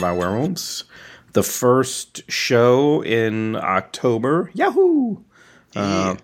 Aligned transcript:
183 0.00 0.08
of 0.08 0.12
by 0.12 0.12
Werewolves. 0.12 0.84
The 1.32 1.42
first 1.42 2.22
show 2.30 3.02
in 3.04 3.56
October. 3.56 4.50
Yahoo! 4.54 5.18
Uh, 5.76 6.16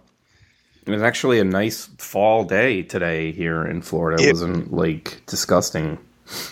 it 0.84 0.90
was 0.90 1.02
actually 1.02 1.38
a 1.38 1.44
nice 1.44 1.86
fall 1.98 2.44
day 2.44 2.82
today 2.82 3.30
here 3.32 3.64
in 3.64 3.82
Florida. 3.82 4.22
It, 4.22 4.28
It- 4.28 4.32
wasn't 4.32 4.72
like 4.72 5.22
disgusting. 5.26 5.98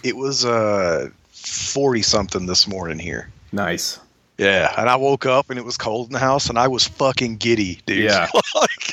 It 0.05 0.17
was 0.17 0.45
uh 0.45 1.09
forty 1.33 2.03
something 2.03 2.47
this 2.47 2.69
morning 2.69 2.99
here. 3.01 3.29
Nice. 3.51 3.99
Yeah, 4.39 4.73
and 4.79 4.89
I 4.89 4.95
woke 4.97 5.27
up 5.27 5.51
and 5.51 5.59
it 5.59 5.65
was 5.65 5.77
cold 5.77 6.09
in 6.09 6.13
the 6.13 6.19
house, 6.21 6.49
and 6.49 6.59
I 6.59 6.67
was 6.69 6.87
fucking 6.87 7.37
giddy, 7.39 7.81
dude. 7.87 8.05
Yeah. 8.05 8.29
like, 8.55 8.93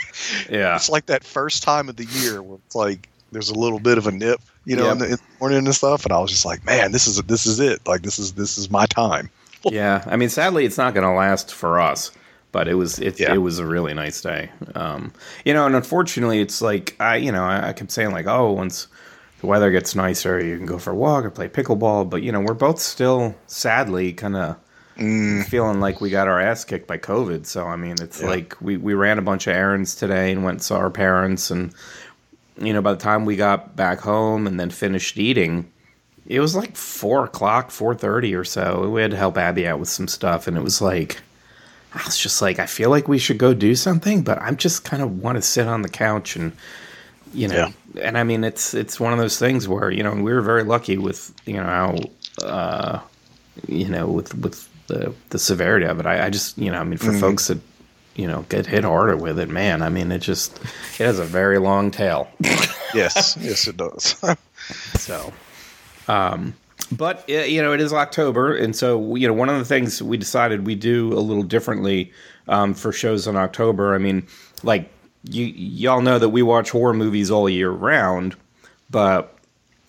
Yeah. 0.50 0.76
it's 0.76 0.90
like 0.90 1.06
that 1.08 1.24
first 1.24 1.62
time 1.64 1.88
of 1.90 1.98
the 1.98 2.06
year 2.06 2.42
where 2.42 2.58
it's 2.66 2.76
like 2.76 3.10
there's 3.32 3.50
a 3.50 3.56
little 3.56 3.80
bit 3.80 3.98
of 3.98 4.08
a 4.08 4.12
nip, 4.12 4.40
you 4.66 4.76
know, 4.76 4.86
Yep. 4.86 4.92
in, 4.94 4.98
the, 5.00 5.06
in 5.06 5.12
the 5.12 5.20
morning 5.40 5.58
and 5.66 5.76
stuff, 5.76 6.04
and 6.06 6.14
I 6.14 6.20
was 6.20 6.32
just 6.32 6.46
like, 6.46 6.66
man, 6.66 6.92
this 6.92 7.08
is 7.08 7.22
this 7.24 7.46
is 7.46 7.60
it. 7.60 7.86
Like 7.88 8.02
this 8.02 8.20
is 8.20 8.34
this 8.34 8.58
is 8.58 8.70
my 8.70 8.86
time. 8.86 9.30
yeah. 9.64 10.04
I 10.08 10.16
mean, 10.18 10.30
sadly, 10.30 10.66
it's 10.66 10.78
not 10.78 10.94
going 10.94 11.06
to 11.06 11.14
last 11.14 11.54
for 11.54 11.80
us, 11.80 12.12
but 12.52 12.68
it 12.68 12.76
was 12.76 13.00
it, 13.00 13.20
Yeah. 13.20 13.34
it 13.34 13.38
was 13.38 13.60
a 13.60 13.66
really 13.66 13.94
nice 13.94 14.22
day. 14.22 14.50
Um, 14.76 15.14
you 15.46 15.54
know, 15.54 15.66
and 15.66 15.76
unfortunately, 15.76 16.42
it's 16.42 16.62
like 16.62 16.96
I 17.00 17.16
you 17.18 17.32
know 17.32 17.44
I, 17.44 17.70
I 17.70 17.74
kept 17.74 17.92
saying 17.92 18.12
like 18.12 18.28
oh 18.28 18.52
once 18.52 18.88
the 19.40 19.48
weather 19.48 19.72
gets 19.72 19.96
nicer, 19.96 20.44
you 20.44 20.56
can 20.58 20.66
go 20.68 20.78
for 20.78 20.92
a 20.92 20.96
walk 20.96 21.26
or 21.26 21.32
play 21.32 21.48
pickleball, 21.48 22.10
but 22.10 22.22
you 22.24 22.32
know 22.32 22.40
we're 22.42 22.54
both 22.54 22.80
still 22.80 23.34
sadly 23.48 24.14
kind 24.14 24.36
of. 24.36 24.56
Feeling 24.98 25.80
like 25.80 26.00
we 26.00 26.12
got 26.12 26.28
our 26.28 26.40
ass 26.40 26.64
kicked 26.64 26.86
by 26.86 26.98
COVID. 27.00 27.48
So, 27.48 27.66
I 27.66 27.76
mean, 27.76 27.96
it's 28.00 28.22
Yeah. 28.22 28.28
like 28.28 28.56
we, 28.62 28.78
we 28.78 28.94
ran 28.94 29.18
a 29.18 29.22
bunch 29.24 29.48
of 29.48 29.56
errands 29.56 29.96
today 29.96 30.32
and 30.32 30.44
went 30.44 30.56
and 30.56 30.62
saw 30.62 30.78
our 30.78 30.92
parents. 30.92 31.50
And, 31.50 31.74
you 32.62 32.74
know, 32.74 32.82
by 32.82 32.94
the 32.94 33.00
time 33.00 33.26
we 33.26 33.36
got 33.36 33.76
back 33.76 34.00
home 34.00 34.48
and 34.48 34.60
then 34.60 34.70
finished 34.70 35.18
eating, 35.18 35.72
it 36.28 36.40
was 36.40 36.56
like 36.56 36.76
four 36.76 37.26
o'clock, 37.26 37.72
four 37.72 37.96
thirty 37.96 38.36
or 38.36 38.44
so. 38.44 38.90
We 38.90 39.02
had 39.02 39.12
to 39.12 39.18
help 39.18 39.38
Abby 39.38 39.68
out 39.68 39.80
with 39.80 39.90
some 39.90 40.08
stuff, 40.08 40.48
and 40.48 40.58
it 40.58 40.64
was 40.64 40.82
like 40.82 41.22
I 41.94 42.02
was 42.06 42.18
just 42.18 42.42
like, 42.42 42.60
I 42.60 42.66
feel 42.66 42.90
like 42.90 43.08
we 43.08 43.18
should 43.18 43.38
go 43.38 43.54
do 43.54 43.76
something, 43.76 44.22
but 44.22 44.42
I'm 44.42 44.56
just 44.56 44.86
kind 44.86 45.04
of 45.04 45.22
want 45.22 45.36
to 45.36 45.42
sit 45.42 45.68
on 45.68 45.82
the 45.82 45.90
couch 45.90 46.36
and 46.36 46.54
you 47.34 47.48
know, 47.48 47.72
and 48.02 48.18
I 48.18 48.24
mean, 48.24 48.44
it's 48.44 48.74
it's 48.74 49.00
one 49.00 49.14
of 49.14 49.20
those 49.20 49.40
things 49.40 49.68
where 49.68 49.90
you 49.90 50.04
know 50.04 50.14
we 50.14 50.34
were 50.34 50.42
very 50.42 50.64
lucky 50.64 50.98
with 50.98 51.34
you 51.46 51.54
know 51.54 51.64
how 51.64 51.98
uh, 52.46 53.00
you 53.68 53.88
know 53.88 54.08
with 54.08 54.36
with 54.36 54.68
the 54.88 55.14
the 55.30 55.40
severity 55.40 55.86
of 55.86 56.00
it. 56.00 56.06
I, 56.06 56.26
I 56.26 56.30
just 56.30 56.58
you 56.58 56.72
know, 56.72 56.80
I 56.80 56.84
mean, 56.84 56.98
for 56.98 57.14
folks 57.14 57.48
that 57.48 57.60
you 58.22 58.28
know 58.28 58.46
get 58.50 58.68
hit 58.68 58.84
harder 58.84 59.18
with 59.18 59.40
it, 59.40 59.50
man, 59.50 59.82
I 59.82 59.90
mean, 59.90 60.12
it 60.12 60.20
just 60.20 60.58
it 61.00 61.06
has 61.06 61.18
a 61.18 61.26
very 61.26 61.58
long 61.58 61.92
tail. 61.92 62.30
Yes, 62.94 63.38
yes, 63.40 63.70
it 63.70 63.78
does. 63.78 64.22
So, 64.98 65.32
um, 66.10 66.54
but 66.92 67.24
uh, 67.30 67.46
you 67.46 67.62
know, 67.62 67.74
it 67.74 67.80
is 67.80 67.94
October, 67.94 68.56
and 68.56 68.76
so 68.76 69.16
you 69.16 69.28
know, 69.28 69.34
one 69.34 69.48
of 69.50 69.58
the 69.58 69.66
things 69.66 70.04
we 70.04 70.18
decided 70.18 70.68
we 70.68 70.76
do 70.76 71.14
a 71.14 71.20
little 71.20 71.44
differently 71.44 72.12
um, 72.48 72.74
for 72.74 72.92
shows 72.92 73.28
in 73.28 73.38
October. 73.38 73.96
I 73.96 73.98
mean, 73.98 74.28
like 74.62 74.90
you 75.24 75.46
y'all 75.46 76.02
know 76.02 76.20
that 76.20 76.30
we 76.30 76.42
watch 76.42 76.70
horror 76.72 76.94
movies 76.94 77.32
all 77.32 77.50
year 77.50 77.72
round, 77.72 78.36
but 78.90 79.38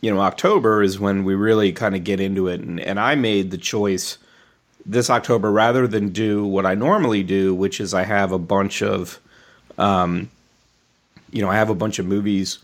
you 0.01 0.13
know, 0.15 0.21
October 0.21 0.83
is 0.83 0.99
when 0.99 1.25
we 1.25 1.35
really 1.35 1.73
kind 1.73 1.95
of 1.97 2.05
get 2.05 2.21
into 2.21 2.49
it, 2.49 2.61
and, 2.61 2.81
and 2.81 3.01
I 3.01 3.15
made 3.15 3.51
the 3.51 3.59
choice 3.59 4.17
this 4.85 5.11
October 5.11 5.51
rather 5.51 5.87
than 5.87 6.11
do 6.11 6.45
what 6.45 6.67
I 6.67 6.75
normally 6.75 7.23
do, 7.23 7.55
which 7.55 7.81
is 7.81 7.95
I 7.95 8.05
have 8.05 8.33
a 8.33 8.39
bunch 8.39 8.83
of, 8.83 9.21
um, 9.79 10.31
you 11.31 11.43
know, 11.43 11.49
I 11.49 11.57
have 11.57 11.71
a 11.71 11.75
bunch 11.75 11.99
of 11.99 12.07
movies 12.07 12.59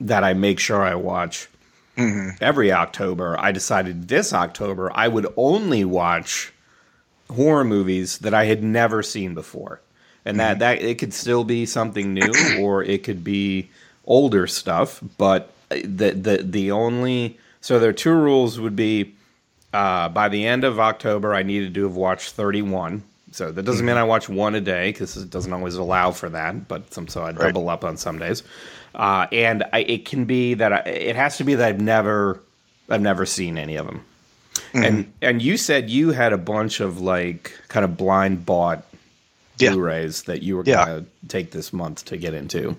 that 0.00 0.24
I 0.24 0.34
make 0.34 0.60
sure 0.60 0.82
I 0.82 0.94
watch 0.94 1.48
mm-hmm. 1.96 2.36
every 2.40 2.72
October. 2.72 3.36
I 3.38 3.52
decided 3.52 4.08
this 4.08 4.32
October 4.32 4.90
I 4.94 5.08
would 5.08 5.26
only 5.36 5.84
watch 5.84 6.52
horror 7.30 7.64
movies 7.64 8.18
that 8.18 8.34
I 8.34 8.44
had 8.44 8.62
never 8.62 9.02
seen 9.02 9.34
before. 9.34 9.80
And 10.24 10.40
that, 10.40 10.52
mm-hmm. 10.52 10.60
that 10.60 10.82
it 10.82 10.98
could 10.98 11.14
still 11.14 11.44
be 11.44 11.66
something 11.66 12.14
new 12.14 12.32
or 12.60 12.82
it 12.82 13.04
could 13.04 13.24
be 13.24 13.70
older 14.06 14.46
stuff, 14.46 15.00
but 15.18 15.50
uh, 15.70 15.76
the 15.82 16.12
the 16.12 16.42
the 16.42 16.70
only 16.70 17.38
so 17.60 17.78
there 17.78 17.90
are 17.90 17.94
two 17.94 18.12
rules 18.12 18.60
would 18.60 18.76
be 18.76 19.14
uh, 19.72 20.08
by 20.08 20.28
the 20.28 20.46
end 20.46 20.64
of 20.64 20.78
October 20.80 21.34
I 21.34 21.42
needed 21.42 21.74
to 21.74 21.82
have 21.84 21.96
watched 21.96 22.32
31. 22.32 23.02
So 23.32 23.52
that 23.52 23.64
doesn't 23.64 23.84
mean 23.84 23.96
I 23.96 24.04
watch 24.04 24.28
one 24.30 24.54
a 24.54 24.60
day 24.62 24.90
because 24.92 25.16
it 25.16 25.28
doesn't 25.28 25.52
always 25.52 25.74
allow 25.74 26.10
for 26.10 26.28
that, 26.30 26.68
but 26.68 26.92
some 26.94 27.06
so 27.08 27.22
I 27.22 27.26
Right. 27.32 27.38
double 27.52 27.68
up 27.68 27.84
on 27.84 27.96
some 27.98 28.18
days. 28.18 28.42
Uh, 28.94 29.26
and 29.30 29.62
I, 29.74 29.80
it 29.80 30.04
can 30.06 30.24
be 30.24 30.54
that 30.54 30.72
I, 30.72 30.78
it 30.88 31.16
has 31.16 31.36
to 31.38 31.44
be 31.44 31.54
that 31.56 31.68
I've 31.68 31.80
never 31.80 32.40
I've 32.88 33.02
never 33.02 33.26
seen 33.26 33.58
any 33.58 33.76
of 33.76 33.86
them. 33.86 34.04
And 34.72 35.12
and 35.20 35.42
you 35.42 35.56
said 35.58 35.90
you 35.90 36.12
had 36.12 36.32
a 36.32 36.38
bunch 36.38 36.80
of 36.80 37.00
like 37.00 37.52
kind 37.68 37.84
of 37.84 37.96
blind 37.96 38.46
bought 38.46 38.84
Yeah. 39.58 39.72
Blu-rays 39.72 40.22
that 40.24 40.42
you 40.42 40.56
were 40.56 40.62
Yeah. 40.64 40.84
going 40.86 41.04
to 41.04 41.28
take 41.28 41.50
this 41.50 41.72
month 41.72 42.04
to 42.06 42.16
get 42.16 42.32
into. 42.34 42.76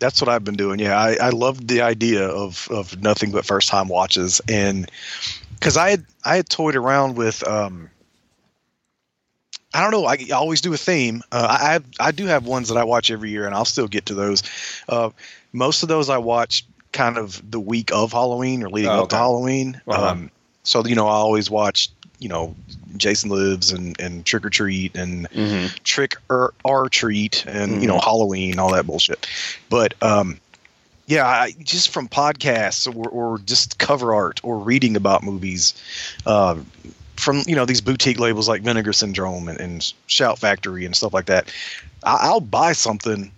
That's 0.00 0.20
what 0.20 0.28
I've 0.28 0.44
been 0.44 0.54
doing. 0.56 0.78
Yeah, 0.80 0.96
I, 0.98 1.16
I 1.20 1.30
loved 1.30 1.68
the 1.68 1.82
idea 1.82 2.26
of 2.26 2.66
of 2.70 3.00
nothing 3.02 3.30
but 3.32 3.44
first 3.44 3.68
time 3.68 3.86
watches, 3.88 4.40
and 4.48 4.90
because 5.60 5.76
I 5.76 5.90
had 5.90 6.04
I 6.24 6.36
had 6.36 6.48
toyed 6.48 6.74
around 6.74 7.16
with 7.16 7.46
um, 7.46 7.90
I 9.72 9.82
don't 9.82 9.92
know. 9.92 10.06
I, 10.06 10.14
I 10.30 10.34
always 10.34 10.60
do 10.60 10.72
a 10.72 10.76
theme. 10.76 11.22
Uh, 11.30 11.56
I 11.60 11.72
have, 11.74 11.84
I 12.00 12.10
do 12.10 12.26
have 12.26 12.44
ones 12.46 12.68
that 12.68 12.76
I 12.76 12.84
watch 12.84 13.10
every 13.10 13.30
year, 13.30 13.46
and 13.46 13.54
I'll 13.54 13.64
still 13.64 13.86
get 13.86 14.06
to 14.06 14.14
those. 14.14 14.42
Uh, 14.88 15.10
most 15.52 15.82
of 15.82 15.88
those 15.88 16.08
I 16.08 16.18
watch 16.18 16.64
kind 16.92 17.16
of 17.18 17.48
the 17.48 17.60
week 17.60 17.92
of 17.92 18.10
Halloween 18.12 18.64
or 18.64 18.68
leading 18.68 18.90
Oh, 18.90 19.04
up 19.04 19.10
to. 19.10 19.16
Halloween. 19.16 19.80
Uh-huh. 19.86 20.08
Um, 20.08 20.30
so 20.64 20.84
you 20.84 20.96
know, 20.96 21.06
I 21.06 21.12
always 21.12 21.50
watch 21.50 21.88
you 22.18 22.28
know 22.28 22.54
Jason 22.96 23.30
Lives 23.30 23.70
and 23.70 23.98
and 24.00 24.26
Trick 24.26 24.44
or 24.44 24.50
Treat 24.50 24.96
and 24.96 25.28
Trick 25.84 26.16
or, 26.28 26.52
or 26.64 26.88
Treat 26.88 27.44
and 27.46 27.80
you 27.80 27.86
know 27.86 27.98
Halloween, 28.00 28.58
all 28.58 28.72
that 28.72 28.86
bullshit. 28.86 29.26
But 29.68 29.94
um, 30.02 30.40
yeah, 31.10 31.26
I, 31.26 31.50
just 31.64 31.88
from 31.88 32.08
podcasts 32.08 32.86
or, 32.86 33.08
or 33.08 33.38
just 33.38 33.78
cover 33.78 34.14
art 34.14 34.38
or 34.44 34.58
reading 34.58 34.94
about 34.94 35.24
movies, 35.24 35.74
uh, 36.24 36.56
from 37.16 37.42
you 37.48 37.56
know 37.56 37.64
these 37.64 37.80
boutique 37.80 38.20
labels 38.20 38.48
like 38.48 38.62
Vinegar 38.62 38.92
Syndrome 38.92 39.48
and, 39.48 39.58
and 39.58 39.92
Shout 40.06 40.38
Factory 40.38 40.84
and 40.86 40.94
stuff 40.94 41.12
like 41.12 41.26
that, 41.26 41.52
I, 42.04 42.18
I'll 42.22 42.40
buy 42.40 42.72
something 42.72 43.32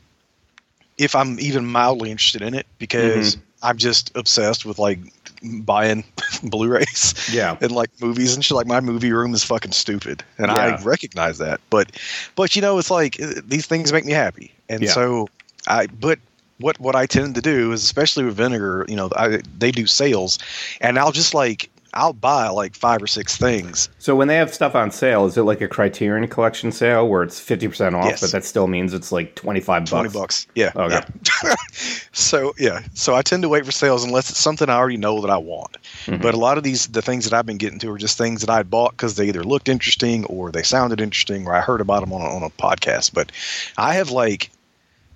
if 0.99 1.17
I'm 1.17 1.41
even 1.41 1.65
mildly 1.65 2.11
interested 2.11 2.43
in 2.43 2.53
it 2.53 2.67
because 2.79 3.39
I'm 3.63 3.79
just 3.79 4.15
obsessed 4.17 4.67
with 4.67 4.79
like 4.79 4.99
buying 5.43 6.05
Blu-rays 6.43 7.31
Yeah. 7.33 7.57
and 7.63 7.73
like 7.73 7.89
movies 8.03 8.35
and 8.35 8.45
shit. 8.45 8.55
Like 8.55 8.67
my 8.67 8.81
movie 8.81 9.13
room 9.13 9.33
is 9.33 9.43
fucking 9.45 9.73
stupid, 9.73 10.23
and 10.37 10.49
Yeah. 10.49 10.59
I 10.59 10.83
recognize 10.83 11.39
that. 11.39 11.61
But, 11.71 11.91
but 12.37 12.55
you 12.55 12.61
know, 12.61 12.77
it's 12.79 12.91
like 12.91 13.21
uh, 13.21 13.41
these 13.47 13.65
things 13.67 13.93
make 13.95 14.05
me 14.05 14.13
happy, 14.13 14.53
and 14.69 14.83
Yeah. 14.83 14.91
so 14.93 15.29
I. 15.67 15.87
But 15.87 16.19
what 16.63 16.79
what 16.81 16.97
I 16.97 17.07
tend 17.07 17.35
to 17.35 17.43
do 17.43 17.73
is, 17.73 17.85
especially 17.85 18.25
with 18.25 18.37
vinegar, 18.37 18.87
you 18.89 18.97
know, 18.97 19.11
I, 19.17 19.41
they 19.59 19.71
do 19.73 19.87
sales, 19.87 20.39
and 20.81 20.99
I'll 20.99 21.13
just 21.13 21.35
like 21.35 21.69
I'll 21.95 22.15
buy 22.15 22.49
like 22.49 22.75
five 22.75 23.03
or 23.03 23.07
six 23.07 23.37
things. 23.37 23.91
So 23.99 24.17
when 24.17 24.27
they 24.29 24.37
have 24.37 24.53
stuff 24.55 24.75
on 24.75 24.91
sale, 24.91 25.27
is 25.27 25.37
it 25.37 25.43
like 25.43 25.61
a 25.61 25.69
Criterion 25.69 26.27
collection 26.27 26.73
sale 26.73 27.07
where 27.07 27.23
it's 27.23 27.39
50% 27.39 27.93
off, 27.93 28.07
Yes. 28.07 28.23
but 28.23 28.33
that 28.33 28.45
still 28.45 28.67
means 28.67 28.95
it's 28.95 29.13
like 29.13 29.35
25 29.35 29.83
bucks? 29.83 29.91
Twenty 29.91 30.09
bucks, 30.09 30.47
yeah. 30.55 30.73
Okay. 30.75 31.01
yeah. 31.45 31.55
so 32.13 32.55
yeah, 32.59 32.81
so 32.95 33.15
I 33.15 33.21
tend 33.21 33.43
to 33.43 33.51
wait 33.51 33.67
for 33.67 33.73
sales 33.73 34.05
unless 34.05 34.31
it's 34.31 34.39
something 34.39 34.71
I 34.71 34.75
already 34.77 34.97
know 34.97 35.21
that 35.21 35.31
I 35.31 35.37
want. 35.37 35.77
Mm-hmm. 36.07 36.23
But 36.23 36.33
a 36.33 36.39
lot 36.39 36.57
of 36.57 36.65
these, 36.65 36.87
the 36.87 37.03
things 37.03 37.29
that 37.29 37.35
I've 37.37 37.45
been 37.45 37.59
getting 37.59 37.79
to, 37.81 37.91
are 37.91 37.99
just 37.99 38.17
things 38.17 38.41
that 38.41 38.51
I 38.51 38.63
bought 38.63 38.93
because 38.93 39.17
they 39.17 39.29
either 39.29 39.45
looked 39.45 39.69
interesting 39.69 40.25
or 40.27 40.51
they 40.51 40.63
sounded 40.63 40.99
interesting 40.99 41.47
or 41.47 41.55
I 41.55 41.61
heard 41.61 41.83
about 41.83 42.01
them 42.01 42.13
on 42.15 42.23
a, 42.23 42.35
on 42.35 42.43
a 42.43 42.49
podcast. 42.49 43.13
But 43.13 43.33
I 43.77 43.93
have 43.95 44.11
like, 44.11 44.51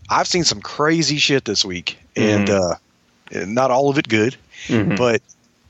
I've 0.08 0.26
seen 0.26 0.44
some 0.44 0.60
crazy 0.60 1.16
shit 1.18 1.44
this 1.44 1.64
week, 1.64 1.98
and 2.16 2.48
uh, 2.50 2.74
not 3.32 3.70
all 3.70 3.90
of 3.90 3.98
it 3.98 4.08
good, 4.08 4.36
Mhm. 4.68 4.96
but 4.96 5.22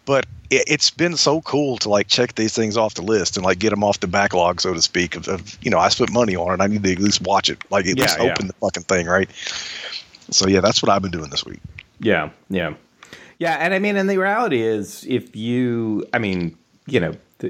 but 0.05 0.27
it, 0.51 0.65
it's 0.69 0.91
been 0.91 1.17
so 1.17 1.41
cool 1.41 1.79
to 1.79 1.89
like 1.89 2.07
check 2.07 2.35
these 2.37 2.55
things 2.55 2.77
off 2.77 2.95
the 2.95 3.03
list 3.03 3.37
and 3.37 3.45
like 3.45 3.59
get 3.59 3.71
them 3.71 3.83
off 3.83 3.99
the 4.01 4.07
backlog, 4.07 4.61
so 4.61 4.73
to 4.75 4.81
speak. 4.83 5.17
Of, 5.17 5.27
of 5.29 5.59
you 5.63 5.71
know, 5.71 5.79
I 5.79 5.89
spent 5.89 6.13
money 6.13 6.37
on 6.37 6.53
it. 6.61 6.63
I 6.63 6.67
need 6.69 6.83
to 6.85 6.93
at 6.93 6.99
least 6.99 7.23
watch 7.23 7.49
it, 7.51 7.59
like 7.71 7.87
at 7.87 7.97
Yeah, 7.97 8.03
least 8.05 8.19
yeah. 8.19 8.33
open 8.33 8.47
the 8.47 8.53
fucking 8.55 8.85
thing, 8.85 9.07
right? 9.07 9.29
So 10.31 10.47
yeah, 10.49 10.61
that's 10.61 10.83
what 10.83 10.91
I've 10.91 11.03
been 11.03 11.11
doing 11.11 11.31
this 11.31 11.45
week. 11.45 11.61
Yeah, 11.99 12.31
yeah, 12.51 12.75
yeah. 13.39 13.55
And 13.61 13.73
I 13.75 13.79
mean, 13.79 13.97
and 13.97 14.09
the 14.09 14.19
reality 14.19 14.61
is, 14.63 15.05
if 15.09 15.35
you, 15.35 16.07
I 16.13 16.19
mean, 16.19 16.57
you 16.87 17.01
know, 17.01 17.15
I 17.43 17.47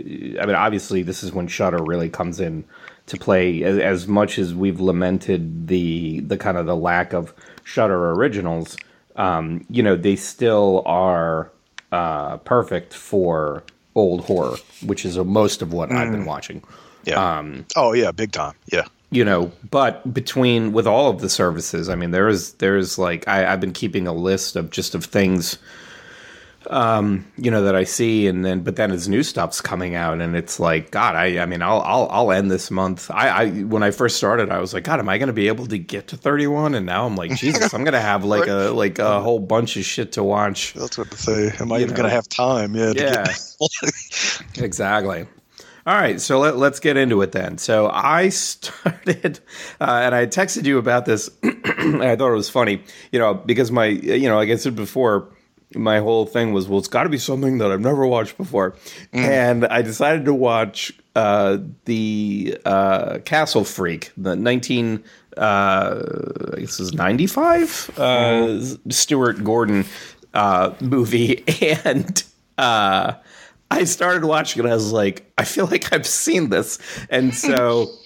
mean, 0.47 0.55
obviously, 0.55 1.03
this 1.03 1.23
is 1.23 1.33
when 1.33 1.49
Shudder 1.49 1.83
really 1.83 2.09
comes 2.09 2.41
in 2.41 2.65
to 3.07 3.17
play. 3.17 3.63
As, 3.63 3.79
as 3.79 4.09
much 4.09 4.39
as 4.39 4.55
we've 4.55 4.81
lamented 4.81 5.69
the 5.69 6.21
the 6.21 6.37
kind 6.37 6.57
of 6.57 6.67
the 6.67 6.77
lack 6.77 7.13
of 7.13 7.33
Shudder 7.65 8.13
originals, 8.13 8.77
um, 9.17 9.65
you 9.71 9.83
know, 9.83 9.97
they 9.97 10.17
still 10.17 10.83
are 10.87 11.51
uh, 11.93 12.37
perfect 12.39 12.95
for 12.95 13.65
old 13.95 14.25
horror, 14.25 14.57
which 14.85 15.05
is 15.05 15.17
most 15.19 15.63
of 15.63 15.73
what 15.73 15.91
I've 15.91 16.13
been 16.13 16.27
watching. 16.27 16.63
Yeah. 17.05 17.39
Um, 17.39 17.65
oh 17.77 17.93
yeah, 17.93 18.11
big 18.13 18.33
time. 18.33 18.55
Yeah. 18.67 18.87
you 19.11 19.25
know 19.25 19.53
but 19.71 20.13
between 20.13 20.73
with 20.73 20.87
all 20.87 21.09
of 21.09 21.21
the 21.21 21.29
services 21.29 21.89
i 21.89 21.95
mean 21.95 22.11
there 22.11 22.27
is 22.29 22.55
there's 22.55 22.99
like 22.99 23.27
I, 23.29 23.47
i've 23.53 23.61
been 23.61 23.73
keeping 23.73 24.09
a 24.09 24.13
list 24.13 24.57
of 24.57 24.71
just 24.71 24.97
of 24.97 25.05
things 25.05 25.59
um, 26.71 27.25
you 27.37 27.51
know, 27.51 27.63
that 27.63 27.75
I 27.75 27.85
see, 27.85 28.27
and 28.27 28.45
then 28.45 28.61
but 28.61 28.77
then 28.77 28.91
as 28.91 29.09
new 29.09 29.23
stuff's 29.23 29.61
coming 29.61 29.95
out, 29.95 30.21
and 30.21 30.37
it's 30.37 30.59
like, 30.61 30.91
God, 30.91 31.15
I, 31.15 31.39
I 31.39 31.47
mean, 31.47 31.63
I'll, 31.63 31.81
I'll, 31.81 32.09
I'll 32.11 32.33
end 32.33 32.51
this 32.51 32.71
month. 32.71 33.11
I, 33.11 33.29
I, 33.29 33.51
when 33.63 33.83
I 33.83 33.91
first 33.91 34.17
started, 34.17 34.51
I 34.51 34.59
was 34.59 34.75
like, 34.75 34.85
God, 34.85 34.99
am 34.99 35.09
I 35.09 35.19
going 35.19 35.29
to 35.29 35.33
be 35.33 35.49
able 35.49 35.67
to 35.67 35.79
get 35.79 36.09
to 36.09 36.17
thirty 36.17 36.47
one? 36.47 36.75
And 36.75 36.87
now 36.87 37.07
I'm 37.07 37.17
like, 37.17 37.31
Jesus, 37.37 37.73
I'm 37.75 37.85
going 37.85 37.95
to 37.95 38.01
have 38.01 38.25
like 38.25 38.49
a, 38.49 38.71
like 38.71 38.99
a 38.99 39.21
whole 39.21 39.39
bunch 39.39 39.77
of 39.77 39.85
shit 39.85 40.13
to 40.13 40.25
watch. 40.25 40.75
That's 40.75 40.99
what 40.99 41.11
to 41.11 41.17
say. 41.17 41.53
Am 41.61 41.73
I 41.73 41.79
you 41.79 41.85
even 41.85 41.97
going 41.97 42.09
to 42.09 42.15
have 42.15 42.29
time? 42.29 42.75
Yeah. 42.75 42.93
Yeah. 42.97 43.27
exactly. 44.57 45.27
All 45.87 45.95
right, 45.95 46.21
so 46.21 46.41
let, 46.41 46.57
us 46.57 46.81
get 46.81 46.97
into 46.97 47.23
it 47.23 47.31
then. 47.31 47.59
So 47.59 47.89
I 47.89 48.29
started, 48.31 49.39
uh, 49.81 50.01
and 50.03 50.17
I 50.17 50.27
texted 50.27 50.65
you 50.65 50.79
about 50.79 51.05
this. 51.05 51.31
I 51.45 52.17
thought 52.17 52.33
it 52.33 52.35
was 52.35 52.51
funny, 52.51 52.83
you 53.13 53.21
know, 53.21 53.35
because 53.35 53.71
my, 53.71 53.85
you 53.85 54.29
know, 54.29 54.35
like 54.35 54.49
I 54.49 54.57
said 54.57 54.75
before, 54.75 55.29
my 55.75 55.99
whole 55.99 56.27
thing 56.27 56.53
was, 56.53 56.69
well, 56.69 56.79
it's 56.79 56.89
got 56.89 57.03
to 57.05 57.09
be 57.09 57.19
something 57.19 57.59
that 57.59 57.73
I've 57.73 57.81
never 57.81 58.07
watched 58.07 58.37
before, 58.37 58.73
mm. 59.13 59.19
and 59.19 59.67
I 59.67 59.83
decided 59.83 60.25
to 60.27 60.35
watch 60.35 60.93
uh, 61.17 61.59
the 61.87 62.59
uh, 62.65 63.19
Castle 63.25 63.65
Freak, 63.65 64.13
the 64.17 64.37
nineteen, 64.37 65.03
uh, 65.37 66.03
I 66.55 66.61
guess 66.61 66.79
is 66.79 66.93
ninety 66.93 67.27
five, 67.27 67.91
uh, 67.97 68.47
mm. 68.47 68.93
Stuart 68.93 69.43
Gordon 69.43 69.85
uh, 70.35 70.75
movie, 70.81 71.43
and 71.85 72.23
uh, 72.59 73.15
I 73.71 73.85
started 73.85 74.25
watching 74.25 74.65
it. 74.65 74.69
I 74.69 74.75
was 74.75 74.93
like, 74.93 75.31
I 75.37 75.45
feel 75.45 75.67
like 75.67 75.93
I've 75.93 76.07
seen 76.07 76.51
this, 76.51 76.79
and 77.11 77.35
so. 77.35 77.89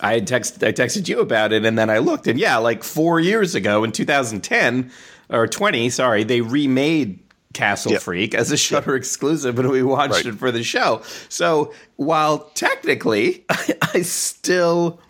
I 0.00 0.14
had 0.14 0.26
texted 0.26 0.66
I 0.66 0.72
texted 0.72 1.06
you 1.06 1.20
about 1.20 1.52
it, 1.52 1.66
and 1.66 1.76
then 1.76 1.90
I 1.90 1.98
looked, 1.98 2.26
and 2.26 2.40
yeah, 2.40 2.56
like 2.56 2.82
four 2.82 3.20
years 3.20 3.54
ago 3.54 3.84
in 3.84 3.92
2010, 3.92 4.90
or 5.32 5.48
20, 5.48 5.90
sorry, 5.90 6.24
they 6.24 6.40
remade 6.40 7.18
Castle 7.52 7.92
yep. 7.92 8.02
Freak 8.02 8.34
as 8.34 8.50
a 8.50 8.56
Shudder 8.56 8.92
yep. 8.92 8.98
exclusive, 8.98 9.58
and 9.58 9.70
we 9.70 9.82
watched 9.82 10.12
right. 10.12 10.26
it 10.26 10.34
for 10.36 10.50
the 10.50 10.62
show. 10.62 11.02
So 11.28 11.72
while 11.96 12.50
technically 12.54 13.44
I, 13.48 13.74
I 13.94 14.02
still 14.02 15.00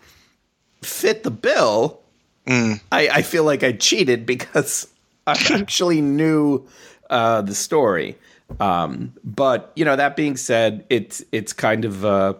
fit 0.81 1.23
the 1.23 1.31
bill, 1.31 2.01
mm. 2.45 2.81
I, 2.91 3.07
I, 3.09 3.21
feel 3.21 3.43
like 3.43 3.63
I 3.63 3.71
cheated 3.71 4.25
because 4.25 4.87
I 5.27 5.37
actually 5.51 6.01
knew 6.01 6.67
uh, 7.09 7.41
the 7.41 7.55
story. 7.55 8.17
Um, 8.59 9.13
but 9.23 9.71
you 9.75 9.85
know, 9.85 9.95
that 9.95 10.15
being 10.15 10.37
said, 10.37 10.85
it's 10.89 11.23
it's 11.31 11.53
kind 11.53 11.85
of 11.85 12.05
uh, 12.05 12.33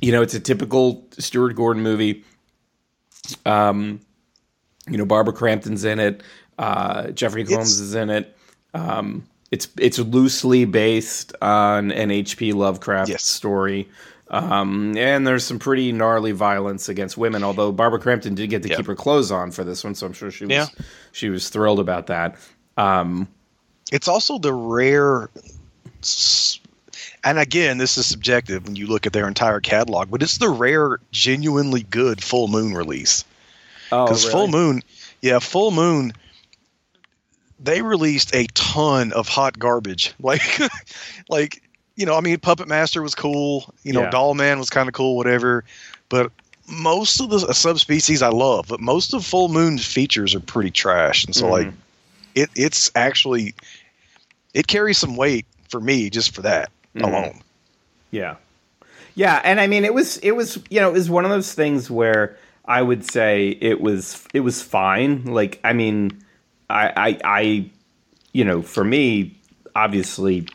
you 0.00 0.10
know, 0.10 0.22
it's 0.22 0.34
a 0.34 0.40
typical 0.40 1.06
Stuart 1.12 1.54
Gordon 1.54 1.82
movie. 1.82 2.24
Um, 3.44 4.00
you 4.88 4.96
know, 4.96 5.04
Barbara 5.04 5.34
Crampton's 5.34 5.84
in 5.84 6.00
it. 6.00 6.22
Uh, 6.58 7.10
Jeffrey 7.10 7.44
Combs 7.44 7.80
is 7.80 7.94
in 7.94 8.10
it. 8.10 8.36
Um, 8.74 9.26
it's 9.50 9.68
it's 9.78 9.98
loosely 9.98 10.64
based 10.64 11.34
on 11.40 11.92
an 11.92 12.10
H.P. 12.10 12.52
Lovecraft 12.52 13.10
yes. 13.10 13.24
story. 13.24 13.88
Um, 14.28 14.96
and 14.96 15.24
there's 15.24 15.44
some 15.44 15.60
pretty 15.60 15.92
gnarly 15.92 16.32
violence 16.32 16.88
against 16.88 17.16
women. 17.16 17.44
Although 17.44 17.70
Barbara 17.70 18.00
Crampton 18.00 18.34
did 18.34 18.50
get 18.50 18.62
to 18.64 18.68
keep 18.68 18.86
her 18.86 18.96
clothes 18.96 19.30
on 19.30 19.52
for 19.52 19.62
this 19.62 19.84
one, 19.84 19.94
so 19.94 20.06
I'm 20.06 20.12
sure 20.12 20.30
she 20.30 20.46
was 20.46 20.50
yeah. 20.50 20.66
she 21.12 21.28
was 21.28 21.48
thrilled 21.48 21.78
about 21.78 22.08
that. 22.08 22.36
Um, 22.76 23.28
it's 23.92 24.08
also 24.08 24.38
the 24.38 24.52
rare, 24.52 25.30
and 27.22 27.38
again, 27.38 27.78
this 27.78 27.96
is 27.96 28.06
subjective 28.06 28.64
when 28.66 28.74
you 28.74 28.88
look 28.88 29.06
at 29.06 29.12
their 29.12 29.28
entire 29.28 29.60
catalog, 29.60 30.10
but 30.10 30.22
it's 30.22 30.38
the 30.38 30.48
rare, 30.48 30.98
genuinely 31.12 31.84
good 31.84 32.22
full 32.22 32.48
moon 32.48 32.74
release. 32.74 33.24
Because 33.90 34.24
oh, 34.24 34.28
really? 34.28 34.32
full 34.32 34.48
moon, 34.48 34.82
yeah, 35.22 35.38
full 35.38 35.70
moon 35.70 36.12
they 37.58 37.82
released 37.82 38.34
a 38.34 38.46
ton 38.54 39.12
of 39.12 39.28
hot 39.28 39.58
garbage. 39.58 40.14
Like, 40.20 40.58
like 41.28 41.62
you 41.94 42.04
know, 42.04 42.16
I 42.16 42.20
mean, 42.20 42.38
Puppet 42.38 42.68
Master 42.68 43.02
was 43.02 43.14
cool. 43.14 43.72
You 43.82 43.92
know, 43.92 44.02
yeah. 44.02 44.10
Doll 44.10 44.34
Man 44.34 44.58
was 44.58 44.70
kind 44.70 44.88
of 44.88 44.94
cool, 44.94 45.16
whatever. 45.16 45.64
But 46.08 46.30
most 46.68 47.20
of 47.20 47.30
the 47.30 47.52
subspecies 47.52 48.22
I 48.22 48.28
love, 48.28 48.66
but 48.68 48.80
most 48.80 49.14
of 49.14 49.24
Full 49.24 49.48
Moon's 49.48 49.86
features 49.86 50.34
are 50.34 50.40
pretty 50.40 50.70
trash, 50.70 51.24
and 51.24 51.34
so 51.34 51.44
mm-hmm. 51.44 51.52
like, 51.52 51.74
it 52.34 52.50
it's 52.54 52.90
actually 52.94 53.54
it 54.52 54.66
carries 54.66 54.98
some 54.98 55.16
weight 55.16 55.46
for 55.68 55.80
me 55.80 56.10
just 56.10 56.34
for 56.34 56.42
that 56.42 56.70
mm-hmm. 56.94 57.04
alone. 57.04 57.40
Yeah, 58.10 58.36
yeah, 59.14 59.40
and 59.44 59.60
I 59.60 59.66
mean, 59.66 59.84
it 59.84 59.94
was 59.94 60.18
it 60.18 60.32
was 60.32 60.58
you 60.68 60.80
know 60.80 60.90
it 60.90 60.94
was 60.94 61.08
one 61.08 61.24
of 61.24 61.30
those 61.30 61.54
things 61.54 61.90
where 61.90 62.36
I 62.64 62.82
would 62.82 63.08
say 63.08 63.56
it 63.60 63.80
was 63.80 64.26
it 64.34 64.40
was 64.40 64.60
fine. 64.60 65.24
Like, 65.24 65.60
I 65.64 65.72
mean 65.72 66.24
I, 66.68 66.92
I, 66.96 67.18
I 67.24 67.70
you 68.32 68.44
know, 68.44 68.62
for 68.62 68.84
me, 68.84 69.38
obviously, 69.74 70.46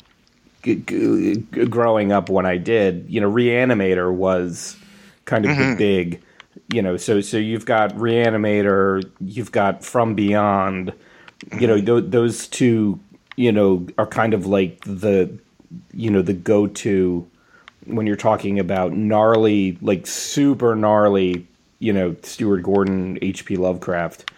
g- 0.63 0.75
g- 0.75 1.36
growing 1.66 2.12
up 2.12 2.30
when 2.30 2.46
I 2.46 2.58
did, 2.58 3.06
you 3.10 3.22
know, 3.22 3.31
Reanimator 3.31 4.13
was 4.13 4.78
kind 5.25 5.46
of 5.46 5.52
mm-hmm. 5.52 5.72
the 5.72 5.75
big, 5.75 6.22
you 6.72 6.81
know, 6.81 6.98
so 6.98 7.22
so 7.22 7.38
you've 7.38 7.66
got 7.66 7.92
Reanimator, 7.96 9.10
you've 9.19 9.52
got 9.52 9.84
From 9.84 10.16
Beyond, 10.16 10.94
you 11.60 11.68
know, 11.68 11.81
th- 11.81 12.12
those 12.12 12.48
two, 12.48 13.00
you 13.36 13.52
know, 13.52 13.88
are 13.98 14.08
kind 14.08 14.34
of 14.34 14.46
like 14.46 14.81
the, 14.81 15.38
you 15.94 16.10
know, 16.10 16.22
the 16.22 16.34
go 16.34 16.68
to 16.68 17.28
when 17.86 18.06
you're 18.06 18.16
talking 18.16 18.60
about 18.60 18.94
gnarly, 18.94 19.78
like 19.81 20.06
super 20.06 20.75
gnarly, 20.75 21.48
you 21.80 21.92
know, 21.92 22.16
Stuart 22.22 22.62
Gordon, 22.62 23.18
H.P. 23.22 23.58
Lovecraft 23.58 24.31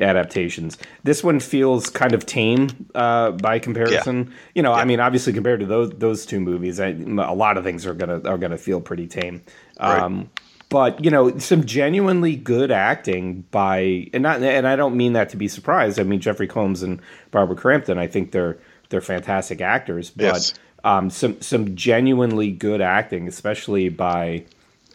adaptations. 0.00 0.76
This 1.04 1.24
one 1.24 1.40
feels 1.40 1.88
kind 1.88 2.12
of 2.12 2.26
tame 2.26 2.88
uh, 2.94 3.32
by 3.32 3.58
comparison. 3.58 4.26
Yeah. 4.28 4.36
You 4.54 4.62
know, 4.62 4.72
yeah. 4.72 4.80
I 4.80 4.84
mean, 4.84 5.00
obviously 5.00 5.32
compared 5.32 5.60
to 5.60 5.66
those 5.66 5.90
those 5.90 6.26
two 6.26 6.40
movies, 6.40 6.80
I, 6.80 6.88
a 6.88 7.34
lot 7.34 7.56
of 7.56 7.64
things 7.64 7.86
are 7.86 7.94
gonna 7.94 8.20
are 8.24 8.38
gonna 8.38 8.58
feel 8.58 8.80
pretty 8.80 9.06
tame. 9.06 9.42
Right. 9.80 10.00
Um, 10.00 10.30
but 10.68 11.04
you 11.04 11.10
know, 11.10 11.38
some 11.38 11.64
genuinely 11.64 12.36
good 12.36 12.70
acting 12.70 13.42
by 13.50 14.08
and 14.12 14.22
not 14.22 14.42
and 14.42 14.66
I 14.66 14.76
don't 14.76 14.96
mean 14.96 15.14
that 15.14 15.30
to 15.30 15.36
be 15.36 15.48
surprised. 15.48 15.98
I 15.98 16.02
mean 16.02 16.20
Jeffrey 16.20 16.48
Combs 16.48 16.82
and 16.82 17.00
Barbara 17.30 17.56
Crampton. 17.56 17.98
I 17.98 18.06
think 18.06 18.32
they're 18.32 18.58
they're 18.88 19.00
fantastic 19.00 19.60
actors, 19.60 20.10
but 20.10 20.24
yes. 20.24 20.54
um, 20.84 21.10
some 21.10 21.40
some 21.40 21.74
genuinely 21.76 22.50
good 22.50 22.80
acting, 22.80 23.28
especially 23.28 23.88
by 23.88 24.44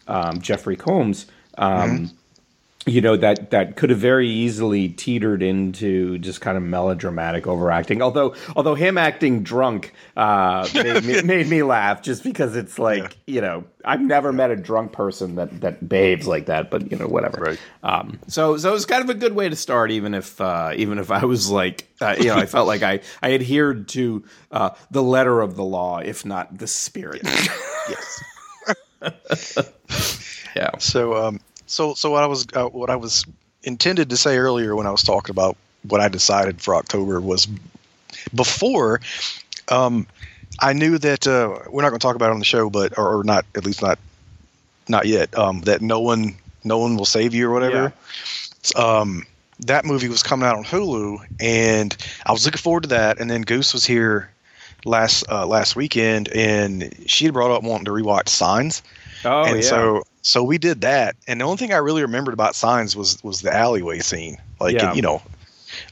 um, 0.06 0.40
Jeffrey 0.40 0.76
Combs. 0.76 1.26
Um, 1.58 1.90
mm-hmm 1.90 2.16
you 2.84 3.00
know 3.00 3.16
that 3.16 3.50
that 3.50 3.76
could 3.76 3.90
have 3.90 3.98
very 3.98 4.28
easily 4.28 4.88
teetered 4.88 5.42
into 5.42 6.18
just 6.18 6.40
kind 6.40 6.56
of 6.56 6.64
melodramatic 6.64 7.46
overacting. 7.46 8.02
Although 8.02 8.34
although 8.56 8.74
him 8.74 8.98
acting 8.98 9.44
drunk 9.44 9.92
uh, 10.16 10.68
made, 10.74 11.04
me, 11.04 11.22
made, 11.22 11.48
me, 11.48 11.62
laugh 11.62 12.02
just 12.02 12.24
because 12.24 12.56
it's 12.56 12.80
like 12.80 13.02
yeah. 13.26 13.34
you 13.34 13.40
know 13.40 13.64
I've 13.84 14.00
never 14.00 14.32
met 14.32 14.50
a 14.50 14.56
drunk 14.56 14.92
person 14.92 15.36
that 15.36 15.60
that 15.60 15.88
behaves 15.88 16.26
like 16.26 16.46
that, 16.46 16.70
but 16.70 16.90
you 16.90 16.98
know 16.98 17.06
whatever. 17.06 17.40
Right. 17.40 17.60
Um, 17.84 18.18
so 18.26 18.56
so 18.56 18.70
it 18.70 18.72
was 18.72 18.86
kind 18.86 19.02
of 19.02 19.10
a 19.10 19.14
good 19.14 19.34
way 19.34 19.48
to 19.48 19.56
start, 19.56 19.92
even 19.92 20.12
if 20.14 20.40
uh, 20.40 20.72
even 20.74 20.98
if 20.98 21.12
I 21.12 21.24
was 21.24 21.50
like 21.50 21.88
uh, 22.00 22.16
you 22.18 22.26
know 22.26 22.36
I 22.36 22.46
felt 22.46 22.66
like 22.66 22.82
I 22.82 23.00
I 23.22 23.34
adhered 23.34 23.88
to 23.90 24.24
uh, 24.50 24.70
the 24.90 25.02
letter 25.02 25.40
of 25.40 25.54
the 25.54 25.64
law, 25.64 25.98
if 25.98 26.24
not 26.24 26.58
the 26.58 26.66
spirit. 26.66 27.22
yes. 27.88 28.24
yeah. 30.56 30.70
So 30.78 31.28
um 31.28 31.40
so, 31.72 31.94
so 31.94 32.10
what 32.10 32.22
I 32.22 32.26
was 32.26 32.46
uh, 32.52 32.66
what 32.66 32.90
I 32.90 32.96
was 32.96 33.24
intended 33.62 34.10
to 34.10 34.16
say 34.16 34.36
earlier 34.36 34.76
when 34.76 34.86
I 34.86 34.90
was 34.90 35.02
talking 35.02 35.30
about 35.32 35.56
what 35.88 36.02
I 36.02 36.08
decided 36.08 36.60
for 36.60 36.74
October 36.74 37.18
was 37.18 37.48
before. 38.34 39.00
Um, 39.68 40.06
I 40.60 40.74
knew 40.74 40.98
that 40.98 41.26
uh, 41.26 41.60
we're 41.70 41.80
not 41.80 41.88
going 41.88 41.98
to 41.98 42.06
talk 42.06 42.14
about 42.14 42.28
it 42.28 42.32
on 42.32 42.38
the 42.40 42.44
show, 42.44 42.68
but 42.68 42.98
or, 42.98 43.18
or, 43.18 43.24
not 43.24 43.46
at 43.56 43.64
least 43.64 43.80
not 43.80 43.98
not 44.86 45.06
yet. 45.06 45.36
Um, 45.36 45.62
that 45.62 45.80
no 45.80 46.00
one 46.00 46.36
no 46.62 46.76
one 46.76 46.96
will 46.96 47.06
save 47.06 47.34
you 47.34 47.48
or 47.48 47.52
whatever. 47.52 47.92
Yeah. 48.74 48.80
Um, 48.80 49.24
that 49.60 49.86
movie 49.86 50.08
was 50.08 50.22
coming 50.22 50.46
out 50.46 50.56
on 50.56 50.64
Hulu, 50.64 51.24
and 51.40 51.96
I 52.26 52.32
was 52.32 52.44
looking 52.44 52.58
forward 52.58 52.82
to 52.82 52.88
that. 52.90 53.18
And 53.18 53.30
then 53.30 53.42
Goose 53.42 53.72
was 53.72 53.86
here 53.86 54.30
last 54.84 55.24
uh, 55.30 55.46
last 55.46 55.74
weekend, 55.74 56.28
and 56.28 56.94
she 57.06 57.24
had 57.24 57.32
brought 57.32 57.50
up 57.50 57.62
wanting 57.62 57.86
to 57.86 57.92
rewatch 57.92 58.28
Signs. 58.28 58.82
Oh, 59.24 59.44
and 59.44 59.56
yeah. 59.56 59.62
so 59.62 60.02
so 60.22 60.44
we 60.44 60.56
did 60.56 60.82
that, 60.82 61.16
and 61.26 61.40
the 61.40 61.44
only 61.44 61.56
thing 61.56 61.72
I 61.72 61.78
really 61.78 62.02
remembered 62.02 62.32
about 62.32 62.54
Signs 62.54 62.94
was 62.96 63.22
was 63.24 63.42
the 63.42 63.52
alleyway 63.54 63.98
scene. 63.98 64.38
Like 64.60 64.74
yeah. 64.74 64.94
you 64.94 65.02
know, 65.02 65.20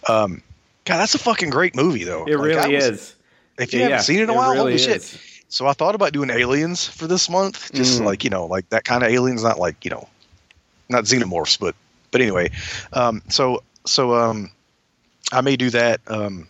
um, 0.09 0.43
God, 0.85 0.99
that's 0.99 1.15
a 1.17 1.19
fucking 1.19 1.51
great 1.51 1.75
movie 1.75 2.05
though. 2.05 2.25
It 2.25 2.37
like, 2.37 2.47
really 2.47 2.75
was, 2.77 2.85
is. 2.85 3.15
If 3.59 3.75
you 3.75 3.81
yeah, 3.81 3.89
haven't 3.89 4.05
seen 4.05 4.21
it 4.21 4.23
in 4.23 4.31
a 4.31 4.35
while, 4.35 4.51
really 4.51 4.59
holy 4.59 4.75
is. 4.75 4.85
shit! 4.85 5.21
So 5.49 5.67
I 5.67 5.73
thought 5.73 5.97
about 5.97 6.13
doing 6.13 6.31
Aliens 6.31 6.87
for 6.87 7.09
this 7.09 7.29
month, 7.29 7.73
just 7.73 8.01
mm. 8.01 8.05
like 8.05 8.23
you 8.23 8.31
know, 8.31 8.47
like 8.47 8.69
that 8.71 8.85
kind 8.85 9.03
of 9.03 9.11
aliens, 9.11 9.43
not 9.43 9.59
like 9.59 9.85
you 9.85 9.91
know, 9.91 10.09
not 10.89 11.05
xenomorphs, 11.05 11.59
but 11.59 11.75
but 12.13 12.21
anyway. 12.21 12.51
Um, 12.93 13.23
so 13.29 13.65
so 13.85 14.15
um, 14.15 14.53
I 15.33 15.41
may 15.41 15.57
do 15.57 15.71
that. 15.71 16.01
Um, 16.07 16.49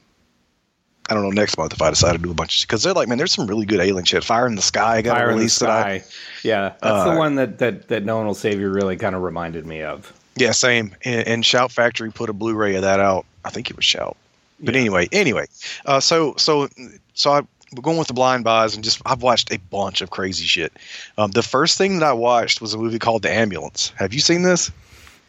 I 1.10 1.14
don't 1.14 1.24
know 1.24 1.30
next 1.30 1.58
month 1.58 1.72
if 1.72 1.82
I 1.82 1.90
decide 1.90 2.12
to 2.12 2.18
do 2.18 2.30
a 2.30 2.34
bunch 2.34 2.62
of 2.62 2.68
because 2.68 2.84
they're 2.84 2.92
like, 2.92 3.08
man, 3.08 3.18
there's 3.18 3.32
some 3.32 3.48
really 3.48 3.66
good 3.66 3.80
alien 3.80 4.04
shit. 4.04 4.22
Fire 4.22 4.46
in 4.46 4.54
the 4.54 4.62
Sky 4.62 5.02
got 5.02 5.16
Fire 5.16 5.28
released. 5.28 5.56
Sky. 5.56 6.04
yeah, 6.44 6.74
that's 6.80 6.84
uh, 6.84 7.12
the 7.12 7.18
one 7.18 7.34
that, 7.34 7.58
that 7.58 7.88
that 7.88 8.04
No 8.04 8.18
One 8.18 8.26
Will 8.26 8.34
Save 8.34 8.60
You 8.60 8.70
really 8.70 8.96
kind 8.96 9.16
of 9.16 9.22
reminded 9.22 9.66
me 9.66 9.82
of. 9.82 10.12
Yeah, 10.36 10.52
same. 10.52 10.94
And, 11.04 11.26
and, 11.26 11.44
Shout 11.44 11.72
Factory 11.72 12.12
put 12.12 12.30
a 12.30 12.32
Blu-ray 12.32 12.76
of 12.76 12.82
that 12.82 13.00
out. 13.00 13.26
I 13.44 13.50
think 13.50 13.68
it 13.68 13.76
was 13.76 13.84
Shout. 13.84 14.16
But 14.60 14.76
anyway, 14.76 15.08
anyway, 15.10 15.46
uh, 15.84 15.98
so 15.98 16.34
so 16.36 16.68
so 17.14 17.32
I, 17.32 17.40
we're 17.74 17.82
going 17.82 17.98
with 17.98 18.08
the 18.08 18.14
blind 18.14 18.44
buys 18.44 18.74
and 18.74 18.84
just 18.84 19.02
I've 19.04 19.22
watched 19.22 19.52
a 19.52 19.58
bunch 19.58 20.02
of 20.02 20.10
crazy 20.10 20.44
shit. 20.44 20.72
Um, 21.18 21.32
the 21.32 21.42
first 21.42 21.76
thing 21.76 21.98
that 21.98 22.06
I 22.06 22.12
watched 22.12 22.60
was 22.60 22.72
a 22.72 22.78
movie 22.78 22.98
called 22.98 23.22
The 23.22 23.32
Ambulance. 23.32 23.92
Have 23.96 24.14
you 24.14 24.20
seen 24.20 24.42
this? 24.42 24.70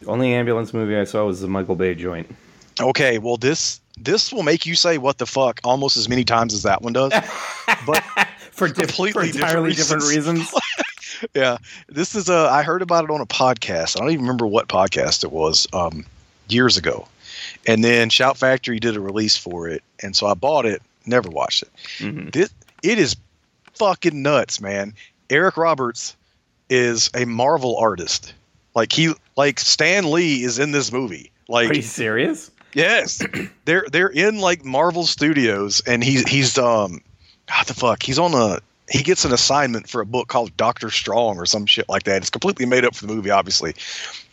The 0.00 0.08
only 0.08 0.32
ambulance 0.32 0.74
movie 0.74 0.96
I 0.96 1.04
saw 1.04 1.24
was 1.26 1.40
the 1.40 1.48
Michael 1.48 1.76
Bay 1.76 1.94
joint. 1.94 2.28
Okay, 2.80 3.18
well 3.18 3.36
this 3.36 3.80
this 3.98 4.32
will 4.32 4.42
make 4.42 4.66
you 4.66 4.74
say 4.74 4.98
what 4.98 5.18
the 5.18 5.26
fuck 5.26 5.60
almost 5.64 5.96
as 5.96 6.08
many 6.08 6.24
times 6.24 6.54
as 6.54 6.62
that 6.62 6.82
one 6.82 6.92
does. 6.92 7.12
but 7.86 8.02
for, 8.50 8.68
diff- 8.68 8.76
completely 8.88 9.12
for 9.12 9.22
entirely 9.22 9.72
different 9.72 10.02
different 10.02 10.04
reasons. 10.04 10.54
yeah, 11.34 11.58
this 11.88 12.14
is 12.14 12.28
a. 12.28 12.48
I 12.50 12.62
heard 12.62 12.82
about 12.82 13.04
it 13.04 13.10
on 13.10 13.20
a 13.20 13.26
podcast. 13.26 13.96
I 13.96 14.00
don't 14.00 14.10
even 14.10 14.24
remember 14.24 14.46
what 14.46 14.68
podcast 14.68 15.24
it 15.24 15.32
was. 15.32 15.66
Um, 15.72 16.04
years 16.48 16.76
ago, 16.76 17.06
and 17.66 17.82
then 17.82 18.10
Shout 18.10 18.36
Factory 18.36 18.78
did 18.78 18.96
a 18.96 19.00
release 19.00 19.36
for 19.36 19.68
it, 19.68 19.82
and 20.02 20.14
so 20.14 20.26
I 20.26 20.34
bought 20.34 20.66
it. 20.66 20.82
Never 21.06 21.28
watched 21.30 21.62
it. 21.62 21.70
Mhm. 21.98 22.32
This 22.32 22.50
it 22.82 22.98
is 22.98 23.16
fucking 23.74 24.22
nuts, 24.22 24.60
man. 24.60 24.94
Eric 25.30 25.56
Roberts 25.56 26.14
is 26.68 27.10
a 27.14 27.24
Marvel 27.24 27.76
artist. 27.78 28.34
Like 28.74 28.92
he, 28.92 29.12
like 29.36 29.60
Stan 29.60 30.10
Lee 30.10 30.44
is 30.44 30.58
in 30.58 30.72
this 30.72 30.92
movie. 30.92 31.30
Like 31.48 31.70
Are 31.70 31.74
you 31.74 31.82
serious? 31.82 32.50
Yes, 32.74 33.22
they're 33.64 33.86
they're 33.90 34.08
in 34.08 34.38
like 34.38 34.64
Marvel 34.64 35.04
Studios, 35.04 35.82
and 35.86 36.02
he's 36.02 36.28
he's 36.28 36.58
um, 36.58 37.00
what 37.48 37.66
the 37.66 37.74
fuck? 37.74 38.02
He's 38.02 38.18
on 38.18 38.34
a 38.34 38.60
he 38.88 39.02
gets 39.02 39.24
an 39.24 39.32
assignment 39.32 39.88
for 39.88 40.00
a 40.00 40.06
book 40.06 40.28
called 40.28 40.56
Doctor 40.56 40.90
Strong 40.90 41.38
or 41.38 41.46
some 41.46 41.66
shit 41.66 41.88
like 41.88 42.04
that. 42.04 42.18
It's 42.18 42.30
completely 42.30 42.66
made 42.66 42.84
up 42.84 42.94
for 42.94 43.06
the 43.06 43.14
movie, 43.14 43.30
obviously, 43.30 43.74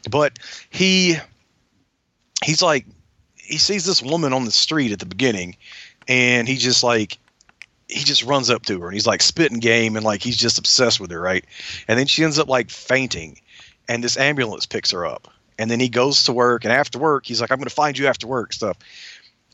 but 0.10 0.39
he 0.69 1.17
he's 2.43 2.62
like 2.62 2.86
he 3.36 3.58
sees 3.58 3.86
this 3.86 4.01
woman 4.01 4.34
on 4.34 4.46
the 4.46 4.51
street 4.51 4.91
at 4.91 5.00
the 5.00 5.05
beginning, 5.05 5.55
and 6.08 6.48
he 6.48 6.55
just 6.58 6.84
like 6.84 7.17
he 7.88 8.03
just 8.03 8.24
runs 8.24 8.50
up 8.50 8.63
to 8.67 8.79
her 8.79 8.88
and 8.88 8.93
he's 8.93 9.08
like 9.08 9.22
spitting 9.22 9.60
game 9.60 9.96
and 9.96 10.05
like 10.05 10.22
he's 10.22 10.38
just 10.38 10.60
obsessed 10.60 11.00
with 11.00 11.10
her, 11.10 11.19
right? 11.19 11.43
And 11.88 11.98
then 11.98 12.05
she 12.05 12.24
ends 12.24 12.38
up 12.38 12.48
like 12.48 12.69
fainting, 12.69 13.39
and 13.88 14.03
this 14.03 14.17
ambulance 14.17 14.65
picks 14.65 14.91
her 14.91 15.05
up 15.05 15.27
and 15.59 15.69
then 15.69 15.79
he 15.79 15.89
goes 15.89 16.23
to 16.23 16.33
work 16.33 16.63
and 16.63 16.73
after 16.73 16.97
work 16.97 17.25
he's 17.27 17.39
like 17.39 17.51
i'm 17.51 17.57
going 17.57 17.67
to 17.67 17.73
find 17.73 17.97
you 17.97 18.07
after 18.07 18.25
work 18.25 18.53
stuff. 18.53 18.77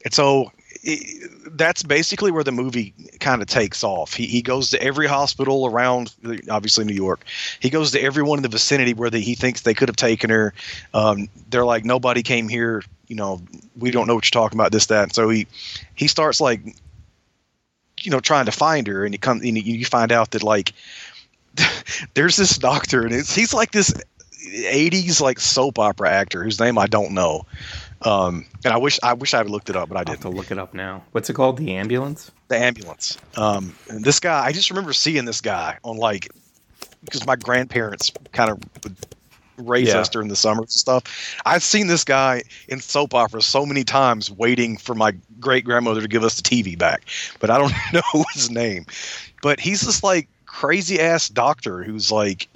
And 0.05 0.13
so 0.13 0.51
it, 0.83 1.57
that's 1.57 1.81
basically 1.81 2.29
where 2.31 2.43
the 2.43 2.51
movie 2.51 2.93
kind 3.19 3.41
of 3.41 3.47
takes 3.47 3.83
off. 3.83 4.13
He, 4.13 4.27
he 4.27 4.43
goes 4.43 4.69
to 4.69 4.81
every 4.81 5.07
hospital 5.07 5.65
around 5.65 6.13
obviously 6.49 6.85
new 6.85 6.93
york. 6.93 7.25
He 7.59 7.71
goes 7.71 7.91
to 7.91 8.01
everyone 8.01 8.37
in 8.37 8.43
the 8.43 8.49
vicinity 8.49 8.93
where 8.93 9.09
they, 9.09 9.21
he 9.21 9.33
thinks 9.33 9.61
they 9.61 9.73
could 9.73 9.89
have 9.89 9.95
taken 9.95 10.29
her. 10.29 10.53
Um, 10.93 11.27
they're 11.49 11.65
like 11.65 11.83
nobody 11.85 12.21
came 12.21 12.47
here 12.47 12.83
you 13.07 13.15
know 13.15 13.41
we 13.77 13.91
don't 13.91 14.07
know 14.07 14.15
what 14.15 14.25
you're 14.25 14.41
talking 14.41 14.57
about 14.57 14.71
this 14.71 14.87
that. 14.87 15.03
And 15.03 15.13
so 15.13 15.29
he 15.29 15.47
he 15.95 16.07
starts 16.07 16.39
like 16.39 16.61
you 18.01 18.11
know 18.11 18.19
trying 18.19 18.45
to 18.45 18.51
find 18.51 18.87
her 18.87 19.05
and 19.05 19.13
he 19.13 19.17
comes 19.17 19.43
and 19.43 19.57
you 19.57 19.85
find 19.85 20.11
out 20.11 20.31
that 20.31 20.43
like 20.43 20.73
there's 22.13 22.35
this 22.35 22.57
doctor 22.57 23.05
and 23.05 23.13
he's 23.13 23.53
like 23.53 23.71
this 23.71 23.93
80s 24.45 25.21
like 25.21 25.39
soap 25.39 25.79
opera 25.79 26.09
actor 26.11 26.43
whose 26.43 26.59
name 26.59 26.77
I 26.77 26.87
don't 26.87 27.11
know. 27.13 27.45
Um, 28.01 28.45
and 28.63 28.73
I 28.73 28.77
wish 28.77 28.99
I 29.03 29.13
wish 29.13 29.33
I 29.33 29.37
had 29.37 29.49
looked 29.49 29.69
it 29.69 29.75
up, 29.75 29.89
but 29.89 29.97
I 29.97 30.01
I'll 30.01 30.05
have 30.07 30.19
didn't. 30.21 30.31
to 30.31 30.37
look 30.37 30.51
it 30.51 30.59
up 30.59 30.73
now. 30.73 31.03
What's 31.11 31.29
it 31.29 31.33
called? 31.33 31.57
The 31.57 31.75
ambulance? 31.75 32.31
The 32.49 32.57
ambulance. 32.57 33.17
Um, 33.37 33.73
and 33.89 34.03
this 34.03 34.19
guy, 34.19 34.45
I 34.45 34.51
just 34.51 34.69
remember 34.69 34.93
seeing 34.93 35.25
this 35.25 35.41
guy 35.41 35.77
on 35.83 35.97
like 35.97 36.27
because 37.03 37.25
my 37.25 37.35
grandparents 37.35 38.11
kind 38.31 38.51
of 38.51 38.59
would 38.83 38.95
raise 39.57 39.87
Yeah. 39.87 39.99
us 39.99 40.09
during 40.09 40.27
the 40.27 40.35
summers 40.35 40.63
and 40.65 40.69
stuff. 40.71 41.03
I've 41.45 41.63
seen 41.63 41.87
this 41.87 42.03
guy 42.03 42.43
in 42.67 42.81
soap 42.81 43.13
operas 43.13 43.45
so 43.45 43.65
many 43.65 43.83
times, 43.83 44.29
waiting 44.29 44.77
for 44.77 44.93
my 44.95 45.13
great 45.39 45.63
grandmother 45.63 46.01
to 46.01 46.07
give 46.07 46.23
us 46.23 46.35
the 46.35 46.41
TV 46.43 46.77
back, 46.77 47.05
but 47.39 47.49
I 47.49 47.57
don't 47.57 47.71
know 47.93 48.23
his 48.33 48.49
name. 48.51 48.85
But 49.41 49.59
he's 49.59 49.81
this 49.81 50.03
like 50.03 50.27
crazy 50.45 50.99
ass 50.99 51.29
doctor 51.29 51.83
who's 51.83 52.11
like 52.11 52.47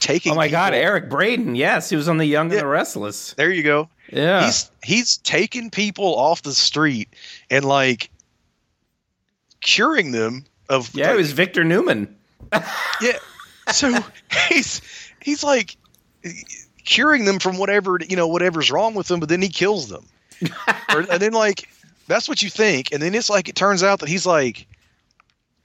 taking. 0.00 0.32
Oh 0.32 0.36
my 0.36 0.48
God, 0.48 0.74
Eric 0.74 1.08
Braeden. 1.08 1.54
Yes, 1.54 1.90
he 1.90 1.96
was 1.96 2.08
on 2.08 2.18
The 2.18 2.26
Young 2.26 2.48
Yeah. 2.50 2.56
and 2.58 2.62
the 2.62 2.66
Restless. 2.68 3.34
There 3.34 3.50
you 3.52 3.62
go. 3.62 3.88
Yeah. 4.12 4.44
He's 4.46 4.70
he's 4.82 5.16
taking 5.18 5.70
people 5.70 6.14
off 6.16 6.42
the 6.42 6.54
street 6.54 7.08
and 7.50 7.64
like 7.64 8.10
curing 9.60 10.12
them 10.12 10.44
of 10.68 10.94
yeah, 10.94 11.12
it 11.12 11.16
was 11.16 11.32
Victor 11.32 11.64
Newman. 11.64 12.14
yeah. 13.00 13.18
So 13.72 13.92
he's 14.48 14.80
he's 15.20 15.42
like 15.44 15.76
curing 16.84 17.24
them 17.26 17.38
from 17.38 17.58
whatever 17.58 17.98
you 18.08 18.16
know 18.16 18.26
whatever's 18.28 18.70
wrong 18.70 18.94
with 18.94 19.08
them, 19.08 19.20
but 19.20 19.28
then 19.28 19.42
he 19.42 19.48
kills 19.48 19.88
them, 19.88 20.06
or, 20.94 21.00
and 21.00 21.20
then 21.20 21.32
like 21.32 21.68
that's 22.06 22.28
what 22.28 22.40
you 22.42 22.48
think, 22.48 22.92
and 22.92 23.02
then 23.02 23.14
it's 23.14 23.28
like 23.28 23.48
it 23.48 23.56
turns 23.56 23.82
out 23.82 24.00
that 24.00 24.08
he's 24.08 24.24
like 24.26 24.66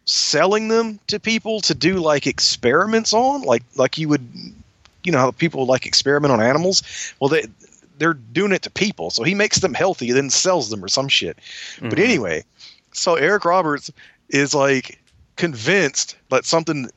selling 0.05 0.67
them 0.67 0.99
to 1.07 1.19
people 1.19 1.61
to 1.61 1.73
do 1.73 1.95
like 1.99 2.27
experiments 2.27 3.13
on, 3.13 3.41
like 3.41 3.63
like 3.75 3.97
you 3.97 4.09
would, 4.09 4.27
you 5.03 5.11
know 5.11 5.19
how 5.19 5.31
people 5.31 5.65
like 5.65 5.85
experiment 5.85 6.31
on 6.31 6.41
animals. 6.41 6.83
Well, 7.19 7.29
they 7.29 7.45
they're 7.97 8.13
doing 8.15 8.51
it 8.51 8.63
to 8.63 8.69
people, 8.71 9.11
so 9.11 9.23
he 9.23 9.35
makes 9.35 9.59
them 9.59 9.73
healthy, 9.73 10.11
then 10.11 10.29
sells 10.29 10.69
them 10.69 10.83
or 10.83 10.87
some 10.87 11.07
shit. 11.07 11.37
But 11.79 11.99
Mhm. 11.99 12.03
anyway, 12.03 12.43
so 12.91 13.15
Eric 13.15 13.45
Roberts 13.45 13.91
is 14.29 14.53
like 14.53 14.99
convinced 15.35 16.15
that 16.29 16.45
something 16.45 16.89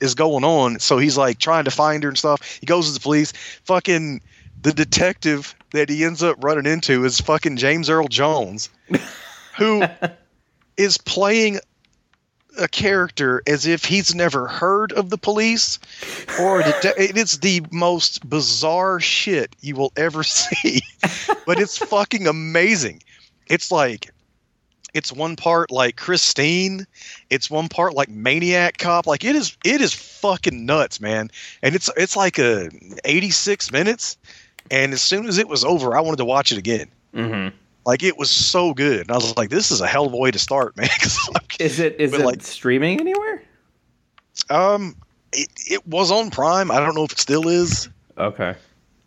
is 0.00 0.14
going 0.14 0.44
on, 0.44 0.78
so 0.78 0.98
he's 0.98 1.16
like 1.16 1.38
trying 1.38 1.64
to 1.64 1.70
find 1.70 2.02
her 2.02 2.08
and 2.08 2.18
stuff. 2.18 2.40
He 2.60 2.66
goes 2.66 2.86
to 2.86 2.92
the 2.94 3.00
police. 3.00 3.32
Fucking 3.64 4.20
the 4.62 4.72
detective 4.72 5.54
that 5.72 5.88
he 5.88 6.04
ends 6.04 6.22
up 6.22 6.36
running 6.42 6.70
into 6.70 7.04
is 7.04 7.20
fucking 7.20 7.56
James 7.56 7.90
Earl 7.90 8.08
Jones, 8.08 8.70
who 9.56 9.84
is 10.76 10.96
playing 10.98 11.58
a 12.58 12.68
character 12.68 13.42
as 13.46 13.66
if 13.66 13.84
he's 13.84 14.14
never 14.14 14.46
heard 14.46 14.92
of 14.92 15.10
the 15.10 15.18
police 15.18 15.78
or 16.40 16.62
it's 16.64 17.38
the 17.38 17.62
most 17.70 18.28
bizarre 18.28 19.00
shit 19.00 19.54
you 19.60 19.74
will 19.74 19.92
ever 19.96 20.22
see 20.22 20.80
but 21.46 21.58
it's 21.58 21.78
fucking 21.78 22.26
amazing 22.26 23.02
it's 23.48 23.70
like 23.72 24.10
it's 24.94 25.12
one 25.12 25.34
part 25.34 25.72
like 25.72 25.96
Christine, 25.96 26.86
it's 27.28 27.50
one 27.50 27.68
part 27.68 27.94
like 27.94 28.08
Maniac 28.08 28.78
Cop. 28.78 29.08
Like 29.08 29.24
it 29.24 29.34
is, 29.34 29.56
it 29.64 29.80
is 29.80 29.92
fucking 29.92 30.64
nuts, 30.64 31.00
man. 31.00 31.32
And 31.62 31.74
it's 31.74 31.90
it's 31.96 32.16
like 32.16 32.38
a 32.38 32.70
86 33.04 33.72
minutes. 33.72 34.16
And 34.70 34.92
as 34.92 35.02
soon 35.02 35.26
as 35.26 35.36
it 35.36 35.48
was 35.48 35.64
over, 35.64 35.96
I 35.96 36.00
wanted 36.00 36.18
to 36.18 36.24
watch 36.24 36.52
it 36.52 36.58
again. 36.58 36.86
Mhm. 37.12 37.52
Like 37.86 38.02
it 38.02 38.16
was 38.16 38.30
so 38.30 38.72
good. 38.74 39.02
And 39.02 39.10
I 39.10 39.14
was 39.14 39.36
like, 39.36 39.50
this 39.50 39.70
is 39.70 39.80
a 39.80 39.86
hell 39.86 40.06
of 40.06 40.12
a 40.12 40.16
way 40.16 40.30
to 40.30 40.38
start, 40.38 40.76
man." 40.76 40.88
like, 41.34 41.60
Is 41.60 41.78
it 41.80 41.96
is 42.00 42.12
it 42.12 42.20
like- 42.24 42.42
streaming 42.42 43.00
anywhere? 43.00 43.42
um, 44.50 44.96
it, 45.32 45.48
it 45.70 45.86
was 45.86 46.10
on 46.10 46.30
Prime. 46.30 46.70
I 46.70 46.80
don't 46.80 46.94
know 46.94 47.04
if 47.04 47.12
it 47.12 47.18
still 47.18 47.48
is. 47.48 47.88
Okay. 48.18 48.54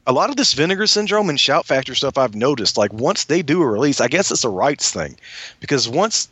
a 0.05 0.11
lot 0.13 0.29
of 0.29 0.35
this 0.35 0.53
vinegar 0.53 0.85
syndrome 0.87 1.29
and 1.29 1.39
shout 1.39 1.65
factor 1.65 1.95
stuff 1.95 2.17
I've 2.17 2.35
noticed, 2.35 2.77
like 2.77 2.91
once 2.93 3.25
they 3.25 3.41
do 3.41 3.61
a 3.61 3.67
release, 3.67 3.99
I 4.01 4.07
guess 4.09 4.31
it's 4.31 4.43
a 4.43 4.49
rights 4.49 4.91
thing. 4.91 5.17
Because 5.59 5.87
once 5.89 6.29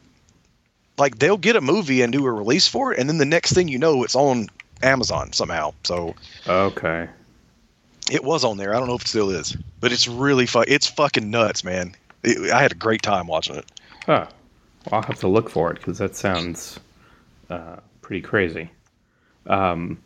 like 0.98 1.20
they'll 1.20 1.38
get 1.38 1.56
a 1.56 1.62
movie 1.62 2.02
and 2.02 2.12
do 2.14 2.26
a 2.26 2.32
release 2.32 2.68
for 2.68 2.94
it, 2.94 3.00
and 3.00 3.10
then 3.10 3.18
the 3.18 3.26
next 3.26 3.54
thing 3.54 3.68
you 3.68 3.78
know, 3.80 4.04
it's 4.04 4.16
on 4.16 4.48
Amazon 4.84 5.34
somehow. 5.34 5.74
So 5.84 6.16
Okay. 6.48 7.08
it 8.12 8.24
was 8.24 8.44
on 8.46 8.58
there. 8.58 8.74
I 8.76 8.80
don't 8.80 8.88
know 8.88 8.96
if 8.96 9.02
it 9.04 9.08
still 9.10 9.30
is. 9.30 9.58
But 9.82 9.92
it's 9.92 10.08
really 10.08 10.46
fun. 10.46 10.66
It's 10.68 10.88
fucking 10.88 11.30
nuts, 11.30 11.64
man. 11.64 11.96
It, 12.26 12.52
I 12.52 12.62
had 12.62 12.72
a 12.72 12.76
great 12.76 13.02
time 13.02 13.28
watching 13.28 13.56
it. 13.56 13.66
Huh. 14.06 14.28
Well, 14.86 15.02
I'll 15.02 15.02
have 15.04 15.20
to 15.20 15.28
look 15.28 15.50
for 15.50 15.72
it 15.72 15.78
because 15.78 15.98
that 16.00 16.16
sounds 16.16 16.80
uh, 17.50 17.78
pretty 18.02 18.22
crazy. 18.22 18.70
Um, 19.48 20.00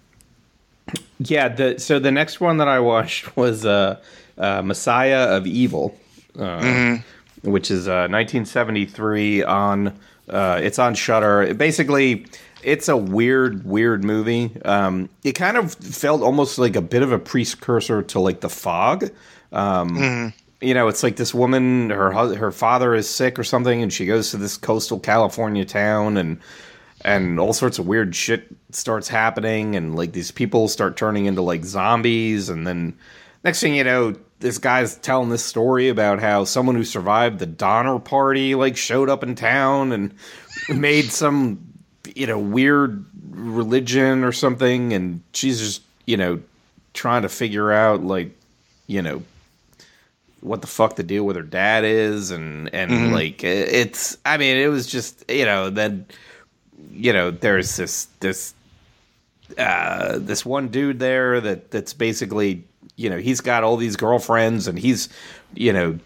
yeah. 1.19 1.49
The 1.49 1.79
so 1.79 1.99
the 1.99 2.11
next 2.11 2.39
one 2.39 2.57
that 2.57 2.67
I 2.67 2.79
watched 2.79 3.35
was 3.37 3.65
uh, 3.65 3.99
uh, 4.37 4.61
Messiah 4.61 5.35
of 5.35 5.47
Evil, 5.47 5.97
uh, 6.37 6.97
which 7.41 7.71
is 7.71 7.87
uh, 7.87 8.07
1973 8.09 9.43
on. 9.43 9.99
Uh, 10.29 10.59
it's 10.61 10.77
on 10.77 10.93
Shudder. 10.93 11.55
Basically, 11.55 12.27
it's 12.61 12.87
a 12.87 12.95
weird, 12.95 13.65
weird 13.65 14.03
movie. 14.03 14.51
Um, 14.63 15.09
it 15.23 15.33
kind 15.33 15.57
of 15.57 15.73
felt 15.73 16.21
almost 16.21 16.59
like 16.59 16.75
a 16.75 16.81
bit 16.81 17.01
of 17.01 17.11
a 17.11 17.17
precursor 17.17 18.03
to 18.03 18.19
like 18.19 18.41
The 18.41 18.49
Fog. 18.49 19.09
Um, 19.51 20.33
you 20.61 20.73
know, 20.73 20.87
it's 20.87 21.03
like 21.03 21.15
this 21.15 21.33
woman, 21.33 21.89
her 21.89 22.11
her 22.11 22.51
father 22.51 22.93
is 22.93 23.09
sick 23.09 23.39
or 23.39 23.43
something, 23.43 23.81
and 23.81 23.91
she 23.91 24.05
goes 24.05 24.31
to 24.31 24.37
this 24.37 24.57
coastal 24.57 24.99
California 24.99 25.65
town, 25.65 26.17
and 26.17 26.39
and 27.05 27.39
all 27.39 27.53
sorts 27.53 27.79
of 27.79 27.87
weird 27.87 28.15
shit 28.15 28.47
starts 28.71 29.07
happening, 29.07 29.75
and 29.75 29.95
like 29.95 30.11
these 30.11 30.31
people 30.31 30.67
start 30.67 30.97
turning 30.97 31.25
into 31.25 31.41
like 31.41 31.63
zombies, 31.63 32.49
and 32.49 32.67
then 32.67 32.97
next 33.43 33.61
thing 33.61 33.75
you 33.75 33.85
know, 33.85 34.15
this 34.39 34.57
guy's 34.57 34.97
telling 34.97 35.29
this 35.29 35.45
story 35.45 35.87
about 35.87 36.19
how 36.19 36.43
someone 36.43 36.75
who 36.75 36.83
survived 36.83 37.39
the 37.39 37.45
Donner 37.45 37.99
Party 37.99 38.55
like 38.55 38.75
showed 38.75 39.09
up 39.09 39.23
in 39.23 39.35
town 39.35 39.93
and 39.93 40.13
made 40.67 41.05
some 41.05 41.73
you 42.15 42.27
know 42.27 42.39
weird 42.39 43.05
religion 43.29 44.25
or 44.25 44.33
something, 44.33 44.91
and 44.91 45.21
she's 45.31 45.59
just 45.59 45.83
you 46.05 46.17
know 46.17 46.41
trying 46.93 47.21
to 47.21 47.29
figure 47.29 47.71
out 47.71 48.03
like 48.03 48.37
you 48.87 49.01
know 49.01 49.23
what 50.41 50.61
the 50.61 50.67
fuck 50.67 50.95
the 50.95 51.03
deal 51.03 51.25
with 51.25 51.35
her 51.35 51.41
dad 51.41 51.83
is, 51.83 52.31
and 52.31 52.73
and 52.73 52.91
mm-hmm. 52.91 53.13
like 53.13 53.43
it's. 53.43 54.17
I 54.25 54.37
mean, 54.37 54.57
it 54.57 54.67
was 54.67 54.87
just 54.87 55.29
you 55.29 55.45
know 55.45 55.69
then 55.69 56.05
you 56.91 57.13
know 57.13 57.31
there's 57.31 57.75
this 57.75 58.05
this 58.19 58.53
uh, 59.57 60.19
this 60.19 60.45
one 60.45 60.67
dude 60.67 60.99
there 60.99 61.41
that 61.41 61.71
that's 61.71 61.93
basically 61.93 62.63
you 62.95 63.09
know 63.09 63.17
he's 63.17 63.41
got 63.41 63.63
all 63.63 63.77
these 63.77 63.95
girlfriends 63.95 64.67
and 64.67 64.77
he's 64.77 65.09
you 65.53 65.73
know 65.73 65.97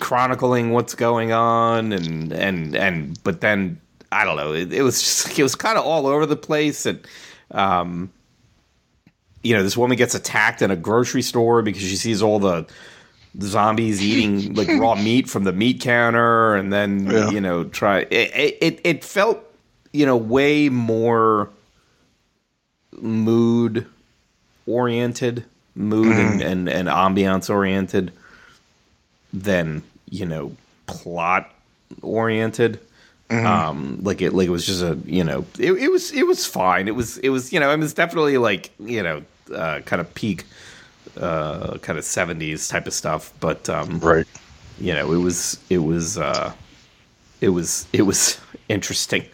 chronicling 0.00 0.72
what's 0.72 0.94
going 0.94 1.30
on 1.30 1.92
and 1.92 2.32
and 2.32 2.74
and 2.74 3.22
but 3.22 3.40
then 3.40 3.80
I 4.10 4.24
don't 4.24 4.36
know 4.36 4.52
it, 4.52 4.72
it 4.72 4.82
was 4.82 5.00
just 5.00 5.38
it 5.38 5.42
was 5.42 5.54
kind 5.54 5.78
of 5.78 5.84
all 5.84 6.06
over 6.06 6.26
the 6.26 6.36
place 6.36 6.86
and 6.86 7.06
um 7.52 8.10
you 9.42 9.54
know 9.54 9.62
this 9.62 9.76
woman 9.76 9.96
gets 9.96 10.14
attacked 10.14 10.62
in 10.62 10.70
a 10.70 10.76
grocery 10.76 11.22
store 11.22 11.62
because 11.62 11.82
she 11.82 11.96
sees 11.96 12.22
all 12.22 12.38
the 12.38 12.66
zombies 13.40 14.02
eating 14.02 14.54
like 14.54 14.68
raw 14.68 14.94
meat 15.02 15.28
from 15.28 15.44
the 15.44 15.52
meat 15.52 15.80
counter 15.80 16.56
and 16.56 16.72
then 16.72 17.06
yeah. 17.06 17.30
you 17.30 17.40
know 17.40 17.64
try 17.64 18.00
it, 18.10 18.56
it 18.60 18.80
it 18.84 19.04
felt 19.04 19.38
you 19.92 20.06
know 20.06 20.16
way 20.16 20.68
more 20.68 21.50
mood 23.00 23.86
oriented 24.66 25.44
mood 25.74 26.06
mm. 26.06 26.32
and, 26.32 26.42
and 26.42 26.68
and 26.68 26.88
ambiance 26.88 27.48
oriented 27.48 28.12
than 29.32 29.82
you 30.10 30.26
know 30.26 30.52
plot 30.86 31.52
oriented 32.02 32.80
mm-hmm. 33.28 33.46
um 33.46 33.98
like 34.02 34.20
it 34.20 34.32
like 34.32 34.48
it 34.48 34.50
was 34.50 34.66
just 34.66 34.82
a 34.82 34.98
you 35.04 35.22
know 35.22 35.44
it, 35.58 35.72
it 35.72 35.88
was 35.90 36.12
it 36.12 36.26
was 36.26 36.44
fine 36.44 36.88
it 36.88 36.94
was 36.94 37.18
it 37.18 37.28
was 37.28 37.52
you 37.52 37.60
know 37.60 37.70
it 37.70 37.78
was 37.78 37.94
definitely 37.94 38.38
like 38.38 38.70
you 38.80 39.02
know 39.02 39.22
uh 39.54 39.80
kind 39.80 40.00
of 40.00 40.12
peak 40.14 40.44
uh 41.16 41.78
kind 41.78 41.98
of 41.98 42.04
70s 42.04 42.70
type 42.70 42.86
of 42.86 42.92
stuff 42.92 43.32
but 43.40 43.68
um 43.68 43.98
right 44.00 44.26
you 44.78 44.92
know 44.94 45.12
it 45.12 45.18
was 45.18 45.58
it 45.70 45.78
was 45.78 46.18
uh 46.18 46.52
it 47.40 47.48
was 47.48 47.86
it 47.92 48.02
was 48.02 48.40
interesting 48.68 49.24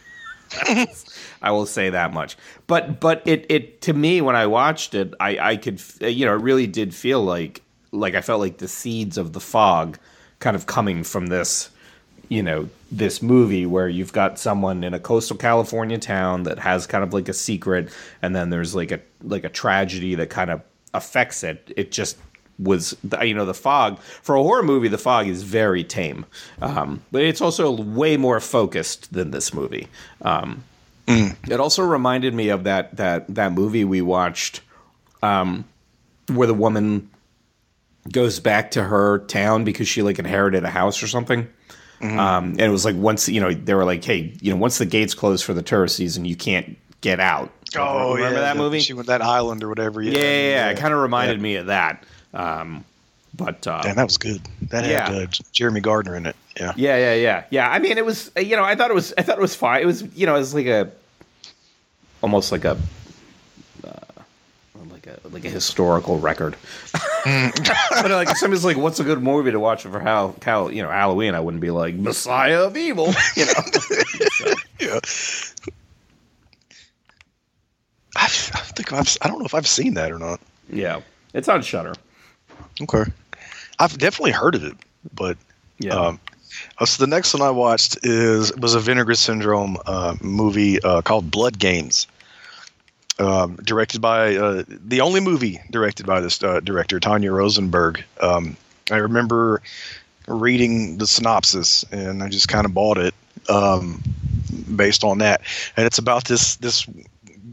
I 1.43 1.51
will 1.51 1.67
say 1.67 1.91
that 1.91 2.13
much. 2.13 2.37
But 2.67 3.01
but 3.01 3.23
it 3.27 3.47
it 3.49 3.81
to 3.83 3.93
me 3.93 4.21
when 4.21 4.37
I 4.37 4.47
watched 4.47 4.95
it, 4.95 5.13
I 5.21 5.39
I 5.39 5.57
could 5.57 5.83
you 6.01 6.27
know 6.27 6.35
it 6.35 6.41
really 6.41 6.67
did 6.67 6.95
feel 6.95 7.23
like 7.23 7.63
like 7.93 8.15
I 8.15 8.21
felt 8.21 8.41
like 8.41 8.59
the 8.59 8.69
seeds 8.69 9.19
of 9.19 9.33
the 9.33 9.41
fog 9.41 9.99
kind 10.41 10.57
of 10.57 10.67
coming 10.67 11.05
from 11.05 11.27
this 11.27 11.71
you 12.29 12.43
know 12.43 12.69
this 12.91 13.23
movie 13.23 13.67
where 13.67 13.89
you've 13.89 14.13
got 14.13 14.39
someone 14.39 14.83
in 14.83 14.95
a 14.95 14.99
coastal 14.99 15.37
California 15.37 15.99
town 15.99 16.45
that 16.45 16.59
has 16.59 16.87
kind 16.87 17.05
of 17.05 17.13
like 17.13 17.29
a 17.29 17.33
secret 17.33 17.91
and 18.23 18.35
then 18.35 18.51
there's 18.51 18.75
like 18.75 18.91
a 18.91 19.01
like 19.23 19.45
a 19.45 19.49
tragedy 19.49 20.15
that 20.15 20.31
kind 20.31 20.51
of 20.51 20.63
affects 20.95 21.43
it 21.43 21.73
it 21.77 21.93
just 21.93 22.17
was 22.59 22.97
you 23.23 23.35
know 23.35 23.45
the 23.45 23.55
fog 23.55 23.99
for 24.01 24.37
a 24.37 24.43
horror 24.43 24.63
movie 24.63 24.89
the 24.89 24.97
fog 24.97 25.27
is 25.27 25.43
very 25.43 25.83
tame 25.83 26.25
um, 26.63 27.03
but 27.11 27.23
it's 27.23 27.41
also 27.41 27.71
way 27.71 28.17
more 28.17 28.41
focused 28.41 29.13
than 29.13 29.33
this 29.33 29.53
movie 29.53 29.89
um, 30.23 30.63
mm. 31.07 31.37
it 31.51 31.59
also 31.59 31.83
reminded 31.83 32.33
me 32.33 32.49
of 32.49 32.65
that 32.65 32.97
that 32.97 33.27
that 33.35 33.53
movie 33.53 33.85
we 33.85 34.01
watched 34.01 34.61
um, 35.23 35.65
where 36.29 36.47
the 36.47 36.55
woman 36.55 37.11
goes 38.11 38.41
back 38.41 38.73
to 38.73 38.85
her 38.85 39.19
town 39.21 39.65
because 39.65 39.89
she 39.89 40.03
like 40.03 40.19
inherited 40.19 40.65
a 40.65 40.71
house 40.71 41.03
or 41.03 41.07
something. 41.07 41.49
Mm-hmm. 42.01 42.19
Um, 42.19 42.45
and 42.51 42.61
it 42.61 42.71
was 42.71 42.85
like 42.85 42.97
once 42.97 43.29
you 43.29 43.41
know 43.41 43.53
they 43.53 43.75
were 43.75 43.85
like, 43.85 44.05
hey, 44.05 44.35
you 44.41 44.53
know, 44.53 44.59
once 44.59 44.79
the 44.79 44.87
gates 44.87 45.15
close 45.15 45.43
for 45.43 45.55
the 45.55 45.63
tourist 45.63 45.97
season, 45.97 46.25
you 46.25 46.37
can't 46.37 46.77
get 47.01 47.21
out. 47.21 47.51
Oh, 47.83 48.15
remember 48.15 48.37
yeah, 48.37 48.43
that 48.43 48.57
movie? 48.57 48.81
She 48.81 48.93
went 48.93 49.09
that 49.09 49.23
island 49.23 49.63
or 49.63 49.69
whatever. 49.69 50.03
Yeah, 50.03 50.13
yeah, 50.13 50.21
yeah. 50.21 50.49
yeah. 50.51 50.71
It 50.71 50.79
kind 50.79 50.95
of 50.95 51.01
reminded 51.01 51.41
me 51.41 51.57
of 51.57 51.67
that. 51.67 52.05
Um, 52.33 52.85
but 53.35 53.67
uh, 53.67 53.83
damn, 53.83 53.97
that 53.97 54.05
was 54.05 54.19
good. 54.19 54.41
That 54.71 54.85
had 54.85 55.13
uh, 55.13 55.27
Jeremy 55.53 55.81
Gardner 55.81 56.17
in 56.17 56.27
it. 56.27 56.37
Yeah, 56.57 56.73
yeah, 56.77 56.97
yeah, 56.97 57.15
yeah, 57.15 57.45
yeah. 57.51 57.71
I 57.71 57.79
mean, 57.81 57.99
it 57.99 58.05
was 58.05 58.31
you 58.37 58.57
know, 58.57 58.63
I 58.63 58.77
thought 58.77 58.91
it 58.91 58.95
was, 58.95 59.13
I 59.19 59.23
thought 59.23 59.39
it 59.39 59.43
was 59.43 59.55
fine. 59.55 59.83
It 59.83 59.87
was 59.87 60.03
you 60.17 60.27
know, 60.27 60.37
it 60.37 60.39
was 60.39 60.55
like 60.55 60.67
a 60.67 60.91
almost 62.23 62.53
like 62.53 62.65
a 62.65 62.79
like 65.05 65.25
a 65.25 65.29
like 65.29 65.45
a 65.45 65.51
historical 65.51 66.19
record. 66.19 66.57
but 67.25 68.11
like 68.11 68.31
if 68.31 68.39
somebody's 68.39 68.65
like, 68.65 68.77
"What's 68.77 69.01
a 69.01 69.05
good 69.05 69.23
movie 69.23 69.51
to 69.51 69.61
watch 69.61 69.83
for 69.83 70.01
how, 70.01 70.35
how 70.43 70.69
you 70.69 70.83
know 70.83 70.91
Halloween?" 70.91 71.35
I 71.35 71.41
wouldn't 71.41 71.61
be 71.61 71.71
like 71.71 71.95
Messiah 71.95 72.65
of 72.65 72.77
Evil, 72.77 73.13
you 73.37 73.47
know. 73.47 73.53
so. 74.31 74.53
Yeah. 74.81 75.01
I, 78.17 78.25
I 78.25 78.27
think 78.27 78.93
I've, 78.93 79.17
I 79.23 79.29
don't 79.29 79.39
know 79.39 79.45
if 79.45 79.55
I've 79.55 79.67
seen 79.67 79.95
that 79.95 80.13
or 80.13 80.19
not. 80.19 80.41
Yeah, 80.71 81.01
it's 81.33 81.49
on 81.49 81.63
Shudder. 81.63 81.95
Okay, 82.81 83.05
I've 83.79 83.99
definitely 83.99 84.33
heard 84.33 84.55
of 84.55 84.65
it, 84.65 84.77
but 85.15 85.37
yeah. 85.79 85.95
Um, 85.95 86.21
uh, 86.79 86.87
so 86.87 87.05
the 87.05 87.11
next 87.11 87.35
one 87.35 87.43
I 87.43 87.51
watched 87.51 87.99
is 88.05 88.55
was 88.57 88.75
a 88.75 88.81
Vinegar 88.81 89.15
Syndrome 89.15 89.77
uh, 89.87 90.15
movie 90.21 90.81
uh, 90.83 91.03
called 91.03 91.31
Blood 91.31 91.59
Games 91.59 92.07
um, 93.19 93.57
directed 93.57 94.01
by 94.01 94.37
uh, 94.37 94.65
the 94.69 95.01
only 95.01 95.21
movie 95.21 95.61
directed 95.71 96.07
by 96.07 96.21
this 96.21 96.43
uh, 96.43 96.61
director, 96.61 97.01
Tanya 97.01 97.33
Rosenberg. 97.33 98.05
Um, 98.21 98.57
I 98.91 98.97
remember 98.97 99.63
reading 100.27 100.99
the 100.99 101.07
synopsis 101.07 101.85
and 101.93 102.23
I 102.23 102.29
just 102.29 102.49
kind 102.49 102.65
of 102.65 102.75
bought 102.75 102.99
it 102.99 103.15
um, 103.49 104.03
based 104.75 105.05
on 105.05 105.19
that. 105.19 105.43
And 105.77 105.87
it's 105.87 105.99
about 105.99 106.25
this 106.25 106.57
this 106.57 106.87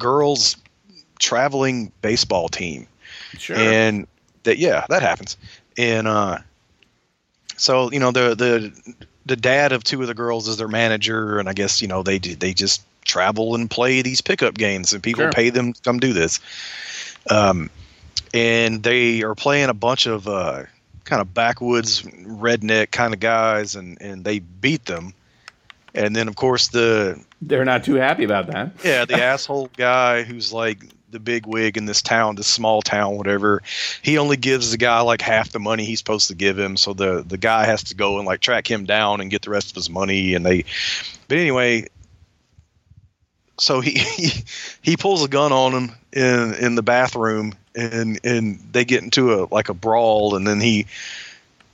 girls 0.02 0.58
traveling 1.20 1.92
baseball 2.02 2.50
team. 2.50 2.88
Sure. 3.38 3.56
And 3.56 4.08
that 4.44 4.58
yeah, 4.58 4.86
that 4.90 5.02
happens. 5.02 5.38
And 5.78 6.08
uh, 6.08 6.40
so 7.58 7.92
you 7.92 8.00
know 8.00 8.12
the 8.12 8.36
the 8.36 8.96
the 9.26 9.36
dad 9.36 9.72
of 9.72 9.84
two 9.84 10.02
of 10.02 10.08
the 10.08 10.14
girls 10.14 10.48
is 10.48 10.58
their 10.58 10.68
manager, 10.68 11.40
and 11.40 11.48
I 11.48 11.54
guess 11.54 11.82
you 11.82 11.88
know 11.88 12.04
they 12.04 12.18
they 12.18 12.54
just 12.54 12.82
travel 13.06 13.56
and 13.56 13.70
play 13.70 14.02
these 14.02 14.22
pickup 14.22 14.56
games, 14.56 14.94
and 14.94 15.02
people 15.02 15.24
sure. 15.24 15.32
pay 15.32 15.50
them 15.50 15.74
to 15.74 15.82
come 15.82 16.00
do 16.00 16.14
this. 16.14 16.40
Um, 17.30 17.70
and 18.34 18.82
they 18.82 19.24
are 19.24 19.36
playing 19.36 19.70
a 19.70 19.74
bunch 19.74 20.06
of 20.06 20.28
uh, 20.28 20.64
kind 21.04 21.22
of 21.22 21.34
backwoods 21.34 22.02
redneck 22.02 22.92
kind 22.92 23.14
of 23.14 23.20
guys, 23.20 23.76
and 23.76 24.02
and 24.02 24.24
they 24.24 24.40
beat 24.40 24.86
them. 24.86 25.14
And 25.94 26.16
then 26.16 26.28
of 26.28 26.36
course 26.36 26.70
the 26.70 27.24
they're 27.42 27.66
not 27.66 27.84
too 27.84 27.96
happy 27.96 28.24
about 28.24 28.48
that. 28.48 28.74
Yeah, 28.84 29.06
the 29.06 29.22
asshole 29.24 29.70
guy 29.76 30.24
who's 30.24 30.54
like 30.54 30.86
the 31.12 31.20
big 31.20 31.46
wig 31.46 31.78
in 31.78 31.86
this 31.86 32.02
town, 32.02 32.36
this 32.36 32.48
small 32.48 32.82
town, 32.82 33.18
whatever. 33.18 33.62
He 34.02 34.18
only 34.18 34.38
gives 34.38 34.72
the 34.72 34.78
guy 34.78 35.02
like 35.02 35.22
half 35.22 35.52
the 35.52 35.60
money 35.60 35.84
he's 35.84 36.00
supposed 36.00 36.30
to 36.30 36.36
give 36.36 36.58
him, 36.58 36.78
so 36.78 36.94
the 36.94 37.24
the 37.28 37.38
guy 37.38 37.66
has 37.66 37.84
to 37.86 37.96
go 37.96 38.18
and 38.18 38.26
like 38.26 38.40
track 38.40 38.70
him 38.70 38.86
down 38.86 39.22
and 39.22 39.30
get 39.30 39.42
the 39.42 39.50
rest 39.50 39.70
of 39.70 39.76
his 39.76 39.90
money. 39.90 40.34
And 40.34 40.46
they, 40.46 40.66
but 41.28 41.38
anyway, 41.38 41.88
so 43.60 43.82
he, 43.82 43.92
he 44.18 44.30
he 44.82 44.98
pulls 44.98 45.24
a 45.24 45.28
gun 45.28 45.52
on 45.52 45.74
him 45.74 45.92
in 46.14 46.54
in 46.56 46.76
the 46.76 46.84
bathroom 46.84 47.54
and 47.76 48.20
and 48.24 48.60
they 48.72 48.86
get 48.86 49.04
into 49.04 49.34
a 49.34 49.48
like 49.52 49.70
a 49.70 49.74
brawl 49.74 50.36
and 50.36 50.46
then 50.46 50.60
he 50.60 50.88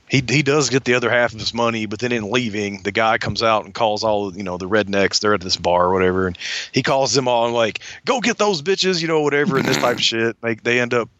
he 0.08 0.22
he 0.28 0.42
does 0.42 0.70
get 0.70 0.84
the 0.84 0.94
other 0.94 1.10
half 1.10 1.34
of 1.34 1.40
his 1.40 1.52
money, 1.52 1.86
but 1.86 1.98
then 1.98 2.12
in 2.12 2.30
leaving, 2.30 2.82
the 2.82 2.92
guy 2.92 3.18
comes 3.18 3.42
out 3.42 3.64
and 3.64 3.74
calls 3.74 4.04
all 4.04 4.34
you 4.36 4.42
know 4.42 4.56
the 4.56 4.68
rednecks. 4.68 5.20
They're 5.20 5.34
at 5.34 5.40
this 5.40 5.56
bar 5.56 5.86
or 5.86 5.92
whatever, 5.92 6.26
and 6.26 6.38
he 6.72 6.82
calls 6.82 7.12
them 7.12 7.28
all 7.28 7.46
and 7.46 7.54
like, 7.54 7.80
"Go 8.04 8.20
get 8.20 8.38
those 8.38 8.62
bitches," 8.62 9.02
you 9.02 9.08
know, 9.08 9.20
whatever, 9.20 9.58
and 9.58 9.66
this 9.66 9.76
type 9.76 9.96
of 9.96 10.02
shit. 10.02 10.36
Like 10.48 10.62
they 10.62 10.80
end 10.80 10.94
up, 10.94 11.10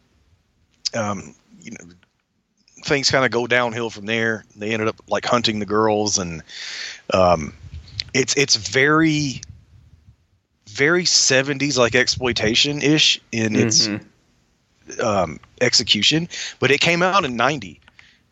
um, 0.94 1.34
you 1.60 1.72
know, 1.72 1.78
things 2.84 3.10
kind 3.10 3.24
of 3.24 3.30
go 3.30 3.46
downhill 3.46 3.90
from 3.90 4.06
there. 4.06 4.44
They 4.56 4.70
ended 4.70 4.88
up 4.88 4.96
like 5.08 5.26
hunting 5.26 5.58
the 5.58 5.66
girls, 5.66 6.18
and 6.18 6.42
um, 7.12 7.52
it's 8.14 8.34
it's 8.36 8.56
very 8.56 9.42
very 10.68 11.04
70s 11.04 11.76
like 11.76 11.94
exploitation 11.94 12.80
ish 12.80 13.20
in 13.32 13.56
its 13.56 13.88
mm-hmm. 13.88 15.00
um, 15.04 15.40
execution, 15.60 16.28
but 16.60 16.70
it 16.70 16.80
came 16.80 17.02
out 17.02 17.24
in 17.24 17.36
90 17.36 17.80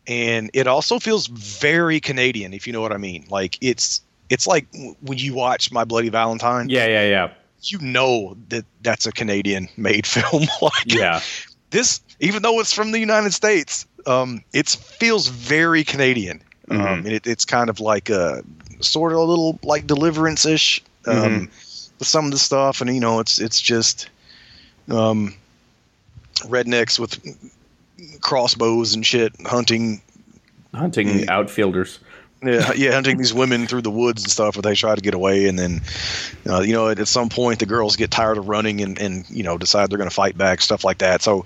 and 0.07 0.49
it 0.53 0.67
also 0.67 0.99
feels 0.99 1.27
very 1.27 1.99
Canadian 1.99 2.53
if 2.53 2.67
you 2.67 2.73
know 2.73 2.81
what 2.81 2.91
I 2.91 2.97
mean. 2.97 3.25
Like 3.29 3.57
it's 3.61 4.01
it's 4.29 4.47
like 4.47 4.67
when 5.01 5.17
you 5.17 5.33
watch 5.33 5.71
My 5.71 5.83
Bloody 5.83 6.09
Valentine. 6.09 6.69
Yeah, 6.69 6.87
yeah, 6.87 7.07
yeah. 7.07 7.33
You 7.61 7.79
know 7.79 8.37
that 8.49 8.65
that's 8.81 9.05
a 9.05 9.11
Canadian 9.11 9.67
made 9.77 10.07
film. 10.07 10.43
like 10.61 10.93
yeah. 10.93 11.21
This 11.69 12.01
even 12.19 12.41
though 12.41 12.59
it's 12.59 12.73
from 12.73 12.91
the 12.91 12.99
United 12.99 13.33
States, 13.33 13.85
um, 14.05 14.43
it 14.53 14.69
feels 14.69 15.27
very 15.27 15.83
Canadian. 15.83 16.41
Um, 16.69 16.77
mm-hmm. 16.77 16.87
Um, 16.87 16.99
and 16.99 17.07
it, 17.07 17.27
it's 17.27 17.45
kind 17.45 17.69
of 17.69 17.79
like 17.79 18.09
a 18.09 18.43
sort 18.79 19.11
of 19.11 19.19
a 19.19 19.23
little 19.23 19.59
like 19.63 19.87
deliverance 19.87 20.45
ish. 20.45 20.81
Um, 21.05 21.15
mm-hmm 21.15 21.45
with 21.99 22.07
some 22.07 22.25
of 22.25 22.31
the 22.31 22.37
stuff, 22.37 22.81
and 22.81 22.93
you 22.93 22.99
know, 22.99 23.19
it's 23.19 23.39
it's 23.39 23.59
just 23.59 24.09
um, 24.89 25.35
rednecks 26.43 26.99
with 26.99 27.19
crossbows 28.21 28.93
and 28.93 29.05
shit 29.05 29.33
hunting 29.45 30.01
hunting 30.73 31.07
mm. 31.07 31.29
outfielders. 31.29 31.99
Yeah, 32.43 32.71
yeah, 32.73 32.91
hunting 32.91 33.17
these 33.17 33.33
women 33.33 33.65
through 33.65 33.81
the 33.81 33.89
woods 33.89 34.23
and 34.23 34.31
stuff 34.31 34.55
where 34.55 34.61
they 34.61 34.75
try 34.75 34.93
to 34.93 35.01
get 35.01 35.15
away, 35.15 35.47
and 35.47 35.57
then, 35.57 35.81
uh, 36.47 36.59
you 36.59 36.71
know, 36.71 36.87
at, 36.87 36.99
at, 36.99 37.07
some 37.07 37.29
point 37.29 37.57
the 37.57 37.65
girls 37.65 37.95
get 37.95 38.11
tired 38.11 38.37
of 38.37 38.47
running 38.47 38.79
and 38.81 38.99
and 38.99 39.27
you 39.27 39.41
know 39.41 39.57
decide 39.57 39.89
they're 39.89 39.97
going 39.97 40.09
to 40.09 40.15
fight 40.15 40.37
back, 40.37 40.61
stuff 40.61 40.83
like 40.83 40.99
that. 40.99 41.23
So, 41.23 41.45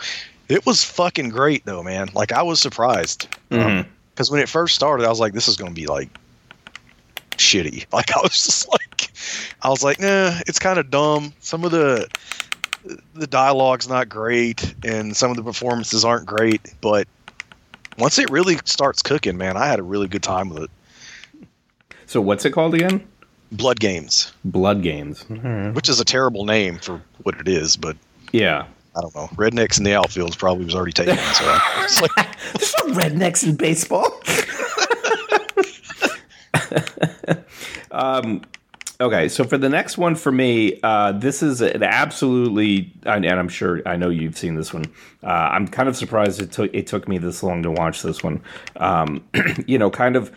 it 0.49 0.65
was 0.65 0.83
fucking 0.83 1.29
great 1.29 1.63
though, 1.63 1.81
man. 1.81 2.09
Like 2.13 2.33
I 2.33 2.41
was 2.41 2.59
surprised. 2.59 3.27
Um, 3.51 3.59
mm-hmm. 3.59 3.77
Um, 3.79 3.85
because 4.13 4.29
when 4.29 4.41
it 4.41 4.49
first 4.49 4.75
started, 4.75 5.05
I 5.05 5.09
was 5.09 5.19
like, 5.19 5.33
this 5.33 5.47
is 5.47 5.55
going 5.55 5.73
to 5.73 5.81
be 5.81 5.87
like 5.87 6.09
shitty. 7.31 7.85
Like 7.93 8.15
I 8.15 8.19
was 8.21 8.31
just 8.33 8.69
like, 8.69 9.11
I 9.61 9.69
was 9.69 9.83
like, 9.83 9.99
nah, 9.99 10.39
it's 10.47 10.59
kind 10.59 10.77
of 10.77 10.91
dumb. 10.91 11.33
Some 11.39 11.63
of 11.63 11.71
the 11.71 12.07
the 13.13 13.27
dialogue's 13.27 13.87
not 13.87 14.09
great, 14.09 14.73
and 14.83 15.15
some 15.15 15.31
of 15.31 15.37
the 15.37 15.43
performances 15.43 16.03
aren't 16.05 16.25
great. 16.25 16.73
But 16.81 17.07
once 17.97 18.17
it 18.19 18.29
really 18.29 18.57
starts 18.65 19.01
cooking, 19.01 19.37
man, 19.37 19.57
I 19.57 19.67
had 19.67 19.79
a 19.79 19.83
really 19.83 20.07
good 20.07 20.23
time 20.23 20.49
with 20.49 20.63
it. 20.63 20.71
So 22.05 22.19
what's 22.21 22.43
it 22.45 22.51
called 22.51 22.73
again? 22.73 23.07
Blood 23.53 23.79
Games, 23.79 24.31
Blood 24.45 24.81
Games. 24.81 25.25
which 25.73 25.89
is 25.89 25.99
a 25.99 26.05
terrible 26.05 26.45
name 26.45 26.77
for 26.79 27.01
what 27.23 27.35
it 27.39 27.47
is, 27.47 27.75
but 27.77 27.97
Yeah. 28.31 28.65
I 28.95 28.99
don't 29.01 29.15
know. 29.15 29.27
Rednecks 29.35 29.77
in 29.77 29.85
the 29.85 29.93
outfield 29.93 30.37
probably 30.37 30.65
was 30.65 30.75
already 30.75 30.91
taken. 30.91 31.15
So 31.17 31.59
it's 31.83 32.01
like, 32.17 32.27
There's 32.53 32.73
no 32.85 32.93
rednecks 32.93 33.43
in 33.45 33.55
baseball. 33.55 34.19
um, 37.91 38.41
okay, 39.01 39.27
so 39.27 39.43
for 39.43 39.57
the 39.57 39.69
next 39.69 39.97
one 39.97 40.15
for 40.15 40.31
me, 40.31 40.79
uh, 40.83 41.11
this 41.13 41.41
is 41.41 41.61
an 41.61 41.83
absolutely, 41.83 42.93
and 43.03 43.25
I'm 43.25 43.49
sure 43.49 43.81
I 43.85 43.97
know 43.97 44.09
you've 44.09 44.37
seen 44.37 44.55
this 44.55 44.73
one. 44.73 44.85
Uh, 45.23 45.27
I'm 45.27 45.67
kind 45.67 45.89
of 45.89 45.97
surprised 45.97 46.41
it 46.41 46.51
took 46.51 46.73
it 46.73 46.87
took 46.87 47.07
me 47.07 47.17
this 47.17 47.43
long 47.43 47.63
to 47.63 47.71
watch 47.71 48.03
this 48.03 48.23
one. 48.23 48.41
Um, 48.77 49.23
you 49.65 49.77
know, 49.77 49.89
kind 49.89 50.15
of, 50.15 50.31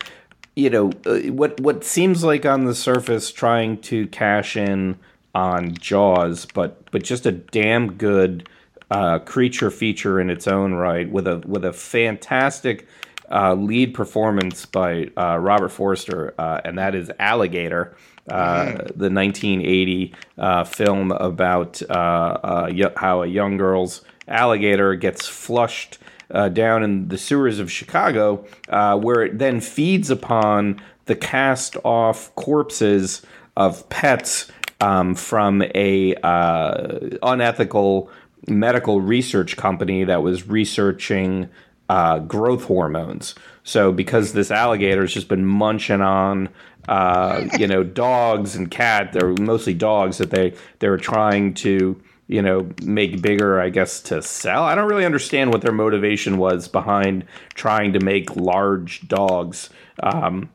you 0.55 0.69
know, 0.69 0.91
uh, 1.05 1.19
what 1.31 1.59
what 1.61 1.83
seems 1.83 2.23
like 2.23 2.45
on 2.45 2.65
the 2.65 2.75
surface 2.75 3.31
trying 3.31 3.79
to 3.81 4.07
cash 4.07 4.57
in 4.57 4.97
on 5.33 5.75
Jaws, 5.75 6.47
but 6.53 6.89
but 6.91 7.03
just 7.03 7.25
a 7.25 7.31
damn 7.31 7.93
good 7.93 8.49
uh, 8.89 9.19
creature 9.19 9.71
feature 9.71 10.19
in 10.19 10.29
its 10.29 10.47
own 10.47 10.73
right, 10.73 11.09
with 11.09 11.27
a 11.27 11.37
with 11.45 11.63
a 11.65 11.73
fantastic 11.73 12.87
uh, 13.31 13.53
lead 13.53 13.93
performance 13.93 14.65
by 14.65 15.09
uh, 15.17 15.37
Robert 15.37 15.69
Forster, 15.69 16.33
and 16.37 16.77
that 16.77 16.95
is 16.95 17.11
Alligator, 17.19 17.95
the 18.25 19.09
1980 19.11 20.13
uh, 20.37 20.63
film 20.63 21.11
about 21.11 21.81
uh, 21.89 21.93
uh, 21.93 22.89
how 22.97 23.23
a 23.23 23.27
young 23.27 23.57
girl's 23.57 24.03
alligator 24.27 24.95
gets 24.95 25.27
flushed 25.27 25.97
uh, 26.31 26.49
down 26.49 26.83
in 26.83 27.07
the 27.07 27.17
sewers 27.17 27.59
of 27.59 27.71
Chicago, 27.71 28.45
uh, 28.69 28.97
where 28.97 29.23
it 29.23 29.37
then 29.37 29.61
feeds 29.61 30.09
upon 30.09 30.81
the 31.05 31.15
cast 31.15 31.77
off 31.83 32.33
corpses 32.35 33.21
of 33.55 33.87
pets 33.89 34.51
um, 34.81 35.15
from 35.15 35.63
a 35.73 36.15
uh, 36.15 36.99
unethical 37.23 38.09
medical 38.47 39.01
research 39.01 39.57
company 39.57 40.03
that 40.03 40.21
was 40.21 40.47
researching 40.47 41.49
uh, 41.89 42.19
growth 42.19 42.65
hormones. 42.65 43.35
So 43.63 43.91
because 43.91 44.33
this 44.33 44.51
alligator 44.51 45.01
has 45.01 45.13
just 45.13 45.27
been 45.27 45.45
munching 45.45 46.01
on, 46.01 46.49
uh, 46.87 47.47
you 47.59 47.67
know, 47.67 47.83
dogs 47.83 48.55
and 48.55 48.69
cat, 48.69 49.13
they're 49.13 49.33
mostly 49.39 49.73
dogs 49.73 50.17
that 50.17 50.31
they 50.31 50.53
they're 50.79 50.97
trying 50.97 51.53
to 51.55 52.01
you 52.27 52.41
know 52.41 52.67
make 52.81 53.21
bigger 53.21 53.61
i 53.61 53.69
guess 53.69 54.01
to 54.01 54.21
sell. 54.21 54.63
I 54.63 54.75
don't 54.75 54.89
really 54.89 55.05
understand 55.05 55.51
what 55.51 55.61
their 55.61 55.71
motivation 55.71 56.37
was 56.37 56.67
behind 56.67 57.25
trying 57.53 57.93
to 57.93 57.99
make 57.99 58.35
large 58.35 59.07
dogs. 59.07 59.69
Um, 60.01 60.49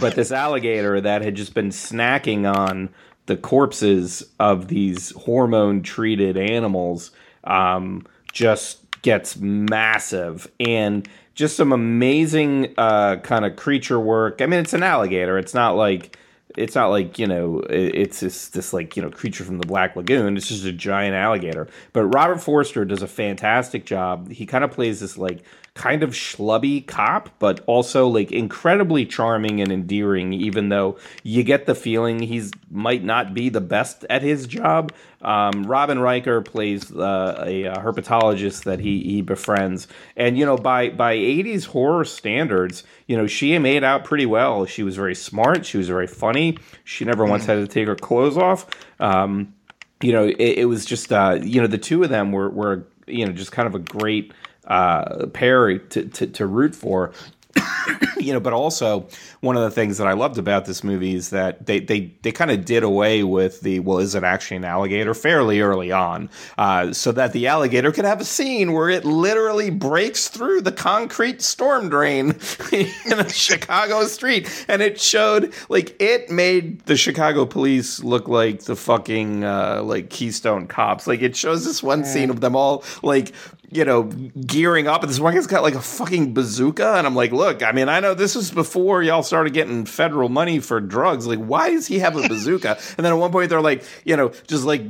but 0.00 0.14
this 0.14 0.32
alligator 0.32 1.00
that 1.00 1.22
had 1.22 1.34
just 1.34 1.54
been 1.54 1.70
snacking 1.70 2.52
on 2.52 2.88
the 3.26 3.36
corpses 3.36 4.24
of 4.40 4.68
these 4.68 5.12
hormone 5.12 5.82
treated 5.82 6.36
animals 6.36 7.12
um, 7.44 8.04
just 8.32 8.78
gets 9.02 9.36
massive. 9.36 10.50
And 10.58 11.08
just 11.38 11.56
some 11.56 11.72
amazing 11.72 12.74
uh, 12.76 13.14
kind 13.18 13.44
of 13.44 13.54
creature 13.54 14.00
work. 14.00 14.42
I 14.42 14.46
mean, 14.46 14.58
it's 14.58 14.72
an 14.72 14.82
alligator. 14.82 15.38
It's 15.38 15.54
not 15.54 15.76
like 15.76 16.18
it's 16.56 16.74
not 16.74 16.88
like 16.88 17.16
you 17.16 17.28
know 17.28 17.62
it's 17.70 18.18
this 18.18 18.48
this 18.48 18.72
like 18.72 18.96
you 18.96 19.02
know 19.04 19.10
creature 19.10 19.44
from 19.44 19.58
the 19.58 19.66
Black 19.66 19.94
Lagoon. 19.94 20.36
It's 20.36 20.48
just 20.48 20.64
a 20.64 20.72
giant 20.72 21.14
alligator. 21.14 21.68
But 21.92 22.06
Robert 22.06 22.40
Forster 22.40 22.84
does 22.84 23.02
a 23.02 23.06
fantastic 23.06 23.86
job. 23.86 24.32
He 24.32 24.46
kind 24.46 24.64
of 24.64 24.72
plays 24.72 24.98
this 24.98 25.16
like 25.16 25.44
kind 25.78 26.02
of 26.02 26.10
schlubby 26.10 26.84
cop, 26.84 27.30
but 27.38 27.60
also 27.66 28.08
like 28.08 28.32
incredibly 28.32 29.06
charming 29.06 29.60
and 29.60 29.70
endearing. 29.70 30.32
Even 30.32 30.68
though 30.68 30.98
you 31.22 31.44
get 31.44 31.66
the 31.66 31.74
feeling 31.74 32.18
he's 32.18 32.50
might 32.70 33.04
not 33.04 33.32
be 33.32 33.48
the 33.48 33.60
best 33.60 34.04
at 34.10 34.20
his 34.20 34.46
job. 34.46 34.92
Um, 35.22 35.64
Robin 35.64 35.98
Riker 36.00 36.42
plays 36.42 36.92
uh, 36.92 37.44
a, 37.46 37.66
uh 37.66 37.80
herpetologist 37.80 38.64
that 38.64 38.80
he 38.80 39.02
he 39.02 39.22
befriends, 39.22 39.88
and 40.16 40.36
you 40.36 40.44
know 40.44 40.56
by 40.56 40.90
by 40.90 41.16
'80s 41.16 41.66
horror 41.66 42.04
standards, 42.04 42.82
you 43.06 43.16
know 43.16 43.26
she 43.26 43.56
made 43.58 43.84
out 43.84 44.04
pretty 44.04 44.26
well. 44.26 44.66
She 44.66 44.82
was 44.82 44.96
very 44.96 45.14
smart. 45.14 45.64
She 45.64 45.78
was 45.78 45.88
very 45.88 46.06
funny. 46.08 46.58
She 46.84 47.04
never 47.04 47.24
once 47.24 47.46
had 47.46 47.54
to 47.54 47.66
take 47.66 47.86
her 47.86 47.96
clothes 47.96 48.36
off. 48.36 48.66
Um, 49.00 49.54
you 50.02 50.12
know, 50.12 50.26
it, 50.26 50.58
it 50.58 50.68
was 50.68 50.84
just 50.84 51.12
uh, 51.12 51.38
you 51.40 51.60
know 51.60 51.66
the 51.66 51.78
two 51.78 52.02
of 52.02 52.10
them 52.10 52.32
were 52.32 52.50
were 52.50 52.86
you 53.06 53.26
know 53.26 53.32
just 53.32 53.52
kind 53.52 53.66
of 53.66 53.74
a 53.74 53.78
great 53.78 54.32
uh, 54.68 55.26
pair 55.26 55.78
to, 55.78 56.04
to 56.04 56.26
to 56.26 56.46
root 56.46 56.74
for. 56.74 57.12
you 58.18 58.32
know, 58.32 58.40
but 58.40 58.52
also 58.52 59.08
one 59.40 59.56
of 59.56 59.62
the 59.62 59.70
things 59.70 59.98
that 59.98 60.06
I 60.06 60.12
loved 60.12 60.38
about 60.38 60.66
this 60.66 60.82
movie 60.82 61.14
is 61.14 61.30
that 61.30 61.66
they 61.66 61.80
they 61.80 62.12
they 62.22 62.32
kind 62.32 62.50
of 62.50 62.64
did 62.64 62.82
away 62.82 63.22
with 63.22 63.60
the 63.60 63.80
well, 63.80 63.98
is 63.98 64.14
it 64.14 64.24
actually 64.24 64.58
an 64.58 64.64
alligator 64.64 65.14
fairly 65.14 65.60
early 65.60 65.92
on, 65.92 66.28
uh, 66.56 66.92
so 66.92 67.12
that 67.12 67.32
the 67.32 67.46
alligator 67.46 67.92
could 67.92 68.04
have 68.04 68.20
a 68.20 68.24
scene 68.24 68.72
where 68.72 68.88
it 68.88 69.04
literally 69.04 69.70
breaks 69.70 70.28
through 70.28 70.60
the 70.60 70.72
concrete 70.72 71.42
storm 71.42 71.88
drain 71.88 72.36
in 72.72 73.18
a 73.18 73.28
Chicago 73.28 74.04
street, 74.04 74.66
and 74.68 74.82
it 74.82 75.00
showed 75.00 75.52
like 75.68 76.00
it 76.00 76.30
made 76.30 76.80
the 76.80 76.96
Chicago 76.96 77.46
police 77.46 78.02
look 78.02 78.28
like 78.28 78.64
the 78.64 78.76
fucking 78.76 79.44
uh, 79.44 79.82
like 79.82 80.10
Keystone 80.10 80.66
cops. 80.66 81.06
Like 81.06 81.22
it 81.22 81.36
shows 81.36 81.64
this 81.64 81.82
one 81.82 82.04
scene 82.04 82.30
of 82.30 82.40
them 82.40 82.56
all 82.56 82.84
like 83.02 83.32
you 83.70 83.84
know, 83.84 84.04
gearing 84.04 84.86
up. 84.86 85.02
And 85.02 85.10
this 85.10 85.20
one 85.20 85.34
guy's 85.34 85.46
got 85.46 85.62
like 85.62 85.74
a 85.74 85.80
fucking 85.80 86.32
bazooka. 86.32 86.94
And 86.94 87.06
I'm 87.06 87.14
like, 87.14 87.32
look, 87.32 87.62
I 87.62 87.72
mean, 87.72 87.88
I 87.88 88.00
know 88.00 88.14
this 88.14 88.34
was 88.34 88.50
before 88.50 89.02
y'all 89.02 89.22
started 89.22 89.52
getting 89.52 89.84
federal 89.84 90.28
money 90.28 90.58
for 90.58 90.80
drugs. 90.80 91.26
Like, 91.26 91.38
why 91.38 91.70
does 91.70 91.86
he 91.86 91.98
have 91.98 92.16
a 92.16 92.22
bazooka? 92.28 92.78
and 92.96 93.04
then 93.04 93.12
at 93.12 93.18
one 93.18 93.30
point, 93.30 93.50
they're 93.50 93.60
like, 93.60 93.84
you 94.04 94.16
know, 94.16 94.30
just 94.46 94.64
like, 94.64 94.82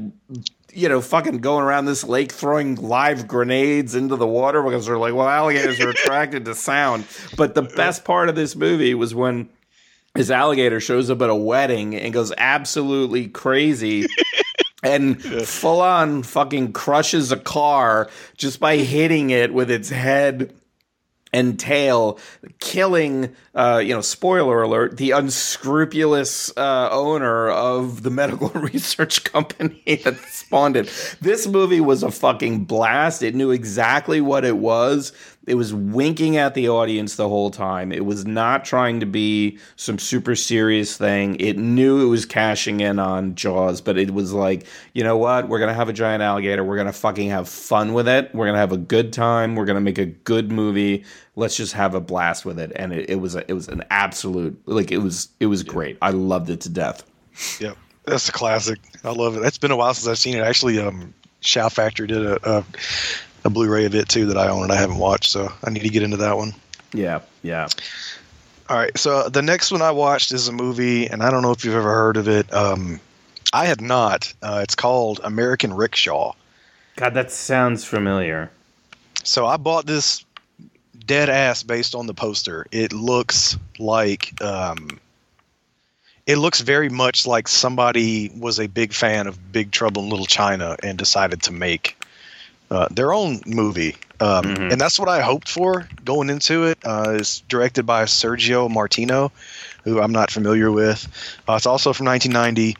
you 0.72 0.88
know, 0.88 1.00
fucking 1.00 1.38
going 1.38 1.64
around 1.64 1.86
this 1.86 2.04
lake 2.04 2.30
throwing 2.30 2.76
live 2.76 3.26
grenades 3.26 3.94
into 3.94 4.16
the 4.16 4.26
water 4.26 4.62
because 4.62 4.86
they're 4.86 4.98
like, 4.98 5.14
well, 5.14 5.28
alligators 5.28 5.80
are 5.80 5.90
attracted 5.90 6.44
to 6.44 6.54
sound. 6.54 7.04
But 7.36 7.54
the 7.54 7.62
best 7.62 8.04
part 8.04 8.28
of 8.28 8.36
this 8.36 8.54
movie 8.54 8.94
was 8.94 9.14
when 9.14 9.48
his 10.14 10.30
alligator 10.30 10.80
shows 10.80 11.10
up 11.10 11.22
at 11.22 11.30
a 11.30 11.34
wedding 11.34 11.94
and 11.94 12.12
goes 12.12 12.32
absolutely 12.36 13.28
crazy 13.28 14.06
and 14.82 15.20
full 15.22 15.80
on 15.80 16.22
fucking 16.22 16.72
crushes 16.72 17.32
a 17.32 17.36
car 17.36 18.08
just 18.36 18.60
by 18.60 18.76
hitting 18.76 19.30
it 19.30 19.52
with 19.52 19.70
its 19.70 19.88
head 19.88 20.54
and 21.32 21.58
tail, 21.58 22.18
killing, 22.58 23.34
uh, 23.54 23.82
you 23.84 23.94
know, 23.94 24.00
spoiler 24.00 24.62
alert, 24.62 24.96
the 24.96 25.10
unscrupulous 25.10 26.50
uh, 26.56 26.88
owner 26.90 27.50
of 27.50 28.02
the 28.02 28.10
medical 28.10 28.48
research 28.54 29.24
company 29.24 29.96
that 30.04 30.18
spawned 30.28 30.76
it. 30.76 31.16
This 31.20 31.46
movie 31.46 31.80
was 31.80 32.02
a 32.02 32.10
fucking 32.10 32.64
blast. 32.64 33.22
It 33.22 33.34
knew 33.34 33.50
exactly 33.50 34.20
what 34.20 34.44
it 34.44 34.56
was. 34.56 35.12
It 35.48 35.54
was 35.54 35.72
winking 35.72 36.36
at 36.36 36.54
the 36.54 36.68
audience 36.68 37.16
the 37.16 37.28
whole 37.28 37.50
time. 37.50 37.90
It 37.90 38.04
was 38.04 38.26
not 38.26 38.64
trying 38.64 39.00
to 39.00 39.06
be 39.06 39.58
some 39.76 39.98
super 39.98 40.36
serious 40.36 40.96
thing. 40.96 41.36
It 41.40 41.56
knew 41.56 42.04
it 42.04 42.08
was 42.08 42.26
cashing 42.26 42.80
in 42.80 42.98
on 42.98 43.34
Jaws, 43.34 43.80
but 43.80 43.96
it 43.96 44.12
was 44.12 44.32
like, 44.32 44.66
you 44.92 45.02
know 45.02 45.16
what? 45.16 45.48
We're 45.48 45.58
going 45.58 45.68
to 45.68 45.74
have 45.74 45.88
a 45.88 45.92
giant 45.92 46.22
alligator. 46.22 46.62
We're 46.62 46.76
going 46.76 46.86
to 46.86 46.92
fucking 46.92 47.30
have 47.30 47.48
fun 47.48 47.94
with 47.94 48.08
it. 48.08 48.34
We're 48.34 48.46
going 48.46 48.54
to 48.54 48.60
have 48.60 48.72
a 48.72 48.76
good 48.76 49.12
time. 49.12 49.56
We're 49.56 49.64
going 49.64 49.76
to 49.76 49.80
make 49.80 49.98
a 49.98 50.06
good 50.06 50.52
movie. 50.52 51.04
Let's 51.34 51.56
just 51.56 51.72
have 51.72 51.94
a 51.94 52.00
blast 52.00 52.44
with 52.44 52.58
it. 52.58 52.72
And 52.76 52.92
it, 52.92 53.10
it 53.10 53.16
was 53.16 53.34
a, 53.34 53.48
it 53.48 53.54
was 53.54 53.68
an 53.68 53.84
absolute 53.90 54.60
like 54.66 54.90
it 54.90 54.98
was 54.98 55.28
it 55.40 55.46
was 55.46 55.62
great. 55.62 55.96
I 56.02 56.10
loved 56.10 56.50
it 56.50 56.60
to 56.62 56.68
death. 56.68 57.04
Yep, 57.60 57.76
that's 58.04 58.28
a 58.28 58.32
classic. 58.32 58.78
I 59.04 59.12
love 59.12 59.36
it. 59.36 59.44
It's 59.44 59.58
been 59.58 59.70
a 59.70 59.76
while 59.76 59.94
since 59.94 60.08
I've 60.08 60.18
seen 60.18 60.36
it. 60.36 60.40
Actually, 60.40 60.78
um, 60.80 61.14
Shout 61.40 61.72
Factory 61.72 62.06
did 62.06 62.26
a, 62.26 62.58
a 62.58 62.64
a 63.48 63.50
Blu-ray 63.50 63.84
of 63.84 63.94
it 63.94 64.08
too 64.08 64.26
that 64.26 64.38
I 64.38 64.48
own 64.48 64.62
and 64.62 64.72
I 64.72 64.76
haven't 64.76 64.98
watched, 64.98 65.30
so 65.30 65.52
I 65.64 65.70
need 65.70 65.82
to 65.82 65.88
get 65.88 66.02
into 66.02 66.18
that 66.18 66.36
one. 66.36 66.54
Yeah, 66.94 67.20
yeah. 67.42 67.68
All 68.68 68.76
right, 68.76 68.96
so 68.96 69.28
the 69.28 69.42
next 69.42 69.72
one 69.72 69.82
I 69.82 69.90
watched 69.90 70.30
is 70.32 70.46
a 70.48 70.52
movie, 70.52 71.06
and 71.06 71.22
I 71.22 71.30
don't 71.30 71.42
know 71.42 71.52
if 71.52 71.64
you've 71.64 71.74
ever 71.74 71.90
heard 71.90 72.16
of 72.16 72.28
it. 72.28 72.52
Um, 72.52 73.00
I 73.52 73.64
had 73.64 73.80
not. 73.80 74.32
Uh, 74.42 74.60
it's 74.62 74.74
called 74.74 75.20
American 75.24 75.72
Rickshaw. 75.72 76.34
God, 76.96 77.14
that 77.14 77.30
sounds 77.30 77.84
familiar. 77.84 78.50
So 79.24 79.46
I 79.46 79.56
bought 79.56 79.86
this 79.86 80.24
dead 81.06 81.30
ass 81.30 81.62
based 81.62 81.94
on 81.94 82.06
the 82.06 82.14
poster. 82.14 82.66
It 82.70 82.92
looks 82.92 83.56
like 83.78 84.40
um, 84.42 85.00
it 86.26 86.36
looks 86.36 86.60
very 86.60 86.90
much 86.90 87.26
like 87.26 87.48
somebody 87.48 88.30
was 88.36 88.60
a 88.60 88.66
big 88.66 88.92
fan 88.92 89.26
of 89.26 89.50
Big 89.50 89.70
Trouble 89.70 90.02
in 90.02 90.10
Little 90.10 90.26
China 90.26 90.76
and 90.82 90.98
decided 90.98 91.42
to 91.44 91.52
make 91.52 91.97
uh, 92.70 92.88
their 92.90 93.12
own 93.12 93.40
movie 93.46 93.96
um, 94.20 94.44
mm-hmm. 94.44 94.72
and 94.72 94.80
that's 94.80 94.98
what 94.98 95.08
I 95.08 95.20
hoped 95.20 95.48
for 95.48 95.88
going 96.04 96.28
into 96.28 96.64
it. 96.64 96.78
Uh, 96.84 97.16
it's 97.18 97.40
directed 97.40 97.84
by 97.84 98.04
Sergio 98.04 98.68
Martino, 98.68 99.30
who 99.84 100.00
I'm 100.00 100.12
not 100.12 100.30
familiar 100.30 100.72
with. 100.72 101.06
Uh, 101.48 101.54
it's 101.54 101.66
also 101.66 101.92
from 101.92 102.06
1990, 102.06 102.76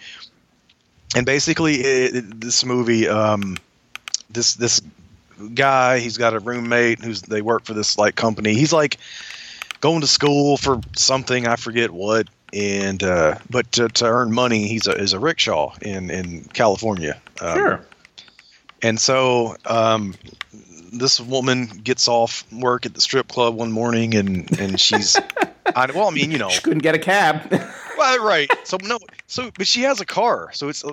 and 1.15 1.25
basically, 1.25 1.77
it, 1.77 2.17
it, 2.17 2.41
this 2.41 2.65
movie, 2.65 3.09
um, 3.09 3.57
this 4.31 4.55
this 4.55 4.83
guy, 5.55 6.01
he's 6.01 6.19
got 6.19 6.35
a 6.35 6.41
roommate 6.41 7.03
who's 7.03 7.23
they 7.23 7.41
work 7.41 7.65
for 7.65 7.75
this 7.75 7.97
like 7.97 8.17
company. 8.17 8.55
He's 8.55 8.73
like 8.73 8.99
going 9.81 10.01
to 10.01 10.09
school 10.09 10.57
for 10.57 10.81
something 10.97 11.47
I 11.47 11.55
forget 11.55 11.93
what, 11.93 12.27
and 12.53 13.01
uh, 13.05 13.39
but 13.49 13.71
to, 13.73 13.89
to 13.89 14.07
earn 14.07 14.33
money, 14.33 14.67
he's 14.67 14.89
a 14.89 14.93
is 14.93 15.13
a 15.13 15.21
rickshaw 15.21 15.73
in 15.83 16.11
in 16.11 16.43
California. 16.53 17.21
Um, 17.41 17.55
sure. 17.55 17.87
And 18.83 19.01
so 19.01 19.57
um, 19.67 20.15
this 20.93 21.21
woman 21.21 21.67
gets 21.67 22.09
off 22.09 22.45
work 22.53 22.87
at 22.87 22.95
the 22.95 23.01
strip 23.01 23.29
club 23.29 23.55
one 23.55 23.73
morning, 23.73 24.15
and 24.15 24.59
and 24.59 24.81
she's, 24.81 25.17
I, 25.77 25.91
well, 25.95 26.09
I 26.09 26.11
mean, 26.11 26.31
you 26.31 26.39
know, 26.39 26.49
she 26.49 26.61
couldn't 26.61 26.83
get 26.83 26.95
a 26.95 26.99
cab. 26.99 27.51
well, 27.99 28.25
right. 28.25 28.51
So 28.65 28.79
no, 28.83 28.99
so 29.27 29.51
but 29.57 29.67
she 29.67 29.83
has 29.83 30.01
a 30.01 30.07
car, 30.07 30.51
so 30.53 30.69
it's, 30.69 30.85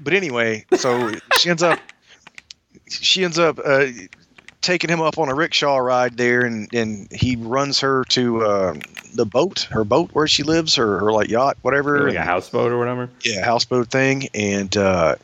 but 0.00 0.12
anyway, 0.12 0.64
so 0.74 1.12
she 1.36 1.50
ends 1.50 1.62
up, 1.62 1.78
she 2.88 3.24
ends 3.24 3.38
up 3.38 3.58
uh, 3.64 3.86
taking 4.60 4.90
him 4.90 5.00
up 5.00 5.18
on 5.18 5.28
a 5.28 5.34
rickshaw 5.34 5.76
ride 5.76 6.16
there, 6.16 6.42
and 6.42 6.72
and 6.74 7.10
he 7.12 7.36
runs 7.36 7.80
her 7.80 8.04
to 8.10 8.42
uh, 8.44 8.74
the 9.14 9.26
boat, 9.26 9.68
her 9.70 9.84
boat 9.84 10.10
where 10.12 10.26
she 10.26 10.42
lives, 10.42 10.74
her 10.74 10.98
her 10.98 11.12
like 11.12 11.28
yacht, 11.28 11.58
whatever, 11.62 12.08
like 12.08 12.16
a 12.16 12.22
houseboat 12.22 12.72
or 12.72 12.78
whatever. 12.78 13.10
Yeah, 13.22 13.44
houseboat 13.44 13.88
thing, 13.88 14.28
and 14.34 14.76
uh, 14.76 15.16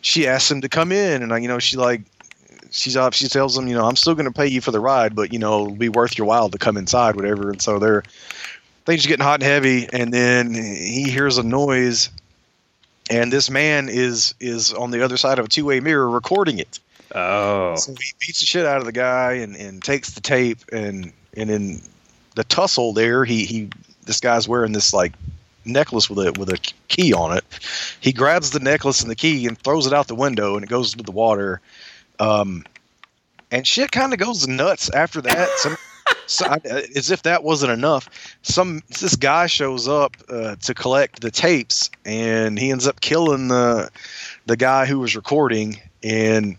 she 0.00 0.26
asks 0.26 0.50
him 0.50 0.60
to 0.60 0.68
come 0.68 0.92
in, 0.92 1.22
and 1.22 1.32
I 1.32 1.38
you 1.38 1.48
know 1.48 1.58
she 1.58 1.76
like 1.76 2.02
she's 2.70 2.96
up. 2.96 3.14
She 3.14 3.28
tells 3.28 3.56
him, 3.56 3.68
you 3.68 3.74
know, 3.74 3.86
I'm 3.86 3.96
still 3.96 4.14
going 4.14 4.26
to 4.26 4.32
pay 4.32 4.46
you 4.46 4.60
for 4.60 4.70
the 4.70 4.80
ride, 4.80 5.14
but 5.14 5.32
you 5.32 5.38
know, 5.38 5.62
it'll 5.62 5.74
be 5.74 5.88
worth 5.88 6.18
your 6.18 6.26
while 6.26 6.48
to 6.50 6.58
come 6.58 6.76
inside, 6.76 7.16
whatever. 7.16 7.50
And 7.50 7.60
so 7.60 7.78
they're 7.78 8.02
things 8.84 9.04
are 9.04 9.08
getting 9.08 9.24
hot 9.24 9.40
and 9.40 9.42
heavy, 9.42 9.88
and 9.92 10.12
then 10.12 10.54
he 10.54 11.10
hears 11.10 11.38
a 11.38 11.42
noise, 11.42 12.10
and 13.10 13.32
this 13.32 13.50
man 13.50 13.88
is 13.88 14.34
is 14.40 14.72
on 14.72 14.90
the 14.90 15.04
other 15.04 15.16
side 15.16 15.38
of 15.38 15.46
a 15.46 15.48
two 15.48 15.64
way 15.64 15.80
mirror 15.80 16.08
recording 16.08 16.58
it. 16.58 16.78
Oh, 17.14 17.76
so 17.76 17.92
he 17.92 18.12
beats 18.20 18.40
the 18.40 18.46
shit 18.46 18.66
out 18.66 18.78
of 18.78 18.84
the 18.84 18.92
guy 18.92 19.32
and 19.34 19.56
and 19.56 19.82
takes 19.82 20.12
the 20.12 20.20
tape, 20.20 20.58
and 20.72 21.12
and 21.36 21.50
in 21.50 21.80
the 22.36 22.44
tussle 22.44 22.92
there, 22.92 23.24
he 23.24 23.44
he 23.44 23.70
this 24.04 24.20
guy's 24.20 24.48
wearing 24.48 24.72
this 24.72 24.92
like 24.92 25.12
necklace 25.66 26.08
with 26.08 26.18
a 26.18 26.32
with 26.38 26.48
a 26.50 26.58
key 26.88 27.12
on 27.12 27.36
it. 27.36 27.44
He 28.00 28.12
grabs 28.12 28.50
the 28.50 28.60
necklace 28.60 29.00
and 29.00 29.10
the 29.10 29.16
key 29.16 29.46
and 29.46 29.58
throws 29.58 29.86
it 29.86 29.92
out 29.92 30.08
the 30.08 30.14
window, 30.14 30.54
and 30.54 30.64
it 30.64 30.68
goes 30.68 30.92
into 30.92 31.04
the 31.04 31.12
water. 31.12 31.60
Um, 32.18 32.64
and 33.50 33.66
shit 33.66 33.92
kind 33.92 34.12
of 34.12 34.18
goes 34.18 34.46
nuts 34.48 34.90
after 34.90 35.20
that. 35.22 35.48
Some, 35.58 35.76
so, 36.26 36.46
as 36.94 37.10
if 37.10 37.22
that 37.22 37.44
wasn't 37.44 37.72
enough, 37.72 38.08
some 38.42 38.82
this 39.00 39.16
guy 39.16 39.46
shows 39.46 39.88
up 39.88 40.16
uh, 40.28 40.56
to 40.56 40.74
collect 40.74 41.20
the 41.20 41.30
tapes, 41.30 41.90
and 42.04 42.58
he 42.58 42.70
ends 42.70 42.86
up 42.86 43.00
killing 43.00 43.48
the 43.48 43.90
the 44.46 44.56
guy 44.56 44.86
who 44.86 44.98
was 44.98 45.16
recording. 45.16 45.80
And 46.02 46.56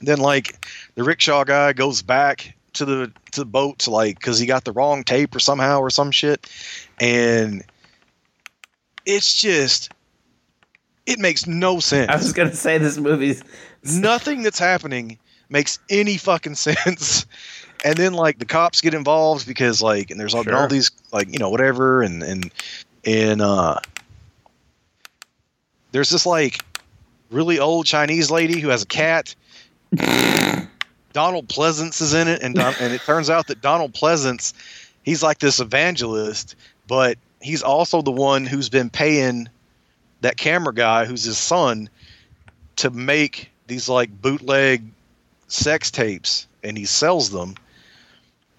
then, 0.00 0.18
like 0.18 0.66
the 0.94 1.04
rickshaw 1.04 1.44
guy 1.44 1.72
goes 1.72 2.02
back 2.02 2.54
to 2.74 2.84
the 2.84 3.12
to 3.32 3.40
the 3.40 3.46
boat 3.46 3.80
to 3.80 3.90
like 3.90 4.18
because 4.18 4.38
he 4.38 4.46
got 4.46 4.64
the 4.64 4.72
wrong 4.72 5.04
tape 5.04 5.34
or 5.34 5.40
somehow 5.40 5.80
or 5.80 5.90
some 5.90 6.10
shit, 6.10 6.48
and 7.00 7.64
it's 9.08 9.32
just 9.32 9.90
it 11.06 11.18
makes 11.18 11.46
no 11.46 11.80
sense. 11.80 12.10
I 12.10 12.16
was 12.16 12.32
gonna 12.32 12.54
say 12.54 12.78
this 12.78 12.98
movie's 12.98 13.42
nothing 13.82 14.42
that's 14.42 14.58
happening 14.58 15.18
makes 15.48 15.80
any 15.90 16.18
fucking 16.18 16.54
sense. 16.54 17.26
And 17.84 17.96
then 17.96 18.12
like 18.12 18.38
the 18.38 18.44
cops 18.44 18.80
get 18.80 18.94
involved 18.94 19.46
because 19.48 19.82
like 19.82 20.10
and 20.10 20.20
there's 20.20 20.34
all, 20.34 20.44
sure. 20.44 20.54
all 20.54 20.68
these 20.68 20.92
like 21.10 21.32
you 21.32 21.38
know 21.38 21.48
whatever 21.48 22.02
and 22.02 22.22
and 22.22 22.52
and 23.04 23.40
uh 23.40 23.80
there's 25.92 26.10
this 26.10 26.26
like 26.26 26.60
really 27.30 27.58
old 27.58 27.86
Chinese 27.86 28.30
lady 28.30 28.60
who 28.60 28.68
has 28.68 28.82
a 28.82 28.86
cat. 28.86 29.34
Donald 31.14 31.48
Pleasence 31.48 32.02
is 32.02 32.12
in 32.12 32.28
it, 32.28 32.42
and 32.42 32.54
Don, 32.54 32.74
and 32.78 32.92
it 32.92 33.00
turns 33.00 33.30
out 33.30 33.46
that 33.46 33.62
Donald 33.62 33.94
Pleasence, 33.94 34.52
he's 35.02 35.22
like 35.22 35.38
this 35.38 35.58
evangelist, 35.58 36.54
but 36.86 37.16
he's 37.40 37.62
also 37.62 38.02
the 38.02 38.10
one 38.10 38.46
who's 38.46 38.68
been 38.68 38.90
paying 38.90 39.48
that 40.20 40.36
camera 40.36 40.74
guy, 40.74 41.04
who's 41.04 41.24
his 41.24 41.38
son, 41.38 41.88
to 42.76 42.90
make 42.90 43.50
these 43.66 43.88
like 43.88 44.10
bootleg 44.20 44.82
sex 45.48 45.90
tapes, 45.90 46.46
and 46.62 46.76
he 46.76 46.84
sells 46.84 47.30
them. 47.30 47.54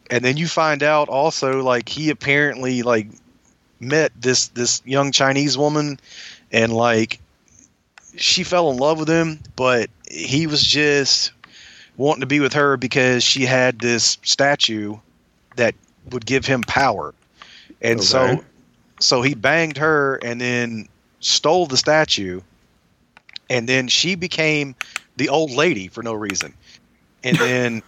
And 0.10 0.24
then 0.24 0.38
you 0.38 0.48
find 0.48 0.82
out 0.82 1.10
also 1.10 1.62
like 1.62 1.90
he 1.90 2.10
apparently 2.10 2.82
like 2.82 3.08
met 3.80 4.12
this 4.20 4.48
this 4.50 4.82
young 4.86 5.12
Chinese 5.12 5.58
woman, 5.58 6.00
and 6.52 6.74
like 6.74 7.20
she 8.16 8.44
fell 8.44 8.72
in 8.72 8.78
love 8.78 9.00
with 9.00 9.10
him, 9.10 9.40
but 9.56 9.90
he 10.10 10.48
was 10.48 10.64
just 10.64 11.32
wanting 11.98 12.22
to 12.22 12.28
be 12.28 12.40
with 12.40 12.54
her 12.54 12.78
because 12.78 13.24
she 13.24 13.46
had 13.46 13.80
this 13.80 14.18
statue 14.24 14.98
that 15.58 15.76
would 16.12 16.26
give 16.26 16.46
him 16.46 16.62
power. 16.62 17.14
And 17.82 18.00
okay. 18.00 18.06
so 18.06 18.44
so 19.00 19.22
he 19.22 19.34
banged 19.34 19.78
her 19.78 20.16
and 20.24 20.40
then 20.40 20.88
stole 21.20 21.66
the 21.66 21.78
statue 21.78 22.42
and 23.50 23.68
then 23.68 23.88
she 23.88 24.16
became 24.16 24.76
the 25.18 25.30
old 25.30 25.52
lady 25.52 25.88
for 25.88 26.04
no 26.04 26.14
reason. 26.14 26.54
And 27.24 27.38
then 27.38 27.84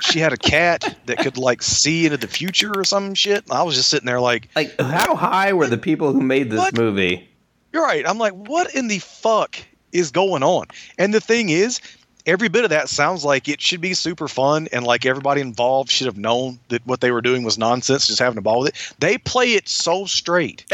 she 0.00 0.20
had 0.20 0.32
a 0.32 0.36
cat 0.36 0.96
that 1.06 1.18
could 1.18 1.38
like 1.38 1.62
see 1.62 2.04
into 2.04 2.18
the 2.18 2.28
future 2.28 2.72
or 2.76 2.84
some 2.84 3.14
shit. 3.14 3.44
I 3.50 3.62
was 3.62 3.74
just 3.74 3.88
sitting 3.88 4.06
there 4.06 4.20
like 4.20 4.48
like 4.54 4.78
how 4.80 5.14
high 5.14 5.52
were 5.52 5.66
the 5.66 5.78
people 5.78 6.12
who 6.12 6.20
made 6.20 6.50
this 6.50 6.60
what? 6.60 6.76
movie? 6.76 7.28
You're 7.72 7.82
right. 7.82 8.06
I'm 8.08 8.18
like, 8.18 8.32
what 8.32 8.74
in 8.74 8.88
the 8.88 8.98
fuck 8.98 9.58
is 9.92 10.10
going 10.10 10.42
on? 10.42 10.66
And 10.98 11.12
the 11.12 11.20
thing 11.20 11.48
is, 11.48 11.80
every 12.28 12.48
bit 12.48 12.62
of 12.62 12.70
that 12.70 12.88
sounds 12.90 13.24
like 13.24 13.48
it 13.48 13.60
should 13.60 13.80
be 13.80 13.94
super 13.94 14.28
fun 14.28 14.68
and 14.70 14.84
like 14.84 15.06
everybody 15.06 15.40
involved 15.40 15.90
should 15.90 16.06
have 16.06 16.18
known 16.18 16.60
that 16.68 16.86
what 16.86 17.00
they 17.00 17.10
were 17.10 17.22
doing 17.22 17.42
was 17.42 17.56
nonsense, 17.56 18.06
just 18.06 18.18
having 18.18 18.38
a 18.38 18.42
ball 18.42 18.60
with 18.60 18.68
it. 18.68 18.94
They 19.00 19.16
play 19.16 19.54
it 19.54 19.66
so 19.68 20.04
straight. 20.04 20.64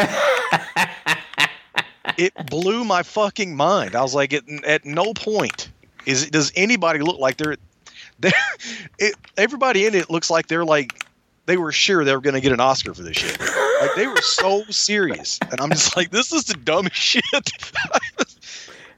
it 2.19 2.35
blew 2.51 2.85
my 2.85 3.05
fucking 3.05 3.55
mind. 3.55 3.95
I 3.95 4.03
was 4.03 4.15
like, 4.15 4.33
it, 4.33 4.45
at 4.65 4.85
no 4.85 5.15
point 5.15 5.71
is 6.07 6.29
does 6.29 6.53
anybody 6.57 6.99
look 6.99 7.19
like 7.19 7.37
they're 7.37 7.57
they 8.19 8.33
it, 8.99 9.15
everybody 9.37 9.87
in 9.87 9.95
it 9.95 10.11
looks 10.11 10.31
like 10.31 10.49
they're 10.49 10.65
like 10.65 11.07
they 11.47 11.57
were 11.57 11.73
sure 11.73 12.05
they 12.05 12.15
were 12.15 12.21
going 12.21 12.35
to 12.35 12.41
get 12.41 12.53
an 12.53 12.61
Oscar 12.61 12.95
for 12.95 13.03
this 13.03 13.19
shit. 13.19 13.39
Like 13.39 13.95
they 13.97 14.07
were 14.07 14.21
so 14.23 14.65
serious, 14.71 15.39
and 15.51 15.61
I'm 15.61 15.69
just 15.71 15.95
like, 15.95 16.11
this 16.11 16.33
is 16.33 16.45
the 16.45 16.55
dumbest 16.55 16.97
shit. 17.01 17.23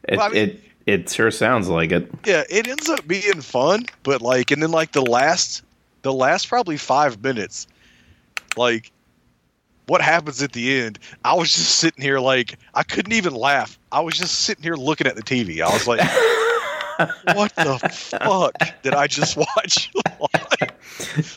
it, 0.04 0.18
I 0.18 0.28
mean, 0.28 0.36
it 0.36 0.60
it 0.86 1.10
sure 1.10 1.30
sounds 1.30 1.68
like 1.68 1.92
it. 1.92 2.10
Yeah, 2.24 2.44
it 2.48 2.68
ends 2.68 2.88
up 2.88 3.06
being 3.06 3.40
fun, 3.40 3.84
but 4.04 4.22
like, 4.22 4.50
and 4.50 4.62
then 4.62 4.70
like 4.70 4.92
the 4.92 5.02
last, 5.02 5.62
the 6.02 6.12
last 6.12 6.48
probably 6.48 6.76
five 6.76 7.22
minutes, 7.22 7.66
like, 8.56 8.92
what 9.86 10.00
happens 10.00 10.42
at 10.42 10.52
the 10.52 10.80
end? 10.80 10.98
I 11.24 11.34
was 11.34 11.52
just 11.52 11.76
sitting 11.76 12.02
here 12.02 12.18
like 12.18 12.58
I 12.74 12.82
couldn't 12.82 13.12
even 13.12 13.34
laugh. 13.34 13.78
I 13.92 14.00
was 14.00 14.16
just 14.16 14.40
sitting 14.40 14.62
here 14.62 14.74
looking 14.74 15.06
at 15.06 15.16
the 15.16 15.22
TV. 15.22 15.60
I 15.60 15.72
was 15.72 15.86
like, 15.86 16.00
what 17.36 17.54
the 17.56 17.78
fuck 17.92 18.82
did 18.82 18.94
I 18.94 19.06
just 19.06 19.36
watch? 19.36 19.92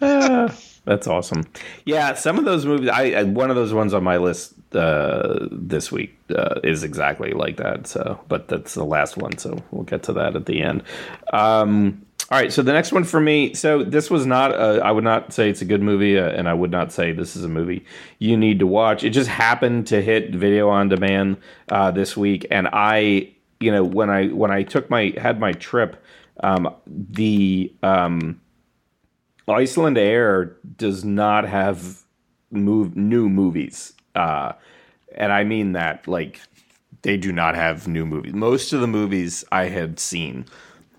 Ah, 0.01 0.55
that's 0.85 1.05
awesome. 1.05 1.43
Yeah, 1.85 2.13
some 2.13 2.39
of 2.39 2.45
those 2.45 2.65
movies. 2.65 2.89
I 2.89 3.23
one 3.23 3.49
of 3.49 3.57
those 3.57 3.73
ones 3.73 3.93
on 3.93 4.03
my 4.03 4.17
list 4.17 4.53
uh, 4.73 5.47
this 5.51 5.91
week 5.91 6.17
uh, 6.36 6.60
is 6.63 6.84
exactly 6.84 7.32
like 7.32 7.58
that. 7.58 7.88
So, 7.88 8.19
but 8.27 8.47
that's 8.47 8.73
the 8.73 8.86
last 8.86 9.17
one. 9.17 9.38
So 9.38 9.62
we'll 9.71 9.84
get 9.84 10.03
to 10.03 10.13
that 10.13 10.36
at 10.36 10.45
the 10.45 10.62
end. 10.62 10.84
Um, 11.34 12.05
all 12.32 12.38
right. 12.38 12.53
So 12.53 12.62
the 12.62 12.73
next 12.73 12.91
one 12.91 13.03
for 13.03 13.19
me. 13.19 13.55
So 13.55 13.84
this 13.84 14.12
was 14.12 14.27
not. 14.27 14.51
A, 14.53 14.82
I 14.84 14.91
would 14.91 15.03
not 15.03 15.34
say 15.34 15.49
it's 15.49 15.63
a 15.63 15.65
good 15.65 15.82
movie, 15.82 16.19
uh, 16.19 16.29
and 16.29 16.47
I 16.47 16.53
would 16.53 16.69
not 16.69 16.91
say 16.91 17.12
this 17.12 17.36
is 17.36 17.43
a 17.43 17.49
movie 17.49 17.86
you 18.19 18.38
need 18.38 18.60
to 18.60 18.67
watch. 18.67 19.03
It 19.03 19.10
just 19.10 19.29
happened 19.29 19.88
to 19.88 20.01
hit 20.01 20.36
video 20.36 20.69
on 20.69 20.89
demand 20.89 21.38
uh, 21.69 21.89
this 21.89 22.15
week, 22.15 22.45
and 22.51 22.69
I, 22.71 23.34
you 23.60 23.71
know, 23.71 23.84
when 23.84 24.12
I 24.12 24.27
when 24.27 24.51
I 24.51 24.62
took 24.62 24.91
my 24.91 25.12
had 25.17 25.39
my 25.39 25.53
trip, 25.53 26.03
um, 26.41 26.75
the 26.86 27.73
um, 27.82 28.39
Icelandair 29.47 30.53
does 30.77 31.03
not 31.03 31.47
have 31.47 32.03
move 32.51 32.95
new 32.95 33.27
movies, 33.27 33.93
uh, 34.19 34.53
and 35.15 35.32
I 35.32 35.43
mean 35.43 35.71
that 35.73 36.08
like 36.08 36.41
they 37.01 37.17
do 37.17 37.32
not 37.32 37.55
have 37.55 37.88
new 37.88 38.05
movies. 38.05 38.34
Most 38.34 38.73
of 38.73 38.82
the 38.82 38.88
movies 38.88 39.45
I 39.51 39.65
had 39.65 39.99
seen. 39.99 40.45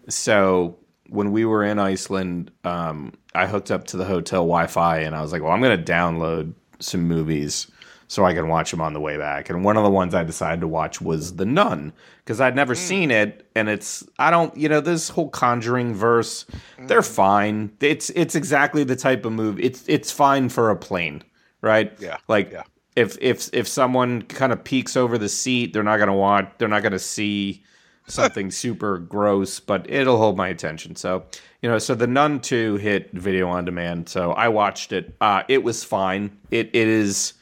So 0.09 0.79
when 1.09 1.31
we 1.33 1.45
were 1.45 1.63
in 1.63 1.79
Iceland, 1.79 2.51
um, 2.65 3.13
I 3.35 3.47
hooked 3.47 3.71
up 3.71 3.85
to 3.89 3.97
the 3.97 4.05
hotel 4.05 4.41
Wi-Fi, 4.41 4.99
and 5.01 5.15
I 5.15 5.21
was 5.21 5.33
like, 5.33 5.43
"Well, 5.43 5.53
I'm 5.53 5.61
going 5.61 5.77
to 5.77 5.93
download 5.93 6.55
some 6.79 7.03
movies 7.03 7.71
so 8.11 8.25
I 8.25 8.35
can 8.35 8.49
watch 8.49 8.73
them 8.73 8.81
on 8.81 8.93
the 8.93 9.01
way 9.01 9.17
back. 9.17 9.51
And 9.51 9.63
one 9.63 9.77
of 9.77 9.85
the 9.85 9.91
ones 9.91 10.17
I 10.17 10.25
decided 10.25 10.63
to 10.63 10.69
watch 10.69 11.01
was 11.01 11.37
The 11.37 11.47
Nun 11.47 11.93
because 12.25 12.41
I'd 12.41 12.57
never 12.57 12.75
mm. 12.75 12.79
seen 12.79 13.13
it, 13.13 13.49
and 13.55 13.69
it's 13.69 14.05
I 14.19 14.33
don't 14.33 14.57
you 14.57 14.69
know 14.69 14.81
this 14.81 15.11
whole 15.11 15.29
Conjuring 15.29 15.95
verse, 15.95 16.45
mm. 16.77 16.89
they're 16.89 17.03
fine. 17.03 17.71
It's 17.81 18.11
it's 18.11 18.35
exactly 18.35 18.83
the 18.83 18.97
type 18.97 19.25
of 19.25 19.33
movie. 19.33 19.63
It's 19.63 19.85
it's 19.87 20.11
fine 20.11 20.49
for 20.49 20.71
a 20.71 20.77
plane, 20.77 21.23
right? 21.61 21.93
Yeah, 22.01 22.17
like 22.27 22.51
yeah. 22.51 22.63
If 22.97 23.17
if 23.21 23.49
if 23.53 23.69
someone 23.69 24.23
kind 24.23 24.53
of 24.53 24.65
peeks 24.65 24.97
over 24.97 25.19
the 25.19 25.29
seat, 25.29 25.73
they're 25.73 25.83
not 25.83 25.99
gonna 25.99 26.15
watch. 26.15 26.51
They're 26.59 26.69
not 26.69 26.83
gonna 26.83 26.99
see 26.99 27.63
something 28.07 28.51
super 28.51 28.99
gross, 28.99 29.61
but 29.61 29.89
it'll 29.91 30.19
hold 30.19 30.37
my 30.37 30.49
attention. 30.49 30.97
So 30.97 31.25
you 31.63 31.69
know, 31.69 31.79
so 31.79 31.95
the 31.95 32.07
Nun 32.07 32.41
two 32.41 32.77
hit 32.77 33.13
video 33.13 33.49
on 33.49 33.65
demand. 33.65 34.09
So 34.09 34.33
I 34.33 34.49
watched 34.49 34.93
it. 34.93 35.15
Uh, 35.21 35.43
it 35.49 35.63
was 35.63 35.85
fine. 35.85 36.37
It 36.51 36.71
it 36.73 36.89
is 36.89 37.35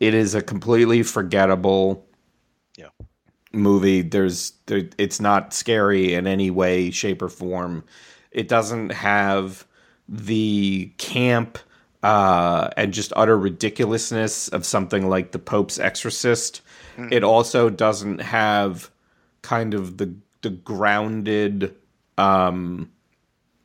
it 0.00 0.14
is 0.14 0.34
a 0.34 0.42
completely 0.42 1.02
forgettable 1.02 2.06
yeah. 2.76 2.88
movie. 3.52 4.02
There's 4.02 4.52
there, 4.66 4.88
it's 4.96 5.20
not 5.20 5.52
scary 5.52 6.14
in 6.14 6.26
any 6.26 6.50
way, 6.50 6.90
shape, 6.90 7.20
or 7.20 7.28
form. 7.28 7.84
It 8.30 8.48
doesn't 8.48 8.90
have 8.90 9.66
the 10.08 10.92
camp 10.96 11.58
uh, 12.02 12.70
and 12.76 12.92
just 12.92 13.12
utter 13.16 13.38
ridiculousness 13.38 14.48
of 14.48 14.64
something 14.64 15.08
like 15.08 15.32
the 15.32 15.38
Pope's 15.38 15.78
Exorcist. 15.78 16.62
Mm. 16.96 17.12
It 17.12 17.24
also 17.24 17.70
doesn't 17.70 18.20
have 18.20 18.90
kind 19.42 19.74
of 19.74 19.96
the 19.98 20.14
the 20.42 20.50
grounded, 20.50 21.74
um, 22.16 22.90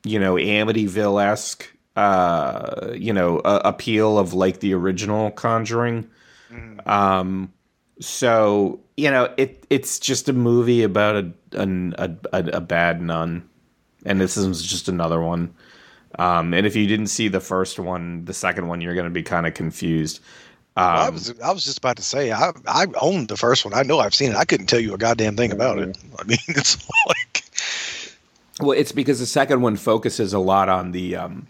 you 0.04 0.20
know, 0.20 0.36
Amityville 0.36 1.24
esque, 1.24 1.72
uh, 1.96 2.92
you 2.94 3.14
know, 3.14 3.40
uh, 3.40 3.62
appeal 3.64 4.20
of 4.20 4.34
like 4.34 4.60
the 4.60 4.74
original 4.74 5.32
Conjuring. 5.32 6.10
Mm. 6.52 6.86
Um, 6.88 7.54
so 8.00 8.82
you 8.98 9.10
know, 9.10 9.34
it 9.38 9.66
it's 9.70 10.00
just 10.00 10.28
a 10.30 10.34
movie 10.34 10.84
about 10.84 11.16
a 11.16 11.32
a, 11.54 12.16
a, 12.34 12.44
a 12.58 12.62
bad 12.62 13.02
nun, 13.02 13.48
and 14.06 14.20
this 14.20 14.36
is 14.36 14.62
just 14.62 14.90
another 14.90 15.22
one. 15.22 15.54
Um, 16.18 16.54
and 16.54 16.66
if 16.66 16.76
you 16.76 16.88
didn't 16.88 17.08
see 17.08 17.28
the 17.28 17.40
first 17.40 17.80
one, 17.80 18.26
the 18.26 18.34
second 18.34 18.68
one, 18.68 18.82
you're 18.82 18.94
going 18.94 19.06
to 19.06 19.12
be 19.12 19.24
kind 19.24 19.46
of 19.46 19.54
confused. 19.54 20.22
Um, 20.78 20.86
well, 20.86 21.06
I 21.06 21.10
was 21.10 21.40
I 21.40 21.52
was 21.52 21.64
just 21.64 21.78
about 21.78 21.96
to 21.98 22.04
say 22.04 22.32
I 22.32 22.52
I 22.68 22.86
owned 23.02 23.30
the 23.30 23.38
first 23.38 23.64
one. 23.64 23.74
I 23.74 23.84
know 23.84 24.00
I've 24.00 24.16
seen 24.16 24.32
it. 24.32 24.38
I 24.38 24.46
couldn't 24.46 24.68
tell 24.68 24.80
you 24.80 24.94
a 24.94 24.98
goddamn 24.98 25.38
thing 25.38 25.52
about 25.52 25.80
it. 25.80 25.98
I 26.20 26.24
mean, 26.24 26.38
it's 26.48 26.78
like 27.08 27.46
well, 28.60 28.72
it's 28.72 28.92
because 28.92 29.20
the 29.20 29.26
second 29.26 29.62
one 29.62 29.76
focuses 29.76 30.34
a 30.34 30.40
lot 30.40 30.70
on 30.70 30.92
the 30.92 31.16
um, 31.16 31.48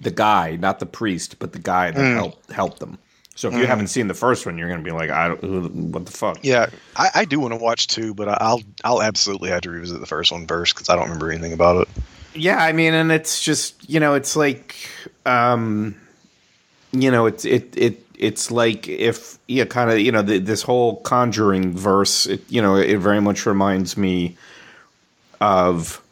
the 0.00 0.10
guy, 0.10 0.56
not 0.56 0.78
the 0.78 0.86
priest, 0.86 1.38
but 1.38 1.52
the 1.52 1.58
guy 1.58 1.90
that 1.90 2.00
mm. 2.00 2.14
helped 2.14 2.52
helped 2.52 2.80
them. 2.80 2.98
So 3.36 3.48
if 3.48 3.54
you 3.54 3.60
mm. 3.60 3.66
haven't 3.66 3.86
seen 3.86 4.08
the 4.08 4.14
first 4.14 4.44
one, 4.44 4.58
you're 4.58 4.68
going 4.68 4.82
to 4.82 4.84
be 4.84 4.94
like, 4.94 5.08
I 5.08 5.28
don't, 5.28 5.92
what 5.92 6.04
the 6.04 6.12
fuck? 6.12 6.38
Yeah, 6.42 6.68
I, 6.96 7.08
I 7.14 7.24
do 7.24 7.40
want 7.40 7.52
to 7.52 7.58
watch 7.58 7.86
two, 7.86 8.12
but 8.12 8.28
I'll 8.28 8.60
I'll 8.84 9.02
absolutely 9.02 9.50
have 9.50 9.62
to 9.62 9.70
revisit 9.70 10.00
the 10.00 10.06
first 10.06 10.32
one 10.32 10.46
first 10.46 10.74
because 10.74 10.88
I 10.88 10.96
don't 10.96 11.04
remember 11.04 11.30
anything 11.30 11.52
about 11.52 11.82
it. 11.82 11.88
Yeah, 12.34 12.62
I 12.62 12.72
mean, 12.72 12.94
and 12.94 13.10
it's 13.10 13.42
just 13.42 13.88
you 13.88 14.00
know, 14.00 14.14
it's 14.14 14.36
like, 14.36 14.76
um, 15.26 15.96
you 16.92 17.10
know, 17.10 17.26
it's 17.26 17.44
it 17.44 17.76
it 17.76 18.06
it's 18.18 18.50
like 18.50 18.88
if 18.88 19.38
yeah, 19.48 19.64
kind 19.64 19.90
of 19.90 19.98
you 19.98 20.12
know, 20.12 20.22
the, 20.22 20.38
this 20.38 20.62
whole 20.62 20.96
Conjuring 21.00 21.76
verse, 21.76 22.26
it, 22.26 22.42
you 22.48 22.62
know, 22.62 22.76
it 22.76 22.98
very 22.98 23.20
much 23.20 23.46
reminds 23.46 23.96
me 23.96 24.36
of 25.40 26.02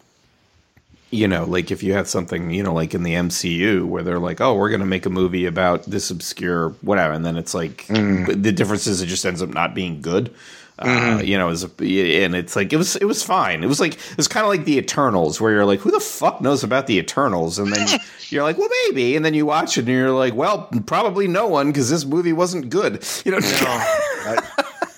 you 1.11 1.26
know, 1.26 1.44
like 1.44 1.70
if 1.70 1.83
you 1.83 1.94
have 1.94 2.09
something, 2.09 2.50
you 2.50 2.62
know, 2.62 2.74
like 2.74 2.94
in 2.94 3.02
the 3.02 3.14
MCU 3.14 3.87
where 3.87 4.02
they're 4.02 4.18
like, 4.18 4.40
oh, 4.40 4.54
we're 4.54 4.68
going 4.68 4.81
to 4.81 4.87
make 4.87 5.07
a 5.07 5.11
movie 5.11 5.46
about 5.46 5.85
this 5.85 6.11
obscure 6.11 6.70
whatever, 6.83 7.14
and 7.14 7.24
then 7.24 7.37
it's 7.37 7.54
like 7.54 7.87
mm. 7.87 8.26
the 8.42 8.52
difference 8.52 8.87
is 8.87 9.00
it 9.00 9.07
just 9.07 9.24
ends 9.24 9.40
up 9.40 9.50
not 9.50 9.74
being 9.74 10.02
good. 10.02 10.35
Uh, 10.79 10.87
mm-hmm. 10.87 11.17
Uh, 11.19 11.23
you 11.23 11.37
know, 11.37 11.49
a, 11.49 12.25
and 12.25 12.37
it's 12.37 12.55
like 12.55 12.73
it 12.73 12.77
was 12.77 12.95
it 12.97 13.05
was 13.05 13.23
fine. 13.23 13.64
It 13.64 13.67
was 13.67 13.81
like 13.81 13.95
it 13.95 14.17
was 14.17 14.29
kind 14.29 14.45
of 14.45 14.51
like 14.51 14.64
the 14.64 14.79
Eternals, 14.79 15.41
where 15.41 15.53
you're 15.53 15.64
like, 15.64 15.81
who 15.81 15.91
the 15.91 16.01
fuck 16.01 16.41
knows 16.41 16.62
about 16.62 16.87
the 16.87 16.99
Eternals? 16.99 17.59
And 17.59 17.73
then 17.73 17.99
you're 18.29 18.45
like, 18.45 18.59
well, 18.59 18.69
maybe. 18.87 19.17
And 19.17 19.25
then 19.25 19.35
you 19.35 19.45
watch 19.45 19.77
it, 19.77 19.83
and 19.83 19.88
you're 19.88 20.12
like, 20.12 20.35
well, 20.35 20.69
probably 20.87 21.27
no 21.27 21.49
one 21.49 21.69
because 21.69 21.91
this 21.91 22.05
movie 22.05 22.33
wasn't 22.33 22.71
good. 22.71 23.05
You 23.25 23.33
know. 23.33 23.38
No, 23.41 23.47
I, 23.49 24.38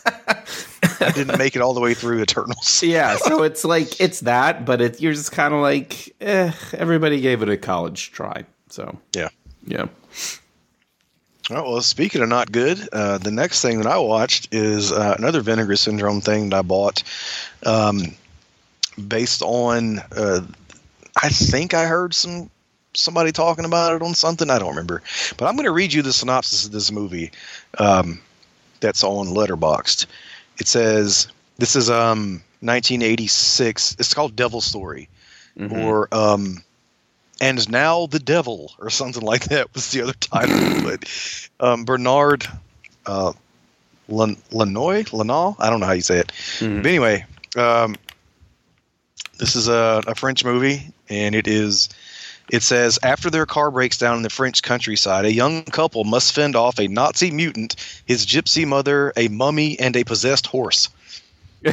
I 1.00 1.10
didn't 1.12 1.38
make 1.38 1.56
it 1.56 1.62
all 1.62 1.74
the 1.74 1.80
way 1.80 1.94
through 1.94 2.20
Eternals. 2.20 2.82
yeah, 2.82 3.16
so 3.16 3.42
it's 3.42 3.64
like 3.64 4.00
it's 4.00 4.20
that, 4.20 4.64
but 4.64 4.80
it, 4.80 5.00
you're 5.00 5.14
just 5.14 5.32
kind 5.32 5.54
of 5.54 5.60
like, 5.60 6.14
eh, 6.20 6.52
everybody 6.74 7.20
gave 7.20 7.42
it 7.42 7.48
a 7.48 7.56
college 7.56 8.12
try. 8.12 8.44
So 8.68 8.98
yeah, 9.16 9.30
yeah. 9.66 9.86
Well, 11.50 11.82
speaking 11.82 12.22
of 12.22 12.28
not 12.28 12.52
good, 12.52 12.88
uh, 12.92 13.18
the 13.18 13.30
next 13.30 13.60
thing 13.62 13.78
that 13.78 13.86
I 13.86 13.98
watched 13.98 14.48
is 14.52 14.92
uh, 14.92 15.16
another 15.18 15.40
Vinegar 15.40 15.76
Syndrome 15.76 16.20
thing 16.20 16.50
that 16.50 16.56
I 16.56 16.62
bought, 16.62 17.02
um, 17.66 18.00
based 19.08 19.42
on. 19.42 19.98
Uh, 20.16 20.42
I 21.20 21.28
think 21.28 21.74
I 21.74 21.86
heard 21.86 22.14
some 22.14 22.50
somebody 22.94 23.32
talking 23.32 23.64
about 23.64 23.94
it 23.94 24.02
on 24.02 24.14
something. 24.14 24.48
I 24.48 24.58
don't 24.58 24.70
remember, 24.70 25.02
but 25.36 25.46
I'm 25.46 25.56
going 25.56 25.66
to 25.66 25.72
read 25.72 25.92
you 25.92 26.02
the 26.02 26.12
synopsis 26.12 26.66
of 26.66 26.72
this 26.72 26.92
movie 26.92 27.32
um, 27.78 28.20
that's 28.80 29.02
on 29.02 29.26
Letterboxd 29.26 30.06
it 30.60 30.68
says 30.68 31.26
this 31.58 31.74
is 31.74 31.90
um 31.90 32.42
1986. 32.60 33.96
It's 33.98 34.14
called 34.14 34.36
Devil 34.36 34.60
Story, 34.60 35.08
mm-hmm. 35.58 35.74
or 35.74 36.08
um, 36.12 36.62
and 37.40 37.70
now 37.70 38.06
the 38.06 38.18
devil, 38.18 38.72
or 38.78 38.90
something 38.90 39.22
like 39.22 39.44
that 39.44 39.72
was 39.74 39.90
the 39.90 40.02
other 40.02 40.12
title. 40.12 40.82
but 40.84 41.04
um, 41.60 41.84
Bernard 41.84 42.46
uh, 43.06 43.32
Lanoy, 44.08 45.04
Lanoy, 45.10 45.56
I 45.58 45.70
don't 45.70 45.80
know 45.80 45.86
how 45.86 45.92
you 45.92 46.02
say 46.02 46.18
it. 46.18 46.32
Mm-hmm. 46.58 46.82
But 46.82 46.86
anyway, 46.86 47.24
um, 47.56 47.96
this 49.38 49.56
is 49.56 49.68
a, 49.68 50.02
a 50.06 50.14
French 50.14 50.44
movie, 50.44 50.92
and 51.08 51.34
it 51.34 51.48
is 51.48 51.88
it 52.50 52.62
says 52.62 52.98
after 53.02 53.30
their 53.30 53.46
car 53.46 53.70
breaks 53.70 53.96
down 53.96 54.16
in 54.16 54.22
the 54.22 54.30
French 54.30 54.62
countryside, 54.62 55.24
a 55.24 55.32
young 55.32 55.62
couple 55.64 56.04
must 56.04 56.34
fend 56.34 56.56
off 56.56 56.78
a 56.78 56.88
Nazi 56.88 57.30
mutant, 57.30 57.76
his 58.06 58.26
gypsy 58.26 58.66
mother, 58.66 59.12
a 59.16 59.28
mummy, 59.28 59.78
and 59.78 59.96
a 59.96 60.04
possessed 60.04 60.46
horse. 60.46 60.88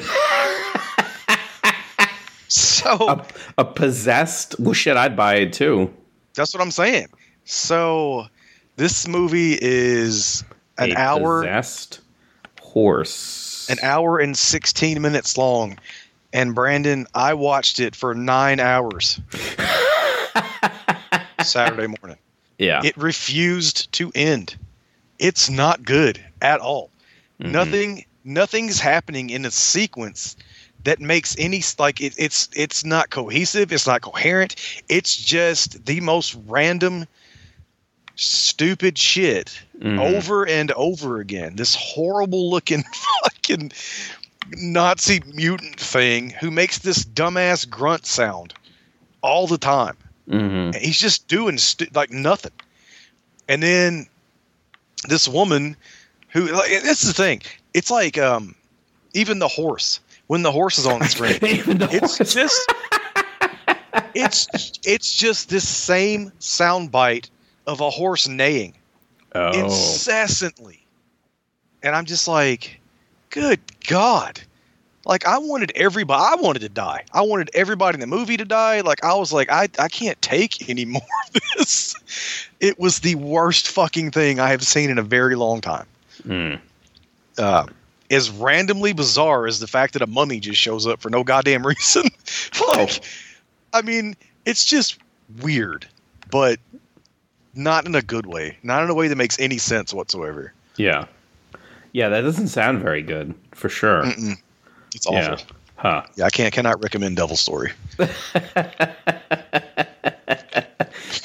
so 2.49 3.09
a, 3.09 3.25
a, 3.57 3.65
possessed 3.65 4.59
well 4.59 4.73
shit 4.73 4.97
I'd 4.97 5.15
buy 5.15 5.35
it 5.35 5.53
too. 5.53 5.93
That's 6.33 6.53
what 6.53 6.61
I'm 6.61 6.71
saying. 6.71 7.07
So 7.45 8.27
this 8.75 9.07
movie 9.07 9.57
is 9.59 10.43
an 10.77 10.91
a 10.91 10.95
hour 10.95 11.41
possessed 11.41 12.01
horse. 12.61 13.67
An 13.69 13.77
hour 13.81 14.19
and 14.19 14.37
16 14.37 15.01
minutes 15.01 15.37
long. 15.37 15.79
And 16.31 16.53
Brandon, 16.53 17.07
I 17.13 17.33
watched 17.33 17.79
it 17.79 17.95
for 17.95 18.13
9 18.13 18.59
hours. 18.59 19.19
Saturday 21.43 21.93
morning. 22.01 22.17
Yeah. 22.57 22.81
It 22.83 22.97
refused 22.97 23.91
to 23.93 24.11
end. 24.13 24.55
It's 25.19 25.49
not 25.49 25.83
good 25.83 26.23
at 26.41 26.59
all. 26.59 26.91
Mm-hmm. 27.41 27.51
Nothing 27.51 28.05
nothing's 28.23 28.79
happening 28.79 29.29
in 29.29 29.45
a 29.45 29.51
sequence 29.51 30.35
that 30.87 31.01
makes 31.01 31.35
any 31.37 31.61
like 31.77 31.99
it, 31.99 32.15
it's 32.17 32.47
it's 32.55 32.85
not 32.85 33.09
cohesive, 33.09 33.73
it's 33.73 33.85
not 33.85 33.99
coherent. 34.01 34.55
It's 34.87 35.17
just 35.17 35.85
the 35.85 35.99
most 35.99 36.37
random 36.47 37.07
stupid 38.15 38.97
shit 38.97 39.61
mm-hmm. 39.77 39.99
over 39.99 40.47
and 40.47 40.71
over 40.71 41.19
again. 41.19 41.57
This 41.57 41.75
horrible 41.75 42.49
looking 42.49 42.85
fucking 43.23 43.73
Nazi 44.55 45.21
mutant 45.33 45.77
thing 45.77 46.29
who 46.29 46.51
makes 46.51 46.77
this 46.77 47.03
dumbass 47.03 47.69
grunt 47.69 48.05
sound 48.05 48.53
all 49.21 49.45
the 49.45 49.57
time. 49.57 49.97
Mm-hmm. 50.29 50.77
he's 50.77 50.99
just 50.99 51.27
doing 51.27 51.57
st- 51.57 51.95
like 51.95 52.11
nothing. 52.11 52.51
And 53.49 53.61
then 53.61 54.07
this 55.07 55.27
woman 55.27 55.75
who 56.29 56.47
like, 56.47 56.69
this 56.69 57.03
is 57.03 57.09
the 57.09 57.23
thing. 57.23 57.41
It's 57.73 57.91
like 57.91 58.17
um, 58.17 58.55
even 59.13 59.39
the 59.39 59.49
horse 59.49 59.99
when 60.27 60.43
the 60.43 60.51
horse 60.51 60.77
is 60.77 60.85
on 60.85 60.99
the 60.99 61.07
screen. 61.07 61.37
it's 61.41 62.17
horse. 62.17 62.33
just 62.33 62.73
it's 64.13 64.47
it's 64.85 65.15
just 65.15 65.49
this 65.49 65.67
same 65.67 66.31
sound 66.39 66.91
bite 66.91 67.29
of 67.65 67.81
a 67.81 67.89
horse 67.89 68.27
neighing 68.27 68.73
oh. 69.33 69.51
incessantly. 69.51 70.85
And 71.83 71.95
I'm 71.95 72.05
just 72.05 72.27
like, 72.27 72.79
good 73.29 73.59
God 73.87 74.41
like 75.07 75.25
I 75.25 75.37
wanted 75.37 75.71
everybody 75.75 76.21
I 76.21 76.35
wanted 76.35 76.59
to 76.59 76.69
die. 76.69 77.05
I 77.13 77.21
wanted 77.21 77.49
everybody 77.53 77.95
in 77.95 78.01
the 78.01 78.07
movie 78.07 78.37
to 78.37 78.45
die. 78.45 78.81
Like 78.81 79.03
I 79.03 79.15
was 79.15 79.33
like 79.33 79.49
I 79.49 79.69
I 79.79 79.87
can't 79.87 80.21
take 80.21 80.69
any 80.69 80.85
more 80.85 81.01
of 81.27 81.41
this. 81.57 81.95
It 82.59 82.77
was 82.77 82.99
the 82.99 83.15
worst 83.15 83.69
fucking 83.69 84.11
thing 84.11 84.39
I 84.39 84.49
have 84.49 84.63
seen 84.63 84.89
in 84.89 84.97
a 84.97 85.03
very 85.03 85.35
long 85.35 85.61
time. 85.61 85.85
Mm. 86.23 86.59
Uh, 87.37 87.67
as 88.09 88.29
randomly 88.29 88.93
bizarre 88.93 89.47
as 89.47 89.59
the 89.59 89.67
fact 89.67 89.93
that 89.93 90.01
a 90.01 90.07
mummy 90.07 90.39
just 90.39 90.59
shows 90.59 90.87
up 90.87 91.01
for 91.01 91.09
no 91.09 91.23
goddamn 91.23 91.65
reason. 91.67 92.03
like, 92.75 93.01
I 93.73 93.81
mean, 93.81 94.15
it's 94.45 94.65
just 94.65 94.97
weird, 95.41 95.85
but 96.31 96.59
not 97.53 97.85
in 97.85 97.95
a 97.95 98.01
good 98.01 98.25
way. 98.25 98.57
Not 98.63 98.83
in 98.83 98.89
a 98.89 98.93
way 98.93 99.07
that 99.07 99.15
makes 99.15 99.39
any 99.39 99.57
sense 99.57 99.93
whatsoever. 99.93 100.53
Yeah. 100.77 101.05
Yeah, 101.91 102.09
that 102.09 102.21
doesn't 102.21 102.49
sound 102.49 102.81
very 102.81 103.01
good 103.01 103.33
for 103.53 103.69
sure. 103.69 104.03
Mm-mm. 104.03 104.35
It's 104.93 105.07
awful. 105.07 105.19
Yeah. 105.19 105.37
Huh. 105.75 106.03
Yeah, 106.15 106.25
I 106.25 106.29
can't 106.29 106.53
cannot 106.53 106.81
recommend 106.81 107.17
Devil 107.17 107.35
Story. 107.35 107.73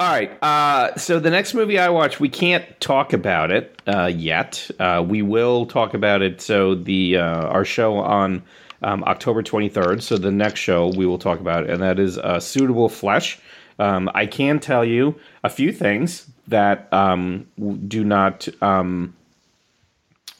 All 0.04 0.10
right. 0.10 0.30
Uh, 0.42 0.94
so 0.96 1.18
the 1.18 1.30
next 1.30 1.54
movie 1.54 1.78
I 1.78 1.88
watch, 1.88 2.20
we 2.20 2.28
can't 2.28 2.78
talk 2.78 3.14
about 3.14 3.50
it 3.50 3.80
uh, 3.86 4.04
yet. 4.14 4.70
Uh, 4.78 5.02
we 5.08 5.22
will 5.22 5.64
talk 5.64 5.94
about 5.94 6.20
it. 6.20 6.42
So 6.42 6.74
the 6.74 7.16
uh, 7.16 7.46
our 7.46 7.64
show 7.64 7.96
on 7.96 8.42
um, 8.82 9.02
October 9.04 9.42
23rd. 9.42 10.02
So 10.02 10.18
the 10.18 10.30
next 10.30 10.60
show 10.60 10.88
we 10.88 11.06
will 11.06 11.16
talk 11.16 11.40
about, 11.40 11.64
it, 11.64 11.70
and 11.70 11.82
that 11.82 11.98
is 11.98 12.18
uh, 12.18 12.38
Suitable 12.38 12.90
Flesh. 12.90 13.38
Um, 13.78 14.10
I 14.14 14.26
can 14.26 14.60
tell 14.60 14.84
you 14.84 15.18
a 15.42 15.48
few 15.48 15.72
things 15.72 16.26
that 16.48 16.92
um, 16.92 17.46
do 17.88 18.04
not 18.04 18.46
um, 18.60 19.14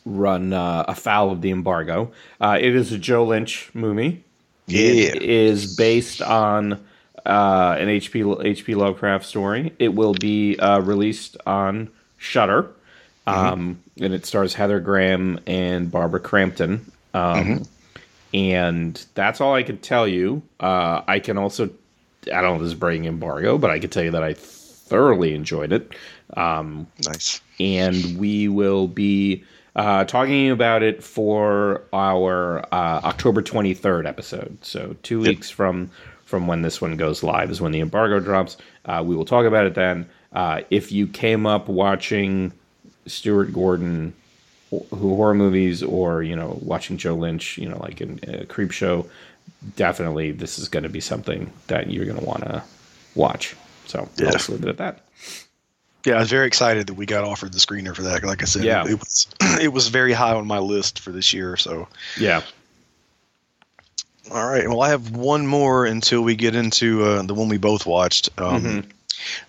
run 0.04 0.52
uh, 0.52 0.84
afoul 0.88 1.30
of 1.30 1.40
the 1.40 1.50
embargo. 1.50 2.12
Uh, 2.38 2.58
it 2.60 2.76
is 2.76 2.92
a 2.92 2.98
Joe 2.98 3.24
Lynch 3.24 3.70
movie. 3.72 4.24
It 4.68 5.14
Yeah. 5.14 5.22
is 5.22 5.74
based 5.74 6.20
on 6.20 6.84
uh, 7.26 7.76
an 7.78 7.88
HP 7.88 8.22
HP 8.22 8.76
Lovecraft 8.76 9.24
story. 9.26 9.72
It 9.78 9.94
will 9.94 10.14
be 10.14 10.58
uh, 10.58 10.80
released 10.80 11.36
on 11.46 11.90
Shudder, 12.18 12.70
um, 13.26 13.78
and 14.00 14.12
it 14.14 14.26
stars 14.26 14.54
Heather 14.54 14.80
Graham 14.80 15.40
and 15.46 15.90
Barbara 15.90 16.20
Crampton. 16.20 16.90
Um, 17.14 17.62
And 18.32 19.00
that's 19.14 19.40
all 19.40 19.54
I 19.54 19.62
can 19.62 19.78
tell 19.78 20.08
you. 20.08 20.42
Uh, 20.58 21.02
I 21.06 21.20
can 21.20 21.38
also, 21.38 21.70
I 22.32 22.40
don't 22.40 22.42
know 22.42 22.54
if 22.56 22.60
this 22.62 22.68
is 22.72 22.74
breaking 22.74 23.04
embargo, 23.04 23.58
but 23.58 23.70
I 23.70 23.78
can 23.78 23.90
tell 23.90 24.02
you 24.02 24.10
that 24.10 24.24
I 24.24 24.34
thoroughly 24.34 25.34
enjoyed 25.34 25.72
it 25.72 25.92
Um, 26.36 26.88
Nice. 27.06 27.40
and 27.60 28.18
we 28.18 28.48
will 28.48 28.88
be 28.88 29.44
uh, 29.76 30.02
talking 30.04 30.50
about 30.50 30.82
it 30.82 31.04
for 31.04 31.82
our 31.92 32.60
uh, 32.74 33.00
October 33.04 33.40
23rd 33.40 34.04
episode. 34.06 34.58
So 34.62 34.96
two 35.04 35.20
weeks 35.20 35.48
from 35.48 35.90
from 36.34 36.48
when 36.48 36.62
this 36.62 36.80
one 36.80 36.96
goes 36.96 37.22
live 37.22 37.48
is 37.48 37.60
when 37.60 37.70
the 37.70 37.78
embargo 37.78 38.18
drops. 38.18 38.56
Uh, 38.86 39.00
we 39.06 39.14
will 39.14 39.24
talk 39.24 39.46
about 39.46 39.66
it 39.66 39.74
then. 39.76 40.04
Uh, 40.32 40.62
if 40.68 40.90
you 40.90 41.06
came 41.06 41.46
up 41.46 41.68
watching 41.68 42.52
Stuart 43.06 43.52
Gordon 43.52 44.12
who 44.70 45.14
horror 45.14 45.34
movies 45.34 45.80
or 45.84 46.24
you 46.24 46.34
know 46.34 46.58
watching 46.60 46.96
Joe 46.96 47.14
Lynch, 47.14 47.56
you 47.56 47.68
know 47.68 47.78
like 47.78 48.00
in 48.00 48.18
a 48.24 48.44
Creepshow, 48.46 49.08
definitely 49.76 50.32
this 50.32 50.58
is 50.58 50.68
going 50.68 50.82
to 50.82 50.88
be 50.88 50.98
something 50.98 51.52
that 51.68 51.88
you're 51.88 52.04
going 52.04 52.18
to 52.18 52.24
want 52.24 52.42
to 52.42 52.64
watch. 53.14 53.54
So 53.86 54.08
Yeah. 54.16 54.26
I'll 54.26 54.32
just 54.32 54.48
leave 54.48 54.64
it 54.64 54.68
at 54.68 54.78
that. 54.78 55.02
Yeah, 56.04 56.14
I 56.16 56.18
was 56.18 56.30
very 56.30 56.48
excited 56.48 56.88
that 56.88 56.94
we 56.94 57.06
got 57.06 57.22
offered 57.22 57.52
the 57.52 57.58
screener 57.60 57.94
for 57.94 58.02
that. 58.02 58.24
Like 58.24 58.42
I 58.42 58.46
said, 58.46 58.64
Yeah. 58.64 58.84
it 58.88 58.98
was 58.98 59.28
it 59.62 59.72
was 59.72 59.86
very 59.86 60.12
high 60.12 60.34
on 60.34 60.48
my 60.48 60.58
list 60.58 60.98
for 60.98 61.12
this 61.12 61.32
year. 61.32 61.56
So, 61.56 61.86
Yeah. 62.18 62.42
All 64.30 64.46
right. 64.46 64.68
Well, 64.68 64.82
I 64.82 64.88
have 64.90 65.14
one 65.14 65.46
more 65.46 65.84
until 65.86 66.22
we 66.22 66.34
get 66.36 66.54
into 66.54 67.04
uh, 67.04 67.22
the 67.22 67.34
one 67.34 67.48
we 67.48 67.58
both 67.58 67.86
watched. 67.86 68.28
Um, 68.38 68.62
Mhm. 68.62 68.84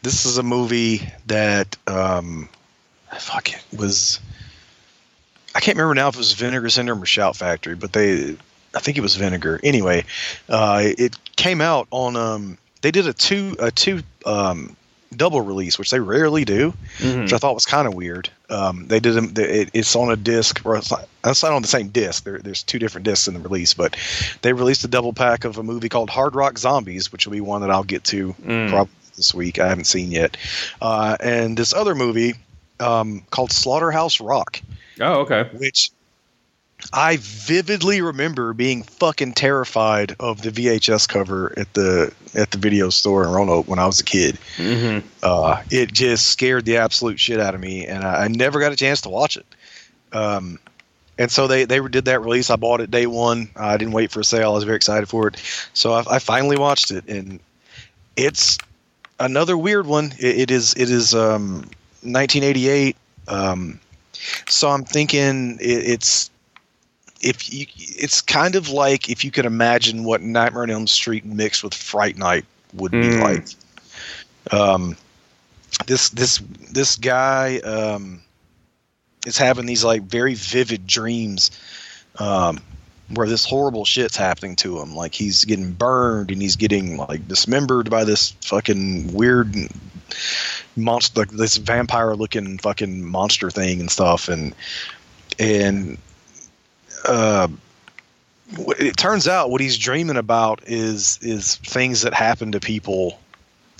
This 0.03 0.25
is 0.25 0.37
a 0.37 0.43
movie 0.43 1.09
that 1.25 1.75
um, 1.87 2.47
fuck 3.19 3.51
it 3.51 3.61
was. 3.75 4.19
I 5.53 5.59
can't 5.59 5.77
remember 5.77 5.95
now 5.95 6.07
if 6.09 6.15
it 6.15 6.17
was 6.19 6.33
Vinegar 6.33 6.69
Syndrome 6.69 7.01
or 7.01 7.05
Shout 7.05 7.35
Factory, 7.35 7.75
but 7.75 7.91
they, 7.91 8.37
I 8.73 8.79
think 8.79 8.97
it 8.97 9.01
was 9.01 9.15
Vinegar. 9.15 9.59
Anyway, 9.63 10.05
uh, 10.47 10.81
it 10.83 11.17
came 11.35 11.59
out 11.61 11.87
on. 11.91 12.15
Um, 12.15 12.57
they 12.81 12.91
did 12.91 13.07
a 13.07 13.13
two 13.13 13.55
a 13.59 13.71
two 13.71 14.03
um, 14.25 14.77
double 15.15 15.41
release, 15.41 15.77
which 15.79 15.91
they 15.91 15.99
rarely 15.99 16.45
do, 16.45 16.73
Mhm. 16.99 17.23
which 17.23 17.33
I 17.33 17.37
thought 17.37 17.53
was 17.55 17.65
kind 17.65 17.87
of 17.87 17.93
weird. 17.93 18.29
Um, 18.49 18.87
they 18.87 18.99
did 18.99 19.13
them. 19.13 19.33
It, 19.37 19.69
it's 19.73 19.95
on 19.95 20.11
a 20.11 20.15
disc, 20.15 20.61
or 20.65 20.75
it's 20.77 20.91
not, 20.91 21.07
it's 21.25 21.43
not 21.43 21.53
on 21.53 21.61
the 21.61 21.67
same 21.67 21.89
disc. 21.89 22.23
There, 22.23 22.39
there's 22.39 22.63
two 22.63 22.79
different 22.79 23.05
discs 23.05 23.27
in 23.27 23.33
the 23.33 23.39
release, 23.39 23.73
but 23.73 23.95
they 24.41 24.53
released 24.53 24.83
a 24.83 24.87
double 24.87 25.13
pack 25.13 25.45
of 25.45 25.57
a 25.57 25.63
movie 25.63 25.89
called 25.89 26.09
Hard 26.09 26.35
Rock 26.35 26.57
Zombies, 26.57 27.11
which 27.11 27.25
will 27.25 27.33
be 27.33 27.41
one 27.41 27.61
that 27.61 27.71
I'll 27.71 27.83
get 27.83 28.03
to 28.05 28.33
Mm. 28.45 28.69
probably 28.69 28.93
this 29.15 29.33
week. 29.33 29.59
I 29.59 29.67
haven't 29.69 29.85
seen 29.85 30.11
yet, 30.11 30.35
uh, 30.81 31.15
and 31.19 31.55
this 31.57 31.73
other 31.73 31.95
movie 31.95 32.35
um, 32.81 33.23
called 33.31 33.51
Slaughterhouse 33.53 34.19
Rock, 34.19 34.59
Oh, 34.99 35.21
okay. 35.21 35.49
which 35.57 35.91
I 36.93 37.17
vividly 37.19 38.01
remember 38.01 38.53
being 38.53 38.83
fucking 38.83 39.33
terrified 39.33 40.15
of 40.19 40.41
the 40.41 40.51
VHS 40.51 41.07
cover 41.07 41.53
at 41.57 41.73
the 41.73 42.13
at 42.33 42.51
the 42.51 42.57
video 42.57 42.89
store 42.89 43.23
in 43.23 43.29
Roanoke 43.29 43.67
when 43.67 43.79
I 43.79 43.85
was 43.85 43.99
a 43.99 44.03
kid. 44.03 44.37
hmm 44.57 44.99
Uh, 45.23 45.61
it 45.71 45.91
just 45.93 46.27
scared 46.29 46.65
the 46.65 46.77
absolute 46.77 47.19
shit 47.19 47.39
out 47.39 47.55
of 47.55 47.61
me, 47.61 47.85
and 47.85 48.03
I, 48.03 48.25
I 48.25 48.27
never 48.27 48.59
got 48.59 48.71
a 48.71 48.75
chance 48.75 49.01
to 49.01 49.09
watch 49.09 49.37
it. 49.37 49.45
Um, 50.13 50.59
and 51.17 51.31
so 51.31 51.47
they 51.47 51.65
they 51.65 51.79
did 51.79 52.05
that 52.05 52.21
release. 52.21 52.49
I 52.49 52.55
bought 52.55 52.81
it 52.81 52.91
day 52.91 53.07
one. 53.07 53.49
I 53.55 53.77
didn't 53.77 53.93
wait 53.93 54.11
for 54.11 54.19
a 54.19 54.25
sale. 54.25 54.51
I 54.51 54.55
was 54.55 54.63
very 54.63 54.77
excited 54.77 55.07
for 55.07 55.27
it. 55.27 55.37
So 55.73 55.93
I, 55.93 56.03
I 56.15 56.19
finally 56.19 56.57
watched 56.57 56.91
it, 56.91 57.07
and 57.07 57.39
it's 58.15 58.57
another 59.19 59.57
weird 59.57 59.87
one. 59.87 60.13
It, 60.19 60.39
it 60.39 60.51
is 60.51 60.73
it 60.73 60.89
is 60.89 61.15
um, 61.15 61.69
1988. 62.01 62.95
Um, 63.27 63.79
so 64.47 64.69
I'm 64.69 64.83
thinking 64.83 65.57
it, 65.59 65.63
it's 65.63 66.29
if 67.25 67.51
you 67.51 67.65
it's 67.77 68.21
kind 68.21 68.55
of 68.55 68.69
like 68.69 69.09
if 69.09 69.25
you 69.25 69.31
could 69.31 69.45
imagine 69.45 70.03
what 70.05 70.21
Nightmare 70.21 70.63
on 70.63 70.69
Elm 70.69 70.87
Street 70.87 71.25
mixed 71.25 71.63
with 71.63 71.73
Fright 71.73 72.17
Night 72.17 72.45
would 72.73 72.99
be 72.99 73.11
Mm. 73.11 73.19
like. 73.19 73.43
Um, 74.51 74.95
this 75.87 76.09
this 76.09 76.37
this 76.71 76.95
guy 76.95 77.57
um, 77.59 78.21
is 79.25 79.37
having 79.37 79.65
these 79.65 79.83
like 79.83 80.03
very 80.03 80.35
vivid 80.35 80.87
dreams 80.87 81.51
um, 82.19 82.59
where 83.13 83.27
this 83.27 83.45
horrible 83.45 83.85
shit's 83.85 84.15
happening 84.15 84.55
to 84.57 84.79
him. 84.79 84.95
Like 84.95 85.13
he's 85.15 85.43
getting 85.45 85.73
burned 85.73 86.31
and 86.31 86.41
he's 86.41 86.55
getting 86.55 86.97
like 86.97 87.27
dismembered 87.27 87.89
by 87.89 88.03
this 88.03 88.31
fucking 88.41 89.13
weird 89.13 89.55
monster, 90.75 91.21
like 91.21 91.31
this 91.31 91.57
vampire 91.57 92.15
looking 92.15 92.57
fucking 92.59 93.03
monster 93.03 93.49
thing 93.49 93.79
and 93.79 93.91
stuff. 93.91 94.29
And 94.29 94.55
and 95.39 95.97
uh, 97.07 97.47
it 98.79 98.97
turns 98.97 99.27
out 99.27 99.49
what 99.49 99.61
he's 99.61 99.77
dreaming 99.77 100.17
about 100.17 100.61
is 100.65 101.19
is 101.21 101.55
things 101.57 102.01
that 102.01 102.13
happen 102.13 102.51
to 102.51 102.59
people 102.59 103.19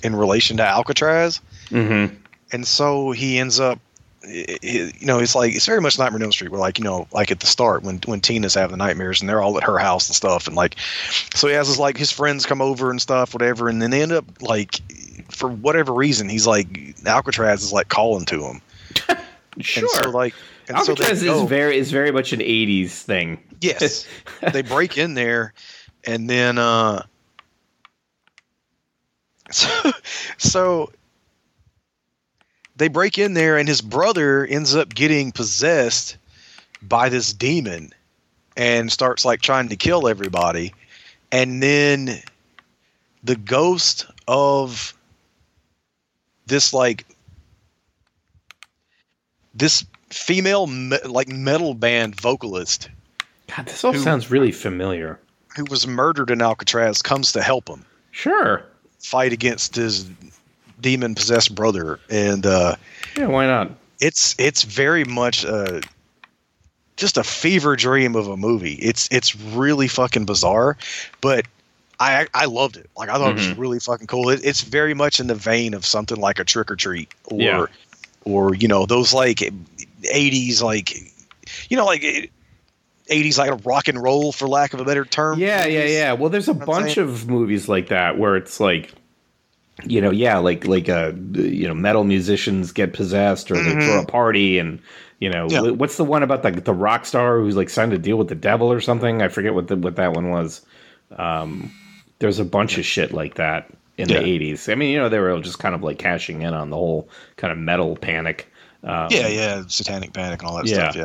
in 0.02 0.14
relation 0.14 0.56
to 0.58 0.64
Alcatraz. 0.64 1.40
Hmm 1.68 2.06
and 2.52 2.66
so 2.66 3.10
he 3.10 3.38
ends 3.38 3.60
up 3.60 3.78
you 4.28 4.90
know 5.02 5.20
it's 5.20 5.36
like 5.36 5.54
it's 5.54 5.66
very 5.66 5.80
much 5.80 6.00
nightmare 6.00 6.18
on 6.18 6.22
elm 6.22 6.32
street 6.32 6.50
where 6.50 6.60
like 6.60 6.78
you 6.78 6.84
know 6.84 7.06
like 7.12 7.30
at 7.30 7.38
the 7.38 7.46
start 7.46 7.84
when 7.84 8.00
when 8.06 8.20
tina's 8.20 8.54
having 8.54 8.72
the 8.72 8.76
nightmares 8.76 9.20
and 9.20 9.28
they're 9.28 9.40
all 9.40 9.56
at 9.56 9.62
her 9.62 9.78
house 9.78 10.08
and 10.08 10.16
stuff 10.16 10.48
and 10.48 10.56
like 10.56 10.74
so 11.34 11.46
he 11.46 11.54
has 11.54 11.68
his 11.68 11.78
like 11.78 11.96
his 11.96 12.10
friends 12.10 12.44
come 12.44 12.60
over 12.60 12.90
and 12.90 13.00
stuff 13.00 13.34
whatever 13.34 13.68
and 13.68 13.80
then 13.80 13.90
they 13.90 14.02
end 14.02 14.10
up 14.10 14.24
like 14.42 14.80
for 15.30 15.48
whatever 15.48 15.92
reason 15.92 16.28
he's 16.28 16.46
like 16.46 16.66
alcatraz 17.06 17.62
is 17.62 17.72
like 17.72 17.88
calling 17.88 18.24
to 18.24 18.42
him. 18.44 18.60
Sure. 19.60 19.82
and 19.82 19.90
so 19.90 20.10
like 20.10 20.34
and 20.68 20.78
so 20.78 20.94
they 20.94 21.04
Alcatraz 21.04 21.22
go- 21.22 21.42
is 21.42 21.48
very 21.48 21.76
is 21.78 21.90
very 21.90 22.12
much 22.12 22.32
an 22.32 22.40
'80s 22.40 22.90
thing. 23.02 23.38
Yes. 23.60 24.06
they 24.52 24.62
break 24.62 24.98
in 24.98 25.14
there 25.14 25.52
and 26.04 26.28
then 26.30 26.58
uh 26.58 27.02
so, 29.50 29.90
so 30.38 30.92
they 32.76 32.88
break 32.88 33.18
in 33.18 33.34
there 33.34 33.56
and 33.56 33.68
his 33.68 33.80
brother 33.80 34.44
ends 34.44 34.74
up 34.74 34.94
getting 34.94 35.32
possessed 35.32 36.16
by 36.82 37.08
this 37.08 37.32
demon 37.32 37.92
and 38.56 38.90
starts 38.90 39.24
like 39.24 39.40
trying 39.40 39.68
to 39.68 39.76
kill 39.76 40.08
everybody 40.08 40.74
and 41.32 41.62
then 41.62 42.20
the 43.24 43.36
ghost 43.36 44.06
of 44.28 44.94
this 46.46 46.72
like 46.72 47.06
this 49.54 49.84
female 50.16 50.66
me- 50.66 50.98
like 51.04 51.28
metal 51.28 51.74
band 51.74 52.18
vocalist 52.20 52.88
God, 53.54 53.66
this 53.66 53.84
all 53.84 53.92
Who- 53.92 54.00
sounds 54.02 54.30
really 54.30 54.50
familiar. 54.52 55.20
who 55.56 55.64
was 55.70 55.86
murdered 55.86 56.30
in 56.30 56.42
Alcatraz 56.42 57.00
comes 57.02 57.32
to 57.32 57.42
help 57.42 57.68
him 57.68 57.84
Sure. 58.10 58.62
fight 58.98 59.32
against 59.32 59.74
his 59.76 60.06
demon 60.80 61.14
possessed 61.14 61.54
brother 61.54 61.98
and 62.10 62.44
uh 62.46 62.76
Yeah, 63.16 63.26
why 63.26 63.46
not? 63.46 63.70
it's 64.00 64.34
it's 64.38 64.62
very 64.62 65.04
much 65.04 65.44
uh 65.44 65.80
just 66.96 67.16
a 67.18 67.24
fever 67.24 67.76
dream 67.76 68.16
of 68.16 68.26
a 68.28 68.36
movie 68.36 68.74
it's 68.74 69.08
it's 69.12 69.36
really 69.36 69.88
fucking 69.88 70.24
bizarre 70.24 70.76
but 71.20 71.46
I 72.00 72.26
I 72.34 72.44
loved 72.46 72.76
it 72.76 72.88
like 72.96 73.08
I 73.08 73.14
thought 73.14 73.30
it 73.30 73.36
was 73.36 73.46
Mhm. 73.48 73.58
really 73.58 73.80
fucking 73.80 74.06
cool 74.06 74.28
it, 74.30 74.40
it's 74.44 74.62
very 74.62 74.92
much 74.94 75.20
in 75.20 75.26
the 75.28 75.34
vein 75.34 75.72
of 75.74 75.84
something 75.86 76.18
like 76.18 76.38
a 76.38 76.44
trick 76.44 76.70
or 76.70 76.76
treat 76.76 77.08
or 77.24 77.40
Yeah. 77.40 77.66
or 78.24 78.54
you 78.54 78.68
know 78.68 78.84
those 78.86 79.14
like 79.14 79.40
80s 80.02 80.62
like 80.62 80.94
you 81.68 81.76
know 81.76 81.86
like 81.86 82.02
80s 83.10 83.38
like 83.38 83.64
rock 83.64 83.88
and 83.88 84.02
roll 84.02 84.32
for 84.32 84.48
lack 84.48 84.74
of 84.74 84.80
a 84.80 84.84
better 84.84 85.04
term 85.04 85.38
Yeah, 85.38 85.64
yeah, 85.64 85.78
movies. 85.80 85.94
yeah. 85.94 86.12
Well, 86.12 86.30
there's 86.30 86.48
a 86.48 86.54
bunch 86.54 86.96
of 86.96 87.28
movies 87.28 87.68
like 87.68 87.88
that 87.88 88.18
where 88.18 88.36
it's 88.36 88.58
like 88.58 88.92
you 89.84 90.00
know, 90.00 90.10
yeah, 90.10 90.38
like 90.38 90.66
like 90.66 90.88
uh, 90.88 91.12
you 91.32 91.68
know, 91.68 91.74
metal 91.74 92.04
musicians 92.04 92.72
get 92.72 92.92
possessed 92.92 93.50
or 93.50 93.56
mm-hmm. 93.56 93.78
they 93.78 93.86
throw 93.86 94.00
a 94.00 94.06
party 94.06 94.58
and 94.58 94.80
you 95.18 95.30
know, 95.30 95.48
yeah. 95.50 95.60
what's 95.70 95.96
the 95.96 96.04
one 96.04 96.22
about 96.22 96.42
the 96.42 96.50
the 96.50 96.74
rock 96.74 97.04
star 97.04 97.38
who's 97.40 97.56
like 97.56 97.68
signed 97.68 97.92
a 97.92 97.98
deal 97.98 98.16
with 98.16 98.28
the 98.28 98.34
devil 98.34 98.72
or 98.72 98.80
something? 98.80 99.22
I 99.22 99.28
forget 99.28 99.54
what 99.54 99.68
the, 99.68 99.76
what 99.76 99.96
that 99.96 100.12
one 100.14 100.30
was. 100.30 100.62
Um, 101.16 101.72
there's 102.18 102.38
a 102.38 102.44
bunch 102.44 102.78
of 102.78 102.86
shit 102.86 103.12
like 103.12 103.34
that 103.34 103.70
in 103.98 104.08
yeah. 104.08 104.20
the 104.20 104.24
80s. 104.24 104.70
I 104.70 104.74
mean, 104.74 104.90
you 104.90 104.98
know, 104.98 105.08
they 105.08 105.18
were 105.18 105.38
just 105.40 105.58
kind 105.58 105.74
of 105.74 105.82
like 105.82 105.98
cashing 105.98 106.42
in 106.42 106.54
on 106.54 106.70
the 106.70 106.76
whole 106.76 107.08
kind 107.36 107.52
of 107.52 107.58
metal 107.58 107.96
panic. 107.96 108.50
Um, 108.82 109.08
yeah, 109.10 109.26
yeah, 109.28 109.62
satanic 109.66 110.12
panic 110.12 110.40
and 110.40 110.48
all 110.48 110.56
that 110.56 110.66
yeah. 110.66 110.90
stuff. 110.90 110.96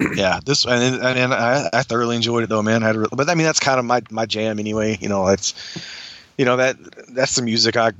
Yeah. 0.00 0.08
yeah, 0.14 0.40
this 0.44 0.64
and 0.64 0.96
and, 0.96 1.18
and 1.18 1.34
I, 1.34 1.68
I, 1.72 1.82
thoroughly 1.82 2.16
enjoyed 2.16 2.42
it 2.42 2.48
though, 2.48 2.62
man. 2.62 2.82
I 2.82 2.86
had, 2.86 2.96
a, 2.96 3.08
but 3.12 3.28
I 3.28 3.34
mean, 3.34 3.44
that's 3.44 3.60
kind 3.60 3.78
of 3.78 3.84
my 3.84 4.02
my 4.10 4.26
jam 4.26 4.58
anyway. 4.58 4.96
You 5.00 5.08
know, 5.08 5.26
that's 5.26 5.54
you 6.38 6.44
know 6.44 6.56
that 6.56 6.76
that's 7.08 7.34
the 7.34 7.42
music 7.42 7.76
I 7.76 7.92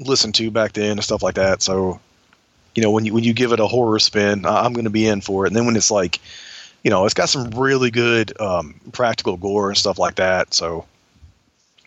listened 0.00 0.34
to 0.36 0.50
back 0.50 0.72
then 0.72 0.92
and 0.92 1.04
stuff 1.04 1.22
like 1.22 1.34
that. 1.34 1.62
So, 1.62 2.00
you 2.74 2.82
know, 2.82 2.90
when 2.90 3.04
you 3.04 3.14
when 3.14 3.24
you 3.24 3.32
give 3.32 3.52
it 3.52 3.60
a 3.60 3.66
horror 3.66 3.98
spin, 3.98 4.44
I'm 4.46 4.72
going 4.72 4.84
to 4.84 4.90
be 4.90 5.06
in 5.06 5.20
for 5.20 5.44
it. 5.44 5.48
And 5.48 5.56
then 5.56 5.66
when 5.66 5.76
it's 5.76 5.90
like, 5.90 6.18
you 6.82 6.90
know, 6.90 7.04
it's 7.04 7.14
got 7.14 7.28
some 7.28 7.50
really 7.50 7.90
good 7.90 8.38
um, 8.40 8.80
practical 8.92 9.36
gore 9.36 9.68
and 9.68 9.76
stuff 9.76 9.98
like 9.98 10.16
that. 10.16 10.54
So, 10.54 10.86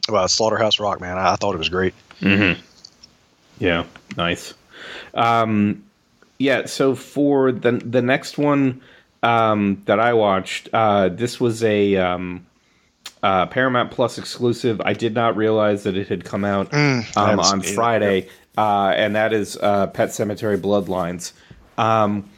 well, 0.10 0.28
Slaughterhouse 0.28 0.80
Rock, 0.80 1.02
man, 1.02 1.18
I, 1.18 1.34
I 1.34 1.36
thought 1.36 1.56
it 1.56 1.60
was 1.60 1.70
great. 1.70 1.94
Mm-hmm. 2.22 2.62
Yeah, 3.60 3.86
nice. 4.18 4.54
Um, 5.14 5.84
yeah, 6.44 6.66
so 6.66 6.94
for 6.94 7.54
the 7.54 7.72
the 7.72 8.02
next 8.02 8.38
one 8.38 8.82
um, 9.24 9.82
that 9.86 10.00
I 10.00 10.14
watched, 10.14 10.68
uh, 10.74 11.08
this 11.08 11.39
was 11.39 11.64
a 11.64 11.96
um, 11.96 12.46
uh, 13.24 13.46
Paramount 13.46 13.91
Plus 13.91 14.18
exclusive. 14.18 14.82
I 14.84 14.91
did 14.91 15.14
not 15.14 15.38
realize 15.38 15.84
that 15.84 15.96
it 15.96 16.10
had 16.10 16.26
come 16.26 16.44
out 16.44 16.70
mm, 16.72 17.18
um, 17.18 17.39
on 17.39 17.62
Friday, 17.62 18.28
uh, 18.58 18.94
and 18.94 19.16
that 19.16 19.32
is 19.32 19.56
uh, 19.56 19.88
Pet 19.88 20.10
Sematary 20.10 20.60
Bloodlines. 20.60 21.32
Um, 21.78 22.30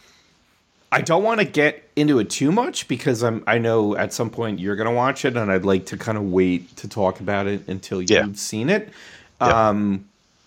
I 0.91 1.01
don't 1.01 1.23
want 1.23 1.39
to 1.39 1.45
get 1.45 1.89
into 1.95 2.19
it 2.19 2.29
too 2.29 2.51
much 2.51 2.87
because 2.87 3.23
I'm 3.23 3.43
I 3.47 3.57
know 3.57 3.97
at 3.97 4.13
some 4.13 4.29
point 4.29 4.59
you're 4.59 4.75
going 4.75 4.89
to 4.89 4.95
watch 4.95 5.25
it, 5.25 5.35
and 5.35 5.51
I'd 5.51 5.65
like 5.65 5.87
to 5.87 5.97
kind 5.97 6.15
of 6.19 6.25
wait 6.25 6.77
to 6.77 6.87
talk 6.87 7.19
about 7.21 7.47
it 7.47 7.67
until 7.67 8.03
you've 8.27 8.37
seen 8.37 8.69
it. 8.69 8.89
Yeah. 9.41 9.69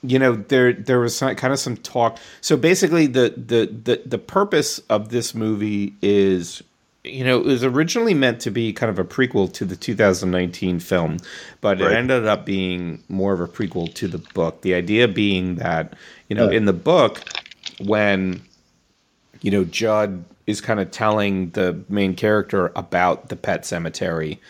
You 0.02 0.18
know, 0.18 0.34
there 0.36 0.72
there 0.72 1.00
was 1.00 1.16
some, 1.16 1.34
kind 1.34 1.52
of 1.52 1.58
some 1.58 1.76
talk. 1.76 2.18
So 2.40 2.56
basically, 2.56 3.06
the, 3.06 3.34
the 3.36 3.66
the 3.66 4.02
the 4.06 4.18
purpose 4.18 4.78
of 4.88 5.08
this 5.08 5.34
movie 5.34 5.94
is 6.02 6.62
you 7.04 7.24
know, 7.24 7.38
it 7.38 7.44
was 7.44 7.64
originally 7.64 8.14
meant 8.14 8.40
to 8.40 8.50
be 8.50 8.72
kind 8.72 8.90
of 8.90 8.98
a 8.98 9.04
prequel 9.04 9.52
to 9.54 9.64
the 9.64 9.76
2019 9.76 10.80
film, 10.80 11.18
but 11.60 11.80
right. 11.80 11.92
it 11.92 11.96
ended 11.96 12.26
up 12.26 12.44
being 12.44 13.02
more 13.08 13.32
of 13.32 13.40
a 13.40 13.46
prequel 13.46 13.92
to 13.94 14.08
the 14.08 14.18
book. 14.18 14.62
The 14.62 14.74
idea 14.74 15.08
being 15.08 15.56
that, 15.56 15.94
you 16.28 16.36
know, 16.36 16.48
in 16.48 16.64
the 16.64 16.72
book, 16.72 17.22
when, 17.80 18.42
you 19.40 19.50
know, 19.50 19.64
Judd 19.64 20.24
is 20.46 20.60
kind 20.60 20.80
of 20.80 20.90
telling 20.90 21.50
the 21.50 21.80
main 21.88 22.14
character 22.14 22.72
about 22.74 23.28
the 23.28 23.36
pet 23.36 23.64
cemetery, 23.64 24.40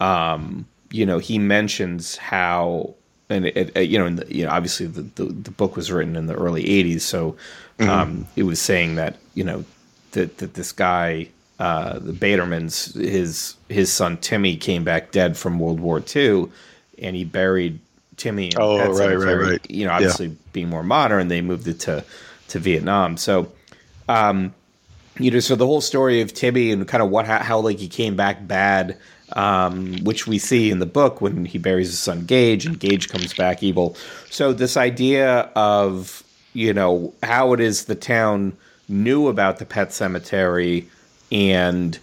um, 0.00 0.66
you 0.90 1.06
know, 1.06 1.18
he 1.18 1.38
mentions 1.38 2.16
how, 2.16 2.94
and 3.28 3.46
it, 3.46 3.76
it, 3.76 3.88
you 3.88 3.98
know, 3.98 4.10
the, 4.10 4.34
you 4.34 4.44
know, 4.44 4.50
obviously 4.50 4.86
the, 4.86 5.02
the, 5.02 5.24
the 5.24 5.50
book 5.50 5.76
was 5.76 5.90
written 5.90 6.16
in 6.16 6.26
the 6.26 6.34
early 6.34 6.64
'80s, 6.64 7.00
so 7.00 7.36
mm-hmm. 7.78 7.88
um, 7.90 8.26
it 8.36 8.44
was 8.44 8.60
saying 8.60 8.96
that 8.96 9.16
you 9.34 9.44
know 9.44 9.64
that 10.12 10.38
that 10.38 10.54
this 10.54 10.72
guy 10.72 11.28
uh, 11.58 11.98
the 11.98 12.12
Batermans, 12.12 12.94
his 12.94 13.54
his 13.68 13.92
son 13.92 14.16
Timmy 14.16 14.56
came 14.56 14.84
back 14.84 15.12
dead 15.12 15.36
from 15.36 15.58
World 15.58 15.80
War 15.80 16.02
II, 16.14 16.48
and 16.98 17.14
he 17.14 17.24
buried 17.24 17.78
Timmy. 18.16 18.48
In 18.48 18.52
oh, 18.58 18.78
right, 18.78 18.96
cemetery. 18.96 19.34
right, 19.36 19.50
right. 19.50 19.70
You 19.70 19.86
know, 19.86 19.92
obviously 19.92 20.26
yeah. 20.28 20.34
being 20.52 20.68
more 20.68 20.82
modern, 20.82 21.28
they 21.28 21.40
moved 21.40 21.68
it 21.68 21.80
to 21.80 22.04
to 22.48 22.58
Vietnam. 22.58 23.16
So, 23.16 23.52
um, 24.08 24.52
you 25.18 25.30
know, 25.30 25.40
so 25.40 25.54
the 25.54 25.66
whole 25.66 25.80
story 25.80 26.20
of 26.20 26.34
Timmy 26.34 26.72
and 26.72 26.86
kind 26.88 27.02
of 27.02 27.10
what 27.10 27.26
how, 27.26 27.38
how 27.38 27.60
like 27.60 27.78
he 27.78 27.88
came 27.88 28.16
back 28.16 28.46
bad, 28.46 28.98
um, 29.34 29.96
which 30.04 30.26
we 30.26 30.38
see 30.38 30.70
in 30.70 30.78
the 30.78 30.86
book 30.86 31.20
when 31.20 31.44
he 31.44 31.58
buries 31.58 31.88
his 31.88 31.98
son 31.98 32.24
Gage, 32.24 32.66
and 32.66 32.78
Gage 32.78 33.08
comes 33.08 33.34
back 33.34 33.62
evil. 33.62 33.96
So 34.30 34.52
this 34.52 34.76
idea 34.76 35.50
of 35.54 36.22
you 36.52 36.72
know 36.72 37.12
how 37.22 37.52
it 37.52 37.60
is 37.60 37.84
the 37.84 37.94
town 37.94 38.56
knew 38.88 39.28
about 39.28 39.58
the 39.58 39.66
pet 39.66 39.92
cemetery 39.92 40.88
and 41.32 41.98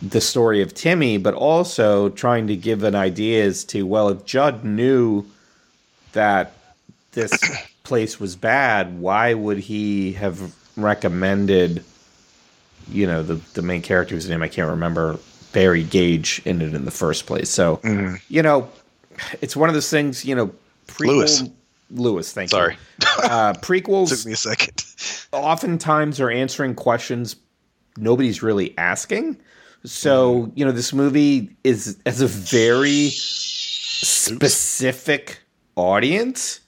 the 0.00 0.20
story 0.20 0.60
of 0.60 0.74
Timmy, 0.74 1.18
but 1.18 1.34
also 1.34 2.10
trying 2.10 2.46
to 2.48 2.56
give 2.56 2.82
an 2.82 2.94
idea 2.94 3.44
as 3.44 3.64
to 3.64 3.84
well, 3.84 4.08
if 4.08 4.24
Judd 4.24 4.64
knew 4.64 5.24
that 6.12 6.52
this 7.12 7.32
place 7.82 8.20
was 8.20 8.36
bad, 8.36 8.98
why 9.00 9.34
would 9.34 9.58
he 9.58 10.12
have 10.12 10.54
recommended, 10.76 11.84
you 12.90 13.06
know, 13.06 13.22
the 13.22 13.34
the 13.54 13.62
main 13.62 13.82
character 13.82 14.14
whose 14.14 14.28
name 14.28 14.42
I 14.42 14.48
can't 14.48 14.70
remember, 14.70 15.18
Barry 15.54 15.84
Gage 15.84 16.42
in 16.44 16.60
it 16.60 16.74
in 16.74 16.84
the 16.84 16.90
first 16.90 17.24
place? 17.24 17.48
So, 17.48 17.78
mm-hmm. 17.78 18.16
you 18.28 18.42
know, 18.42 18.68
it's 19.40 19.56
one 19.56 19.70
of 19.70 19.74
those 19.74 19.88
things. 19.88 20.26
You 20.26 20.34
know, 20.34 20.52
prequel, 20.86 21.06
Lewis. 21.06 21.42
Lewis, 21.90 22.32
thank 22.32 22.50
Sorry. 22.50 22.76
you. 23.00 23.08
Uh, 23.22 23.52
prequels 23.62 24.10
took 24.10 24.26
me 24.26 24.32
a 24.32 24.36
second. 24.36 24.84
oftentimes 25.32 26.20
are 26.20 26.30
answering 26.30 26.74
questions 26.74 27.36
nobody's 27.96 28.42
really 28.42 28.76
asking. 28.78 29.40
So, 29.84 30.42
mm-hmm. 30.42 30.50
you 30.58 30.64
know, 30.64 30.72
this 30.72 30.92
movie 30.92 31.56
is 31.62 31.98
as 32.06 32.20
a 32.20 32.26
very 32.26 33.10
specific 34.00 35.40
audience. 35.76 36.58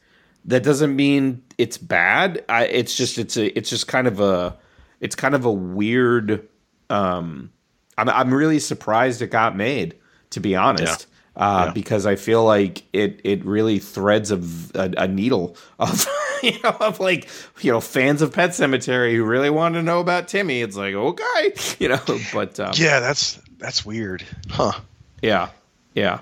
That 0.44 0.62
doesn't 0.62 0.94
mean 0.94 1.42
it's 1.58 1.76
bad. 1.78 2.44
I, 2.48 2.66
it's 2.66 2.94
just 2.94 3.18
it's 3.18 3.36
a 3.36 3.56
it's 3.58 3.68
just 3.70 3.88
kind 3.88 4.06
of 4.06 4.20
a 4.20 4.56
it's 5.00 5.16
kind 5.16 5.34
of 5.34 5.44
a 5.44 5.50
weird 5.50 6.48
um 6.88 7.50
I'm 7.98 8.08
I'm 8.08 8.32
really 8.32 8.58
surprised 8.58 9.22
it 9.22 9.28
got 9.28 9.56
made 9.56 9.94
to 10.30 10.40
be 10.40 10.56
honest. 10.56 11.06
Yeah 11.08 11.16
uh, 11.36 11.64
yeah. 11.66 11.72
because 11.72 12.06
I 12.06 12.16
feel 12.16 12.44
like 12.44 12.82
it 12.92 13.20
it 13.22 13.44
really 13.44 13.78
threads 13.78 14.30
a, 14.30 14.40
a, 14.74 15.04
a, 15.04 15.08
needle 15.08 15.56
of 15.78 16.06
you 16.42 16.58
know 16.64 16.76
of 16.80 16.98
like 16.98 17.28
you 17.60 17.70
know 17.70 17.80
fans 17.80 18.22
of 18.22 18.32
Pet 18.32 18.50
Sematary 18.50 19.14
who 19.14 19.24
really 19.24 19.50
want 19.50 19.74
to 19.74 19.82
know 19.82 20.00
about 20.00 20.28
Timmy. 20.28 20.62
It's 20.62 20.76
like 20.76 20.94
okay, 20.94 21.54
you 21.78 21.88
know, 21.88 22.00
but 22.32 22.58
um, 22.58 22.72
yeah, 22.76 23.00
that's 23.00 23.38
that's 23.58 23.84
weird, 23.84 24.24
huh? 24.48 24.72
Yeah, 25.20 25.50
yeah, 25.94 26.20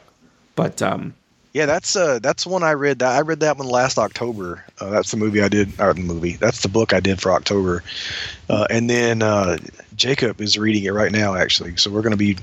but 0.56 0.82
um, 0.82 1.14
yeah, 1.54 1.66
that's 1.66 1.96
uh 1.96 2.18
that's 2.18 2.46
one 2.46 2.62
I 2.62 2.72
read 2.72 2.98
that 2.98 3.16
I 3.16 3.20
read 3.20 3.40
that 3.40 3.56
one 3.56 3.68
last 3.68 3.96
October. 3.96 4.64
Uh, 4.78 4.90
that's 4.90 5.10
the 5.10 5.16
movie 5.16 5.40
I 5.40 5.48
did, 5.48 5.80
or 5.80 5.94
the 5.94 6.00
movie. 6.00 6.32
That's 6.32 6.60
the 6.62 6.68
book 6.68 6.92
I 6.92 7.00
did 7.00 7.22
for 7.22 7.32
October, 7.32 7.82
uh, 8.50 8.66
and 8.68 8.90
then 8.90 9.22
uh, 9.22 9.56
Jacob 9.96 10.40
is 10.40 10.58
reading 10.58 10.84
it 10.84 10.92
right 10.92 11.12
now 11.12 11.34
actually. 11.34 11.76
So 11.76 11.90
we're 11.90 12.02
going 12.02 12.10
to 12.10 12.18
be 12.18 12.36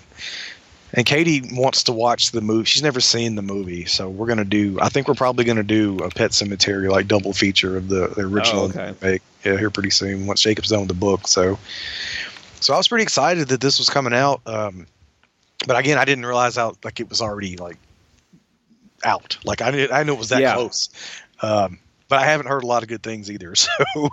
and 0.94 1.06
Katie 1.06 1.42
wants 1.54 1.84
to 1.84 1.94
watch 1.94 2.32
the 2.32 2.42
movie. 2.42 2.66
She's 2.66 2.84
never 2.84 3.00
seen 3.00 3.36
the 3.36 3.42
movie, 3.42 3.86
so 3.86 4.10
we're 4.10 4.28
gonna 4.28 4.44
do. 4.44 4.78
I 4.82 4.90
think 4.90 5.08
we're 5.08 5.14
probably 5.14 5.46
gonna 5.46 5.64
do 5.64 5.98
a 6.00 6.10
Pet 6.10 6.32
Sematary 6.32 6.90
like 6.90 7.08
double 7.08 7.34
feature 7.34 7.78
of 7.78 7.88
the, 7.88 8.08
the 8.08 8.24
original. 8.24 8.64
Oh, 8.64 8.70
okay. 8.70 8.94
Make, 9.02 9.22
yeah, 9.46 9.58
here 9.58 9.70
pretty 9.70 9.90
soon 9.90 10.28
once 10.28 10.42
Jacob's 10.42 10.70
done 10.70 10.82
with 10.82 10.90
the 10.90 10.94
book. 10.94 11.28
So, 11.28 11.58
so 12.60 12.74
I 12.74 12.78
was 12.78 12.88
pretty 12.88 13.04
excited 13.04 13.48
that 13.50 13.62
this 13.62 13.80
was 13.80 13.90
coming 13.90 14.14
out. 14.14 14.42
Um, 14.46 14.86
but 15.66 15.78
again, 15.78 15.98
I 15.98 16.06
didn't 16.06 16.26
realize 16.26 16.58
how 16.58 16.76
like 16.84 17.00
it 17.00 17.10
was 17.10 17.22
already 17.22 17.56
like 17.56 17.78
out. 19.04 19.38
Like 19.44 19.62
I 19.62 19.88
I 19.92 20.04
knew 20.04 20.14
it 20.14 20.20
was 20.20 20.30
that 20.30 20.42
yeah. 20.42 20.54
close. 20.54 20.90
Um, 21.42 21.80
but 22.08 22.20
I 22.20 22.26
haven't 22.26 22.48
heard 22.48 22.64
a 22.64 22.68
lot 22.68 22.84
of 22.84 22.90
good 22.90 23.04
things 23.04 23.32
either. 23.32 23.54
So, 23.56 24.10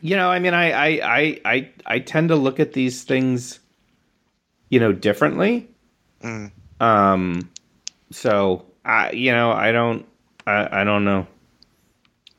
you 0.00 0.16
know, 0.16 0.30
I 0.30 0.38
mean, 0.38 0.54
I 0.54 0.70
I 0.70 0.86
I 1.02 1.40
I, 1.44 1.70
I 1.86 1.98
tend 2.00 2.30
to 2.30 2.36
look 2.36 2.58
at 2.58 2.72
these 2.72 3.04
things 3.04 3.60
you 4.68 4.80
know, 4.80 4.92
differently. 4.92 5.68
Mm. 6.22 6.50
Um, 6.80 7.50
so 8.10 8.64
I, 8.84 9.12
you 9.12 9.32
know, 9.32 9.52
I 9.52 9.72
don't, 9.72 10.06
I, 10.46 10.80
I 10.80 10.84
don't 10.84 11.04
know. 11.04 11.26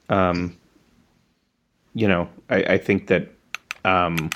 Um, 0.09 0.57
you 1.93 2.07
know, 2.07 2.29
I, 2.49 2.63
I 2.63 2.77
think 2.77 3.07
that, 3.07 3.29
um, 3.83 4.29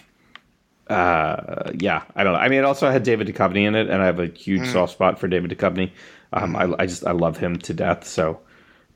uh, 0.88 1.72
yeah, 1.76 2.04
I 2.16 2.24
don't 2.24 2.34
know. 2.34 2.39
I 2.39 2.49
mean, 2.49 2.60
it 2.60 2.66
also 2.66 2.89
had 2.89 3.04
David 3.04 3.28
Duchovny 3.28 3.66
in 3.66 3.76
it, 3.76 3.89
and 3.89 4.02
I 4.02 4.06
have 4.06 4.20
a 4.20 4.28
huge 4.28 4.64
mm. 4.64 4.74
soft 4.74 4.93
spot 4.93 5.20
for 5.20 5.28
David 5.28 5.52
Duchovny. 5.52 5.91
Um. 6.34 6.56
I, 6.56 6.74
I 6.80 6.86
just, 6.86 7.06
I 7.06 7.12
love 7.12 7.38
him 7.38 7.58
to 7.60 7.74
death. 7.74 8.06
So, 8.06 8.40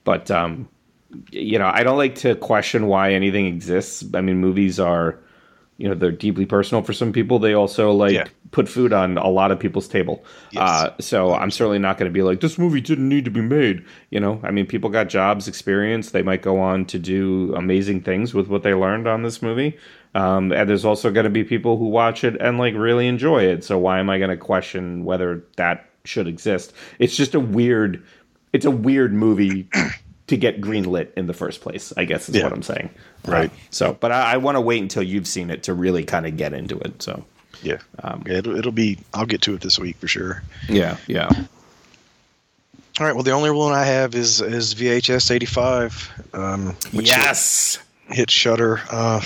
but, 0.04 0.30
um, 0.32 0.70
you 1.32 1.60
know, 1.60 1.72
I 1.74 1.84
don't 1.84 1.98
like 1.98 2.16
to 2.16 2.36
question 2.36 2.88
why 2.88 3.14
anything 3.14 3.46
exists. 3.46 4.04
I 4.14 4.22
mean, 4.22 4.38
movies 4.38 4.80
are, 4.80 5.20
you 5.78 5.90
know 5.90 5.96
they're 5.96 6.12
deeply 6.12 6.46
personal 6.46 6.82
for 6.84 6.94
some 6.94 7.12
people 7.12 7.40
they 7.40 7.54
also 7.54 7.92
like 7.92 8.14
yeah. 8.14 8.26
put 8.52 8.70
food 8.70 8.94
on 8.94 9.18
a 9.18 9.28
lot 9.28 9.52
of 9.52 9.60
people's 9.60 9.88
table 9.88 10.24
yes. 10.52 10.62
uh, 10.62 10.94
so 11.00 11.34
i'm 11.34 11.52
certainly 11.52 11.80
not 11.80 11.98
going 11.98 12.10
to 12.10 12.14
be 12.14 12.24
like 12.24 12.40
this 12.40 12.58
movie 12.58 12.80
didn't 12.80 13.10
need 13.10 13.26
to 13.26 13.32
be 13.32 13.42
made 13.42 13.84
you 14.10 14.20
know 14.20 14.40
i 14.44 14.52
mean 14.52 14.66
people 14.66 14.90
got 14.90 15.10
jobs 15.10 15.48
experience 15.48 16.12
they 16.12 16.22
might 16.22 16.42
go 16.42 16.60
on 16.60 16.86
to 16.86 16.98
do 16.98 17.54
amazing 17.56 18.02
things 18.02 18.34
with 18.34 18.48
what 18.48 18.64
they 18.64 18.74
learned 18.74 19.08
on 19.08 19.24
this 19.24 19.42
movie 19.42 19.78
um, 20.14 20.54
and 20.54 20.70
there's 20.70 20.86
also 20.86 21.12
going 21.12 21.26
to 21.26 21.30
be 21.30 21.44
people 21.44 21.78
who 21.78 21.90
watch 21.90 22.24
it 22.24 22.40
and 22.40 22.58
like 22.58 22.74
really 22.74 23.08
enjoy 23.08 23.44
it 23.44 23.64
so 23.64 23.78
why 23.78 24.00
am 24.00 24.10
i 24.10 24.18
going 24.18 24.30
to 24.30 24.38
question 24.38 25.04
whether 25.04 25.44
that 25.58 25.90
should 26.08 26.28
exist 26.28 26.74
it's 27.00 27.16
just 27.16 27.36
a 27.36 27.40
weird 27.40 28.02
it's 28.54 28.66
a 28.66 28.72
weird 28.72 29.14
movie 29.14 29.68
to 30.28 30.38
get 30.38 30.60
greenlit 30.62 31.10
in 31.18 31.28
the 31.28 31.34
first 31.34 31.62
place. 31.62 31.92
I 31.98 32.06
guess 32.06 32.30
is 32.30 32.36
Yeah. 32.36 32.44
what 32.44 32.54
I'm 32.54 32.64
saying. 32.64 32.90
Right. 33.26 33.52
Uh, 33.52 33.54
so, 33.70 33.94
but 34.00 34.12
I, 34.12 34.34
I 34.34 34.38
want 34.38 34.56
to 34.56 34.62
wait 34.62 34.82
until 34.82 35.04
you've 35.04 35.28
seen 35.28 35.50
it 35.52 35.64
to 35.64 35.74
really 35.76 36.04
kind 36.04 36.26
of 36.26 36.36
get 36.38 36.54
into 36.54 36.80
it. 36.80 37.04
So, 37.04 37.24
Yeah. 37.62 37.78
Um, 38.04 38.24
yeah 38.26 38.38
it'll, 38.38 38.56
it'll 38.58 38.72
be. 38.72 38.98
I'll 39.14 39.26
get 39.28 39.42
to 39.42 39.54
it 39.54 39.62
this 39.62 39.78
week 39.78 39.98
for 39.98 40.08
sure. 40.08 40.42
yeah, 40.70 40.98
yeah. 41.08 41.30
All 43.00 43.06
right. 43.06 43.14
Well, 43.14 43.24
the 43.24 43.32
only 43.32 43.52
one 43.52 43.74
I 43.74 43.84
have 43.84 44.16
is 44.16 44.40
is 44.42 44.74
VHS 44.74 45.32
eighty 45.32 45.46
five. 45.46 46.10
Um, 46.34 46.76
which 46.92 47.08
yes. 47.10 47.78
hit 48.08 48.32
Shudder 48.32 48.82
uh, 48.90 49.22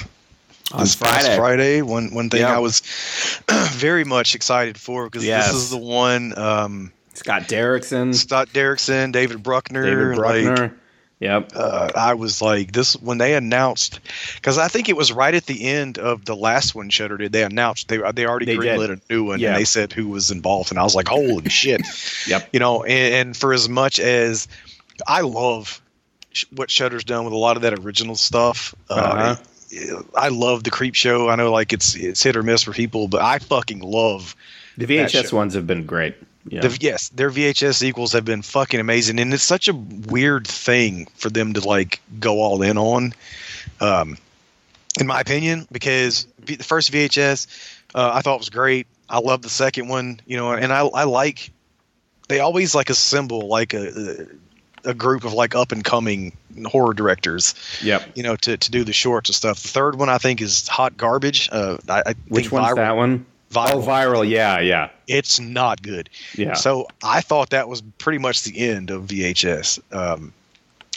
On 0.72 0.82
this 0.82 0.96
past 0.96 1.22
Friday. 1.26 1.38
Friday. 1.38 1.82
One 1.82 2.14
one 2.14 2.30
thing 2.30 2.42
Yeah. 2.42 2.56
I 2.56 2.60
was 2.60 2.82
very 3.72 4.04
much 4.04 4.36
excited 4.36 4.78
for 4.78 5.06
because 5.06 5.26
Yes. 5.26 5.48
this 5.48 5.56
is 5.64 5.70
the 5.72 5.78
one. 5.78 6.38
Um, 6.38 6.92
Scott 7.14 7.44
Derrickson, 7.44 8.16
Scott 8.16 8.50
Derrickson, 8.54 9.12
David 9.12 9.44
Bruckner, 9.44 9.84
David 9.84 10.18
like, 10.18 10.46
Bruckner. 10.46 10.78
yep. 11.20 11.52
uh, 11.54 11.90
I 11.94 12.14
was 12.14 12.42
like, 12.42 12.72
this 12.72 12.94
when 12.94 13.18
they 13.18 13.36
announced, 13.36 14.00
because 14.36 14.58
I 14.58 14.70
think 14.70 14.88
it 14.88 14.96
was 14.96 15.12
right 15.12 15.34
at 15.34 15.46
the 15.46 15.66
end 15.66 15.98
of 15.98 16.24
the 16.24 16.36
last 16.36 16.76
one 16.76 16.90
Shudder 16.90 17.18
did. 17.18 17.34
They 17.34 17.44
announced 17.44 17.90
they 17.90 17.98
they 18.14 18.26
already 18.26 18.46
They 18.46 18.56
did. 18.56 18.62
greenlit 18.80 18.92
a 19.10 19.14
new 19.14 19.26
one, 19.26 19.40
Yeah. 19.40 19.50
and 19.50 19.58
they 19.58 19.66
said 19.66 19.92
who 19.92 20.08
was 20.08 20.32
involved, 20.32 20.72
and 20.72 20.80
I 20.80 20.84
was 20.84 20.96
like, 20.96 21.08
holy 21.10 21.50
shit, 21.50 21.82
Yep. 22.28 22.50
you 22.54 22.60
know. 22.60 22.84
And, 22.84 23.14
and 23.28 23.38
for 23.38 23.52
as 23.54 23.68
much 23.68 24.00
as 24.00 24.48
I 25.08 25.22
love 25.22 25.82
sh- 26.32 26.46
what 26.56 26.72
Shudder's 26.72 27.04
done 27.04 27.26
with 27.26 27.34
a 27.34 27.38
lot 27.38 27.58
of 27.58 27.64
that 27.64 27.78
original 27.80 28.16
stuff, 28.16 28.74
uh, 28.90 28.94
Uh-huh. 28.94 29.36
I 30.16 30.30
love 30.30 30.64
the 30.64 30.72
Creepshow. 30.72 31.32
I 31.32 31.36
know 31.36 31.52
like 31.52 31.74
it's 31.74 31.96
it's 31.96 32.24
hit 32.24 32.36
or 32.36 32.44
miss 32.44 32.64
for 32.64 32.72
people, 32.74 33.08
but 33.08 33.22
I 33.22 33.40
fucking 33.40 33.80
love 33.80 34.36
The 34.78 34.86
VHS 34.86 35.32
ones 35.32 35.54
have 35.54 35.68
been 35.68 35.86
great. 35.86 36.16
Yeah. 36.48 36.62
the, 36.62 36.76
yes, 36.80 37.10
their 37.10 37.30
VHS 37.30 37.76
sequels 37.76 38.14
have 38.14 38.26
been 38.26 38.42
fucking 38.42 38.80
amazing, 38.80 39.20
and 39.20 39.34
it's 39.34 39.44
such 39.44 39.68
a 39.68 39.74
weird 39.74 40.48
thing 40.48 41.08
for 41.16 41.30
them 41.30 41.54
to 41.54 41.68
like 41.68 42.02
go 42.20 42.42
all 42.42 42.62
in 42.64 42.78
on, 42.78 43.14
um, 43.82 44.18
in 45.00 45.06
my 45.06 45.20
opinion, 45.20 45.68
because 45.72 46.26
v- 46.40 46.56
the 46.56 46.64
first 46.64 46.92
VHS 46.92 47.46
uh, 47.94 48.12
I 48.14 48.22
thought 48.22 48.40
was 48.40 48.50
great. 48.50 48.88
I 49.10 49.20
love 49.20 49.42
the 49.42 49.50
second 49.50 49.90
one, 49.90 50.22
you 50.26 50.38
know, 50.38 50.52
and 50.52 50.72
I 50.72 50.80
I 50.88 51.04
like 51.04 51.52
they 52.30 52.40
always 52.40 52.74
like 52.74 52.90
assemble 52.90 53.48
like 53.48 53.74
a 53.74 54.26
a 54.86 54.94
group 54.94 55.24
of 55.24 55.34
like 55.34 55.56
up 55.56 55.72
and 55.72 55.84
coming 55.84 56.36
horror 56.66 56.94
directors, 56.94 57.54
yep. 57.82 58.10
you 58.16 58.24
know, 58.24 58.36
to, 58.38 58.58
to 58.58 58.72
do 58.72 58.84
the 58.84 58.94
shorts 58.94 59.30
and 59.30 59.36
stuff. 59.36 59.62
The 59.62 59.70
third 59.70 59.98
one 59.98 60.10
I 60.10 60.18
think 60.18 60.42
is 60.42 60.68
hot 60.68 60.98
garbage. 60.98 61.50
Uh, 61.52 61.78
I, 61.88 62.04
I 62.06 62.14
Which 62.28 62.46
think 62.46 62.54
one's 62.54 62.68
Viral- 62.68 62.76
that 62.76 62.96
one? 62.96 63.26
Viral. 63.52 63.74
Oh, 63.74 63.82
viral. 63.82 64.30
Yeah, 64.30 64.60
yeah, 64.60 64.90
It's 65.08 65.40
not 65.40 65.82
good. 65.82 66.10
yeah. 66.36 66.54
So 66.54 66.88
I 67.04 67.22
thought 67.22 67.50
that 67.50 67.68
was 67.68 67.82
pretty 67.98 68.20
much 68.20 68.44
the 68.44 68.60
end 68.60 68.92
of 68.92 69.06
VHS. 69.06 69.80
Um, 69.92 70.34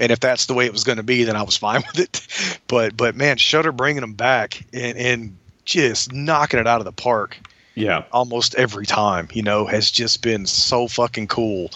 and 0.01 0.13
if 0.13 0.21
that's 0.21 0.47
the 0.47 0.55
way 0.55 0.67
it 0.67 0.73
was 0.73 0.85
going 0.85 0.97
to 0.97 1.03
be, 1.03 1.25
then 1.25 1.37
I 1.37 1.43
was 1.43 1.57
fine 1.57 1.83
with 1.95 2.01
it. 2.01 2.61
But 2.69 2.97
but 2.97 3.15
man, 3.15 3.37
Shudder 3.39 3.73
bringing 3.73 4.03
them 4.03 4.15
back 4.15 4.65
and, 4.73 4.99
and 4.99 5.37
just 5.65 6.13
knocking 6.13 6.61
it 6.61 6.67
out 6.67 6.81
of 6.81 6.85
the 6.85 6.93
park 6.93 7.39
yeah. 7.75 8.05
almost 8.13 8.55
every 8.57 8.87
time, 8.87 9.29
you 9.33 9.43
know, 9.43 9.67
has 9.67 9.91
just 9.91 10.23
been 10.23 10.47
so 10.47 10.89
fucking 10.89 11.29
cool. 11.29 11.71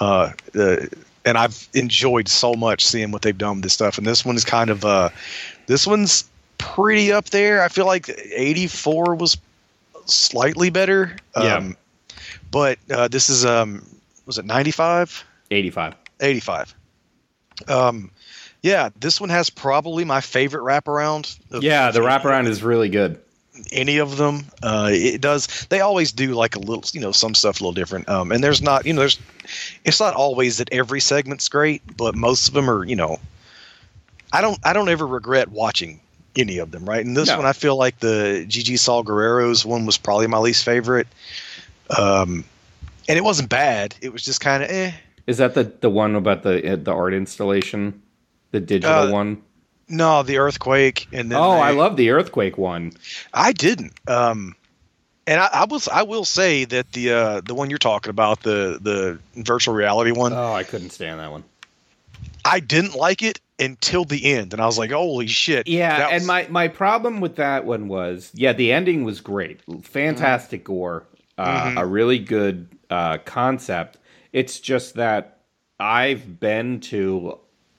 Uh, 0.00 0.32
uh, 0.58 0.76
and 1.24 1.38
I've 1.38 1.68
enjoyed 1.74 2.28
so 2.28 2.54
much 2.54 2.84
seeing 2.84 3.10
what 3.10 3.22
they've 3.22 3.36
done 3.36 3.56
with 3.56 3.62
this 3.64 3.72
stuff. 3.72 3.98
And 3.98 4.06
this 4.06 4.24
one 4.24 4.36
is 4.36 4.44
kind 4.44 4.70
of 4.70 4.84
uh, 4.84 5.08
this 5.66 5.86
one's 5.86 6.24
pretty 6.58 7.12
up 7.12 7.26
there. 7.26 7.62
I 7.62 7.68
feel 7.68 7.86
like 7.86 8.08
84 8.08 9.14
was 9.14 9.36
slightly 10.06 10.70
better. 10.70 11.16
Yeah. 11.36 11.56
Um, 11.56 11.76
but 12.50 12.78
uh, 12.90 13.08
this 13.08 13.28
is 13.30 13.44
um, 13.44 13.84
was 14.26 14.38
it 14.38 14.44
95? 14.44 15.24
85. 15.50 15.94
85. 16.20 16.74
Um, 17.68 18.10
yeah, 18.62 18.88
this 18.98 19.20
one 19.20 19.30
has 19.30 19.50
probably 19.50 20.04
my 20.04 20.20
favorite 20.20 20.62
wraparound. 20.62 21.38
of- 21.50 21.62
Yeah, 21.62 21.90
the 21.90 22.00
wraparound 22.00 22.46
is 22.46 22.62
really 22.62 22.88
good. 22.88 23.20
Any 23.74 23.98
of 23.98 24.16
them. 24.16 24.44
Uh, 24.62 24.88
it 24.92 25.20
does. 25.20 25.66
They 25.68 25.80
always 25.80 26.12
do 26.12 26.34
like 26.34 26.56
a 26.56 26.58
little, 26.60 26.84
you 26.92 27.00
know, 27.00 27.12
some 27.12 27.34
stuff 27.34 27.60
a 27.60 27.64
little 27.64 27.72
different. 27.74 28.08
Um, 28.08 28.32
and 28.32 28.42
there's 28.42 28.62
not, 28.62 28.86
you 28.86 28.92
know, 28.94 29.00
there's. 29.00 29.18
It's 29.84 30.00
not 30.00 30.14
always 30.14 30.56
that 30.58 30.72
every 30.72 31.00
segment's 31.00 31.48
great, 31.48 31.82
but 31.96 32.14
most 32.14 32.48
of 32.48 32.54
them 32.54 32.70
are, 32.70 32.84
you 32.84 32.96
know. 32.96 33.18
I 34.32 34.40
don't. 34.40 34.58
I 34.64 34.72
don't 34.72 34.88
ever 34.88 35.06
regret 35.06 35.48
watching 35.50 36.00
any 36.36 36.58
of 36.58 36.70
them. 36.70 36.84
Right, 36.88 37.04
and 37.04 37.16
this 37.16 37.28
No. 37.28 37.36
one, 37.36 37.46
I 37.46 37.52
feel 37.52 37.76
like 37.76 37.98
the 38.00 38.44
Gigi 38.48 38.76
Saul 38.76 39.02
Guerrero's 39.04 39.64
one 39.64 39.86
was 39.86 39.98
probably 39.98 40.26
my 40.26 40.38
least 40.38 40.64
favorite. 40.64 41.06
Um, 41.96 42.44
and 43.08 43.18
it 43.18 43.22
wasn't 43.22 43.50
bad. 43.50 43.94
It 44.00 44.12
was 44.12 44.22
just 44.24 44.40
kind 44.40 44.62
of 44.62 44.70
eh. 44.70 44.92
Is 45.26 45.38
that 45.38 45.54
the 45.54 45.64
the 45.80 45.90
one 45.90 46.14
about 46.16 46.42
the 46.42 46.80
the 46.82 46.92
art 46.92 47.14
installation, 47.14 48.00
the 48.50 48.60
digital 48.60 49.08
Uh, 49.08 49.10
one? 49.10 49.42
No, 49.88 50.22
the 50.22 50.38
earthquake, 50.38 51.08
and 51.12 51.30
then 51.30 51.38
Oh, 51.38 51.52
they- 51.56 51.60
I 51.62 51.70
love 51.72 51.96
the 51.96 52.10
earthquake 52.10 52.56
one. 52.58 52.92
I 53.32 53.52
didn't. 53.52 53.92
Um, 54.08 54.56
and 55.26 55.40
I, 55.40 55.48
I 55.52 55.64
was 55.64 55.88
I 55.88 56.02
will 56.02 56.24
say 56.24 56.64
that 56.66 56.92
the 56.92 57.12
uh, 57.12 57.40
the 57.42 57.54
one 57.54 57.70
you're 57.70 57.78
talking 57.78 58.10
about 58.10 58.42
the 58.42 58.78
the 58.80 59.18
virtual 59.42 59.74
reality 59.74 60.10
one 60.10 60.32
Oh, 60.32 60.52
I 60.52 60.64
couldn't 60.64 60.90
stand 60.90 61.20
that 61.20 61.30
one. 61.30 61.44
I 62.44 62.60
didn't 62.60 62.94
like 62.94 63.22
it 63.22 63.40
until 63.58 64.04
the 64.04 64.32
end, 64.34 64.52
and 64.52 64.60
I 64.60 64.66
was 64.66 64.76
like, 64.78 64.90
holy 64.90 65.26
shit! 65.28 65.66
Yeah, 65.66 66.08
and 66.08 66.14
was- 66.22 66.26
my 66.26 66.46
my 66.50 66.68
problem 66.68 67.20
with 67.20 67.36
that 67.36 67.64
one 67.64 67.88
was, 67.88 68.30
yeah, 68.34 68.52
the 68.52 68.70
ending 68.72 69.04
was 69.04 69.20
great, 69.20 69.60
fantastic 69.82 70.64
gore, 70.64 71.04
uh, 71.38 71.70
Mhm. 71.70 71.80
a 71.80 71.86
really 71.86 72.18
good 72.18 72.68
uh, 72.90 73.16
concept. 73.24 73.96
It's 74.32 74.60
just 74.60 74.94
that 74.96 75.38
I've 75.80 76.38
been 76.38 76.80
to 76.80 77.38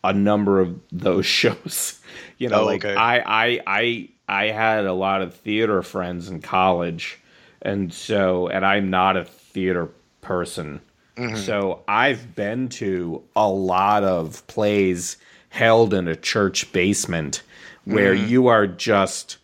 a 0.10 0.14
number 0.14 0.60
of 0.60 0.80
those 0.92 1.26
shows. 1.40 2.00
You 2.38 2.50
know, 2.50 2.62
Oh, 2.62 2.66
like 2.66 2.84
okay. 2.86 2.96
I 2.96 3.18
I 3.20 3.60
I 3.68 4.10
I 4.28 4.46
had 4.52 4.86
a 4.86 4.94
lot 4.94 5.22
of 5.22 5.34
theater 5.34 5.82
friends 5.82 6.30
in 6.30 6.42
college, 6.42 7.20
and 7.62 7.94
so 7.94 8.48
and 8.48 8.66
I'm 8.66 8.90
not 8.90 9.18
a 9.18 9.26
theater 9.26 9.90
person. 10.22 10.82
Mhm. 11.18 11.38
So 11.38 11.82
I've 11.88 12.36
been 12.36 12.68
to 12.70 13.24
a 13.36 13.48
lot 13.48 14.04
of 14.04 14.46
plays 14.48 15.18
held 15.50 15.94
in 15.94 16.08
a 16.10 16.16
church 16.16 16.72
basement 16.74 17.42
where 17.86 18.14
you 18.14 18.48
are 18.48 18.68
just 18.68 19.38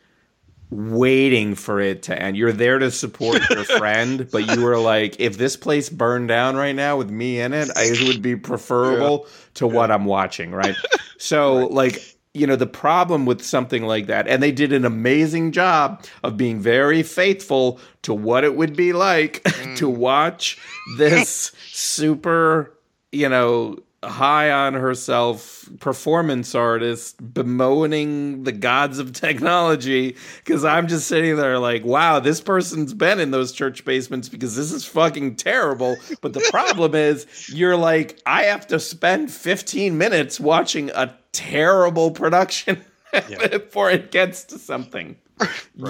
waiting 0.72 1.54
for 1.54 1.80
it 1.80 2.04
to 2.04 2.20
end. 2.20 2.38
You're 2.38 2.54
there 2.54 2.80
to 2.80 2.90
support 2.90 3.42
your 3.50 3.66
friend, 3.66 4.28
but 4.32 4.56
you 4.56 4.64
were 4.64 4.80
like, 4.80 5.20
if 5.20 5.38
this 5.38 5.58
place 5.58 5.90
burned 5.90 6.30
down 6.30 6.56
right 6.56 6.76
now 6.76 6.98
with 6.98 7.12
me 7.12 7.40
in 7.40 7.54
it, 7.54 7.70
I, 7.76 7.84
it 7.84 8.08
would 8.08 8.22
be 8.22 8.36
preferable 8.36 9.28
to 9.56 9.68
what 9.68 9.92
I'm 9.92 10.06
watching, 10.06 10.52
right? 10.52 10.76
So, 11.18 11.68
like, 11.68 12.02
you 12.34 12.48
know, 12.48 12.56
the 12.56 12.66
problem 12.66 13.28
with 13.28 13.44
something 13.44 13.84
like 13.84 14.08
that, 14.08 14.28
and 14.28 14.42
they 14.42 14.52
did 14.52 14.74
an 14.74 14.86
amazing 14.86 15.52
job 15.52 16.04
of 16.24 16.36
being 16.36 16.60
very 16.60 17.04
faithful 17.04 17.80
to 18.02 18.12
what 18.12 18.44
it 18.44 18.56
would 18.56 18.76
be 18.76 18.92
like 18.92 19.44
to 19.76 19.88
mm. 19.88 19.96
watch 19.96 20.58
this 20.98 21.52
super, 21.68 22.76
you 23.12 23.30
know, 23.30 23.78
high 24.04 24.50
on 24.50 24.74
herself 24.74 25.70
performance 25.80 26.56
artist 26.56 27.18
bemoaning 27.34 28.44
the 28.44 28.52
gods 28.52 28.98
of 28.98 29.14
technology 29.14 30.16
because 30.44 30.66
I'm 30.66 30.88
just 30.88 31.08
sitting 31.08 31.36
there 31.36 31.60
like, 31.60 31.86
wow, 31.86 32.20
this 32.20 32.42
person's 32.42 32.94
been 32.94 33.20
in 33.20 33.32
those 33.32 33.52
church 33.52 33.86
basements 33.86 34.28
because 34.28 34.56
this 34.56 34.72
is 34.72 34.86
fucking 34.86 35.36
terrible. 35.36 35.98
But 36.22 36.34
the 36.34 36.46
problem 36.50 36.96
is, 36.96 37.28
you're 37.54 37.78
like, 37.78 38.20
I 38.26 38.44
have 38.44 38.66
to 38.68 38.80
spend 38.80 39.32
15 39.32 39.98
minutes 39.98 40.40
watching 40.40 40.90
a 40.92 41.16
terrible 41.32 42.12
production 42.12 42.84
Yeah. 43.14 43.48
before 43.50 43.92
it 43.92 44.10
gets 44.12 44.46
to 44.46 44.58
something 44.58 45.18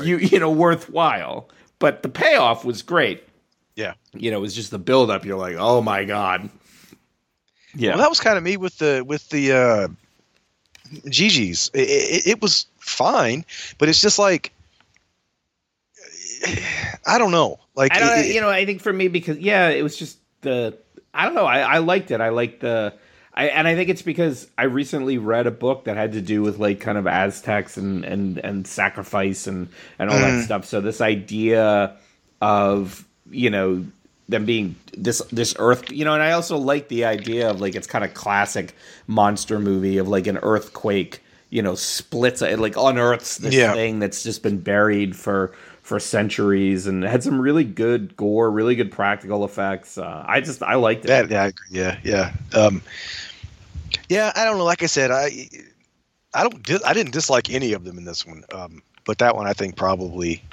you 0.01 0.17
you 0.17 0.39
know 0.39 0.49
worthwhile. 0.51 1.49
But 1.79 2.03
the 2.03 2.09
payoff 2.09 2.65
was 2.65 2.81
great. 2.81 3.23
yeah. 3.75 3.93
You 4.13 4.31
know, 4.31 4.37
it 4.37 4.41
was 4.41 4.55
just 4.55 4.71
the 4.71 4.79
build 4.79 5.09
up. 5.11 5.23
You're 5.25 5.37
like, 5.37 5.55
oh 5.57 5.81
my 5.81 6.03
god. 6.03 6.49
Yeah. 7.75 7.91
Well, 7.91 7.99
that 7.99 8.09
was 8.09 8.19
kind 8.19 8.37
of 8.37 8.43
me 8.43 8.57
with 8.57 8.77
the 8.79 9.03
with 9.05 9.29
the 9.29 9.51
uh, 9.53 9.87
Gigi's. 11.09 11.69
It, 11.73 11.81
it, 11.89 12.27
it 12.27 12.41
was 12.41 12.65
fine, 12.79 13.45
but 13.77 13.87
it's 13.89 14.01
just 14.01 14.19
like 14.19 14.51
I 17.05 17.17
don't 17.17 17.31
know. 17.31 17.59
Like 17.75 17.93
I 17.95 17.99
don't, 17.99 18.19
it- 18.19 18.33
you 18.33 18.41
know, 18.41 18.49
I 18.49 18.65
think 18.65 18.81
for 18.81 18.91
me 18.93 19.07
because 19.07 19.37
yeah, 19.37 19.69
it 19.69 19.83
was 19.83 19.95
just 19.97 20.17
the 20.41 20.77
I 21.13 21.25
don't 21.25 21.35
know. 21.35 21.45
I, 21.45 21.59
I 21.59 21.77
liked 21.79 22.11
it. 22.11 22.21
I 22.21 22.29
liked 22.29 22.61
the. 22.61 22.93
I, 23.33 23.45
and 23.47 23.65
I 23.65 23.75
think 23.75 23.89
it's 23.89 24.01
because 24.01 24.47
I 24.57 24.63
recently 24.63 25.17
read 25.17 25.47
a 25.47 25.51
book 25.51 25.85
that 25.85 25.95
had 25.95 26.11
to 26.13 26.21
do 26.21 26.41
with 26.41 26.59
like 26.59 26.81
kind 26.81 26.97
of 26.97 27.07
Aztecs 27.07 27.77
and 27.77 28.03
and 28.03 28.37
and 28.39 28.67
sacrifice 28.67 29.47
and 29.47 29.69
and 29.97 30.09
all 30.09 30.17
that 30.17 30.41
Mhm. 30.41 30.43
stuff. 30.43 30.65
So 30.65 30.81
this 30.81 30.99
idea 30.99 31.95
of 32.41 33.05
you 33.29 33.49
know 33.49 33.85
them 34.31 34.45
being 34.45 34.75
this 34.97 35.21
this 35.31 35.53
earth 35.59 35.91
you 35.91 36.03
know 36.05 36.13
and 36.13 36.23
i 36.23 36.31
also 36.31 36.57
like 36.57 36.87
the 36.87 37.05
idea 37.05 37.49
of 37.49 37.61
like 37.61 37.75
it's 37.75 37.87
kind 37.87 38.03
of 38.03 38.13
classic 38.13 38.75
monster 39.07 39.59
movie 39.59 39.97
of 39.97 40.07
like 40.07 40.27
an 40.27 40.37
earthquake 40.41 41.21
you 41.49 41.61
know 41.61 41.75
splits 41.75 42.41
it 42.41 42.59
like 42.59 42.75
unearths 42.77 43.37
this 43.37 43.53
Yeah. 43.53 43.73
thing 43.73 43.99
that's 43.99 44.23
just 44.23 44.41
been 44.43 44.59
buried 44.59 45.15
for 45.15 45.51
for 45.83 45.99
centuries 45.99 46.87
and 46.87 47.03
had 47.03 47.23
some 47.23 47.39
really 47.41 47.63
good 47.65 48.15
gore 48.15 48.49
really 48.49 48.75
good 48.75 48.91
practical 48.91 49.43
effects 49.45 49.97
uh, 49.97 50.23
i 50.27 50.41
just 50.41 50.63
i 50.63 50.75
liked 50.75 51.05
it 51.05 51.07
That 51.09 51.29
yeah, 51.29 51.51
yeah, 51.69 51.97
yeah. 52.03 52.33
Um, 52.59 52.81
Yeah, 54.09 54.31
I 54.35 54.45
don't 54.45 54.57
know. 54.57 54.65
Like 54.65 54.83
I 54.83 54.87
said, 54.87 55.11
I 55.11 55.49
I 56.33 56.43
don't 56.43 56.85
I 56.85 56.93
didn't 56.93 57.11
dislike 57.13 57.49
any 57.49 57.73
of 57.73 57.83
them 57.83 57.97
in 57.97 58.05
this 58.05 58.25
one, 58.25 58.43
um, 58.53 58.81
but 59.05 59.17
that 59.19 59.35
one 59.35 59.47
I 59.47 59.53
think 59.53 59.75
probably. 59.75 60.43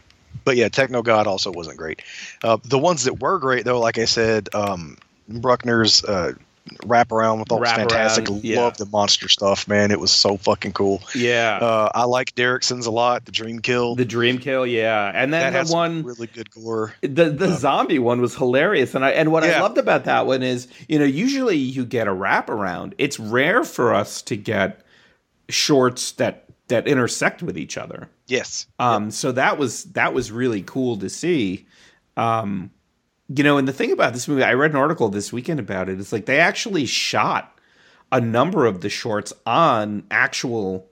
But 0.49 0.57
yeah, 0.57 0.71
Techno 0.71 1.03
God 1.03 1.27
also 1.27 1.53
wasn't 1.53 1.77
great. 1.77 2.01
Uh, 2.43 2.57
the 2.65 2.79
ones 2.79 3.05
that 3.05 3.21
were 3.21 3.39
great 3.39 3.67
though, 3.67 3.79
like 3.79 3.99
I 3.99 4.07
said, 4.07 4.49
um, 4.55 4.97
Bruckner's 5.29 6.03
uh, 6.03 6.33
wrap 6.87 7.13
around 7.13 7.41
with 7.41 7.53
all 7.53 7.59
this 7.59 7.69
Wrap 7.69 7.77
fantastic. 7.77 8.31
around, 8.31 8.45
yeah. 8.45 8.63
Love 8.63 8.79
the 8.79 8.87
monster 8.87 9.29
stuff, 9.29 9.69
man. 9.69 9.91
It 9.91 10.01
was 10.01 10.11
so 10.11 10.39
fucking 10.39 10.73
cool. 10.73 11.03
Yeah. 11.15 11.59
Uh, 11.61 11.91
I 11.95 12.05
like 12.05 12.35
Derrickson's 12.35 12.87
a 12.87 12.91
lot. 12.91 13.27
The 13.27 13.31
Dream 13.31 13.61
Kill 13.61 13.95
the 13.95 14.07
dream 14.07 14.39
kill, 14.39 14.67
yeah. 14.67 15.13
And 15.15 15.35
then 15.35 15.53
that 15.53 15.67
the 15.67 15.73
one 15.75 16.03
really 16.03 16.29
good 16.29 16.51
gore. 16.51 16.95
the 17.03 17.29
the 17.29 17.53
zombie 17.53 17.99
one 17.99 18.23
was 18.23 18.35
hilarious 18.35 18.95
and 18.95 19.05
I 19.05 19.11
and 19.11 19.31
what 19.31 19.45
I 19.45 19.61
loved 19.61 19.77
about 19.77 20.05
that 20.05 20.25
one 20.27 20.43
is, 20.43 20.67
you 20.89 20.99
know, 20.99 21.05
usually 21.05 21.59
you 21.59 21.85
get 21.85 22.09
a 22.09 22.13
wrap 22.15 22.49
around. 22.49 22.95
It's 22.97 23.21
rare 23.21 23.65
for 23.65 23.93
us 23.93 24.23
to 24.23 24.35
get 24.35 24.81
shorts 25.51 26.13
that 26.13 26.48
that 26.69 26.87
intersect 26.87 27.43
with 27.43 27.59
each 27.59 27.77
other. 27.77 28.09
Yes. 28.27 28.67
Um, 28.79 29.11
so 29.11 29.33
that 29.33 29.59
was 29.59 29.85
that 29.85 30.15
was 30.15 30.31
really 30.31 30.63
cool 30.63 30.97
to 30.99 31.09
see. 31.09 31.67
Um, 32.17 32.71
you 33.29 33.45
know, 33.45 33.59
and 33.59 33.69
the 33.69 33.73
thing 33.73 33.93
about 33.93 34.15
this 34.15 34.27
movie, 34.27 34.43
I 34.43 34.55
read 34.55 34.71
an 34.71 34.77
article 34.77 35.09
this 35.09 35.33
weekend 35.33 35.61
about 35.61 35.89
it. 35.89 36.01
It's 36.01 36.13
like 36.13 36.27
they 36.27 36.41
actually 36.41 36.87
shot 36.87 37.59
a 38.11 38.21
number 38.21 38.67
of 38.67 38.81
the 38.81 38.89
shorts 38.89 39.33
on 39.45 40.05
actual 40.11 40.89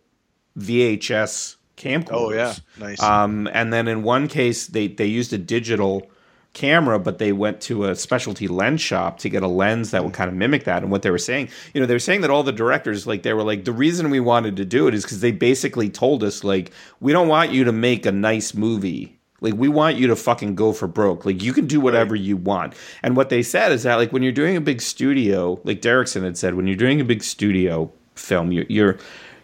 VHS 0.59 1.57
camcorders. 1.77 2.09
Oh 2.11 2.33
yeah. 2.33 2.55
Nice. 2.79 3.03
Um, 3.03 3.49
and 3.53 3.73
then 3.73 3.89
in 3.89 4.03
one 4.03 4.29
case, 4.29 4.67
they 4.67 4.89
they 4.89 5.07
used 5.07 5.33
a 5.33 5.39
digital 5.39 6.11
camera, 6.57 6.99
but 6.99 7.19
they 7.19 7.33
went 7.33 7.61
to 7.61 7.85
a 7.85 7.95
specialty 7.95 8.49
lens 8.49 8.81
shop 8.81 9.19
to 9.19 9.29
get 9.29 9.43
a 9.43 9.47
lens 9.47 9.91
that 9.93 10.03
would 10.03 10.15
mm. 10.15 10.17
kind 10.17 10.29
of 10.29 10.35
mimic 10.35 10.65
that. 10.65 10.83
And 10.83 10.91
what 10.91 11.03
they 11.03 11.11
were 11.11 11.19
saying, 11.19 11.51
you 11.75 11.81
know, 11.81 11.87
they 11.87 11.95
were 11.95 12.01
saying 12.01 12.23
that 12.23 12.31
all 12.31 12.43
the 12.43 12.51
directors, 12.51 13.07
like, 13.07 13.23
they 13.23 13.35
were 13.35 13.43
like, 13.45 13.65
the 13.65 13.73
reason 13.73 14.11
we 14.11 14.21
wanted 14.21 14.57
to 14.57 14.65
do 14.65 14.89
it 14.89 14.95
is 14.95 15.05
because 15.05 15.21
they 15.21 15.33
basically 15.33 15.91
told 15.91 16.25
us, 16.25 16.43
like, 16.43 16.73
we 16.99 17.13
don't 17.13 17.29
want 17.29 17.53
you 17.53 17.65
to 17.65 17.73
make 17.73 18.07
a 18.07 18.13
nice 18.13 18.55
movie. 18.55 19.19
Like, 19.43 19.53
we 19.55 19.69
want 19.69 19.97
you 19.97 20.07
to 20.07 20.17
fucking 20.17 20.55
go 20.55 20.73
for 20.73 20.89
broke. 20.89 21.27
Like, 21.27 21.43
you 21.43 21.53
can 21.53 21.67
do 21.67 21.79
whatever 21.79 22.17
you 22.17 22.39
want. 22.39 22.73
And 23.03 23.17
what 23.17 23.29
they 23.29 23.43
said 23.43 23.71
is 23.71 23.83
that, 23.83 23.97
like, 23.97 24.11
when 24.11 24.23
you're 24.23 24.33
doing 24.33 24.57
a 24.57 24.63
big 24.63 24.81
studio, 24.81 25.61
like 25.63 25.83
Derrickson 25.83 26.25
had 26.25 26.39
said, 26.39 26.55
when 26.55 26.67
you're 26.67 26.75
doing 26.75 27.03
a 27.03 27.05
big 27.05 27.23
studio 27.23 27.93
film, 28.15 28.51
you're, 28.51 28.65
you're, 28.71 28.99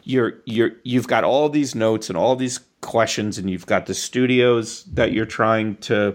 you're, 0.05 0.33
you're, 0.47 0.71
you've 0.83 1.09
got 1.09 1.25
all 1.25 1.51
these 1.51 1.75
notes 1.75 2.09
and 2.09 2.17
all 2.17 2.37
these 2.37 2.59
questions, 2.81 3.37
and 3.37 3.51
you've 3.51 3.67
got 3.67 3.85
the 3.85 3.95
studios 3.95 4.85
that 4.85 5.13
you're 5.13 5.27
trying 5.27 5.77
to 5.77 6.15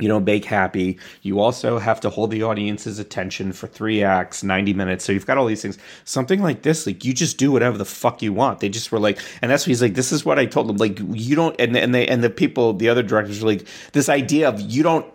you 0.00 0.08
know, 0.08 0.18
make 0.18 0.44
happy. 0.44 0.98
You 1.22 1.40
also 1.40 1.78
have 1.78 2.00
to 2.00 2.10
hold 2.10 2.30
the 2.30 2.42
audience's 2.42 2.98
attention 2.98 3.52
for 3.52 3.66
three 3.66 4.02
acts, 4.02 4.42
90 4.42 4.72
minutes. 4.72 5.04
So 5.04 5.12
you've 5.12 5.26
got 5.26 5.38
all 5.38 5.46
these 5.46 5.62
things. 5.62 5.78
Something 6.04 6.42
like 6.42 6.62
this, 6.62 6.86
like 6.86 7.04
you 7.04 7.12
just 7.12 7.38
do 7.38 7.52
whatever 7.52 7.78
the 7.78 7.84
fuck 7.84 8.22
you 8.22 8.32
want. 8.32 8.60
They 8.60 8.68
just 8.68 8.90
were 8.90 8.98
like, 8.98 9.18
and 9.42 9.50
that's 9.50 9.64
what 9.64 9.68
he's 9.68 9.82
like, 9.82 9.94
this 9.94 10.12
is 10.12 10.24
what 10.24 10.38
I 10.38 10.46
told 10.46 10.68
them. 10.68 10.76
Like, 10.76 10.98
you 10.98 11.36
don't, 11.36 11.54
and, 11.60 11.76
and 11.76 11.94
they, 11.94 12.06
and 12.06 12.24
the 12.24 12.30
people, 12.30 12.72
the 12.72 12.88
other 12.88 13.02
directors 13.02 13.42
were 13.42 13.50
like, 13.50 13.66
this 13.92 14.08
idea 14.08 14.48
of 14.48 14.60
you 14.60 14.82
don't 14.82 15.06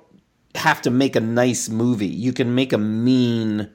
have 0.56 0.82
to 0.84 0.90
make 0.90 1.16
a 1.16 1.22
nice 1.22 1.70
movie. 1.70 2.08
You 2.08 2.34
can 2.34 2.56
make 2.56 2.74
a 2.74 2.78
mean, 2.78 3.70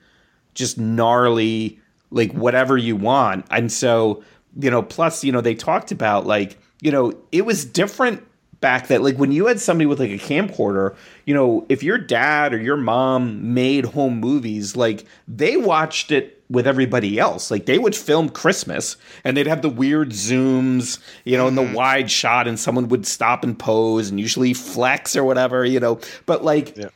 just 0.55 0.79
gnarly, 0.79 1.81
like 2.11 2.33
whatever 2.33 2.77
you 2.77 2.97
want. 2.97 3.47
And 3.51 3.71
so, 3.71 4.23
you 4.59 4.71
know, 4.71 4.83
plus, 4.83 5.25
you 5.25 5.33
know, 5.33 5.41
they 5.41 5.55
talked 5.55 5.93
about 5.93 6.27
like, 6.27 6.59
you 6.81 6.91
know, 6.91 7.13
it 7.31 7.45
was 7.45 7.65
different 7.65 8.27
back 8.61 8.89
that 8.89 9.03
like 9.03 9.17
when 9.17 9.33
you 9.33 9.47
had 9.47 9.61
somebody 9.61 9.87
with 9.87 10.01
like 10.01 10.11
a 10.11 10.19
camcorder, 10.19 10.95
you 11.25 11.35
know, 11.35 11.67
if 11.69 11.83
your 11.83 11.99
dad 11.99 12.53
or 12.53 12.59
your 12.59 12.77
mom 12.77 13.55
made 13.55 13.87
home 13.87 14.21
movies, 14.21 14.77
like 14.77 15.07
they 15.27 15.57
watched 15.57 16.11
it 16.11 16.43
with 16.51 16.67
everybody 16.67 17.19
else. 17.19 17.51
Like 17.51 17.67
they 17.67 17.79
would 17.79 17.95
film 17.95 18.29
Christmas 18.29 18.97
and 19.25 19.37
they'd 19.37 19.47
have 19.47 19.63
the 19.63 19.69
weird 19.69 20.11
zooms, 20.11 20.99
you 21.25 21.37
know, 21.37 21.47
in 21.47 21.55
the 21.55 21.63
mm-hmm. 21.63 21.75
wide 21.75 22.11
shot 22.11 22.49
and 22.49 22.59
someone 22.59 22.89
would 22.89 23.07
stop 23.07 23.45
and 23.45 23.59
pose 23.59 24.11
and 24.11 24.19
usually 24.19 24.53
flex 24.53 25.17
or 25.17 25.25
whatever, 25.25 25.65
you 25.65 25.81
know. 25.81 26.01
But 26.27 26.45
like 26.45 26.77
Yeah. 26.77 26.89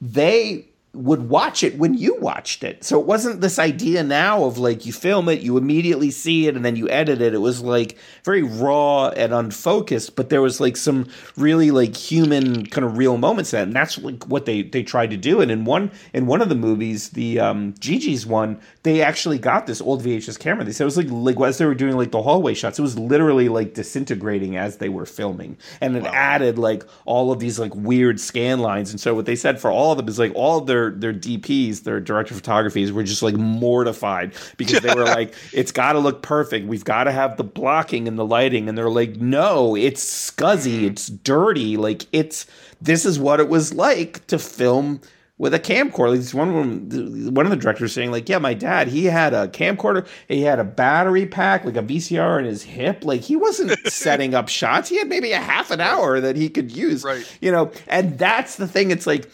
they 0.00 0.66
would 0.94 1.30
watch 1.30 1.62
it 1.62 1.78
when 1.78 1.94
you 1.94 2.14
watched 2.20 2.62
it. 2.62 2.84
So 2.84 3.00
it 3.00 3.06
wasn't 3.06 3.40
this 3.40 3.58
idea 3.58 4.02
now 4.02 4.44
of 4.44 4.58
like 4.58 4.84
you 4.84 4.92
film 4.92 5.30
it, 5.30 5.40
you 5.40 5.56
immediately 5.56 6.10
see 6.10 6.48
it, 6.48 6.54
and 6.54 6.64
then 6.64 6.76
you 6.76 6.88
edit 6.90 7.22
it. 7.22 7.32
It 7.32 7.38
was 7.38 7.62
like 7.62 7.96
very 8.24 8.42
raw 8.42 9.08
and 9.08 9.32
unfocused, 9.32 10.16
but 10.16 10.28
there 10.28 10.42
was 10.42 10.60
like 10.60 10.76
some 10.76 11.08
really 11.36 11.70
like 11.70 11.96
human 11.96 12.66
kind 12.66 12.84
of 12.84 12.98
real 12.98 13.16
moments 13.16 13.54
in 13.54 13.60
it. 13.60 13.62
And 13.62 13.72
that's 13.72 13.96
like 13.98 14.24
what 14.28 14.44
they 14.44 14.62
they 14.62 14.82
tried 14.82 15.10
to 15.10 15.16
do. 15.16 15.40
And 15.40 15.50
in 15.50 15.64
one 15.64 15.90
in 16.12 16.26
one 16.26 16.42
of 16.42 16.50
the 16.50 16.54
movies, 16.54 17.10
the 17.10 17.40
um 17.40 17.72
Gigi's 17.74 18.26
one, 18.26 18.60
they 18.82 19.00
actually 19.00 19.38
got 19.38 19.66
this 19.66 19.80
old 19.80 20.02
VHS 20.02 20.38
camera. 20.38 20.62
They 20.62 20.72
said 20.72 20.84
it 20.84 20.94
was 20.94 20.98
like 20.98 21.08
like 21.10 21.48
as 21.48 21.56
they 21.56 21.64
were 21.64 21.74
doing 21.74 21.96
like 21.96 22.10
the 22.10 22.20
hallway 22.20 22.52
shots, 22.52 22.78
it 22.78 22.82
was 22.82 22.98
literally 22.98 23.48
like 23.48 23.72
disintegrating 23.72 24.58
as 24.58 24.76
they 24.76 24.90
were 24.90 25.06
filming. 25.06 25.56
And 25.80 25.96
it 25.96 26.04
added 26.04 26.58
like 26.58 26.84
all 27.06 27.32
of 27.32 27.40
these 27.40 27.58
like 27.58 27.74
weird 27.74 28.20
scan 28.20 28.58
lines. 28.58 28.90
And 28.90 29.00
so 29.00 29.14
what 29.14 29.24
they 29.24 29.36
said 29.36 29.58
for 29.58 29.70
all 29.70 29.92
of 29.92 29.96
them 29.96 30.08
is 30.08 30.18
like 30.18 30.32
all 30.34 30.58
of 30.58 30.66
their 30.66 30.81
their 30.90 31.12
DPs, 31.12 31.84
their 31.84 32.00
director 32.00 32.34
of 32.34 32.40
photographies, 32.40 32.92
were 32.92 33.02
just 33.02 33.22
like 33.22 33.34
mortified 33.34 34.34
because 34.56 34.80
they 34.80 34.94
were 34.94 35.04
like, 35.04 35.34
it's 35.52 35.72
got 35.72 35.92
to 35.92 35.98
look 35.98 36.22
perfect. 36.22 36.66
We've 36.66 36.84
got 36.84 37.04
to 37.04 37.12
have 37.12 37.36
the 37.36 37.44
blocking 37.44 38.08
and 38.08 38.18
the 38.18 38.24
lighting. 38.24 38.68
And 38.68 38.76
they're 38.76 38.90
like, 38.90 39.16
no, 39.16 39.76
it's 39.76 40.04
scuzzy, 40.04 40.76
mm-hmm. 40.76 40.86
it's 40.86 41.06
dirty. 41.08 41.76
Like 41.76 42.06
it's 42.12 42.46
this 42.80 43.04
is 43.04 43.18
what 43.18 43.40
it 43.40 43.48
was 43.48 43.72
like 43.72 44.26
to 44.26 44.38
film 44.38 45.00
with 45.42 45.54
a 45.54 45.58
camcorder. 45.58 46.10
Like 46.10 46.20
this 46.20 46.32
one 46.32 46.48
of 46.48 46.90
them, 46.90 47.34
one 47.34 47.46
of 47.46 47.50
the 47.50 47.56
directors 47.56 47.92
saying 47.92 48.12
like, 48.12 48.28
yeah, 48.28 48.38
my 48.38 48.54
dad, 48.54 48.86
he 48.86 49.06
had 49.06 49.34
a 49.34 49.48
camcorder, 49.48 50.06
he 50.28 50.42
had 50.42 50.60
a 50.60 50.64
battery 50.64 51.26
pack, 51.26 51.64
like 51.64 51.76
a 51.76 51.82
VCR 51.82 52.38
in 52.38 52.44
his 52.44 52.62
hip. 52.62 53.04
Like 53.04 53.22
he 53.22 53.34
wasn't 53.34 53.76
setting 53.92 54.34
up 54.34 54.48
shots. 54.48 54.88
He 54.88 54.98
had 54.98 55.08
maybe 55.08 55.32
a 55.32 55.40
half 55.40 55.70
an 55.72 55.80
hour 55.80 56.20
that 56.20 56.36
he 56.36 56.48
could 56.48 56.70
use. 56.70 57.02
Right. 57.02 57.26
You 57.40 57.50
know, 57.50 57.72
and 57.88 58.18
that's 58.18 58.56
the 58.56 58.68
thing. 58.68 58.92
It's 58.92 59.06
like 59.06 59.28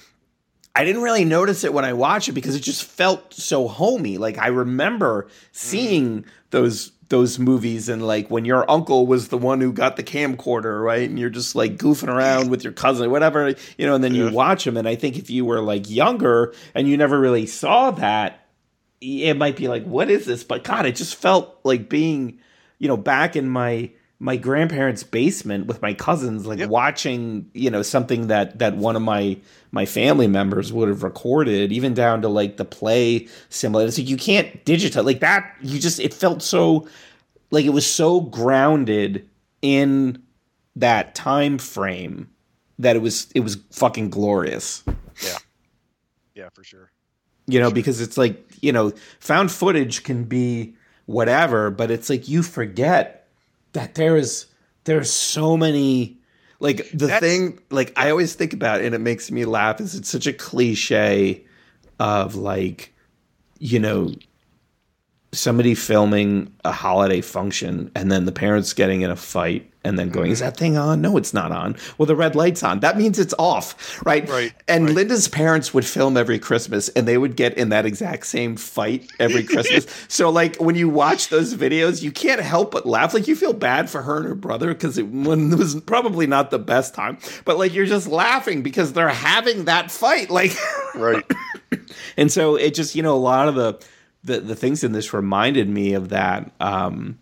I 0.75 0.85
didn't 0.85 1.03
really 1.03 1.25
notice 1.25 1.65
it 1.65 1.73
when 1.73 1.85
I 1.85 1.93
watched 1.93 2.29
it 2.29 2.33
because 2.33 2.55
it 2.55 2.61
just 2.61 2.85
felt 2.85 3.35
so 3.35 3.69
homey. 3.69 4.19
Like 4.19 4.39
I 4.39 4.49
remember 4.49 5.29
seeing 5.53 6.25
those 6.51 6.93
those 7.09 7.39
movies 7.39 7.89
and 7.89 8.07
like 8.07 8.31
when 8.31 8.45
your 8.45 8.71
uncle 8.71 9.07
was 9.07 9.29
the 9.29 9.39
one 9.39 9.61
who 9.61 9.73
got 9.73 9.97
the 9.97 10.03
camcorder, 10.03 10.83
right? 10.83 11.09
And 11.09 11.19
you're 11.19 11.31
just 11.31 11.55
like 11.55 11.77
goofing 11.79 12.09
around 12.09 12.51
with 12.51 12.63
your 12.65 12.73
cousin, 12.73 13.11
whatever, 13.11 13.55
you 13.79 13.87
know, 13.87 13.95
and 13.95 14.05
then 14.05 14.15
you 14.15 14.31
watch 14.31 14.65
them. 14.65 14.77
And 14.77 14.87
I 14.87 14.95
think 14.95 15.17
if 15.17 15.31
you 15.31 15.45
were 15.45 15.61
like 15.61 15.89
younger 15.89 16.53
and 16.75 16.87
you 16.87 16.97
never 16.97 17.19
really 17.19 17.47
saw 17.47 17.91
that, 17.93 18.47
it 19.01 19.39
might 19.39 19.57
be 19.57 19.69
like, 19.69 19.85
what 19.85 20.11
is 20.11 20.27
this? 20.27 20.45
But 20.45 20.65
God, 20.65 20.85
it 20.85 20.97
just 20.97 21.17
felt 21.17 21.59
like 21.65 21.89
being, 21.89 22.41
you 22.79 22.89
know, 22.89 22.97
back 22.97 23.37
in 23.37 23.49
my 23.49 23.91
my 24.21 24.37
grandparents' 24.37 25.05
basement 25.05 25.67
with 25.67 25.81
my 25.81 25.95
cousins, 25.95 26.45
like 26.47 26.59
Yep. 26.59 26.69
watching, 26.71 27.49
you 27.55 27.71
know, 27.71 27.83
something 27.83 28.27
that 28.29 28.59
that 28.59 28.77
one 28.77 28.97
of 28.97 29.03
my 29.03 29.39
my 29.71 29.87
family 29.87 30.27
members 30.27 30.73
would 30.73 30.89
have 30.89 31.03
recorded, 31.03 31.71
even 31.73 31.95
down 31.95 32.23
to 32.23 32.29
like 32.29 32.57
the 32.57 32.65
play 32.65 33.29
symbol. 33.49 33.81
It's 33.81 33.99
like 33.99 34.09
you 34.09 34.17
can't 34.17 34.65
digitize 34.65 35.05
like 35.05 35.21
that. 35.21 35.55
You 35.63 35.79
just 35.79 36.01
it 36.01 36.13
felt 36.13 36.43
so 36.43 36.89
like 37.51 37.65
it 37.65 37.71
was 37.71 37.87
so 37.87 38.21
grounded 38.21 39.29
in 39.63 40.23
that 40.77 41.15
time 41.15 41.59
frame 41.59 42.29
that 42.79 42.95
it 42.97 43.03
was 43.03 43.29
it 43.35 43.41
was 43.41 43.57
fucking 43.73 44.11
glorious 44.11 44.85
Yeah, 45.21 45.39
Yeah, 46.35 46.49
for 46.55 46.63
sure. 46.63 46.91
you 47.47 47.59
know 47.59 47.71
because 47.71 48.01
it's 48.01 48.17
like 48.17 48.41
you 48.61 48.71
know 48.73 48.93
found 49.19 49.51
footage 49.51 50.05
can 50.05 50.23
be 50.25 50.75
whatever 51.07 51.71
but 51.71 51.91
it's 51.91 52.09
like 52.09 52.29
you 52.29 52.43
forget 52.45 53.18
that 53.73 53.95
there 53.95 54.17
is 54.17 54.47
there's 54.85 55.11
so 55.11 55.57
many 55.57 56.19
like 56.61 56.91
the 56.93 57.07
That's- 57.07 57.21
thing 57.21 57.61
like 57.71 57.93
i 57.97 58.11
always 58.11 58.35
think 58.35 58.53
about 58.53 58.81
it 58.81 58.87
and 58.87 58.95
it 58.95 59.01
makes 59.01 59.31
me 59.31 59.45
laugh 59.45 59.81
is 59.81 59.95
it's 59.95 60.09
such 60.09 60.27
a 60.27 60.33
cliche 60.33 61.45
of 62.01 62.35
like 62.35 62.95
you 63.59 63.79
know 63.79 64.13
somebody 65.33 65.75
filming 65.75 66.53
a 66.65 66.73
holiday 66.73 67.21
function 67.21 67.91
and 67.95 68.11
then 68.11 68.25
the 68.25 68.33
parents 68.33 68.73
getting 68.73 69.03
in 69.03 69.11
a 69.11 69.17
fight 69.17 69.71
and 69.85 69.99
then 69.99 70.09
going 70.09 70.31
is 70.31 70.41
that 70.41 70.57
thing 70.57 70.77
on? 70.79 71.03
No 71.03 71.17
it's 71.19 71.35
not 71.35 71.53
on. 71.53 71.77
Well 71.99 72.07
the 72.07 72.17
red 72.17 72.35
light's 72.35 72.63
on. 72.63 72.81
That 72.81 72.97
means 72.97 73.19
it's 73.19 73.35
off 73.39 74.01
right? 74.07 74.27
Right, 74.29 74.55
and 74.67 74.87
right. 74.87 74.95
linda's 74.95 75.29
parents 75.29 75.75
would 75.75 75.85
film 75.85 76.17
every 76.17 76.39
christmas 76.39 76.89
and 76.91 77.07
they 77.07 77.19
would 77.19 77.37
get 77.37 77.59
in 77.59 77.69
that 77.69 77.85
exact 77.85 78.27
same 78.27 78.57
fight 78.57 79.11
every 79.19 79.45
christmas. 79.45 79.87
So 80.09 80.31
like 80.31 80.57
when 80.57 80.77
you 80.77 80.89
watch 80.89 81.29
those 81.29 81.55
videos 81.55 82.03
you 82.03 82.11
can't 82.11 82.41
help 82.41 82.71
but 82.71 82.87
laugh. 82.87 83.13
Like 83.13 83.29
you 83.29 83.37
feel 83.37 83.53
bad 83.53 83.91
for 83.91 84.03
her 84.03 84.17
and 84.17 84.27
her 84.27 84.35
brother 84.35 84.69
because 84.69 84.97
it, 84.97 85.05
it 85.05 85.59
was 85.59 85.81
probably 85.83 86.27
not 86.27 86.51
the 86.51 86.59
best 86.59 86.95
time 86.95 87.19
but 87.45 87.59
like 87.59 87.75
you're 87.75 87.87
just 87.87 88.09
laughing 88.09 88.63
because 88.63 88.95
they're 88.95 89.09
having 89.09 89.67
that 89.67 89.91
fight 89.91 90.31
like 90.31 90.57
Right. 90.95 91.25
and 92.17 92.33
so 92.33 92.57
it 92.57 92.75
just 92.75 92.95
you 92.95 93.03
know 93.03 93.15
a 93.15 93.19
lot 93.19 93.49
of 93.49 93.55
the 93.55 93.79
the, 94.29 94.41
the 94.41 94.55
things 94.55 94.85
in 94.85 94.93
this 94.93 95.13
reminded 95.13 95.69
me 95.69 95.93
of 95.95 96.11
that 96.11 96.53
um 96.61 97.19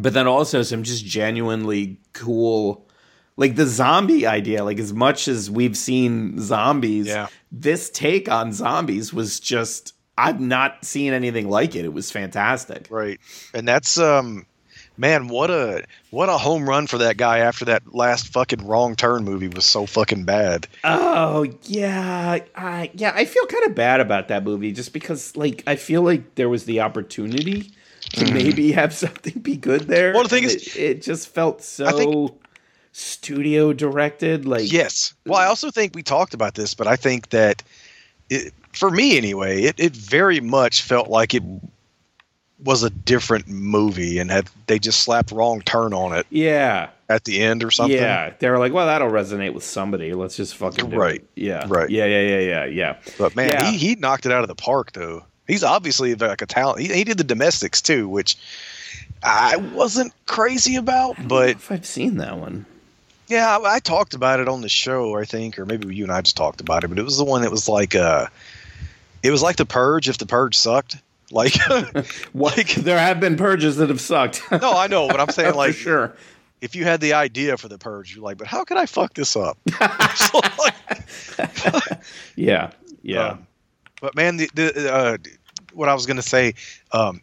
but 0.00 0.12
then 0.12 0.26
also 0.26 0.62
some 0.62 0.82
just 0.82 1.04
genuinely 1.04 1.98
cool 2.12 2.88
like 3.36 3.54
the 3.56 3.66
zombie 3.66 4.26
idea 4.26 4.64
like 4.64 4.78
as 4.80 4.92
much 4.92 5.28
as 5.28 5.50
we've 5.50 5.76
seen 5.76 6.38
zombies 6.40 7.06
Yeah. 7.06 7.28
this 7.52 7.90
take 7.90 8.28
on 8.28 8.52
zombies 8.52 9.14
was 9.14 9.38
just 9.40 9.92
I've 10.16 10.38
not 10.40 10.84
seen 10.84 11.12
anything 11.12 11.48
like 11.50 11.74
it. 11.74 11.84
It 11.84 11.92
was 11.92 12.12
fantastic. 12.12 12.86
Right. 12.88 13.18
And 13.52 13.66
that's 13.66 13.98
um 13.98 14.46
man, 14.96 15.28
what 15.28 15.50
a 15.50 15.84
what 16.10 16.28
a 16.28 16.38
home 16.38 16.68
run 16.68 16.86
for 16.86 16.98
that 16.98 17.16
guy 17.16 17.38
after 17.38 17.64
that 17.66 17.94
last 17.94 18.28
fucking 18.28 18.66
wrong 18.66 18.96
turn 18.96 19.24
movie 19.24 19.48
was 19.48 19.64
so 19.64 19.86
fucking 19.86 20.24
bad. 20.24 20.66
Oh 20.82 21.46
yeah, 21.64 22.38
I, 22.54 22.90
yeah. 22.94 23.12
I 23.14 23.24
feel 23.24 23.46
kind 23.46 23.64
of 23.64 23.74
bad 23.74 24.00
about 24.00 24.28
that 24.28 24.44
movie 24.44 24.72
just 24.72 24.92
because, 24.92 25.36
like, 25.36 25.62
I 25.66 25.76
feel 25.76 26.02
like 26.02 26.34
there 26.34 26.48
was 26.48 26.64
the 26.64 26.80
opportunity 26.80 27.72
to 28.12 28.24
mm-hmm. 28.24 28.34
maybe 28.34 28.72
have 28.72 28.92
something 28.92 29.40
be 29.40 29.56
good 29.56 29.82
there. 29.82 30.12
Well, 30.12 30.22
the 30.22 30.28
thing 30.28 30.44
is, 30.44 30.54
it, 30.54 30.76
it, 30.76 31.02
just 31.02 31.28
felt 31.28 31.62
so 31.62 32.36
studio 32.92 33.72
directed. 33.72 34.46
Like, 34.46 34.70
yes. 34.72 35.14
Well, 35.26 35.38
I 35.38 35.46
also 35.46 35.70
think 35.70 35.94
we 35.94 36.02
talked 36.02 36.34
about 36.34 36.54
this, 36.54 36.74
but 36.74 36.86
I 36.86 36.96
think 36.96 37.30
that 37.30 37.62
it, 38.30 38.52
for 38.72 38.90
me 38.90 39.16
anyway, 39.16 39.62
it, 39.62 39.74
it 39.78 39.96
very 39.96 40.40
much 40.40 40.82
felt 40.82 41.08
like 41.08 41.34
it 41.34 41.42
was 42.64 42.82
a 42.82 42.90
different 42.90 43.46
movie 43.46 44.18
and 44.18 44.30
had 44.30 44.48
they 44.66 44.78
just 44.78 45.00
slapped 45.00 45.30
wrong 45.30 45.60
turn 45.62 45.92
on 45.92 46.16
it. 46.16 46.26
Yeah. 46.30 46.90
At 47.08 47.24
the 47.24 47.42
end 47.42 47.62
or 47.62 47.70
something. 47.70 47.96
Yeah. 47.96 48.32
They 48.38 48.48
were 48.48 48.58
like, 48.58 48.72
well, 48.72 48.86
that'll 48.86 49.10
resonate 49.10 49.52
with 49.52 49.64
somebody. 49.64 50.14
Let's 50.14 50.36
just 50.36 50.56
fucking 50.56 50.90
do 50.90 50.96
right. 50.96 51.16
It. 51.16 51.28
Yeah. 51.36 51.66
Right. 51.68 51.90
Yeah. 51.90 52.06
Yeah. 52.06 52.20
Yeah. 52.20 52.38
Yeah. 52.38 52.64
Yeah. 52.64 52.96
But 53.18 53.36
man, 53.36 53.48
yeah. 53.48 53.70
he 53.70 53.76
he 53.76 53.94
knocked 53.96 54.26
it 54.26 54.32
out 54.32 54.42
of 54.42 54.48
the 54.48 54.54
park 54.54 54.92
though. 54.92 55.24
He's 55.46 55.62
obviously 55.62 56.14
like 56.14 56.40
a 56.40 56.46
talent. 56.46 56.80
He, 56.80 56.88
he 56.92 57.04
did 57.04 57.18
the 57.18 57.24
domestics 57.24 57.82
too, 57.82 58.08
which 58.08 58.38
I 59.22 59.56
wasn't 59.56 60.12
crazy 60.26 60.76
about. 60.76 61.16
but 61.28 61.50
if 61.50 61.70
I've 61.70 61.86
seen 61.86 62.16
that 62.16 62.38
one. 62.38 62.66
Yeah, 63.26 63.56
I, 63.56 63.76
I, 63.76 63.78
talked 63.78 64.12
about 64.12 64.40
it 64.40 64.48
on 64.48 64.60
the 64.60 64.68
show, 64.68 65.16
I 65.16 65.24
think, 65.24 65.58
or 65.58 65.64
maybe 65.64 65.94
you 65.94 66.04
and 66.04 66.12
I 66.12 66.20
just 66.20 66.36
talked 66.36 66.60
about 66.60 66.84
it. 66.84 66.88
But 66.88 66.98
it 66.98 67.04
was 67.04 67.16
the 67.16 67.24
one 67.24 67.40
that 67.40 67.50
was 67.50 67.68
like, 67.68 67.94
uh, 67.94 68.26
it 69.22 69.30
was 69.30 69.42
like 69.42 69.56
the 69.56 69.64
Purge 69.64 70.10
if 70.10 70.18
the 70.18 70.26
Purge 70.26 70.58
sucked. 70.58 70.96
Like, 71.34 71.54
like 72.34 72.74
there 72.76 72.98
have 72.98 73.18
been 73.18 73.36
purges 73.36 73.76
that 73.76 73.88
have 73.88 74.00
sucked. 74.00 74.42
no, 74.52 74.72
I 74.72 74.86
know, 74.86 75.08
but 75.08 75.20
I'm 75.20 75.30
saying 75.30 75.54
like, 75.56 75.74
sure. 75.74 76.14
If 76.60 76.74
you 76.74 76.84
had 76.84 77.00
the 77.00 77.12
idea 77.12 77.58
for 77.58 77.68
the 77.68 77.76
purge, 77.76 78.14
you're 78.14 78.24
like, 78.24 78.38
but 78.38 78.46
how 78.46 78.64
could 78.64 78.78
I 78.78 78.86
fuck 78.86 79.12
this 79.12 79.36
up? 79.36 79.58
yeah, 82.36 82.70
yeah. 83.02 83.26
Um, 83.26 83.46
but 84.00 84.14
man, 84.14 84.38
the, 84.38 84.48
the 84.54 84.94
uh, 84.94 85.16
what 85.74 85.90
I 85.90 85.94
was 85.94 86.06
gonna 86.06 86.22
say, 86.22 86.54
um, 86.92 87.20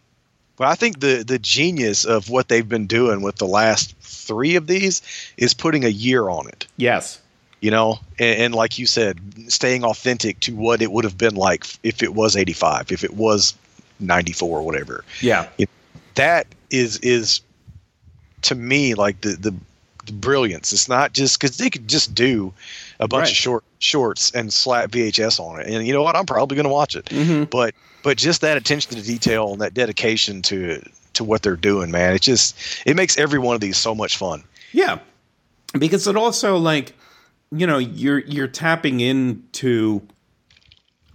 but 0.58 0.68
I 0.68 0.76
think 0.76 1.00
the 1.00 1.24
the 1.24 1.40
genius 1.40 2.06
of 2.06 2.30
what 2.30 2.50
they've 2.50 2.68
been 2.68 2.86
doing 2.86 3.22
with 3.22 3.38
the 3.38 3.48
last 3.48 3.96
three 4.02 4.56
of 4.56 4.68
these 4.68 5.02
is 5.38 5.56
putting 5.56 5.86
a 5.86 5.90
year 5.90 6.30
on 6.30 6.48
it. 6.48 6.68
Yes. 6.78 7.20
You 7.62 7.72
know, 7.72 8.00
and, 8.20 8.40
and 8.42 8.56
like 8.56 8.78
you 8.78 8.86
said, 8.86 9.20
staying 9.48 9.84
authentic 9.84 10.40
to 10.42 10.56
what 10.56 10.82
it 10.82 10.92
would 10.92 11.04
have 11.04 11.18
been 11.18 11.36
like 11.36 11.66
if 11.84 12.04
it 12.04 12.14
was 12.14 12.36
85, 12.36 12.92
if 12.92 13.04
it 13.04 13.16
was 13.16 13.56
94 14.02 14.60
or 14.60 14.64
whatever. 14.64 15.04
Yeah. 15.22 15.48
It, 15.58 15.70
that 16.16 16.48
is 16.70 16.98
is 17.00 17.42
to 18.44 18.56
me 18.56 18.96
like 18.96 19.22
the 19.22 19.34
the, 19.36 19.54
the 20.06 20.14
brilliance. 20.14 20.74
It's 20.74 20.90
not 20.90 21.14
just 21.14 21.40
because 21.40 21.58
they 21.58 21.70
could 21.70 21.88
just 21.88 22.14
do 22.16 22.54
a 23.00 23.08
bunch 23.08 23.24
right. 23.24 23.32
of 23.32 23.36
short 23.36 23.64
shorts 23.80 24.32
and 24.32 24.52
slap 24.52 24.92
VHS 24.92 25.40
on 25.40 25.60
it, 25.60 25.68
and 25.68 25.86
you 25.86 25.94
know 25.94 26.04
what? 26.04 26.16
I'm 26.16 26.26
probably 26.26 26.56
going 26.56 26.68
to 26.68 26.74
watch 26.74 26.96
it. 26.96 27.06
Mm-hmm. 27.06 27.46
But 27.46 27.76
but 28.04 28.18
just 28.18 28.42
that 28.42 28.58
attention 28.58 28.96
to 28.96 29.02
detail 29.02 29.52
and 29.52 29.62
that 29.62 29.74
dedication 29.74 30.42
to 30.44 30.82
to 31.14 31.24
what 31.24 31.42
they're 31.44 31.56
doing, 31.56 31.92
man, 31.92 32.16
it 32.16 32.22
just 32.22 32.56
it 32.86 32.96
makes 32.96 33.18
every 33.18 33.40
one 33.40 33.56
of 33.56 33.62
these 33.62 33.78
so 33.78 33.94
much 33.94 34.18
fun. 34.18 34.44
Yeah, 34.72 35.00
because 35.78 36.08
it 36.08 36.16
also 36.16 36.58
like 36.58 36.94
you 37.52 37.68
know 37.68 37.78
you're 37.78 38.20
you're 38.20 38.48
tapping 38.48 39.00
into 39.02 40.02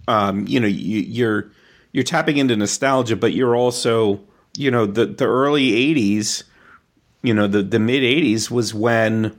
um 0.07 0.47
you 0.47 0.59
know 0.59 0.67
you, 0.67 0.99
you're 0.99 1.51
you're 1.97 2.03
tapping 2.03 2.37
into 2.37 2.55
nostalgia, 2.55 3.15
but 3.15 3.33
you're 3.33 3.55
also, 3.55 4.19
you 4.55 4.69
know, 4.69 4.85
the 4.85 5.07
the 5.07 5.25
early 5.25 5.71
'80s, 5.71 6.43
you 7.23 7.33
know, 7.33 7.47
the 7.47 7.63
the 7.63 7.79
mid 7.79 8.03
'80s 8.03 8.51
was 8.51 8.71
when, 8.71 9.35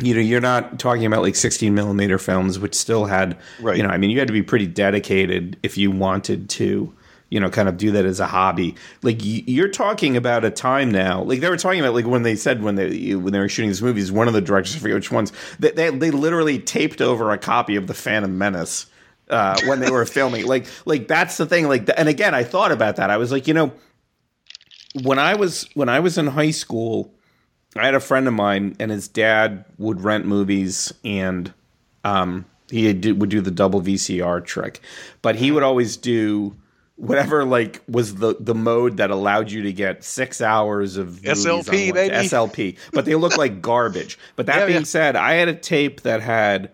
you 0.00 0.14
know, 0.14 0.20
you're 0.22 0.40
not 0.40 0.78
talking 0.78 1.04
about 1.04 1.20
like 1.20 1.36
16 1.36 1.74
millimeter 1.74 2.16
films, 2.18 2.58
which 2.58 2.74
still 2.74 3.04
had, 3.04 3.36
right. 3.60 3.76
you 3.76 3.82
know, 3.82 3.90
I 3.90 3.98
mean, 3.98 4.08
you 4.08 4.18
had 4.18 4.26
to 4.28 4.32
be 4.32 4.42
pretty 4.42 4.66
dedicated 4.66 5.58
if 5.62 5.76
you 5.76 5.90
wanted 5.90 6.48
to, 6.48 6.94
you 7.28 7.40
know, 7.40 7.50
kind 7.50 7.68
of 7.68 7.76
do 7.76 7.90
that 7.90 8.06
as 8.06 8.20
a 8.20 8.26
hobby. 8.26 8.74
Like 9.02 9.18
you're 9.20 9.68
talking 9.68 10.16
about 10.16 10.46
a 10.46 10.50
time 10.50 10.90
now, 10.90 11.24
like 11.24 11.40
they 11.40 11.50
were 11.50 11.58
talking 11.58 11.80
about, 11.80 11.92
like 11.92 12.06
when 12.06 12.22
they 12.22 12.36
said 12.36 12.62
when 12.62 12.76
they 12.76 13.14
when 13.16 13.34
they 13.34 13.38
were 13.38 13.50
shooting 13.50 13.68
these 13.68 13.82
movies, 13.82 14.10
one 14.10 14.28
of 14.28 14.32
the 14.32 14.40
directors, 14.40 14.76
I 14.76 14.78
forget 14.78 14.94
which 14.94 15.12
ones, 15.12 15.30
they 15.58 15.72
they, 15.72 15.90
they 15.90 16.10
literally 16.10 16.58
taped 16.58 17.02
over 17.02 17.32
a 17.32 17.36
copy 17.36 17.76
of 17.76 17.86
the 17.86 17.92
Phantom 17.92 18.38
Menace 18.38 18.86
uh, 19.28 19.60
when 19.66 19.80
they 19.80 19.90
were 19.90 20.04
filming. 20.04 20.46
Like, 20.46 20.66
like 20.84 21.08
that's 21.08 21.36
the 21.36 21.46
thing. 21.46 21.68
Like, 21.68 21.88
and 21.96 22.08
again, 22.08 22.34
I 22.34 22.44
thought 22.44 22.72
about 22.72 22.96
that. 22.96 23.10
I 23.10 23.16
was 23.16 23.32
like, 23.32 23.46
you 23.46 23.54
know, 23.54 23.72
when 25.02 25.18
I 25.18 25.34
was 25.34 25.68
when 25.74 25.88
I 25.88 26.00
was 26.00 26.18
in 26.18 26.26
high 26.28 26.50
school, 26.50 27.12
I 27.76 27.84
had 27.84 27.94
a 27.94 28.00
friend 28.00 28.26
of 28.28 28.34
mine, 28.34 28.76
and 28.80 28.90
his 28.90 29.08
dad 29.08 29.64
would 29.78 30.02
rent 30.02 30.26
movies, 30.26 30.92
and 31.04 31.52
um, 32.04 32.46
he 32.70 32.86
would 32.86 33.28
do 33.28 33.40
the 33.40 33.50
double 33.50 33.80
VCR 33.82 34.44
trick, 34.44 34.80
but 35.22 35.36
he 35.36 35.50
would 35.50 35.62
always 35.62 35.96
do 35.96 36.56
whatever 36.96 37.44
like 37.44 37.82
was 37.88 38.16
the 38.16 38.36
the 38.40 38.54
mode 38.54 38.96
that 38.96 39.10
allowed 39.10 39.50
you 39.50 39.62
to 39.62 39.72
get 39.72 40.02
six 40.02 40.40
hours 40.40 40.96
of 40.96 41.20
SLP 41.22 41.92
baby 41.92 42.14
SLP, 42.14 42.78
but 42.92 43.04
they 43.04 43.14
look 43.14 43.36
like 43.36 43.60
garbage. 43.60 44.18
But 44.34 44.46
that 44.46 44.60
yeah, 44.60 44.66
being 44.66 44.78
yeah. 44.80 44.84
said, 44.84 45.16
I 45.16 45.34
had 45.34 45.48
a 45.48 45.54
tape 45.54 46.02
that 46.02 46.22
had 46.22 46.70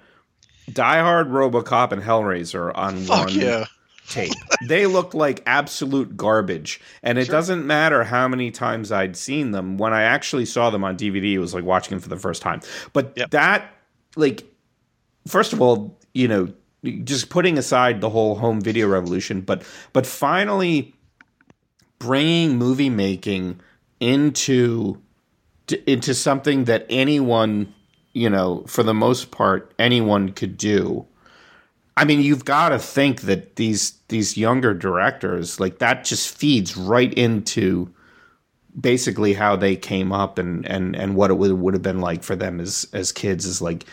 Die 0.70 1.00
Hard, 1.00 1.28
RoboCop, 1.28 1.92
and 1.92 2.02
Hellraiser 2.02 2.72
on 2.74 2.96
Fuck 2.98 3.26
one 3.26 3.34
yeah. 3.34 3.64
tape. 4.08 4.32
they 4.68 4.86
looked 4.86 5.14
like 5.14 5.42
absolute 5.46 6.16
garbage, 6.16 6.80
and 7.02 7.18
it 7.18 7.26
sure. 7.26 7.32
doesn't 7.32 7.66
matter 7.66 8.04
how 8.04 8.28
many 8.28 8.50
times 8.50 8.92
I'd 8.92 9.16
seen 9.16 9.50
them. 9.50 9.78
When 9.78 9.92
I 9.92 10.02
actually 10.02 10.44
saw 10.44 10.70
them 10.70 10.84
on 10.84 10.96
DVD, 10.96 11.32
it 11.32 11.38
was 11.38 11.54
like 11.54 11.64
watching 11.64 11.90
them 11.90 12.00
for 12.00 12.08
the 12.08 12.18
first 12.18 12.42
time. 12.42 12.60
But 12.92 13.12
yep. 13.16 13.30
that, 13.30 13.74
like, 14.16 14.44
first 15.26 15.52
of 15.52 15.60
all, 15.60 15.98
you 16.14 16.28
know, 16.28 16.52
just 17.04 17.30
putting 17.30 17.58
aside 17.58 18.00
the 18.00 18.10
whole 18.10 18.34
home 18.34 18.60
video 18.60 18.88
revolution, 18.88 19.40
but 19.40 19.62
but 19.92 20.06
finally 20.06 20.94
bringing 21.98 22.56
movie 22.56 22.90
making 22.90 23.60
into 24.00 25.00
into 25.86 26.12
something 26.14 26.64
that 26.64 26.84
anyone 26.90 27.72
you 28.12 28.28
know, 28.28 28.64
for 28.66 28.82
the 28.82 28.94
most 28.94 29.30
part, 29.30 29.72
anyone 29.78 30.32
could 30.32 30.56
do. 30.56 31.06
I 31.96 32.04
mean, 32.04 32.20
you've 32.20 32.44
got 32.44 32.70
to 32.70 32.78
think 32.78 33.22
that 33.22 33.56
these 33.56 33.92
these 34.08 34.36
younger 34.36 34.74
directors, 34.74 35.60
like 35.60 35.78
that, 35.78 36.04
just 36.04 36.36
feeds 36.36 36.76
right 36.76 37.12
into 37.14 37.92
basically 38.78 39.34
how 39.34 39.56
they 39.56 39.76
came 39.76 40.12
up 40.12 40.38
and 40.38 40.66
and 40.66 40.96
and 40.96 41.14
what 41.16 41.30
it 41.30 41.34
would 41.34 41.52
would 41.52 41.74
have 41.74 41.82
been 41.82 42.00
like 42.00 42.22
for 42.22 42.34
them 42.34 42.60
as 42.60 42.86
as 42.92 43.12
kids 43.12 43.44
is 43.44 43.60
like, 43.60 43.84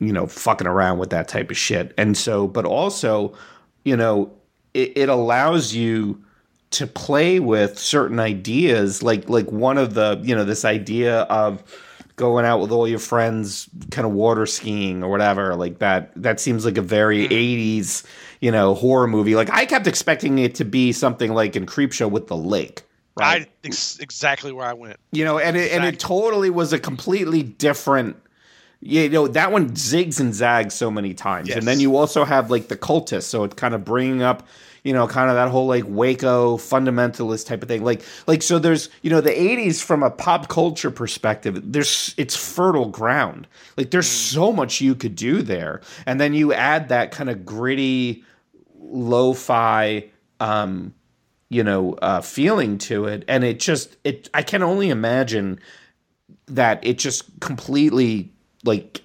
you 0.00 0.12
know, 0.12 0.26
fucking 0.26 0.66
around 0.66 0.98
with 0.98 1.10
that 1.10 1.28
type 1.28 1.50
of 1.50 1.56
shit. 1.56 1.94
And 1.96 2.16
so, 2.16 2.48
but 2.48 2.64
also, 2.64 3.36
you 3.84 3.96
know, 3.96 4.32
it, 4.74 4.92
it 4.96 5.08
allows 5.08 5.74
you 5.74 6.22
to 6.70 6.86
play 6.86 7.40
with 7.40 7.78
certain 7.78 8.18
ideas, 8.18 9.02
like 9.02 9.28
like 9.28 9.50
one 9.50 9.78
of 9.78 9.94
the 9.94 10.20
you 10.22 10.34
know 10.34 10.44
this 10.44 10.64
idea 10.64 11.20
of 11.22 11.62
going 12.18 12.44
out 12.44 12.60
with 12.60 12.70
all 12.70 12.86
your 12.86 12.98
friends 12.98 13.68
kind 13.90 14.06
of 14.06 14.12
water 14.12 14.44
skiing 14.44 15.02
or 15.02 15.10
whatever 15.10 15.54
like 15.54 15.78
that 15.78 16.12
that 16.14 16.38
seems 16.38 16.64
like 16.64 16.76
a 16.76 16.82
very 16.82 17.26
80s 17.28 17.80
mm. 17.80 18.06
you 18.40 18.50
know 18.50 18.74
horror 18.74 19.06
movie 19.06 19.34
like 19.34 19.50
i 19.50 19.64
kept 19.64 19.86
expecting 19.86 20.38
it 20.38 20.56
to 20.56 20.64
be 20.64 20.92
something 20.92 21.32
like 21.32 21.56
in 21.56 21.64
creepshow 21.64 22.10
with 22.10 22.26
the 22.26 22.36
lake 22.36 22.82
right 23.16 23.42
I, 23.42 23.66
ex- 23.66 23.98
exactly 23.98 24.52
where 24.52 24.66
i 24.66 24.74
went 24.74 24.98
you 25.12 25.24
know 25.24 25.38
and 25.38 25.56
it, 25.56 25.60
exactly. 25.60 25.86
and 25.86 25.94
it 25.94 26.00
totally 26.00 26.50
was 26.50 26.72
a 26.72 26.78
completely 26.78 27.42
different 27.42 28.16
you 28.80 29.08
know 29.08 29.26
that 29.28 29.50
one 29.50 29.70
zigs 29.70 30.20
and 30.20 30.34
zags 30.34 30.74
so 30.74 30.90
many 30.90 31.14
times 31.14 31.48
yes. 31.48 31.56
and 31.56 31.66
then 31.66 31.80
you 31.80 31.96
also 31.96 32.24
have 32.24 32.50
like 32.50 32.68
the 32.68 32.76
cultists 32.76 33.24
so 33.24 33.44
it's 33.44 33.54
kind 33.54 33.74
of 33.74 33.84
bringing 33.84 34.22
up 34.22 34.46
you 34.88 34.94
know, 34.94 35.06
kind 35.06 35.28
of 35.28 35.36
that 35.36 35.50
whole 35.50 35.66
like 35.66 35.84
Waco 35.86 36.56
fundamentalist 36.56 37.44
type 37.44 37.62
of 37.62 37.68
thing. 37.68 37.84
Like, 37.84 38.00
like 38.26 38.42
so 38.42 38.58
there's, 38.58 38.88
you 39.02 39.10
know, 39.10 39.20
the 39.20 39.28
80s 39.28 39.84
from 39.84 40.02
a 40.02 40.10
pop 40.10 40.48
culture 40.48 40.90
perspective, 40.90 41.60
there's, 41.62 42.14
it's 42.16 42.34
fertile 42.34 42.88
ground. 42.88 43.46
Like, 43.76 43.90
there's 43.90 44.08
mm. 44.08 44.32
so 44.32 44.50
much 44.50 44.80
you 44.80 44.94
could 44.94 45.14
do 45.14 45.42
there. 45.42 45.82
And 46.06 46.18
then 46.18 46.32
you 46.32 46.54
add 46.54 46.88
that 46.88 47.10
kind 47.10 47.28
of 47.28 47.44
gritty, 47.44 48.24
lo 48.78 49.34
fi, 49.34 50.08
um, 50.40 50.94
you 51.50 51.62
know, 51.62 51.92
uh, 52.00 52.22
feeling 52.22 52.78
to 52.78 53.04
it. 53.04 53.26
And 53.28 53.44
it 53.44 53.60
just, 53.60 53.94
it, 54.04 54.30
I 54.32 54.40
can 54.40 54.62
only 54.62 54.88
imagine 54.88 55.60
that 56.46 56.82
it 56.82 56.96
just 56.96 57.40
completely 57.40 58.32
like 58.64 59.02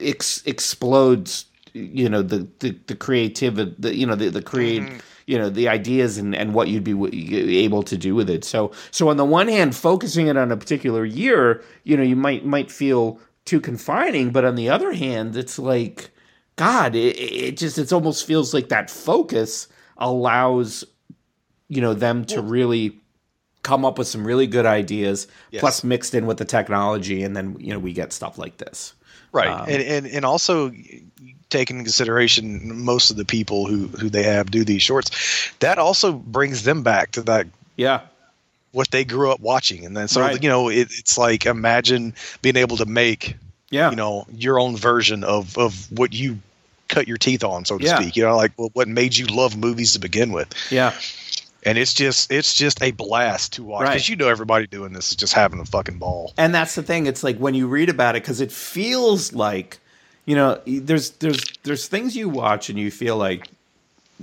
ex- 0.00 0.42
explodes 0.46 1.44
you 1.72 2.08
know 2.08 2.22
the 2.22 2.46
the, 2.58 2.76
the 2.86 2.94
creativity 2.96 3.74
the 3.78 3.94
you 3.94 4.06
know 4.06 4.14
the 4.14 4.28
the 4.30 4.42
create 4.42 4.82
mm-hmm. 4.82 4.98
you 5.26 5.38
know 5.38 5.48
the 5.48 5.68
ideas 5.68 6.18
and 6.18 6.34
and 6.34 6.54
what 6.54 6.68
you'd 6.68 6.84
be 6.84 7.58
able 7.58 7.82
to 7.82 7.96
do 7.96 8.14
with 8.14 8.28
it 8.30 8.44
so 8.44 8.70
so 8.90 9.08
on 9.08 9.16
the 9.16 9.24
one 9.24 9.48
hand 9.48 9.74
focusing 9.74 10.26
it 10.26 10.36
on 10.36 10.50
a 10.52 10.56
particular 10.56 11.04
year 11.04 11.62
you 11.84 11.96
know 11.96 12.02
you 12.02 12.16
might 12.16 12.44
might 12.44 12.70
feel 12.70 13.18
too 13.44 13.60
confining 13.60 14.30
but 14.30 14.44
on 14.44 14.54
the 14.54 14.68
other 14.68 14.92
hand 14.92 15.36
it's 15.36 15.58
like 15.58 16.10
god 16.56 16.94
it, 16.94 17.16
it 17.18 17.56
just 17.56 17.78
it 17.78 17.92
almost 17.92 18.26
feels 18.26 18.52
like 18.54 18.68
that 18.68 18.90
focus 18.90 19.66
allows 19.98 20.84
you 21.68 21.80
know 21.80 21.94
them 21.94 22.24
to 22.24 22.40
really 22.42 22.96
come 23.62 23.84
up 23.84 23.98
with 23.98 24.08
some 24.08 24.26
really 24.26 24.46
good 24.46 24.64
ideas 24.66 25.26
Yes. 25.50 25.60
plus 25.60 25.84
mixed 25.84 26.14
in 26.14 26.26
with 26.26 26.38
the 26.38 26.44
technology 26.44 27.22
and 27.22 27.36
then 27.36 27.56
you 27.58 27.72
know 27.72 27.78
we 27.78 27.92
get 27.92 28.12
stuff 28.12 28.38
like 28.38 28.56
this 28.56 28.94
right 29.32 29.48
Um, 29.48 29.66
and, 29.68 29.82
and 29.82 30.06
and 30.06 30.24
also 30.24 30.72
taking 31.50 31.76
into 31.78 31.88
consideration 31.88 32.82
most 32.84 33.10
of 33.10 33.16
the 33.16 33.24
people 33.24 33.66
who 33.66 33.88
who 33.88 34.08
they 34.08 34.22
have 34.22 34.50
do 34.50 34.64
these 34.64 34.82
shorts. 34.82 35.10
That 35.60 35.78
also 35.78 36.12
brings 36.12 36.62
them 36.62 36.82
back 36.82 37.10
to 37.12 37.22
that 37.22 37.46
yeah. 37.76 38.00
what 38.72 38.90
they 38.90 39.04
grew 39.04 39.30
up 39.30 39.40
watching. 39.40 39.84
And 39.84 39.96
then 39.96 40.08
so 40.08 40.20
Right. 40.20 40.42
you 40.42 40.48
know 40.48 40.68
it, 40.68 40.88
it's 40.96 41.18
like 41.18 41.46
imagine 41.46 42.14
being 42.42 42.56
able 42.56 42.76
to 42.78 42.86
make 42.86 43.36
yeah. 43.70 43.90
you 43.90 43.96
know 43.96 44.26
your 44.32 44.58
own 44.58 44.76
version 44.76 45.24
of 45.24 45.56
of 45.58 45.86
what 45.98 46.12
you 46.12 46.38
cut 46.88 47.06
your 47.06 47.18
teeth 47.18 47.44
on 47.44 47.64
so 47.64 47.78
to 47.78 47.84
Yeah. 47.84 48.00
speak. 48.00 48.16
You 48.16 48.24
know 48.24 48.36
like 48.36 48.52
what 48.56 48.74
what 48.74 48.88
made 48.88 49.16
you 49.16 49.26
love 49.26 49.56
movies 49.56 49.92
to 49.94 49.98
begin 49.98 50.32
with. 50.32 50.48
Yeah. 50.70 50.92
And 51.64 51.76
it's 51.76 51.92
just 51.92 52.32
it's 52.32 52.54
just 52.54 52.82
a 52.82 52.90
blast 52.92 53.52
to 53.54 53.62
watch 53.64 53.82
Right. 53.82 53.92
because 53.94 54.08
you 54.08 54.16
know 54.16 54.28
everybody 54.28 54.66
doing 54.66 54.92
this 54.92 55.10
is 55.10 55.16
just 55.16 55.34
having 55.34 55.60
a 55.60 55.64
fucking 55.66 55.98
ball. 55.98 56.32
And 56.38 56.54
that's 56.54 56.74
the 56.74 56.82
thing. 56.82 57.06
It's 57.06 57.22
like 57.22 57.36
when 57.38 57.54
you 57.54 57.66
read 57.66 57.88
about 57.90 58.16
it 58.16 58.22
because 58.22 58.40
it 58.40 58.50
feels 58.50 59.32
like 59.34 59.78
you 60.26 60.34
know 60.36 60.60
there's 60.66 61.10
there's 61.12 61.42
there's 61.62 61.88
things 61.88 62.14
you 62.16 62.28
watch 62.28 62.68
and 62.70 62.78
you 62.78 62.90
feel 62.90 63.16
like 63.16 63.48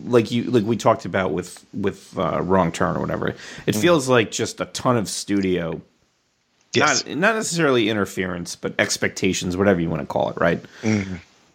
like 0.06 0.30
you 0.32 0.44
like 0.44 0.64
we 0.64 0.78
talked 0.78 1.06
about 1.06 1.32
with 1.32 1.66
with 1.74 2.18
uh, 2.18 2.42
wrong 2.42 2.72
turn 2.72 2.96
or 2.96 3.00
whatever. 3.00 3.36
It 3.66 3.76
feels 3.76 4.08
like 4.08 4.30
just 4.32 4.62
a 4.62 4.66
ton 4.66 4.96
of 4.98 5.10
studio. 5.10 5.82
Yes. 6.74 7.06
Not 7.06 7.18
not 7.18 7.36
necessarily 7.36 7.90
interference 7.90 8.56
but 8.56 8.76
expectations 8.80 9.58
whatever 9.58 9.80
you 9.82 9.90
want 9.90 10.02
to 10.02 10.06
call 10.06 10.30
it 10.30 10.38
right? 10.38 10.64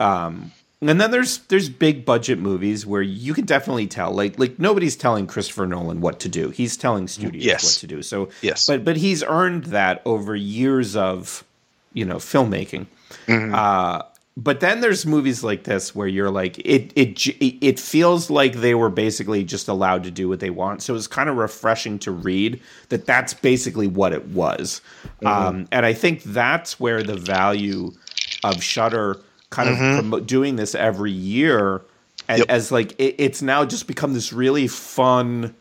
Um 0.00 0.52
and 0.80 1.00
then 1.00 1.12
there's 1.12 1.38
there's 1.46 1.68
big 1.68 2.04
budget 2.04 2.40
movies 2.40 2.84
where 2.84 3.02
you 3.02 3.34
can 3.34 3.44
definitely 3.44 3.86
tell 3.86 4.10
like 4.10 4.36
like 4.38 4.58
nobody's 4.58 4.96
telling 4.96 5.28
Christopher 5.28 5.66
Nolan 5.66 6.00
what 6.00 6.18
to 6.20 6.28
do. 6.28 6.50
He's 6.50 6.76
telling 6.76 7.06
studios 7.06 7.44
Yes. 7.44 7.62
what 7.64 7.80
to 7.80 7.86
do. 7.86 8.02
So 8.02 8.30
Yes. 8.40 8.66
but 8.66 8.84
but 8.84 8.96
he's 8.96 9.22
earned 9.22 9.66
that 9.66 10.02
over 10.04 10.34
years 10.34 10.96
of 10.96 11.44
you 11.92 12.04
know 12.04 12.16
filmmaking. 12.16 12.86
Uh 13.28 14.02
but 14.36 14.60
then 14.60 14.80
there's 14.80 15.04
movies 15.04 15.44
like 15.44 15.64
this 15.64 15.94
where 15.94 16.08
you're 16.08 16.30
like 16.30 16.58
it 16.60 16.92
it 16.96 17.20
it 17.62 17.78
feels 17.78 18.30
like 18.30 18.54
they 18.54 18.74
were 18.74 18.88
basically 18.88 19.44
just 19.44 19.68
allowed 19.68 20.04
to 20.04 20.10
do 20.10 20.28
what 20.28 20.40
they 20.40 20.50
want. 20.50 20.82
So 20.82 20.94
it's 20.94 21.06
kind 21.06 21.28
of 21.28 21.36
refreshing 21.36 21.98
to 22.00 22.10
read 22.10 22.60
that 22.88 23.04
that's 23.04 23.34
basically 23.34 23.86
what 23.86 24.12
it 24.12 24.26
was. 24.28 24.80
Um 25.24 25.66
and 25.70 25.84
i 25.84 25.92
think 25.92 26.22
that's 26.22 26.80
where 26.80 27.02
the 27.02 27.16
value 27.16 27.92
of 28.42 28.62
Shudder 28.62 29.18
kind 29.50 29.68
of 29.68 29.76
promo- 29.76 30.26
doing 30.26 30.56
this 30.56 30.74
every 30.74 31.12
year 31.12 31.82
as, 32.28 32.38
Yep. 32.38 32.46
as 32.48 32.72
like 32.72 32.92
it, 32.98 33.16
it's 33.18 33.42
now 33.42 33.64
just 33.66 33.86
become 33.86 34.14
this 34.14 34.32
really 34.32 34.66
fun 34.66 35.54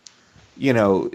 you 0.57 0.73
know, 0.73 1.09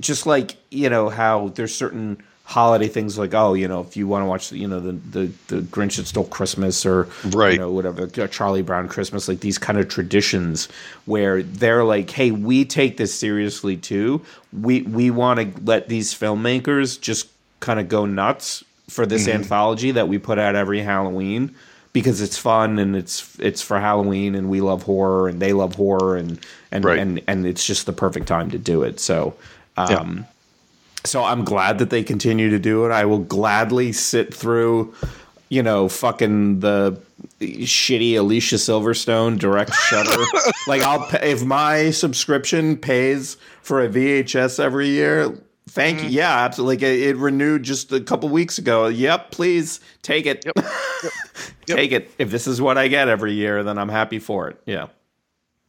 just 0.00 0.26
like 0.26 0.56
you 0.70 0.88
know 0.88 1.08
how 1.10 1.48
there's 1.54 1.74
certain 1.74 2.22
holiday 2.46 2.88
things 2.88 3.16
like 3.16 3.32
oh 3.32 3.54
you 3.54 3.66
know 3.66 3.80
if 3.80 3.96
you 3.96 4.06
want 4.06 4.22
to 4.22 4.26
watch 4.26 4.52
you 4.52 4.68
know 4.68 4.78
the 4.78 4.92
the 4.92 5.32
the 5.48 5.60
Grinch 5.62 5.96
that 5.96 6.06
stole 6.06 6.24
Christmas 6.26 6.84
or 6.84 7.08
Right. 7.30 7.54
you 7.54 7.58
know 7.58 7.70
whatever 7.72 8.02
uh, 8.18 8.26
Charlie 8.26 8.60
Brown 8.62 8.86
Christmas 8.86 9.28
like 9.28 9.40
these 9.40 9.56
kind 9.56 9.78
of 9.78 9.88
traditions 9.88 10.68
where 11.06 11.42
they're 11.42 11.84
like 11.84 12.10
hey 12.10 12.30
we 12.32 12.64
take 12.66 12.98
this 12.98 13.14
seriously 13.14 13.76
too 13.78 14.20
we 14.52 14.82
we 14.82 15.10
want 15.10 15.40
to 15.40 15.62
let 15.64 15.88
these 15.88 16.12
filmmakers 16.14 17.00
just 17.00 17.28
kind 17.60 17.80
of 17.80 17.88
go 17.88 18.04
nuts 18.04 18.62
for 18.90 19.06
this 19.06 19.26
anthology 19.26 19.90
that 19.92 20.08
we 20.08 20.18
put 20.18 20.38
out 20.38 20.54
every 20.54 20.80
Halloween 20.80 21.54
because 21.94 22.20
it's 22.20 22.36
fun 22.36 22.78
and 22.78 22.94
it's 22.94 23.38
it's 23.38 23.62
for 23.62 23.80
Halloween 23.80 24.34
and 24.34 24.50
we 24.50 24.60
love 24.60 24.82
horror 24.82 25.28
and 25.28 25.40
they 25.40 25.54
love 25.54 25.76
horror 25.76 26.16
and 26.18 26.38
and 26.70 26.84
Right. 26.84 26.98
and 26.98 27.22
and 27.26 27.46
it's 27.46 27.64
just 27.66 27.86
the 27.86 27.94
perfect 27.94 28.26
time 28.26 28.50
to 28.50 28.58
do 28.58 28.82
it. 28.82 29.00
So 29.00 29.34
um 29.78 30.26
so 31.04 31.24
I'm 31.24 31.44
glad 31.44 31.78
that 31.78 31.90
they 31.90 32.02
continue 32.02 32.50
to 32.50 32.58
do 32.58 32.84
it. 32.86 32.90
I 32.90 33.04
will 33.04 33.18
gladly 33.18 33.92
sit 33.92 34.34
through 34.34 34.94
you 35.48 35.62
know 35.62 35.88
fucking 35.88 36.60
the 36.60 37.00
shitty 37.40 38.16
Alicia 38.16 38.56
Silverstone 38.56 39.38
direct 39.38 39.74
Shudder. 39.74 40.24
like 40.66 40.82
I'll 40.82 41.06
pay, 41.06 41.32
if 41.32 41.44
my 41.44 41.90
subscription 41.90 42.76
pays 42.76 43.36
for 43.62 43.84
a 43.84 43.88
VHS 43.88 44.58
every 44.58 44.88
year 44.88 45.34
Thank 45.74 46.02
you. 46.02 46.08
Yeah, 46.08 46.30
absolutely. 46.44 46.76
Like 46.76 46.82
it, 46.82 47.16
renewed 47.16 47.62
just 47.62 47.90
a 47.90 48.00
couple 48.00 48.28
weeks 48.28 48.58
ago. 48.58 48.86
Yep, 48.86 49.30
please 49.30 49.80
take 50.02 50.26
it. 50.26 50.44
Yep. 50.44 50.64
take 51.66 51.92
it. 51.92 52.10
If 52.18 52.30
this 52.30 52.46
is 52.46 52.60
what 52.60 52.78
I 52.78 52.88
get 52.88 53.08
every 53.08 53.32
year, 53.32 53.64
then 53.64 53.78
I'm 53.78 53.88
happy 53.88 54.18
for 54.18 54.48
it. 54.48 54.60
Yeah. 54.66 54.88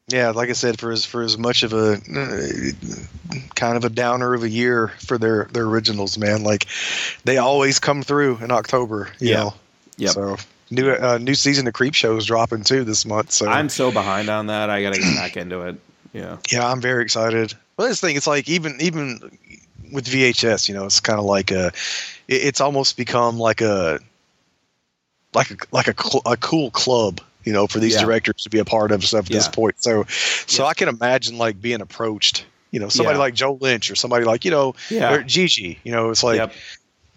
Yeah, 0.08 0.30
like 0.30 0.50
I 0.50 0.54
said, 0.54 0.80
for 0.80 0.92
as 0.92 1.04
for 1.04 1.24
as 1.24 1.36
much 1.38 1.64
of 1.64 1.74
a 1.74 1.94
uh, 1.94 3.38
kind 3.56 3.76
of 3.76 3.84
a 3.86 3.90
downer 3.90 4.36
of 4.36 4.44
a 4.44 4.50
year 4.50 4.90
for 5.00 5.18
their 5.18 5.46
their 5.46 5.64
originals, 5.66 6.18
man. 6.18 6.44
Like 6.44 6.68
they 7.24 7.38
always 7.38 7.80
come 7.80 8.04
through 8.04 8.38
in 8.38 8.52
October. 8.52 9.10
You 9.20 9.30
Yeah. 9.32 9.36
know. 9.38 9.54
Yep. 9.98 10.12
So 10.12 10.38
new 10.70 10.92
uh, 10.92 11.18
new 11.20 11.34
season 11.34 11.66
of 11.68 11.74
Creepshow 11.74 12.18
is 12.20 12.26
dropping 12.26 12.64
too 12.64 12.84
this 12.84 13.04
month. 13.06 13.32
So 13.32 13.48
I'm 13.50 13.68
so 13.70 13.92
behind 13.92 14.30
on 14.30 14.46
that. 14.48 14.70
I 14.70 14.84
got 14.84 14.94
to 14.94 15.00
get 15.00 15.16
back 15.16 15.38
into 15.38 15.62
it. 15.62 15.78
Yeah. 16.14 16.38
yeah, 16.52 16.66
I'm 16.70 16.80
very 16.82 17.02
excited. 17.04 17.54
Well, 17.76 17.88
this 17.90 18.00
thing, 18.00 18.16
it's 18.16 18.28
like 18.28 18.48
even 18.48 18.78
even 18.80 19.20
with 19.92 20.06
VHS, 20.06 20.70
you 20.70 20.76
know, 20.76 20.86
it's 20.86 21.00
kind 21.00 21.18
of 21.20 21.26
like 21.26 21.50
a, 21.52 21.68
it- 22.28 22.44
it's 22.44 22.62
almost 22.62 22.96
become 22.96 23.38
like 23.40 23.60
a, 23.62 24.00
like 25.34 25.50
a 25.52 25.56
like 25.72 25.88
a, 25.88 25.96
cl- 26.02 26.22
a 26.26 26.38
cool 26.38 26.72
club, 26.72 27.20
you 27.46 27.54
know, 27.54 27.68
for 27.68 27.80
these 27.80 27.94
Yeah. 27.96 28.02
directors 28.04 28.44
to 28.44 28.50
be 28.50 28.60
a 28.60 28.66
part 28.66 28.92
of 28.92 29.04
stuff 29.06 29.28
at 29.28 29.32
this 29.32 29.48
point. 29.48 29.76
So, 29.80 30.06
so 30.48 30.64
Yeah. 30.64 30.70
I 30.70 30.74
can 30.74 30.90
imagine 30.90 31.38
like 31.38 31.62
being 31.62 31.80
approached, 31.82 32.46
you 32.72 32.80
know, 32.80 32.90
somebody 32.90 33.16
Yeah. 33.16 33.22
like 33.22 33.34
Joe 33.36 33.58
Lynch 33.62 33.90
or 33.92 33.96
somebody 33.96 34.26
like 34.26 34.44
you 34.44 34.52
know, 34.52 34.76
Yeah. 34.90 35.14
or 35.14 35.24
Gigi, 35.24 35.80
you 35.84 35.92
know, 35.92 36.10
it's 36.10 36.24
like. 36.24 36.38
yep. 36.38 36.54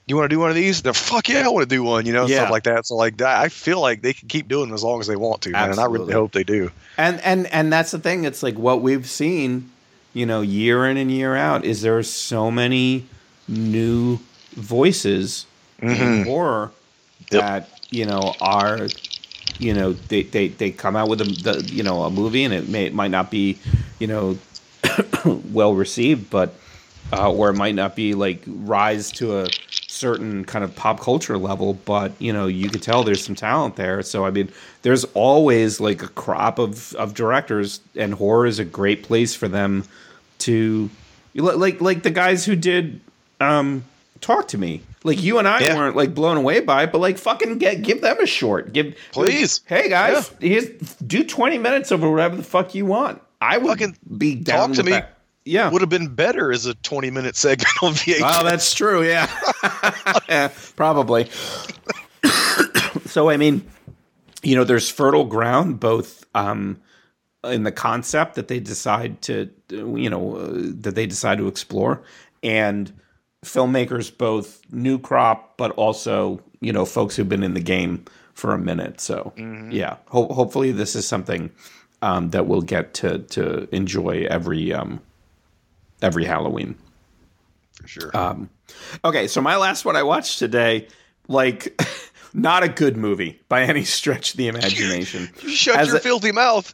You 0.07 0.17
want 0.17 0.31
to 0.31 0.35
do 0.35 0.41
one 0.41 0.49
of 0.49 0.57
these? 0.57 0.81
The 0.81 0.95
fuck 0.95 1.29
yeah, 1.29 1.45
I 1.45 1.49
want 1.49 1.69
to 1.69 1.77
do 1.77 1.83
one. 1.83 2.07
You 2.07 2.15
know, 2.15 2.25
Yeah. 2.27 2.37
stuff 2.39 2.51
like 2.51 2.63
that. 2.63 2.87
So 2.87 2.97
like 2.97 3.21
I 3.21 3.51
feel 3.51 3.79
like 3.79 4.01
they 4.01 4.15
can 4.15 4.27
keep 4.27 4.49
doing 4.49 4.73
as 4.73 4.83
long 4.83 5.01
as 5.01 5.07
they 5.07 5.17
want 5.17 5.43
to, 5.43 5.51
man. 5.51 5.71
And 5.71 5.79
I 5.79 5.85
really 5.85 6.15
hope 6.15 6.33
they 6.33 6.45
do. 6.45 6.71
And 6.97 7.21
and 7.21 7.47
and 7.53 7.71
that's 7.71 7.91
the 7.91 7.99
thing. 7.99 8.25
It's 8.25 8.43
like 8.43 8.57
what 8.59 8.81
we've 8.81 9.07
seen, 9.07 9.71
you 10.15 10.25
know, 10.25 10.41
year 10.41 10.87
in 10.87 10.97
and 10.97 11.11
year 11.13 11.37
out. 11.37 11.63
Is 11.67 11.83
there 11.83 11.99
are 11.99 12.03
so 12.03 12.51
many 12.51 13.05
new 13.47 14.19
voices 14.57 15.45
in 15.83 15.89
Mhm. 15.91 16.25
horror 16.25 16.71
Yep. 17.31 17.43
that 17.43 17.69
you 17.91 18.07
know 18.07 18.35
are 18.41 18.89
you 19.59 19.75
know 19.75 19.93
they, 19.93 20.23
they, 20.23 20.49
they 20.49 20.71
come 20.71 20.97
out 20.97 21.09
with 21.09 21.21
a 21.21 21.25
the, 21.25 21.65
you 21.73 21.83
know 21.83 22.03
a 22.03 22.11
movie 22.11 22.45
and 22.45 22.55
it 22.55 22.69
may 22.69 22.87
it 22.87 22.95
might 22.95 23.11
not 23.11 23.31
be 23.31 23.59
you 23.99 24.07
know 24.07 24.39
well 25.53 25.75
received 25.75 26.31
but 26.31 26.55
uh, 27.13 27.31
or 27.33 27.51
it 27.51 27.55
might 27.55 27.75
not 27.75 27.97
be 27.97 28.15
like 28.15 28.43
rise 28.47 29.11
to 29.11 29.39
a 29.39 29.49
certain 29.71 30.45
kind 30.45 30.65
of 30.65 30.75
pop 30.77 31.01
culture 31.01 31.39
level 31.39 31.75
but 31.75 32.13
you 32.19 32.33
know 32.33 32.47
you 32.47 32.69
could 32.71 32.83
tell 32.83 33.03
there's 33.03 33.25
some 33.25 33.35
talent 33.35 33.77
there. 33.77 34.03
So 34.03 34.25
i 34.25 34.31
mean 34.31 34.51
there's 34.83 35.05
always 35.15 35.81
like 35.81 36.03
a 36.03 36.09
crop 36.09 36.59
of 36.59 36.95
of 36.95 37.15
directors 37.15 37.81
and 37.97 38.15
horror 38.15 38.47
is 38.47 38.59
a 38.59 38.65
great 38.65 39.03
place 39.03 39.35
for 39.35 39.49
them 39.49 39.85
to 40.41 40.89
like 41.35 41.81
like 41.81 42.03
the 42.03 42.11
guys 42.11 42.45
who 42.45 42.55
did 42.55 43.01
um 43.41 43.85
talk 44.21 44.49
to 44.49 44.59
me 44.59 44.81
like 45.05 45.23
you 45.23 45.39
and 45.39 45.47
i 45.49 45.61
Yeah. 45.61 45.77
weren't 45.77 45.97
like 45.97 46.15
blown 46.15 46.37
away 46.37 46.61
by 46.61 46.85
it 46.85 46.93
but 46.93 46.99
like 46.99 47.19
fucking 47.19 47.59
get 47.59 47.83
give 47.83 48.01
them 48.01 48.19
a 48.21 48.27
short 48.27 48.73
give 48.73 48.97
Please. 49.13 49.61
hey 49.67 49.89
guys 49.89 50.31
here's 50.41 50.67
do 50.97 51.25
20 51.25 51.59
minutes 51.59 51.91
of 51.91 52.03
whatever 52.03 52.37
the 52.37 52.43
fuck 52.43 52.75
you 52.75 52.85
want 52.87 53.21
i 53.41 53.57
would 53.59 53.69
Fucking 53.79 53.97
be 54.17 54.35
down 54.35 54.69
talk 54.69 54.77
to 54.77 54.83
me. 54.83 54.91
that. 54.93 55.17
yeah 55.45 55.71
Would 55.71 55.81
have 55.83 55.89
been 55.91 56.15
better 56.15 56.51
as 56.53 56.67
a 56.67 56.75
20 56.75 57.11
minute 57.11 57.37
segment 57.37 57.71
on 57.83 57.93
VHS. 57.95 58.21
Oh, 58.23 58.45
that's 58.45 58.75
true. 58.75 59.03
Yeah, 59.07 59.31
Yeah, 60.29 60.51
probably. 60.77 61.29
so, 63.07 63.31
I 63.31 63.37
mean, 63.37 63.67
you 64.43 64.57
know, 64.57 64.65
there's 64.65 64.91
fertile 64.91 65.25
ground 65.25 65.81
both 65.81 66.25
um, 66.35 66.81
in 67.45 67.63
the 67.63 67.73
concept 67.73 68.35
that 68.35 68.49
they 68.49 68.61
decide 68.61 69.23
to, 69.23 69.51
you 69.71 70.11
know, 70.11 70.37
uh, 70.37 70.49
that 70.81 70.95
they 70.95 71.07
decide 71.07 71.39
to 71.39 71.49
explore, 71.49 72.03
and 72.43 72.93
filmmakers 73.45 74.17
both 74.17 74.61
new 74.73 74.99
crop, 74.99 75.57
but 75.57 75.71
also 75.73 76.41
you 76.61 76.73
know, 76.73 76.85
folks 76.85 77.15
who've 77.17 77.29
been 77.29 77.45
in 77.45 77.55
the 77.55 77.61
game 77.61 78.05
for 78.35 78.53
a 78.53 78.59
minute. 78.59 79.01
So, 79.01 79.33
yeah, 79.71 79.97
ho- 80.09 80.27
hopefully, 80.33 80.73
this 80.73 80.97
is 80.97 81.07
something 81.07 81.51
um, 82.03 82.31
that 82.31 82.47
we'll 82.47 82.63
get 82.63 82.95
to 82.95 83.19
to 83.21 83.73
enjoy 83.75 84.27
every 84.29 84.73
um, 84.73 85.01
every 86.03 86.25
Halloween. 86.25 86.77
for 87.81 87.87
sure. 87.89 88.17
Um, 88.17 88.51
okay, 89.05 89.29
so 89.29 89.41
my 89.41 89.57
last 89.57 89.85
one 89.85 89.95
I 89.97 90.03
watched 90.03 90.39
today, 90.41 90.89
like, 91.29 91.81
not 92.35 92.63
a 92.65 92.69
good 92.69 92.97
movie 92.97 93.41
by 93.49 93.63
any 93.63 93.85
stretch 93.85 94.33
of 94.33 94.37
the 94.39 94.49
imagination. 94.49 95.29
Shut 95.47 95.77
as 95.79 95.89
your 95.89 95.97
a- 95.99 96.01
filthy 96.01 96.33
mouth. 96.33 96.73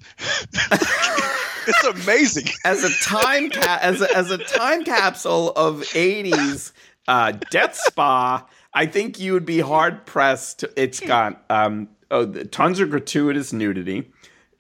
it's 1.69 1.85
amazing. 1.85 2.47
As 2.65 2.85
a 2.85 2.91
time 3.05 3.51
ca- 3.51 3.79
as 3.81 4.01
a, 4.01 4.17
as 4.17 4.31
a 4.31 4.39
time 4.39 4.85
capsule 4.85 5.51
of 5.53 5.81
'80s 5.81 6.73
uh, 7.09 7.33
death 7.51 7.77
spa, 7.77 8.47
I 8.73 8.87
think 8.87 9.19
you 9.19 9.33
would 9.33 9.47
be 9.47 9.61
hard 9.61 10.07
pressed. 10.07 10.61
To, 10.61 10.73
it's 10.77 11.01
got 11.01 11.43
um, 11.51 11.89
oh, 12.11 12.27
tons 12.27 12.81
of 12.81 12.91
gratuitous 12.91 13.53
nudity. 13.53 14.11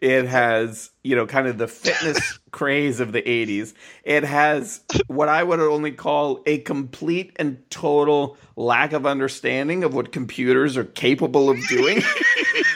It 0.00 0.26
has, 0.26 0.90
you 1.02 1.16
know, 1.16 1.26
kind 1.26 1.46
of 1.46 1.56
the 1.56 1.66
fitness 1.66 2.38
craze 2.50 3.00
of 3.00 3.12
the 3.12 3.22
80s. 3.22 3.72
It 4.02 4.22
has 4.22 4.82
what 5.06 5.30
I 5.30 5.42
would 5.42 5.60
only 5.60 5.92
call 5.92 6.42
a 6.44 6.58
complete 6.58 7.32
and 7.36 7.62
total 7.70 8.36
lack 8.54 8.92
of 8.92 9.06
understanding 9.06 9.82
of 9.82 9.94
what 9.94 10.12
computers 10.12 10.76
are 10.76 10.84
capable 10.84 11.48
of 11.48 11.58
doing. 11.68 12.02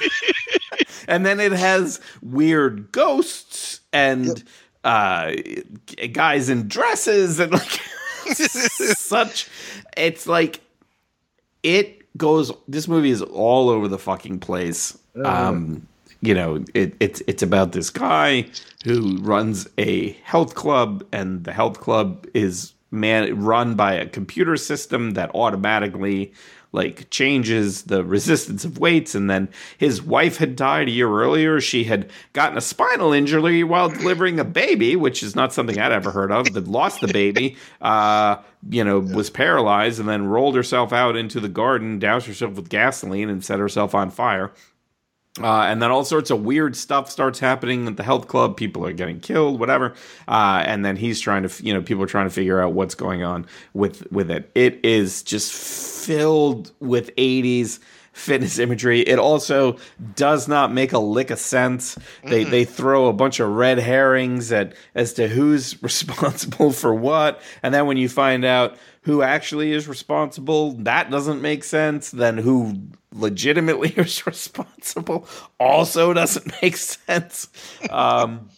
and 1.09 1.27
then 1.27 1.41
it 1.41 1.53
has 1.53 2.01
weird 2.23 2.93
ghosts 2.93 3.81
and 3.93 4.27
yep. 4.27 4.39
uh, 4.85 5.33
guys 6.13 6.49
in 6.49 6.69
dresses 6.69 7.41
and 7.41 7.53
like 7.53 7.81
such. 8.27 9.49
It's 9.97 10.27
like 10.27 10.61
it 11.63 12.17
goes. 12.17 12.53
This 12.69 12.87
movie 12.87 13.11
is 13.11 13.23
all 13.23 13.71
over 13.71 13.89
the 13.89 13.99
fucking 13.99 14.39
place. 14.39 14.97
Uh, 15.17 15.29
um, 15.29 15.89
you 16.21 16.35
know, 16.35 16.65
it, 16.75 16.95
it's 17.01 17.23
it's 17.27 17.43
about 17.43 17.73
this 17.73 17.91
guy 17.91 18.47
who 18.85 19.17
runs 19.19 19.67
a 19.79 20.13
health 20.23 20.55
club, 20.55 21.05
and 21.11 21.45
the 21.45 21.53
health 21.53 21.81
club 21.81 22.27
is 22.35 22.75
man 22.91 23.39
run 23.43 23.75
by 23.75 23.95
a 23.95 24.07
computer 24.07 24.57
system 24.57 25.13
that 25.13 25.31
automatically 25.35 26.33
like 26.73 27.09
changes 27.11 27.85
the 27.85 28.05
resistance 28.05 28.64
of 28.64 28.79
weights 28.79 29.14
and 29.14 29.31
then 29.31 29.49
his 29.79 30.03
wife 30.03 30.37
had 30.37 30.57
died 30.57 30.89
a 30.89 30.91
year 30.91 31.09
earlier. 31.09 31.61
She 31.61 31.85
had 31.85 32.11
gotten 32.33 32.59
a 32.59 32.61
spinal 32.61 33.12
injury 33.12 33.64
while 33.64 33.89
delivering 33.89 34.39
a 34.39 34.45
baby 34.45 34.97
which 34.97 35.23
is 35.23 35.35
not 35.35 35.53
something 35.53 35.79
i'd 35.79 35.93
ever 35.93 36.11
heard 36.11 36.31
of 36.31 36.53
that 36.53 36.69
lost 36.69 37.01
the 37.01 37.09
baby 37.09 37.57
uh, 37.81 38.37
you 38.69 38.85
know 38.85 38.99
was 38.99 39.31
paralyzed 39.31 40.01
and 40.01 40.09
then 40.09 40.27
rolled 40.27 40.55
herself 40.55 40.93
out 40.93 41.16
into 41.16 41.41
the 41.41 41.49
garden 41.49 41.99
doused 41.99 42.27
herself 42.27 42.55
with 42.55 42.69
gasoline 42.69 43.29
and 43.29 43.45
set 43.45 43.59
herself 43.59 43.95
on 43.95 44.11
fire 44.11 44.53
uh, 45.41 45.62
and 45.62 45.80
then 45.80 45.91
all 45.91 46.05
sorts 46.05 46.30
of 46.30 46.43
weird 46.43 46.76
stuff 46.76 47.11
starts 47.11 47.39
happening 47.39 47.86
at 47.86 47.97
the 47.97 48.03
health 48.03 48.28
club. 48.28 48.57
People 48.57 48.84
are 48.86 48.93
getting 48.93 49.20
killed, 49.20 49.61
whatever. 49.61 49.95
Uh, 50.26 50.62
and 50.66 50.84
then 50.84 50.97
he's 50.97 51.20
trying 51.20 51.47
to, 51.47 51.64
you 51.64 51.72
know, 51.72 51.82
people 51.82 52.03
are 52.03 52.09
trying 52.09 52.26
to 52.26 52.34
figure 52.34 52.61
out 52.61 52.72
what's 52.72 52.95
going 52.95 53.22
on 53.22 53.47
with 53.74 54.11
with 54.12 54.30
it. 54.30 54.51
It 54.55 54.84
is 54.84 55.22
just 55.22 55.53
filled 55.53 56.72
with 56.80 57.14
'80s 57.16 57.80
fitness 58.19 58.59
imagery. 58.59 59.01
It 59.01 59.19
also 59.19 59.79
does 60.14 60.49
not 60.49 60.73
make 60.73 60.93
a 60.93 60.99
lick 60.99 61.31
of 61.31 61.39
sense. 61.39 61.97
They 62.25 62.43
mm-hmm. 62.43 62.51
they 62.51 62.64
throw 62.64 63.07
a 63.07 63.12
bunch 63.12 63.41
of 63.41 63.51
red 63.51 63.79
herrings 63.79 64.53
at 64.53 64.75
as 64.95 65.12
to 65.14 65.29
who's 65.29 65.83
responsible 65.83 66.73
for 66.73 66.95
what, 66.95 67.41
and 67.62 67.73
then 67.73 67.87
when 67.87 67.97
you 67.97 68.09
find 68.09 68.45
out 68.45 68.77
who 69.03 69.23
actually 69.23 69.73
is 69.73 69.89
responsible, 69.89 70.73
that 70.73 71.11
doesn't 71.11 71.41
make 71.41 71.64
sense. 71.64 72.11
Then 72.11 72.37
who 72.37 72.75
legitimately 73.12 73.89
is 73.97 74.27
responsible 74.27 75.27
also 75.59 76.12
doesn't 76.12 76.53
make 76.62 76.77
sense. 76.77 77.49
Um, 77.91 78.51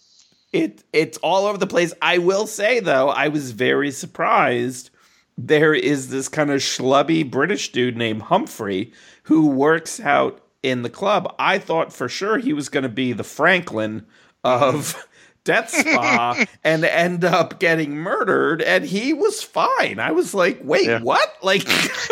it 0.53 0.83
it's 0.93 1.19
all 1.19 1.47
over 1.47 1.59
the 1.59 1.67
place. 1.67 1.95
I 2.03 2.19
will 2.19 2.47
say 2.47 2.81
though, 2.81 3.09
I 3.09 3.29
was 3.29 3.53
very 3.53 3.91
surprised. 3.91 4.91
There 5.39 5.73
is 5.73 6.11
this 6.11 6.29
kind 6.29 6.51
of 6.51 6.61
schlubby 6.61 7.29
British 7.29 7.73
dude 7.73 7.97
named 7.97 8.23
Humphrey 8.23 8.93
who 9.31 9.47
works 9.47 10.01
out 10.01 10.43
in 10.61 10.83
the 10.83 10.91
club. 10.91 11.33
I 11.39 11.61
thought 11.61 11.93
for 11.93 12.09
sure 12.09 12.39
he 12.39 12.53
was 12.53 12.69
going 12.69 12.83
to 12.83 12.89
be 12.89 13.13
the 13.13 13.23
Franklin 13.23 14.05
of 14.43 15.07
death 15.45 15.71
spa 15.71 16.45
and 16.65 16.85
end 16.85 17.25
up 17.25 17.61
getting 17.61 17.95
murdered 17.95 18.61
and 18.61 18.85
he 18.85 19.15
was 19.15 19.43
fine 19.43 19.99
i 19.99 20.13
was 20.13 20.35
like 20.35 20.61
wait 20.63 20.85
yeah. 20.85 21.01
what 21.01 21.35
like 21.43 21.67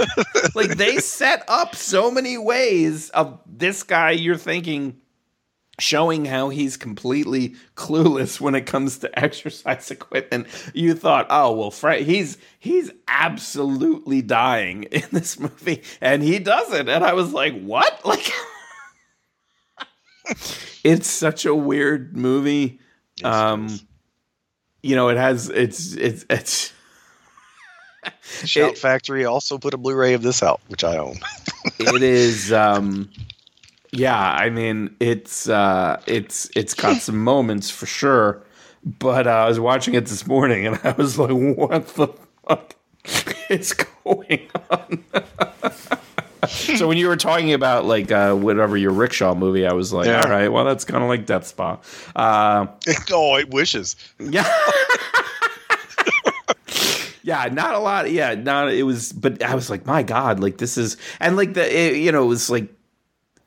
like 0.55 0.79
they 0.79 0.97
set 0.97 1.45
up 1.47 1.77
so 1.77 2.11
many 2.11 2.39
ways 2.39 3.11
of 3.11 3.39
this 3.45 3.83
guy 3.83 4.13
you're 4.13 4.35
thinking 4.35 4.97
showing 5.79 6.25
how 6.25 6.49
he's 6.49 6.77
completely 6.77 7.55
clueless 7.77 8.41
when 8.41 8.55
it 8.55 8.63
comes 8.63 8.99
to 8.99 9.19
exercise 9.25 9.91
equipment 9.91 10.47
you 10.75 10.95
thought 10.95 11.27
oh 11.31 11.53
well 11.53 11.71
Fra- 11.71 11.99
he's 11.99 12.39
he's 12.59 12.91
absolutely 13.07 14.23
dying 14.23 14.83
in 14.91 15.05
this 15.13 15.39
movie 15.39 15.83
and 16.01 16.23
he 16.23 16.39
doesn't 16.39 16.89
and 16.89 17.05
i 17.05 17.13
was 17.13 17.33
like 17.33 17.59
what 17.61 18.01
like 18.05 18.31
it's 20.85 21.09
such 21.09 21.47
a 21.47 21.55
weird 21.55 22.17
movie 22.17 22.81
um, 23.25 23.81
you 24.83 24.97
know, 24.97 25.09
it 25.09 25.17
has 25.17 25.49
it's 25.49 25.95
it's 25.95 26.25
it's. 26.31 26.73
Shout 28.45 28.73
it, 28.73 28.79
Factory 28.79 29.25
also 29.25 29.59
put 29.59 29.75
a 29.75 29.77
Blu-ray 29.77 30.15
of 30.15 30.23
this 30.23 30.43
out, 30.43 30.61
which 30.69 30.85
I 30.85 30.97
own. 30.97 31.17
it 31.79 32.03
is, 32.03 32.53
um, 32.53 33.11
yeah. 33.93 34.19
I 34.19 34.51
mean, 34.51 34.97
it's 35.01 35.49
uh, 35.49 36.01
it's 36.07 36.51
it's 36.55 36.75
got 36.75 36.97
some 37.03 37.19
moments 37.19 37.71
for 37.71 37.87
sure. 37.87 38.43
But 38.85 39.27
uh, 39.27 39.31
I 39.31 39.49
was 39.49 39.59
watching 39.61 39.95
it 39.95 40.07
this 40.07 40.27
morning, 40.27 40.67
and 40.67 40.81
I 40.85 40.93
was 40.93 41.19
like, 41.19 41.31
"What 41.31 41.89
the 41.89 42.09
fuck 42.47 42.75
is 43.51 43.75
going 43.75 44.49
on?" 44.71 45.05
so 46.49 46.87
when 46.89 46.97
you 46.97 47.09
were 47.09 47.17
talking 47.17 47.53
about 47.53 47.85
like 47.85 48.11
uh, 48.11 48.35
whatever 48.35 48.77
your 48.77 48.93
rickshaw 48.93 49.35
movie, 49.35 49.67
I 49.67 49.73
was 49.73 49.93
like, 49.93 50.07
yeah. 50.07 50.23
all 50.23 50.31
right, 50.31 50.49
well 50.49 50.65
that's 50.65 50.85
kind 50.85 51.03
of 51.03 51.09
like 51.09 51.27
Death 51.27 51.47
Spa. 51.47 51.79
Uh, 52.15 52.67
oh, 53.13 53.37
it 53.37 53.51
wishes. 53.51 53.97
Yeah. 54.19 54.51
yeah, 57.23 57.49
not 57.53 57.75
a 57.75 57.79
lot. 57.79 58.11
Yeah, 58.11 58.35
not 58.35 58.73
it 58.73 58.85
was, 58.85 59.13
but 59.13 59.43
I 59.43 59.55
was 59.55 59.69
like, 59.71 59.87
my 59.87 60.03
God, 60.03 60.41
like 60.41 60.59
this 60.59 60.79
is, 60.79 60.97
and 61.21 61.37
like 61.37 61.55
the, 61.55 61.79
it, 61.79 61.97
you 61.97 62.13
know, 62.13 62.25
it 62.25 62.29
was 62.29 62.51
like 62.51 62.73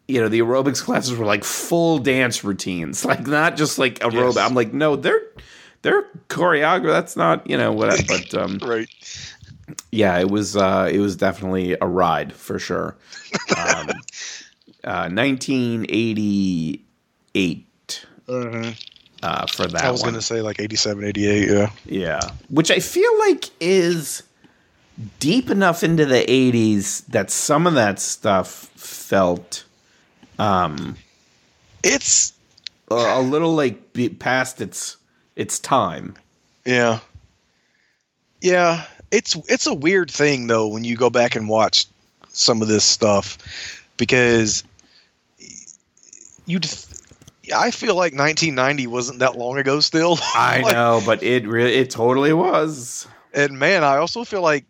you 0.07 0.19
know 0.19 0.27
the 0.27 0.39
aerobics 0.39 0.83
classes 0.83 1.17
were 1.17 1.25
like 1.25 1.43
full 1.43 1.97
dance 1.97 2.43
routines 2.43 3.05
like 3.05 3.25
not 3.27 3.55
just 3.55 3.79
like 3.79 3.99
aerobic 3.99 4.35
yes. 4.35 4.49
i'm 4.49 4.55
like 4.55 4.73
no 4.73 4.95
they're 4.95 5.21
they're 5.81 6.03
choreographed 6.29 6.91
that's 6.91 7.15
not 7.15 7.47
you 7.49 7.57
know 7.57 7.71
whatever 7.71 8.03
but 8.07 8.33
um 8.33 8.59
right 8.63 8.89
yeah, 9.91 10.19
it 10.19 10.29
was 10.29 10.55
uh, 10.55 10.89
it 10.91 10.99
was 10.99 11.15
definitely 11.15 11.75
a 11.79 11.87
ride 11.87 12.33
for 12.33 12.59
sure. 12.59 12.95
Um, 13.57 13.89
uh, 14.83 15.09
1988 15.09 18.05
mm-hmm. 18.27 18.71
uh, 19.23 19.45
for 19.47 19.67
that. 19.67 19.83
I 19.83 19.91
was 19.91 20.01
going 20.01 20.15
to 20.15 20.21
say 20.21 20.41
like 20.41 20.59
87, 20.59 21.03
88. 21.03 21.49
Yeah, 21.49 21.69
yeah, 21.85 22.19
which 22.49 22.71
I 22.71 22.79
feel 22.79 23.19
like 23.19 23.49
is 23.59 24.23
deep 25.19 25.49
enough 25.49 25.83
into 25.83 26.05
the 26.05 26.23
80s 26.25 27.05
that 27.07 27.31
some 27.31 27.65
of 27.65 27.73
that 27.75 27.99
stuff 27.99 28.69
felt 28.75 29.63
um 30.41 30.95
it's 31.83 32.33
a, 32.89 32.95
a 32.95 33.21
little 33.21 33.53
like 33.53 33.93
past 34.19 34.61
its 34.61 34.97
its 35.35 35.59
time. 35.59 36.15
Yeah. 36.65 36.99
Yeah, 38.41 38.85
it's 39.11 39.35
it's 39.47 39.67
a 39.67 39.73
weird 39.73 40.09
thing 40.09 40.47
though 40.47 40.67
when 40.67 40.83
you 40.83 40.95
go 40.95 41.09
back 41.09 41.35
and 41.35 41.47
watch 41.47 41.85
some 42.29 42.61
of 42.61 42.67
this 42.67 42.83
stuff 42.83 43.37
because 43.97 44.63
you 46.45 46.59
I 47.53 47.71
feel 47.71 47.95
like 47.95 48.13
1990 48.13 48.87
wasn't 48.87 49.19
that 49.19 49.37
long 49.37 49.57
ago 49.57 49.79
still. 49.79 50.17
I 50.35 50.61
like, 50.61 50.73
know, 50.73 51.01
but 51.05 51.21
it 51.21 51.47
really 51.47 51.73
it 51.73 51.91
totally 51.91 52.33
was. 52.33 53.07
And 53.33 53.59
man, 53.59 53.83
I 53.83 53.97
also 53.97 54.23
feel 54.23 54.41
like 54.41 54.65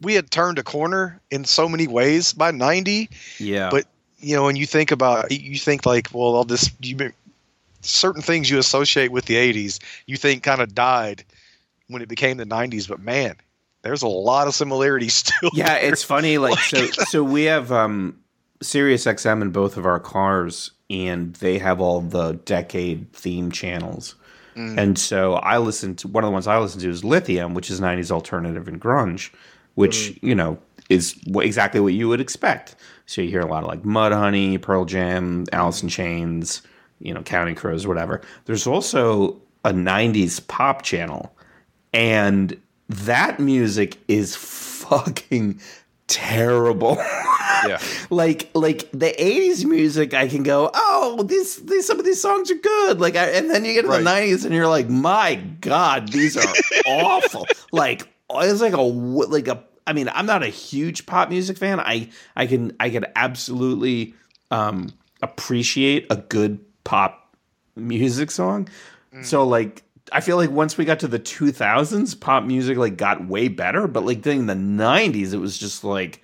we 0.00 0.14
had 0.14 0.30
turned 0.30 0.58
a 0.58 0.62
corner 0.62 1.20
in 1.30 1.44
so 1.44 1.68
many 1.68 1.86
ways 1.86 2.32
by 2.32 2.50
90. 2.50 3.10
Yeah. 3.38 3.68
But 3.70 3.86
you 4.20 4.36
know, 4.36 4.44
when 4.44 4.56
you 4.56 4.66
think 4.66 4.90
about 4.90 5.30
you 5.30 5.58
think 5.58 5.86
like, 5.86 6.08
well, 6.12 6.34
all 6.34 6.44
this 6.44 6.70
you 6.80 7.12
certain 7.82 8.22
things 8.22 8.50
you 8.50 8.58
associate 8.58 9.12
with 9.12 9.24
the 9.24 9.36
80s, 9.36 9.82
you 10.06 10.16
think 10.16 10.42
kind 10.42 10.60
of 10.60 10.74
died 10.74 11.24
when 11.88 12.02
it 12.02 12.08
became 12.08 12.36
the 12.36 12.44
90s, 12.44 12.88
but 12.88 13.00
man, 13.00 13.34
there's 13.82 14.02
a 14.02 14.08
lot 14.08 14.46
of 14.46 14.54
similarities 14.54 15.14
still. 15.26 15.50
Yeah, 15.52 15.74
there. 15.74 15.92
it's 15.92 16.04
funny. 16.04 16.38
Like, 16.38 16.58
so, 16.58 16.86
so 16.86 17.24
we 17.24 17.44
have 17.44 17.72
um, 17.72 18.18
Sirius 18.62 19.06
XM 19.06 19.42
in 19.42 19.50
both 19.50 19.76
of 19.76 19.86
our 19.86 20.00
cars, 20.00 20.70
and 20.88 21.34
they 21.36 21.58
have 21.58 21.80
all 21.80 22.00
the 22.00 22.32
decade 22.44 23.12
theme 23.12 23.50
channels. 23.50 24.14
Mm. 24.56 24.78
And 24.78 24.98
so 24.98 25.34
I 25.34 25.58
listen 25.58 25.94
to 25.96 26.08
one 26.08 26.24
of 26.24 26.28
the 26.28 26.32
ones 26.32 26.46
I 26.46 26.58
listen 26.58 26.80
to 26.80 26.90
is 26.90 27.04
Lithium, 27.04 27.54
which 27.54 27.70
is 27.70 27.80
90s 27.80 28.10
alternative 28.10 28.68
and 28.68 28.80
grunge, 28.80 29.30
which, 29.74 30.14
mm. 30.14 30.22
you 30.22 30.34
know, 30.34 30.58
is 30.90 31.18
exactly 31.36 31.80
what 31.80 31.94
you 31.94 32.08
would 32.08 32.20
expect. 32.20 32.74
So 33.06 33.22
you 33.22 33.30
hear 33.30 33.40
a 33.40 33.46
lot 33.46 33.62
of 33.62 33.68
like 33.68 33.82
Mudhoney, 33.82 34.60
Pearl 34.60 34.84
Jam, 34.84 35.46
Alice 35.52 35.82
in 35.82 35.88
Chains, 35.88 36.62
you 36.98 37.14
know, 37.14 37.22
Counting 37.22 37.54
Crows, 37.54 37.86
whatever. 37.86 38.20
There's 38.44 38.66
also 38.66 39.40
a 39.64 39.72
90s 39.72 40.46
pop 40.46 40.82
channel 40.82 41.34
and 41.92 42.60
that 42.88 43.40
music 43.40 43.98
is 44.08 44.36
fucking 44.36 45.60
terrible. 46.06 46.96
yeah. 47.66 47.80
like 48.10 48.50
like 48.54 48.90
the 48.92 49.14
80s 49.18 49.64
music 49.64 50.12
I 50.12 50.28
can 50.28 50.42
go, 50.42 50.70
"Oh, 50.74 51.22
these 51.22 51.56
these 51.56 51.86
some 51.86 51.98
of 51.98 52.04
these 52.04 52.20
songs 52.20 52.50
are 52.50 52.56
good." 52.56 53.00
Like 53.00 53.16
I, 53.16 53.26
and 53.30 53.50
then 53.50 53.64
you 53.64 53.74
get 53.74 53.82
to 53.82 53.88
right. 53.88 54.02
the 54.02 54.10
90s 54.10 54.44
and 54.44 54.54
you're 54.54 54.68
like, 54.68 54.88
"My 54.88 55.36
god, 55.60 56.08
these 56.08 56.36
are 56.36 56.52
awful." 56.86 57.46
Like 57.72 58.08
it's 58.30 58.60
like 58.60 58.74
a 58.74 58.80
like 58.82 59.48
a 59.48 59.64
I 59.90 59.92
mean, 59.92 60.08
I'm 60.08 60.24
not 60.24 60.44
a 60.44 60.48
huge 60.48 61.04
pop 61.04 61.30
music 61.30 61.58
fan. 61.58 61.80
I 61.80 62.10
I 62.36 62.46
can 62.46 62.76
I 62.78 62.90
can 62.90 63.06
absolutely 63.16 64.14
um 64.52 64.92
appreciate 65.20 66.06
a 66.10 66.16
good 66.16 66.60
pop 66.84 67.34
music 67.74 68.30
song. 68.30 68.68
So 69.22 69.44
like 69.44 69.82
I 70.12 70.20
feel 70.20 70.36
like 70.36 70.50
once 70.50 70.78
we 70.78 70.84
got 70.84 71.00
to 71.00 71.08
the 71.08 71.18
2000s, 71.18 72.20
pop 72.20 72.44
music 72.44 72.78
like 72.78 72.96
got 72.96 73.26
way 73.26 73.48
better, 73.48 73.88
but 73.88 74.04
like 74.06 74.22
during 74.22 74.46
the 74.46 74.54
90s 74.54 75.34
it 75.34 75.38
was 75.38 75.58
just 75.58 75.82
like 75.82 76.22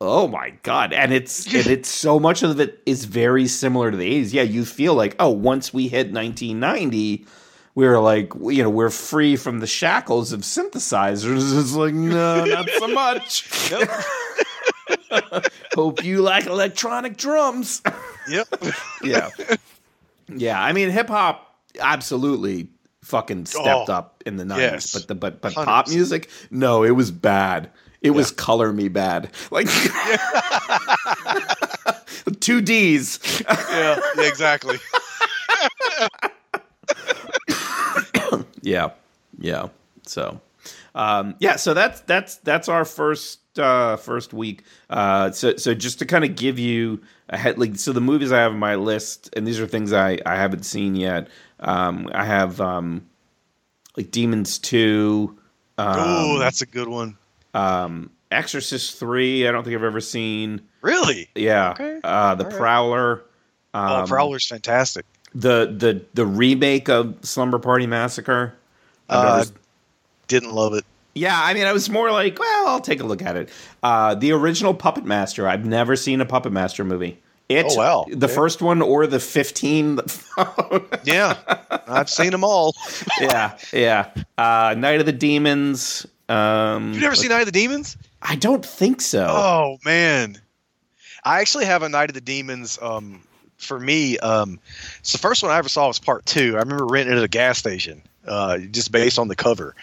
oh 0.00 0.26
my 0.26 0.50
god 0.64 0.92
and 0.92 1.12
it's 1.12 1.46
and 1.54 1.68
it's 1.68 1.88
so 1.88 2.18
much 2.18 2.42
of 2.42 2.58
it 2.58 2.82
is 2.84 3.04
very 3.04 3.46
similar 3.46 3.92
to 3.92 3.96
the 3.96 4.24
80s. 4.24 4.32
Yeah, 4.32 4.42
you 4.42 4.64
feel 4.64 4.94
like 4.94 5.14
oh 5.20 5.30
once 5.30 5.72
we 5.72 5.86
hit 5.86 6.12
1990 6.12 7.26
we 7.74 7.86
were 7.86 8.00
like, 8.00 8.32
you 8.42 8.62
know, 8.62 8.70
we're 8.70 8.90
free 8.90 9.36
from 9.36 9.60
the 9.60 9.66
shackles 9.66 10.32
of 10.32 10.40
synthesizers. 10.42 11.58
It's 11.60 11.74
like, 11.74 11.94
no, 11.94 12.44
not 12.44 12.68
so 12.78 12.88
much. 12.88 13.48
Hope 15.74 16.04
you 16.04 16.22
like 16.22 16.46
electronic 16.46 17.16
drums. 17.16 17.82
Yep. 18.28 18.48
yeah. 19.02 19.30
Yeah. 20.28 20.62
I 20.62 20.72
mean, 20.72 20.90
hip 20.90 21.08
hop 21.08 21.54
absolutely 21.80 22.68
fucking 23.02 23.46
stepped 23.46 23.88
Oh, 23.90 23.92
up 23.92 24.22
in 24.24 24.36
the 24.36 24.44
90s, 24.44 24.58
yes. 24.58 24.92
but 24.92 25.08
the 25.08 25.14
but 25.14 25.40
but 25.42 25.52
pop 25.54 25.86
100%. 25.86 25.94
music, 25.94 26.30
no, 26.50 26.84
it 26.84 26.92
was 26.92 27.10
bad. 27.10 27.70
It 28.00 28.10
was 28.10 28.30
color 28.30 28.72
me 28.72 28.88
bad. 28.88 29.30
Like 29.50 29.66
two 32.40 32.60
D's. 32.60 33.18
yeah, 33.48 33.98
yeah, 34.16 34.22
exactly. 34.28 34.78
Yeah, 38.64 38.90
yeah. 39.38 39.68
So, 40.06 40.40
um, 40.94 41.34
yeah. 41.38 41.56
So 41.56 41.74
that's 41.74 42.00
that's 42.02 42.36
that's 42.38 42.68
our 42.68 42.84
first 42.84 43.58
uh, 43.58 43.96
first 43.96 44.32
week. 44.32 44.64
Uh, 44.90 45.30
so 45.30 45.56
so 45.56 45.74
just 45.74 45.98
to 46.00 46.06
kind 46.06 46.24
of 46.24 46.34
give 46.34 46.58
you 46.58 47.00
a 47.28 47.36
head, 47.36 47.58
like 47.58 47.76
so 47.76 47.92
the 47.92 48.00
movies 48.00 48.32
I 48.32 48.38
have 48.40 48.52
on 48.52 48.58
my 48.58 48.74
list, 48.76 49.30
and 49.36 49.46
these 49.46 49.60
are 49.60 49.66
things 49.66 49.92
I 49.92 50.18
I 50.26 50.36
haven't 50.36 50.64
seen 50.64 50.96
yet. 50.96 51.28
Um, 51.60 52.08
I 52.12 52.24
have 52.24 52.60
um, 52.60 53.06
like 53.96 54.10
Demons 54.10 54.58
Two, 54.58 55.38
oh, 55.78 56.38
that's 56.38 56.62
a 56.62 56.66
good 56.66 56.88
one. 56.88 57.16
um, 57.54 58.10
Exorcist 58.30 58.98
Three. 58.98 59.46
I 59.46 59.52
don't 59.52 59.62
think 59.64 59.76
I've 59.76 59.84
ever 59.84 60.00
seen. 60.00 60.62
Really? 60.80 61.28
Yeah, 61.34 61.70
Okay. 61.72 62.00
uh, 62.02 62.34
the 62.34 62.44
All 62.44 62.50
right. 62.50 62.58
Prowler. 62.58 63.24
oh, 63.72 63.78
Um, 64.00 64.06
Prowler's 64.08 64.46
fantastic. 64.46 65.06
The 65.34 65.66
the 65.76 66.02
the 66.14 66.26
remake 66.26 66.88
of 66.88 67.16
Slumber 67.22 67.58
Party 67.58 67.86
Massacre. 67.86 68.54
Uh, 69.08 69.44
never- 69.44 69.58
Didn't 70.28 70.52
love 70.52 70.74
it. 70.74 70.84
Yeah, 71.16 71.38
I 71.40 71.54
mean, 71.54 71.64
I 71.64 71.72
was 71.72 71.88
more 71.88 72.10
like, 72.10 72.38
well, 72.40 72.66
I'll 72.68 72.80
take 72.80 73.00
a 73.00 73.04
look 73.04 73.22
at 73.22 73.36
it. 73.36 73.48
Uh, 73.84 74.16
the 74.16 74.32
original 74.32 74.74
Puppet 74.74 75.04
Master. 75.04 75.46
I've 75.46 75.64
never 75.64 75.94
seen 75.94 76.20
a 76.20 76.26
Puppet 76.26 76.50
Master 76.52 76.82
movie. 76.84 77.20
It, 77.48 77.66
Oh, 77.68 77.76
wow. 77.76 78.04
the 78.10 78.26
Yeah. 78.26 78.34
first 78.34 78.62
one 78.62 78.80
or 78.82 79.06
the 79.06 79.20
fifteen. 79.20 80.00
Yeah, 81.04 81.36
I've 81.86 82.08
seen 82.10 82.30
them 82.30 82.42
all. 82.42 82.74
yeah, 83.20 83.56
yeah. 83.72 84.10
Uh, 84.38 84.74
Night 84.76 84.98
of 85.00 85.06
the 85.06 85.12
Demons. 85.12 86.06
Um, 86.28 86.92
You've 86.94 87.02
never 87.02 87.14
seen 87.14 87.28
Night 87.28 87.40
of 87.40 87.46
the 87.46 87.52
Demons? 87.52 87.96
I 88.22 88.34
don't 88.36 88.64
think 88.64 89.00
so. 89.02 89.26
Oh 89.28 89.76
man, 89.84 90.40
I 91.24 91.40
actually 91.40 91.66
have 91.66 91.82
a 91.82 91.88
Night 91.90 92.08
of 92.10 92.14
the 92.14 92.20
Demons. 92.22 92.78
Um, 92.80 93.22
for 93.64 93.80
me, 93.80 94.18
um, 94.18 94.58
it's 95.00 95.12
the 95.12 95.18
first 95.18 95.42
one 95.42 95.52
I 95.52 95.58
ever 95.58 95.68
saw 95.68 95.88
was 95.88 95.98
part 95.98 96.26
two. 96.26 96.56
I 96.56 96.60
remember 96.60 96.86
renting 96.86 97.14
it 97.14 97.18
at 97.18 97.24
a 97.24 97.28
gas 97.28 97.58
station, 97.58 98.02
uh, 98.26 98.58
just 98.58 98.92
based 98.92 99.18
on 99.18 99.28
the 99.28 99.36
cover, 99.36 99.74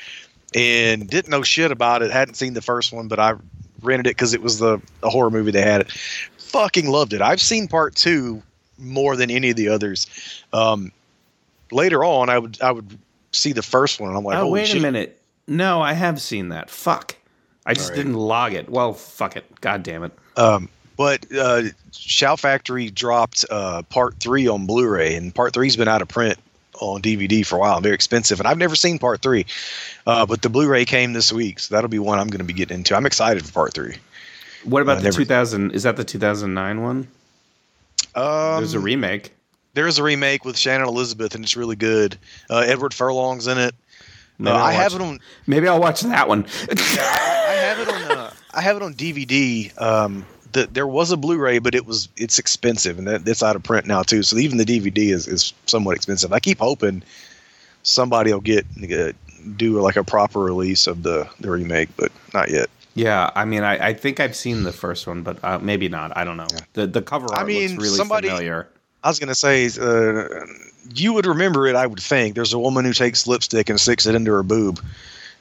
and 0.53 1.07
didn't 1.09 1.29
know 1.29 1.43
shit 1.43 1.71
about 1.71 2.01
it. 2.01 2.11
Hadn't 2.11 2.35
seen 2.35 2.53
the 2.53 2.61
first 2.61 2.93
one, 2.93 3.07
but 3.07 3.19
I 3.19 3.33
rented 3.81 4.07
it 4.07 4.11
because 4.11 4.33
it 4.33 4.41
was 4.41 4.59
the 4.59 4.81
a 5.03 5.09
horror 5.09 5.31
movie 5.31 5.51
they 5.51 5.61
had. 5.61 5.81
It. 5.81 5.91
Fucking 6.37 6.89
loved 6.89 7.13
it. 7.13 7.21
I've 7.21 7.41
seen 7.41 7.67
part 7.67 7.95
two 7.95 8.41
more 8.77 9.15
than 9.15 9.31
any 9.31 9.51
of 9.51 9.55
the 9.55 9.69
others. 9.69 10.07
Um, 10.53 10.91
later 11.71 12.03
on, 12.03 12.29
I 12.29 12.39
would 12.39 12.61
I 12.61 12.71
would 12.71 12.97
see 13.31 13.53
the 13.53 13.61
first 13.61 13.99
one, 13.99 14.09
and 14.09 14.17
I'm 14.17 14.23
like, 14.23 14.37
oh, 14.37 14.47
wait 14.49 14.67
shit. 14.67 14.77
a 14.77 14.81
minute. 14.81 15.19
No, 15.47 15.81
I 15.81 15.93
have 15.93 16.21
seen 16.21 16.49
that. 16.49 16.69
Fuck. 16.69 17.15
I 17.65 17.73
just 17.73 17.89
right. 17.89 17.97
didn't 17.97 18.15
log 18.15 18.53
it. 18.53 18.69
Well, 18.69 18.93
fuck 18.93 19.37
it. 19.37 19.45
God 19.61 19.83
damn 19.83 20.03
it. 20.03 20.11
Um, 20.35 20.69
but 21.01 21.25
uh, 21.35 21.63
Shout 21.93 22.39
Factory 22.39 22.91
dropped 22.91 23.43
uh, 23.49 23.81
Part 23.89 24.15
Three 24.19 24.47
on 24.47 24.67
Blu-ray, 24.67 25.15
and 25.15 25.33
Part 25.33 25.51
Three's 25.55 25.75
been 25.75 25.87
out 25.87 26.03
of 26.03 26.07
print 26.07 26.37
on 26.79 27.01
DVD 27.01 27.43
for 27.43 27.55
a 27.55 27.59
while. 27.59 27.81
Very 27.81 27.95
expensive, 27.95 28.39
and 28.39 28.47
I've 28.47 28.59
never 28.59 28.75
seen 28.75 28.99
Part 28.99 29.21
Three. 29.23 29.47
Uh, 30.05 30.27
but 30.27 30.43
the 30.43 30.49
Blu-ray 30.49 30.85
came 30.85 31.13
this 31.13 31.33
week, 31.33 31.57
so 31.59 31.73
that'll 31.73 31.89
be 31.89 31.97
one 31.97 32.19
I'm 32.19 32.27
going 32.27 32.37
to 32.39 32.45
be 32.45 32.53
getting 32.53 32.77
into. 32.77 32.95
I'm 32.95 33.07
excited 33.07 33.43
for 33.43 33.51
Part 33.51 33.73
Three. 33.73 33.95
What 34.63 34.83
about 34.83 34.97
I 34.97 34.99
the 34.99 35.03
never- 35.05 35.17
2000? 35.17 35.71
Is 35.71 35.81
that 35.83 35.95
the 35.97 36.03
2009 36.03 36.81
one? 36.83 37.07
Um, 38.13 38.57
There's 38.57 38.75
a 38.75 38.79
remake. 38.79 39.33
there 39.73 39.87
is 39.87 39.97
a 39.97 40.03
remake 40.03 40.45
with 40.45 40.55
Shannon 40.55 40.87
Elizabeth, 40.87 41.33
and 41.33 41.43
it's 41.43 41.57
really 41.57 41.75
good. 41.77 42.15
Uh, 42.47 42.59
Edward 42.59 42.93
Furlong's 42.93 43.47
in 43.47 43.57
it. 43.57 43.73
Uh, 43.73 44.43
Maybe 44.43 44.51
I'll 44.55 44.63
I 44.63 44.71
have 44.73 44.93
watch- 44.93 45.01
it 45.01 45.05
on. 45.05 45.19
Maybe 45.47 45.67
I'll 45.67 45.79
watch 45.79 46.01
that 46.01 46.27
one. 46.27 46.45
I 46.69 47.55
have 47.57 47.79
it 47.79 47.89
on. 47.89 48.17
Uh, 48.17 48.33
I 48.53 48.61
have 48.61 48.75
it 48.77 48.83
on 48.83 48.93
DVD. 48.93 49.81
Um, 49.81 50.25
the, 50.53 50.67
there 50.71 50.87
was 50.87 51.11
a 51.11 51.17
Blu-ray, 51.17 51.59
but 51.59 51.75
it 51.75 51.85
was 51.85 52.09
it's 52.17 52.39
expensive, 52.39 52.97
and 52.97 53.07
that, 53.07 53.27
it's 53.27 53.43
out 53.43 53.55
of 53.55 53.63
print 53.63 53.85
now 53.85 54.03
too. 54.03 54.23
So 54.23 54.37
even 54.37 54.57
the 54.57 54.65
DVD 54.65 55.11
is, 55.11 55.27
is 55.27 55.53
somewhat 55.65 55.95
expensive. 55.95 56.33
I 56.33 56.39
keep 56.39 56.59
hoping 56.59 57.03
somebody 57.83 58.33
will 58.33 58.41
get 58.41 58.65
uh, 58.91 59.11
do 59.55 59.79
like 59.81 59.95
a 59.95 60.03
proper 60.03 60.39
release 60.39 60.87
of 60.87 61.03
the 61.03 61.29
the 61.39 61.49
remake, 61.49 61.89
but 61.97 62.11
not 62.33 62.49
yet. 62.49 62.69
Yeah, 62.93 63.31
I 63.35 63.45
mean, 63.45 63.63
I, 63.63 63.87
I 63.87 63.93
think 63.93 64.19
I've 64.19 64.35
seen 64.35 64.63
the 64.63 64.73
first 64.73 65.07
one, 65.07 65.23
but 65.23 65.41
uh, 65.43 65.59
maybe 65.59 65.87
not. 65.87 66.15
I 66.17 66.23
don't 66.23 66.37
know. 66.37 66.47
The 66.73 66.87
the 66.87 67.01
cover 67.01 67.27
art 67.31 67.41
I 67.41 67.43
mean, 67.45 67.71
looks 67.71 67.83
really 67.83 67.97
somebody- 67.97 68.27
familiar. 68.27 68.67
I 69.03 69.07
was 69.07 69.17
gonna 69.17 69.33
say 69.33 69.65
uh, 69.79 70.27
you 70.93 71.13
would 71.13 71.25
remember 71.25 71.65
it. 71.67 71.75
I 71.75 71.87
would 71.87 71.99
think 71.99 72.35
there's 72.35 72.53
a 72.53 72.59
woman 72.59 72.85
who 72.85 72.93
takes 72.93 73.25
lipstick 73.25 73.69
and 73.69 73.79
sticks 73.79 74.05
it 74.05 74.13
into 74.13 74.31
her 74.31 74.43
boob. 74.43 74.79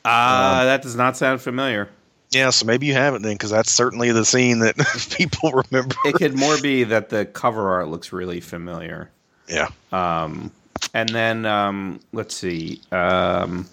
Uh, 0.03 0.65
that 0.65 0.81
does 0.81 0.97
not 0.97 1.17
sound 1.17 1.43
familiar. 1.43 1.91
Yeah, 2.31 2.51
so 2.51 2.65
maybe 2.65 2.87
you 2.87 2.93
haven't 2.95 3.23
then, 3.23 3.35
because 3.35 3.51
that's 3.51 3.73
certainly 3.73 4.13
the 4.13 4.25
scene 4.25 4.61
that 4.61 4.77
people 5.17 5.51
remember. 5.51 5.97
It 6.05 6.15
could 6.15 6.39
more 6.39 6.61
be 6.61 6.85
that 6.85 7.09
the 7.09 7.25
cover 7.27 7.71
art 7.71 7.89
looks 7.89 8.13
really 8.13 8.41
familiar. 8.41 9.11
yeah. 9.49 9.69
Um, 9.93 10.53
and 10.95 11.09
then 11.09 11.45
um, 11.45 12.01
let's 12.13 12.35
see. 12.35 12.81
Um, 12.93 13.67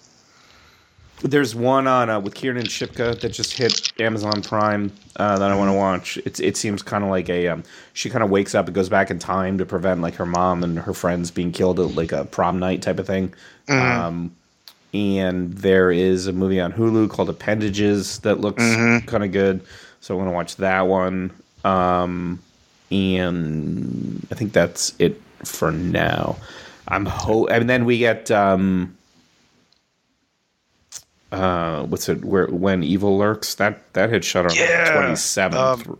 there's 1.22 1.54
one 1.54 1.86
on 1.86 2.10
uh, 2.10 2.20
with 2.20 2.34
Kiernan 2.34 2.66
Shipka 2.66 3.20
that 3.20 3.30
just 3.30 3.56
hit 3.56 3.92
Amazon 4.00 4.42
Prime 4.42 4.92
uh, 5.16 5.38
that 5.38 5.50
I 5.50 5.56
want 5.56 5.68
to 5.68 5.72
watch. 5.76 6.16
It's 6.18 6.38
it 6.38 6.56
seems 6.56 6.82
kind 6.82 7.02
of 7.02 7.10
like 7.10 7.28
a 7.28 7.48
um, 7.48 7.64
she 7.92 8.08
kind 8.10 8.22
of 8.22 8.30
wakes 8.30 8.54
up 8.54 8.66
and 8.66 8.74
goes 8.74 8.88
back 8.88 9.10
in 9.10 9.18
time 9.18 9.58
to 9.58 9.66
prevent 9.66 10.00
like 10.00 10.14
her 10.14 10.26
mom 10.26 10.62
and 10.62 10.78
her 10.78 10.94
friends 10.94 11.30
being 11.30 11.50
killed 11.50 11.80
at 11.80 11.94
like 11.94 12.12
a 12.12 12.24
prom 12.24 12.58
night 12.58 12.82
type 12.82 12.98
of 12.98 13.06
thing. 13.06 13.34
Um, 13.68 14.34
and 14.94 15.52
there 15.54 15.90
is 15.90 16.26
a 16.26 16.32
movie 16.32 16.60
on 16.60 16.72
Hulu 16.72 17.10
called 17.10 17.28
Appendages 17.28 18.18
that 18.20 18.40
looks 18.40 18.62
kind 19.06 19.24
of 19.24 19.32
good, 19.32 19.60
so 20.00 20.14
I 20.14 20.18
want 20.18 20.28
to 20.28 20.32
watch 20.32 20.56
that 20.56 20.82
one. 20.86 21.30
Um, 21.64 22.38
and 22.90 24.26
I 24.30 24.34
think 24.34 24.52
that's 24.52 24.94
it 24.98 25.20
for 25.44 25.70
now. 25.72 26.36
I'm 26.88 27.04
ho 27.04 27.46
and 27.46 27.68
then 27.68 27.84
we 27.84 27.98
get 27.98 28.30
um 28.30 28.96
uh 31.30 31.82
what's 31.84 32.08
it 32.08 32.24
where 32.24 32.46
when 32.46 32.82
evil 32.82 33.18
lurks 33.18 33.54
that 33.56 33.92
that 33.92 34.08
hit 34.08 34.24
Shudder 34.24 34.48
on 34.48 34.56
Yeah, 34.56 34.84
the 35.08 35.12
27th. 35.12 35.54
um, 35.54 35.98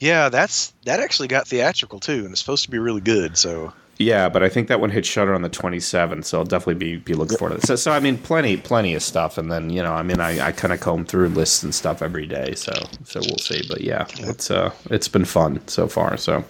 Yeah, 0.00 0.28
that's 0.28 0.72
that 0.84 0.98
actually 1.00 1.28
got 1.28 1.46
theatrical 1.46 2.00
too, 2.00 2.24
and 2.24 2.30
it's 2.32 2.40
supposed 2.40 2.64
to 2.64 2.70
be 2.70 2.78
really 2.78 3.00
good. 3.00 3.38
So 3.38 3.72
yeah, 3.98 4.28
but 4.28 4.42
I 4.42 4.48
think 4.48 4.68
that 4.68 4.80
one 4.80 4.90
hit 4.90 5.06
Shudder 5.06 5.34
on 5.34 5.42
the 5.42 5.50
27th, 5.50 6.24
so 6.24 6.38
I'll 6.38 6.44
definitely 6.44 6.74
be 6.74 6.96
be 6.96 7.14
looking 7.14 7.38
forward 7.38 7.56
to 7.56 7.60
it. 7.60 7.66
So, 7.66 7.76
so 7.76 7.92
I 7.92 8.00
mean, 8.00 8.18
plenty 8.18 8.56
plenty 8.56 8.94
of 8.94 9.02
stuff, 9.02 9.38
and 9.38 9.50
then 9.50 9.70
you 9.70 9.82
know, 9.82 9.92
I 9.92 10.02
mean, 10.02 10.20
I, 10.20 10.48
I 10.48 10.52
kind 10.52 10.72
of 10.74 10.80
comb 10.80 11.04
through 11.06 11.28
lists 11.30 11.62
and 11.62 11.74
stuff 11.74 12.02
every 12.02 12.26
day, 12.26 12.54
so 12.54 12.72
so 13.04 13.20
we'll 13.20 13.38
see. 13.38 13.62
But 13.68 13.80
yeah, 13.80 14.06
it's 14.18 14.50
uh 14.50 14.72
it's 14.90 15.08
been 15.08 15.24
fun 15.24 15.66
so 15.66 15.88
far. 15.88 16.16
So 16.16 16.44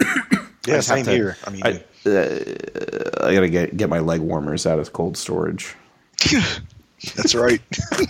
yeah, 0.66 0.80
same 0.80 1.04
to- 1.04 1.10
here. 1.12 1.36
I 1.46 1.50
mean, 1.50 1.62
I, 1.64 1.84
uh, 2.08 3.26
I 3.26 3.34
gotta 3.34 3.48
get 3.48 3.76
get 3.76 3.88
my 3.88 4.00
leg 4.00 4.20
warmers 4.20 4.66
out 4.66 4.78
of 4.78 4.92
cold 4.92 5.16
storage. 5.16 5.74
that's 7.14 7.34
right. 7.34 7.60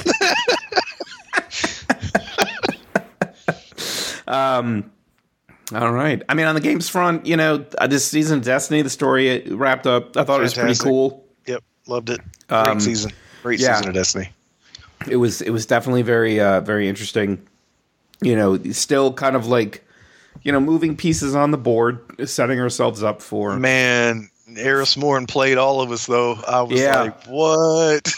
All 5.74 5.92
right. 5.92 6.22
I 6.28 6.34
mean, 6.34 6.46
on 6.46 6.54
the 6.54 6.60
games 6.60 6.88
front, 6.88 7.26
you 7.26 7.36
know, 7.36 7.64
uh, 7.78 7.86
this 7.86 8.06
season 8.08 8.38
of 8.38 8.44
Destiny, 8.44 8.82
the 8.82 8.90
story 8.90 9.42
wrapped 9.48 9.86
up. 9.86 10.16
I 10.16 10.24
thought 10.24 10.40
it 10.40 10.44
was 10.44 10.54
pretty 10.54 10.74
cool. 10.78 11.24
yep, 11.46 11.62
loved 11.86 12.10
it. 12.10 12.20
Great 12.48 12.58
Um, 12.66 12.80
season. 12.80 13.12
Great 13.42 13.60
yeah. 13.60 13.74
season 13.74 13.88
of 13.88 13.94
Destiny. 13.94 14.30
It 15.08 15.16
was 15.16 15.40
it 15.40 15.50
was 15.50 15.64
definitely 15.66 16.02
very 16.02 16.40
uh, 16.40 16.60
very 16.60 16.88
interesting. 16.88 17.40
You 18.20 18.36
know, 18.36 18.58
still 18.72 19.12
kind 19.12 19.34
of 19.36 19.46
like 19.46 19.86
you 20.42 20.52
know 20.52 20.60
moving 20.60 20.96
pieces 20.96 21.34
on 21.34 21.52
the 21.52 21.58
board, 21.58 22.00
setting 22.28 22.60
ourselves 22.60 23.02
up 23.02 23.22
for. 23.22 23.56
Man, 23.56 24.28
Eris 24.56 24.96
Morn 24.96 25.26
played 25.26 25.56
all 25.56 25.80
of 25.80 25.90
us 25.90 26.04
though. 26.06 26.34
I 26.46 26.62
was 26.62 26.78
Yeah. 26.80 27.00
like, 27.02 27.24
what? 27.26 28.12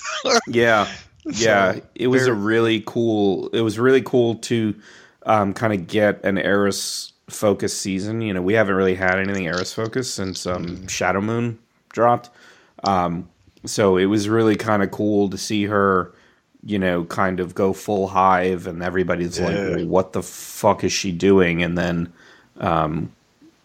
Yeah, 0.49 0.89
yeah. 1.27 1.75
So, 1.75 1.83
it 1.95 2.07
was 2.09 2.27
a 2.27 2.35
really 2.35 2.83
cool. 2.87 3.49
It 3.51 3.61
was 3.61 3.79
really 3.79 4.03
cool 4.03 4.37
to 4.37 4.75
um, 5.25 5.53
kind 5.55 5.73
of 5.73 5.87
get 5.87 6.25
an 6.25 6.37
Eris 6.39 7.12
focused 7.33 7.81
season. 7.81 8.21
You 8.21 8.35
know, 8.35 8.43
we 8.43 8.55
haven't 8.55 8.75
really 8.75 8.95
had 8.95 9.19
anything 9.19 9.47
Eris 9.47 9.73
focus 9.73 10.13
since 10.13 10.47
um, 10.47 10.87
Shadow 10.89 11.21
Moon 11.21 11.59
dropped. 11.91 12.31
Um, 12.85 13.29
so 13.65 13.97
it 13.97 14.07
was 14.07 14.29
really 14.29 14.57
kind 14.57 14.83
of 14.83 14.91
cool 14.91 15.31
to 15.31 15.39
see 15.39 15.65
her, 15.67 16.13
you 16.65 16.79
know, 16.79 17.05
kind 17.05 17.41
of 17.41 17.55
go 17.55 17.73
full 17.73 18.09
hive, 18.09 18.67
and 18.67 18.83
everybody's 18.83 19.39
Yeah. 19.39 19.47
like, 19.47 19.57
well, 19.57 19.87
"What 19.87 20.13
the 20.13 20.23
fuck 20.23 20.83
is 20.85 20.93
she 20.93 21.13
doing?" 21.13 21.63
And 21.63 21.79
then, 21.79 22.13
um, 22.59 23.13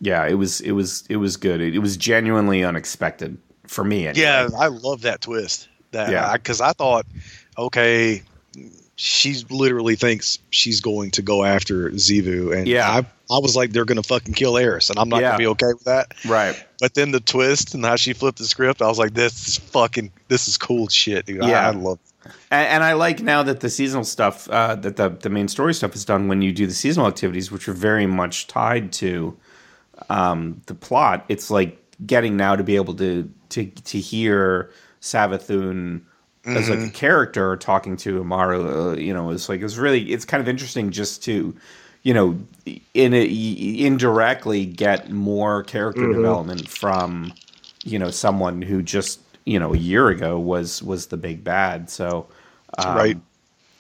yeah, 0.02 0.26
it 0.28 0.36
was 0.36 0.62
it 0.62 0.72
was 0.74 1.04
it 1.10 1.18
was 1.18 1.38
good. 1.38 1.62
It, 1.62 1.76
it 1.76 1.80
was 1.80 1.98
genuinely 1.98 2.64
unexpected 2.64 3.38
for 3.66 3.84
me. 3.84 4.08
Anyway. 4.08 4.24
Yeah, 4.24 4.50
I 4.58 4.68
love 4.68 5.02
that 5.02 5.22
twist. 5.22 5.68
That 5.92 6.12
Yeah. 6.12 6.34
because 6.34 6.62
I, 6.62 6.74
thought, 6.74 7.06
okay, 7.58 8.22
she 9.00 9.36
literally 9.52 9.96
thinks 9.96 10.40
she's 10.50 10.82
going 10.82 11.12
to 11.12 11.22
go 11.22 11.44
after 11.46 11.92
Xivu, 11.92 12.56
and 12.58 12.68
Yeah. 12.68 12.90
I, 12.90 12.98
I 13.34 13.40
was 13.40 13.56
like, 13.56 13.72
they're 13.72 13.86
going 13.86 14.02
to 14.02 14.08
fucking 14.08 14.34
kill 14.34 14.58
Eris, 14.58 14.90
and 14.90 14.98
I'm 14.98 15.08
not 15.08 15.22
Yeah. 15.22 15.30
going 15.30 15.34
to 15.40 15.44
be 15.44 15.48
okay 15.48 15.68
with 15.74 15.84
that. 15.84 16.14
right. 16.28 16.62
But 16.80 16.96
then 16.96 17.12
the 17.12 17.20
twist 17.20 17.74
and 17.76 17.86
how 17.86 17.96
she 17.96 18.14
flipped 18.14 18.40
the 18.40 18.46
script, 18.46 18.82
I 18.82 18.88
was 18.88 18.98
like, 18.98 19.14
this 19.14 19.48
is 19.48 19.58
fucking, 19.58 20.12
this 20.30 20.48
is 20.48 20.58
cool 20.58 20.88
shit, 20.88 21.28
dude. 21.28 21.44
Yeah. 21.44 21.68
I, 21.68 21.72
love. 21.72 22.00
And, 22.50 22.68
and 22.68 22.84
I 22.84 22.94
like 22.94 23.22
now 23.22 23.44
that 23.44 23.60
the 23.60 23.70
seasonal 23.70 24.04
stuff, 24.04 24.50
uh, 24.50 24.74
that 24.76 24.96
the 24.98 25.10
the 25.10 25.30
main 25.30 25.48
story 25.48 25.74
stuff 25.74 25.96
is 25.96 26.04
done 26.04 26.28
when 26.28 26.42
you 26.42 26.52
do 26.52 26.66
the 26.68 26.74
seasonal 26.74 27.08
activities, 27.08 27.52
which 27.52 27.70
are 27.70 27.74
very 27.74 28.06
much 28.08 28.48
tied 28.48 28.92
to 28.94 29.38
um, 30.10 30.62
the 30.66 30.76
plot. 30.76 31.24
It's 31.30 31.50
like 31.50 31.78
getting 32.06 32.36
now 32.36 32.56
to 32.56 32.64
be 32.64 32.76
able 32.76 32.96
to 32.96 33.32
to 33.50 33.66
to 33.68 34.00
hear 34.00 34.72
Savathun 35.02 36.02
as 36.48 36.70
like 36.70 36.80
a 36.80 36.90
character 36.90 37.56
talking 37.58 37.98
to 37.98 38.24
Immaru. 38.24 38.94
Uh, 38.94 38.98
you 38.98 39.14
know, 39.14 39.32
it's 39.32 39.50
like 39.50 39.62
it's 39.62 39.78
really 39.78 40.12
it's 40.12 40.26
kind 40.26 40.42
of 40.42 40.48
interesting 40.48 40.92
just 40.92 41.24
to 41.26 41.56
you 42.04 42.14
know 42.14 42.40
in 42.94 43.14
a, 43.14 43.86
indirectly 43.86 44.66
get 44.66 45.12
more 45.12 45.64
character 45.64 46.12
development 46.12 46.68
from 46.68 47.34
you 47.84 48.00
know 48.00 48.10
someone 48.10 48.62
who 48.62 48.82
just 48.82 49.20
you 49.46 49.60
know 49.60 49.74
a 49.74 49.78
year 49.78 50.10
ago 50.10 50.40
was 50.40 50.82
was 50.84 51.08
the 51.08 51.18
big 51.18 51.44
bad. 51.44 51.90
So 51.90 52.28
um, 52.78 52.98
right. 52.98 53.18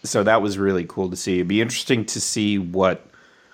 so 0.03 0.23
that 0.23 0.41
was 0.41 0.57
really 0.57 0.85
cool 0.85 1.09
to 1.09 1.15
see. 1.15 1.35
It'd 1.35 1.47
be 1.47 1.61
interesting 1.61 2.05
to 2.05 2.21
see 2.21 2.57
what 2.57 3.05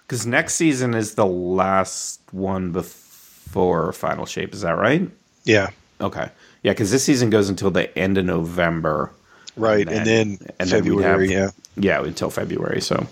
because 0.07 0.25
next 0.25 0.55
season 0.55 0.93
is 0.93 1.15
the 1.15 1.25
last 1.25 2.21
one 2.31 2.71
before 2.71 3.91
Final 3.93 4.25
Shape. 4.25 4.53
Is 4.53 4.61
that 4.61 4.77
right? 4.77 5.09
Yeah. 5.43 5.69
Okay, 6.01 6.29
yeah, 6.63 6.71
because 6.71 6.91
this 6.91 7.03
season 7.03 7.29
goes 7.29 7.49
until 7.49 7.69
the 7.71 7.95
end 7.97 8.17
of 8.17 8.25
November. 8.25 9.11
Right. 9.55 9.87
And, 9.87 10.05
then, 10.07 10.37
and 10.59 10.69
then 10.69 10.83
we'd 10.83 11.01
February, 11.03 11.31
have- 11.31 11.53
yeah. 11.77 11.99
yeah, 11.99 12.03
until 12.03 12.29
February. 12.31 12.81
So, 12.81 13.05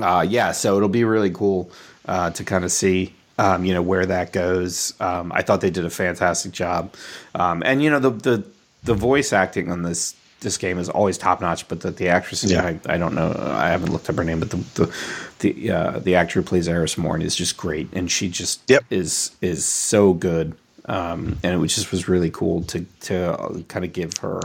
uh, 0.00 0.24
yeah, 0.28 0.52
so 0.52 0.76
it'll 0.76 0.88
be 0.88 1.02
really 1.04 1.30
cool 1.30 1.70
uh, 2.06 2.30
to 2.30 2.44
kind 2.44 2.64
of 2.64 2.70
see, 2.70 3.12
um, 3.38 3.64
you 3.64 3.74
know, 3.74 3.82
where 3.82 4.06
that 4.06 4.32
goes. 4.32 4.94
Um, 5.00 5.32
I 5.34 5.42
thought 5.42 5.60
they 5.60 5.70
did 5.70 5.84
a 5.84 5.90
fantastic 5.90 6.52
job, 6.52 6.94
um, 7.34 7.62
and 7.66 7.82
you 7.82 7.90
know, 7.90 7.98
the 7.98 8.10
the 8.10 8.44
the 8.84 8.94
voice 8.94 9.32
acting 9.32 9.70
on 9.72 9.82
this 9.82 10.14
this 10.40 10.56
game 10.56 10.78
is 10.78 10.88
always 10.88 11.18
top 11.18 11.40
notch. 11.40 11.66
But 11.66 11.80
the, 11.80 11.90
the 11.90 12.08
actress, 12.08 12.44
Yeah. 12.44 12.64
I, 12.64 12.78
I 12.94 12.96
don't 12.96 13.14
know, 13.14 13.34
I 13.36 13.68
haven't 13.70 13.90
looked 13.92 14.08
up 14.08 14.14
her 14.16 14.24
name, 14.24 14.38
but 14.40 14.50
the 14.50 14.56
the 14.74 14.94
the, 15.40 15.70
uh, 15.72 15.98
the 15.98 16.14
actor 16.14 16.40
who 16.40 16.46
plays 16.46 16.68
Eris 16.68 16.96
Morn 16.96 17.20
is 17.22 17.34
just 17.34 17.56
great, 17.56 17.88
and 17.92 18.08
she 18.10 18.28
just 18.28 18.60
Yep. 18.68 18.84
is 18.90 19.32
is 19.40 19.64
so 19.64 20.12
good. 20.12 20.54
Um, 20.88 21.38
and 21.42 21.52
it 21.54 21.58
was 21.58 21.74
just 21.74 21.92
was 21.92 22.08
really 22.08 22.30
cool 22.30 22.62
to 22.64 22.84
to 23.00 23.38
uh, 23.38 23.60
kind 23.68 23.84
of 23.84 23.92
give 23.92 24.16
her 24.18 24.40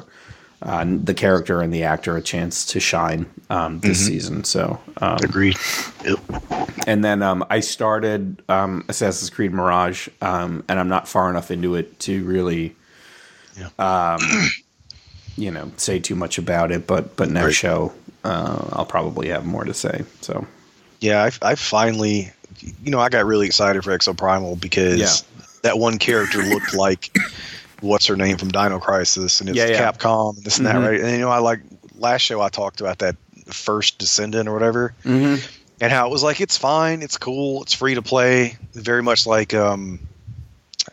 uh, 0.61 0.85
the 1.03 1.13
character 1.13 1.61
and 1.61 1.73
the 1.73 1.83
actor 1.83 2.15
a 2.17 2.21
chance 2.21 2.65
to 2.67 2.79
shine 2.79 3.25
um, 3.49 3.79
this 3.79 3.97
Mm-hmm. 3.99 4.07
season. 4.07 4.43
So, 4.43 4.79
um, 5.01 5.17
Agreed. 5.23 5.57
And 6.85 7.03
then 7.03 7.21
um, 7.21 7.45
I 7.49 7.61
started 7.61 8.41
um, 8.49 8.83
Assassin's 8.89 9.29
Creed 9.29 9.53
Mirage, 9.53 10.09
um, 10.21 10.63
and 10.67 10.79
I'm 10.79 10.89
not 10.89 11.07
far 11.07 11.29
enough 11.29 11.49
into 11.49 11.75
it 11.75 11.97
to 12.01 12.23
really, 12.25 12.75
Yeah. 13.57 13.69
um, 13.79 14.19
you 15.37 15.49
know, 15.51 15.71
say 15.77 15.99
too 15.99 16.15
much 16.15 16.37
about 16.37 16.71
it. 16.71 16.85
But 16.87 17.15
but 17.15 17.29
next 17.29 17.45
Right. 17.45 17.55
show, 17.55 17.93
uh, 18.25 18.69
I'll 18.73 18.85
probably 18.85 19.29
have 19.29 19.45
more 19.45 19.63
to 19.63 19.73
say. 19.73 20.03
So 20.21 20.45
Yeah, 20.99 21.23
I, 21.23 21.51
I 21.51 21.55
finally, 21.55 22.31
you 22.83 22.91
know, 22.91 22.99
I 22.99 23.09
got 23.09 23.25
really 23.25 23.45
excited 23.47 23.83
for 23.83 23.97
Exoprimal 23.97 24.59
because 24.59 24.99
Yeah. 24.99 25.32
That 25.63 25.79
one 25.79 25.97
character 25.97 26.43
looked 26.43 26.73
like 26.75 27.17
what's 27.81 28.05
her 28.05 28.15
name 28.15 28.37
from 28.37 28.49
Dino 28.49 28.79
Crisis, 28.79 29.41
and 29.41 29.49
it's 29.49 29.57
Yeah, 29.57 29.65
yeah. 29.67 29.91
Capcom 29.91 30.37
and 30.37 30.45
this 30.45 30.59
and 30.59 30.67
Mhm. 30.67 30.73
that, 30.73 30.79
right? 30.79 30.99
And 31.01 31.11
you 31.11 31.19
know, 31.19 31.29
I 31.29 31.39
like 31.39 31.61
last 31.97 32.21
show 32.21 32.39
I 32.41 32.49
talked 32.49 32.79
about 32.79 32.99
that 32.99 33.15
first 33.47 33.97
Descendant 33.97 34.47
or 34.47 34.53
whatever, 34.53 34.93
mm-hmm. 35.03 35.43
and 35.81 35.91
how 35.91 36.07
it 36.07 36.11
was 36.11 36.23
like 36.23 36.39
it's 36.39 36.57
fine, 36.57 37.01
it's 37.01 37.17
cool, 37.17 37.63
it's 37.63 37.73
free 37.73 37.95
to 37.95 38.01
play, 38.01 38.57
very 38.73 39.01
much 39.03 39.25
like 39.25 39.53
um, 39.53 39.99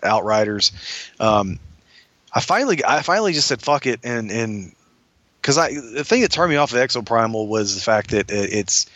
Outriders. 0.03 0.73
Um, 1.21 1.59
I 2.33 2.41
finally, 2.41 2.85
I 2.85 3.03
finally 3.03 3.33
just 3.33 3.49
said 3.49 3.61
fuck 3.61 3.87
it, 3.87 4.01
and 4.03 4.31
and 4.31 4.73
because 5.41 5.59
I 5.59 5.75
the 5.75 6.05
thing 6.05 6.23
that 6.23 6.33
turned 6.33 6.51
me 6.51 6.57
off 6.57 6.73
of 6.73 6.79
Exoprimal 6.79 7.47
was 7.47 7.75
the 7.75 7.81
fact 7.81 8.11
that 8.11 8.31
it, 8.31 8.53
it's 8.53 8.87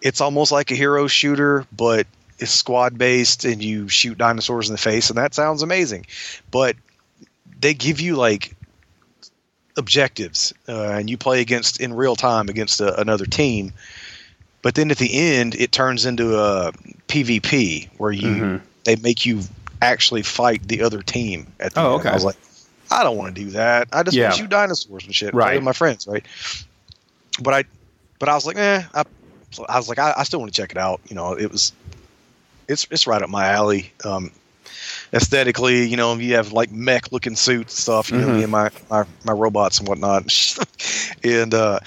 it's 0.00 0.20
almost 0.20 0.52
like 0.52 0.70
a 0.70 0.74
hero 0.74 1.06
shooter, 1.06 1.66
but 1.74 2.06
it's 2.42 2.50
squad 2.52 2.98
based, 2.98 3.44
and 3.44 3.62
you 3.62 3.88
shoot 3.88 4.18
dinosaurs 4.18 4.68
in 4.68 4.74
the 4.74 4.78
face, 4.78 5.08
and 5.08 5.16
that 5.16 5.32
sounds 5.34 5.62
amazing, 5.62 6.04
but 6.50 6.76
they 7.60 7.72
give 7.72 8.00
you 8.00 8.16
like 8.16 8.54
objectives, 9.76 10.52
uh, 10.68 10.90
and 10.90 11.08
you 11.08 11.16
play 11.16 11.40
against 11.40 11.80
in 11.80 11.94
real 11.94 12.16
time 12.16 12.48
against 12.48 12.80
a, 12.80 13.00
another 13.00 13.24
team. 13.24 13.72
But 14.60 14.74
then 14.74 14.90
at 14.90 14.98
the 14.98 15.12
end, 15.14 15.54
it 15.54 15.72
turns 15.72 16.04
into 16.04 16.36
a 16.38 16.72
PvP 17.08 17.88
where 17.98 18.12
you 18.12 18.28
Mhm. 18.28 18.60
they 18.84 18.96
make 18.96 19.24
you 19.24 19.42
actually 19.80 20.22
fight 20.22 20.66
the 20.68 20.82
other 20.82 21.02
team 21.02 21.46
at 21.58 21.74
the 21.74 21.80
Oh, 21.80 21.92
end. 21.94 22.00
okay. 22.00 22.10
I 22.10 22.14
was 22.14 22.24
like, 22.24 22.36
I 22.90 23.02
don't 23.02 23.16
want 23.16 23.34
to 23.34 23.40
do 23.44 23.50
that. 23.52 23.88
I 23.92 24.02
just 24.02 24.16
Yeah. 24.16 24.24
want 24.24 24.34
to 24.34 24.40
shoot 24.42 24.50
dinosaurs 24.50 25.04
and 25.04 25.14
shit. 25.14 25.34
Right. 25.34 25.46
Right. 25.46 25.54
With 25.56 25.64
my 25.64 25.72
friends, 25.72 26.06
right? 26.06 26.24
But 27.40 27.54
I, 27.54 27.64
but 28.18 28.28
I 28.28 28.34
was 28.34 28.44
like, 28.46 28.56
eh. 28.58 28.82
I, 28.94 29.04
I 29.68 29.78
was 29.78 29.88
like, 29.88 29.98
I, 29.98 30.14
I 30.16 30.22
still 30.24 30.38
want 30.40 30.52
to 30.54 30.60
check 30.60 30.70
it 30.70 30.78
out. 30.78 31.00
You 31.08 31.16
know, 31.16 31.32
it 31.32 31.50
was, 31.50 31.72
it's 32.68 32.86
it's 32.90 33.06
right 33.06 33.22
up 33.22 33.28
my 33.30 33.46
alley. 33.48 33.92
Um, 34.04 34.30
aesthetically, 35.12 35.86
you 35.86 35.96
know, 35.96 36.14
you 36.14 36.34
have 36.34 36.52
like 36.52 36.70
mech 36.72 37.12
looking 37.12 37.36
suits 37.36 37.74
and 37.74 37.82
stuff. 37.82 38.10
You 38.10 38.18
know, 38.18 38.28
Mhm. 38.28 38.36
me 38.36 38.42
and 38.44 38.52
my, 38.52 38.70
my 38.90 39.04
my 39.24 39.32
robots 39.32 39.78
and 39.78 39.88
whatnot, 39.88 40.24
and 41.24 41.52
uh, 41.54 41.80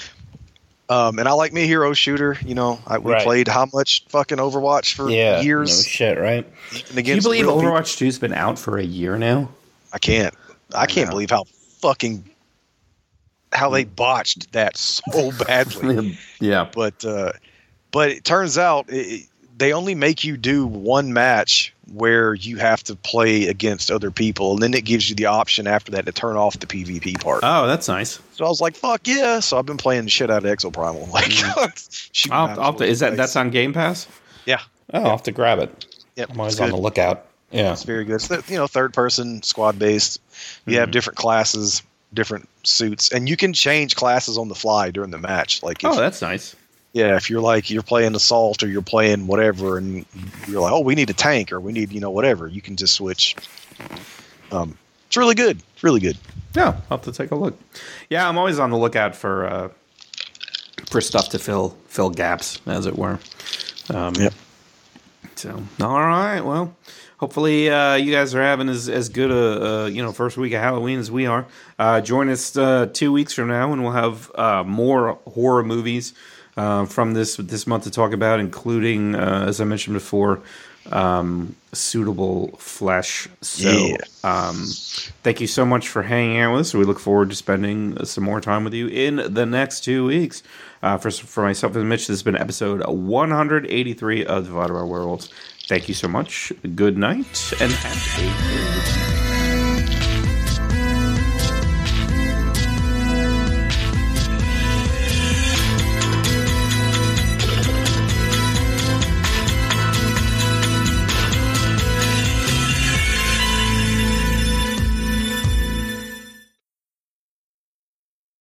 um, 0.90 1.18
and 1.20 1.28
I 1.28 1.32
like 1.34 1.52
me 1.54 1.64
a 1.64 1.68
hero 1.68 1.94
shooter. 1.94 2.38
You 2.46 2.56
know, 2.56 2.80
I, 2.86 2.98
we 3.00 3.12
Right. 3.14 3.24
played 3.24 3.48
how 3.48 3.68
much 3.74 4.06
fucking 4.10 4.38
Overwatch 4.38 4.94
for 4.94 5.04
no 5.10 5.42
years. 5.42 5.86
shit, 5.88 6.18
right? 6.20 6.46
Can 6.94 7.06
you 7.06 7.22
believe 7.22 7.46
real 7.46 7.56
people. 7.60 7.72
Overwatch 7.72 7.98
2's 7.98 8.20
been 8.20 8.34
out 8.34 8.60
for 8.60 8.78
a 8.78 8.84
year 8.84 9.18
now? 9.18 9.50
I 9.94 9.98
can't. 9.98 10.34
I 10.74 10.86
can't 10.88 11.08
know. 11.08 11.14
believe 11.14 11.30
how 11.32 11.46
fucking 11.80 12.24
how 13.54 13.70
they 13.70 13.86
botched 13.86 14.52
that 14.52 14.76
so 14.78 15.32
badly. 15.48 16.18
yeah. 16.40 16.68
but 16.74 17.04
uh, 17.06 17.32
but 17.92 18.10
it 18.10 18.24
turns 18.26 18.58
out 18.58 18.90
it, 18.90 18.94
it- 19.22 19.30
they 19.58 19.74
only 19.74 19.96
make 19.96 20.24
you 20.24 20.38
do 20.38 20.66
one 20.68 21.14
match 21.14 21.74
where 21.94 22.34
you 22.34 22.58
have 22.58 22.84
to 22.84 22.96
play 22.96 23.48
against 23.48 23.92
other 23.92 24.12
people, 24.12 24.54
and 24.54 24.62
then 24.64 24.74
it 24.74 24.84
gives 24.86 25.10
you 25.10 25.16
the 25.16 25.28
option 25.28 25.68
after 25.68 25.92
that 25.94 26.06
to 26.06 26.12
turn 26.12 26.36
off 26.36 26.60
the 26.60 26.66
PvP 26.66 27.22
part. 27.22 27.42
Oh, 27.44 27.68
that's 27.68 27.88
nice. 27.88 28.20
so 28.34 28.46
I 28.46 28.50
was 28.50 28.60
like, 28.62 28.76
"Fuck 28.76 29.08
yeah!" 29.08 29.40
So 29.40 29.58
I've 29.58 29.66
been 29.66 29.78
playing 29.78 30.08
shit 30.08 30.30
out 30.32 30.44
of 30.46 30.52
Exoprimal. 30.58 31.10
Like, 31.12 31.32
shooting 32.12 32.34
I'll, 32.36 32.60
I'll 32.60 32.74
to, 32.74 32.86
is 32.86 33.00
that 33.00 33.16
that's 33.16 33.36
on 33.36 33.50
Game 33.52 33.72
Pass? 33.74 34.08
Yeah. 34.46 34.62
Oh, 34.94 35.04
I'll 35.04 35.10
have 35.12 35.24
to 35.24 35.32
grab 35.32 35.60
it. 35.60 35.86
Yep, 36.16 36.32
I'm 36.32 36.40
always 36.40 36.60
on 36.60 36.70
the 36.70 36.78
lookout. 36.78 37.26
Yeah. 37.52 37.72
It's 37.74 37.84
very 37.84 38.04
good. 38.06 38.16
It's 38.16 38.28
the, 38.28 38.44
you 38.48 38.58
know 38.58 38.68
third 38.68 38.94
person 38.94 39.42
squad 39.44 39.78
based. 39.80 40.20
You 40.66 40.80
have 40.80 40.90
Mhm. 40.90 40.94
different 40.94 41.18
classes, 41.18 41.82
different 42.14 42.50
suits, 42.64 43.12
and 43.12 43.30
you 43.30 43.38
can 43.38 43.54
change 43.54 43.96
classes 43.96 44.38
on 44.38 44.48
the 44.50 44.56
fly 44.56 44.92
during 44.92 45.12
the 45.12 45.18
match. 45.20 45.62
Like, 45.64 45.84
if, 45.84 45.90
Oh, 45.92 45.96
that's 45.96 46.22
nice. 46.22 46.56
Yeah, 46.96 47.18
if 47.18 47.30
you're 47.30 47.42
like 47.42 47.70
you're 47.70 47.84
playing 47.84 48.16
assault 48.16 48.64
or 48.64 48.70
you're 48.70 48.82
playing 48.82 49.28
whatever, 49.28 49.78
and 49.78 50.06
you're 50.48 50.62
like, 50.62 50.72
oh, 50.72 50.80
we 50.80 50.96
need 50.96 51.10
a 51.10 51.14
tank 51.14 51.52
or 51.52 51.60
we 51.60 51.74
need 51.74 51.92
you 51.92 52.00
know 52.00 52.10
whatever, 52.10 52.48
you 52.48 52.62
can 52.62 52.78
just 52.78 52.94
switch. 52.94 53.36
Um, 54.50 54.78
it's 55.06 55.18
really 55.18 55.36
good. 55.36 55.62
It's 55.74 55.84
really 55.84 56.00
good. 56.00 56.18
Yeah, 56.56 56.80
I'll 56.90 56.98
have 56.98 57.02
to 57.02 57.12
take 57.12 57.32
a 57.32 57.36
look. 57.36 57.60
Yeah, 58.10 58.30
I'm 58.30 58.38
always 58.38 58.60
on 58.60 58.70
the 58.70 58.78
lookout 58.78 59.14
for 59.14 59.46
uh, 59.46 59.70
for 60.90 61.02
stuff 61.02 61.28
to 61.30 61.38
fill 61.38 61.78
fill 61.90 62.12
gaps, 62.12 62.62
as 62.66 62.86
it 62.86 62.98
were. 62.98 63.20
Um, 63.94 64.16
Yep. 64.16 64.34
So, 65.36 65.62
all 65.82 66.00
right. 66.00 66.40
Well, 66.40 66.78
hopefully 67.18 67.70
uh, 67.70 67.96
you 67.96 68.14
guys 68.14 68.34
are 68.34 68.42
having 68.42 68.70
as, 68.70 68.88
as 68.88 69.10
good 69.10 69.32
a, 69.32 69.66
a 69.66 69.90
you 69.90 70.02
know 70.02 70.14
first 70.14 70.38
week 70.38 70.54
of 70.54 70.62
Halloween 70.62 71.00
as 71.00 71.12
we 71.12 71.26
are. 71.26 71.46
Uh, 71.78 72.00
join 72.00 72.30
us 72.30 72.56
uh, 72.56 72.86
two 72.94 73.12
weeks 73.12 73.34
from 73.34 73.50
now, 73.50 73.74
and 73.74 73.84
we'll 73.84 73.92
have 73.92 74.32
uh, 74.36 74.64
more 74.64 75.20
horror 75.28 75.62
movies 75.62 76.14
uh, 76.58 76.86
from 76.86 77.14
this 77.14 77.36
this 77.38 77.68
month 77.68 77.84
to 77.84 77.92
talk 77.92 78.14
about, 78.14 78.40
including 78.40 79.16
uh, 79.16 79.46
as 79.48 79.60
I 79.60 79.66
mentioned 79.66 79.94
before, 79.96 80.42
um, 80.92 81.56
suitable 81.74 82.56
flesh. 82.58 83.28
So, 83.42 83.70
Yeah. 83.70 83.98
um, 84.24 84.66
thank 85.24 85.42
you 85.42 85.48
so 85.48 85.66
much 85.66 85.90
for 85.90 86.04
hanging 86.04 86.40
out 86.40 86.52
with 86.54 86.62
us. 86.62 86.74
We 86.74 86.84
look 86.86 87.00
forward 87.00 87.30
to 87.32 87.36
spending 87.36 88.04
some 88.06 88.24
more 88.24 88.40
time 88.42 88.64
with 88.64 88.74
you 88.74 88.88
in 88.88 89.34
the 89.34 89.46
next 89.46 89.82
two 89.84 90.06
weeks. 90.06 90.44
Uh, 90.84 90.98
for, 90.98 91.10
for 91.10 91.44
myself 91.44 91.76
and 91.76 91.90
Mitch, 91.90 92.02
this 92.02 92.10
has 92.10 92.24
been 92.24 92.36
episode 92.38 92.86
183 92.86 94.26
of 94.26 94.46
Divided 94.46 94.74
by 94.74 94.84
Werewolves. 94.84 95.30
Thank 95.68 95.88
you 95.88 95.96
so 95.96 96.08
much. 96.08 96.54
Good 96.76 96.96
night 96.98 97.54
and 97.60 97.72
good 97.72 99.05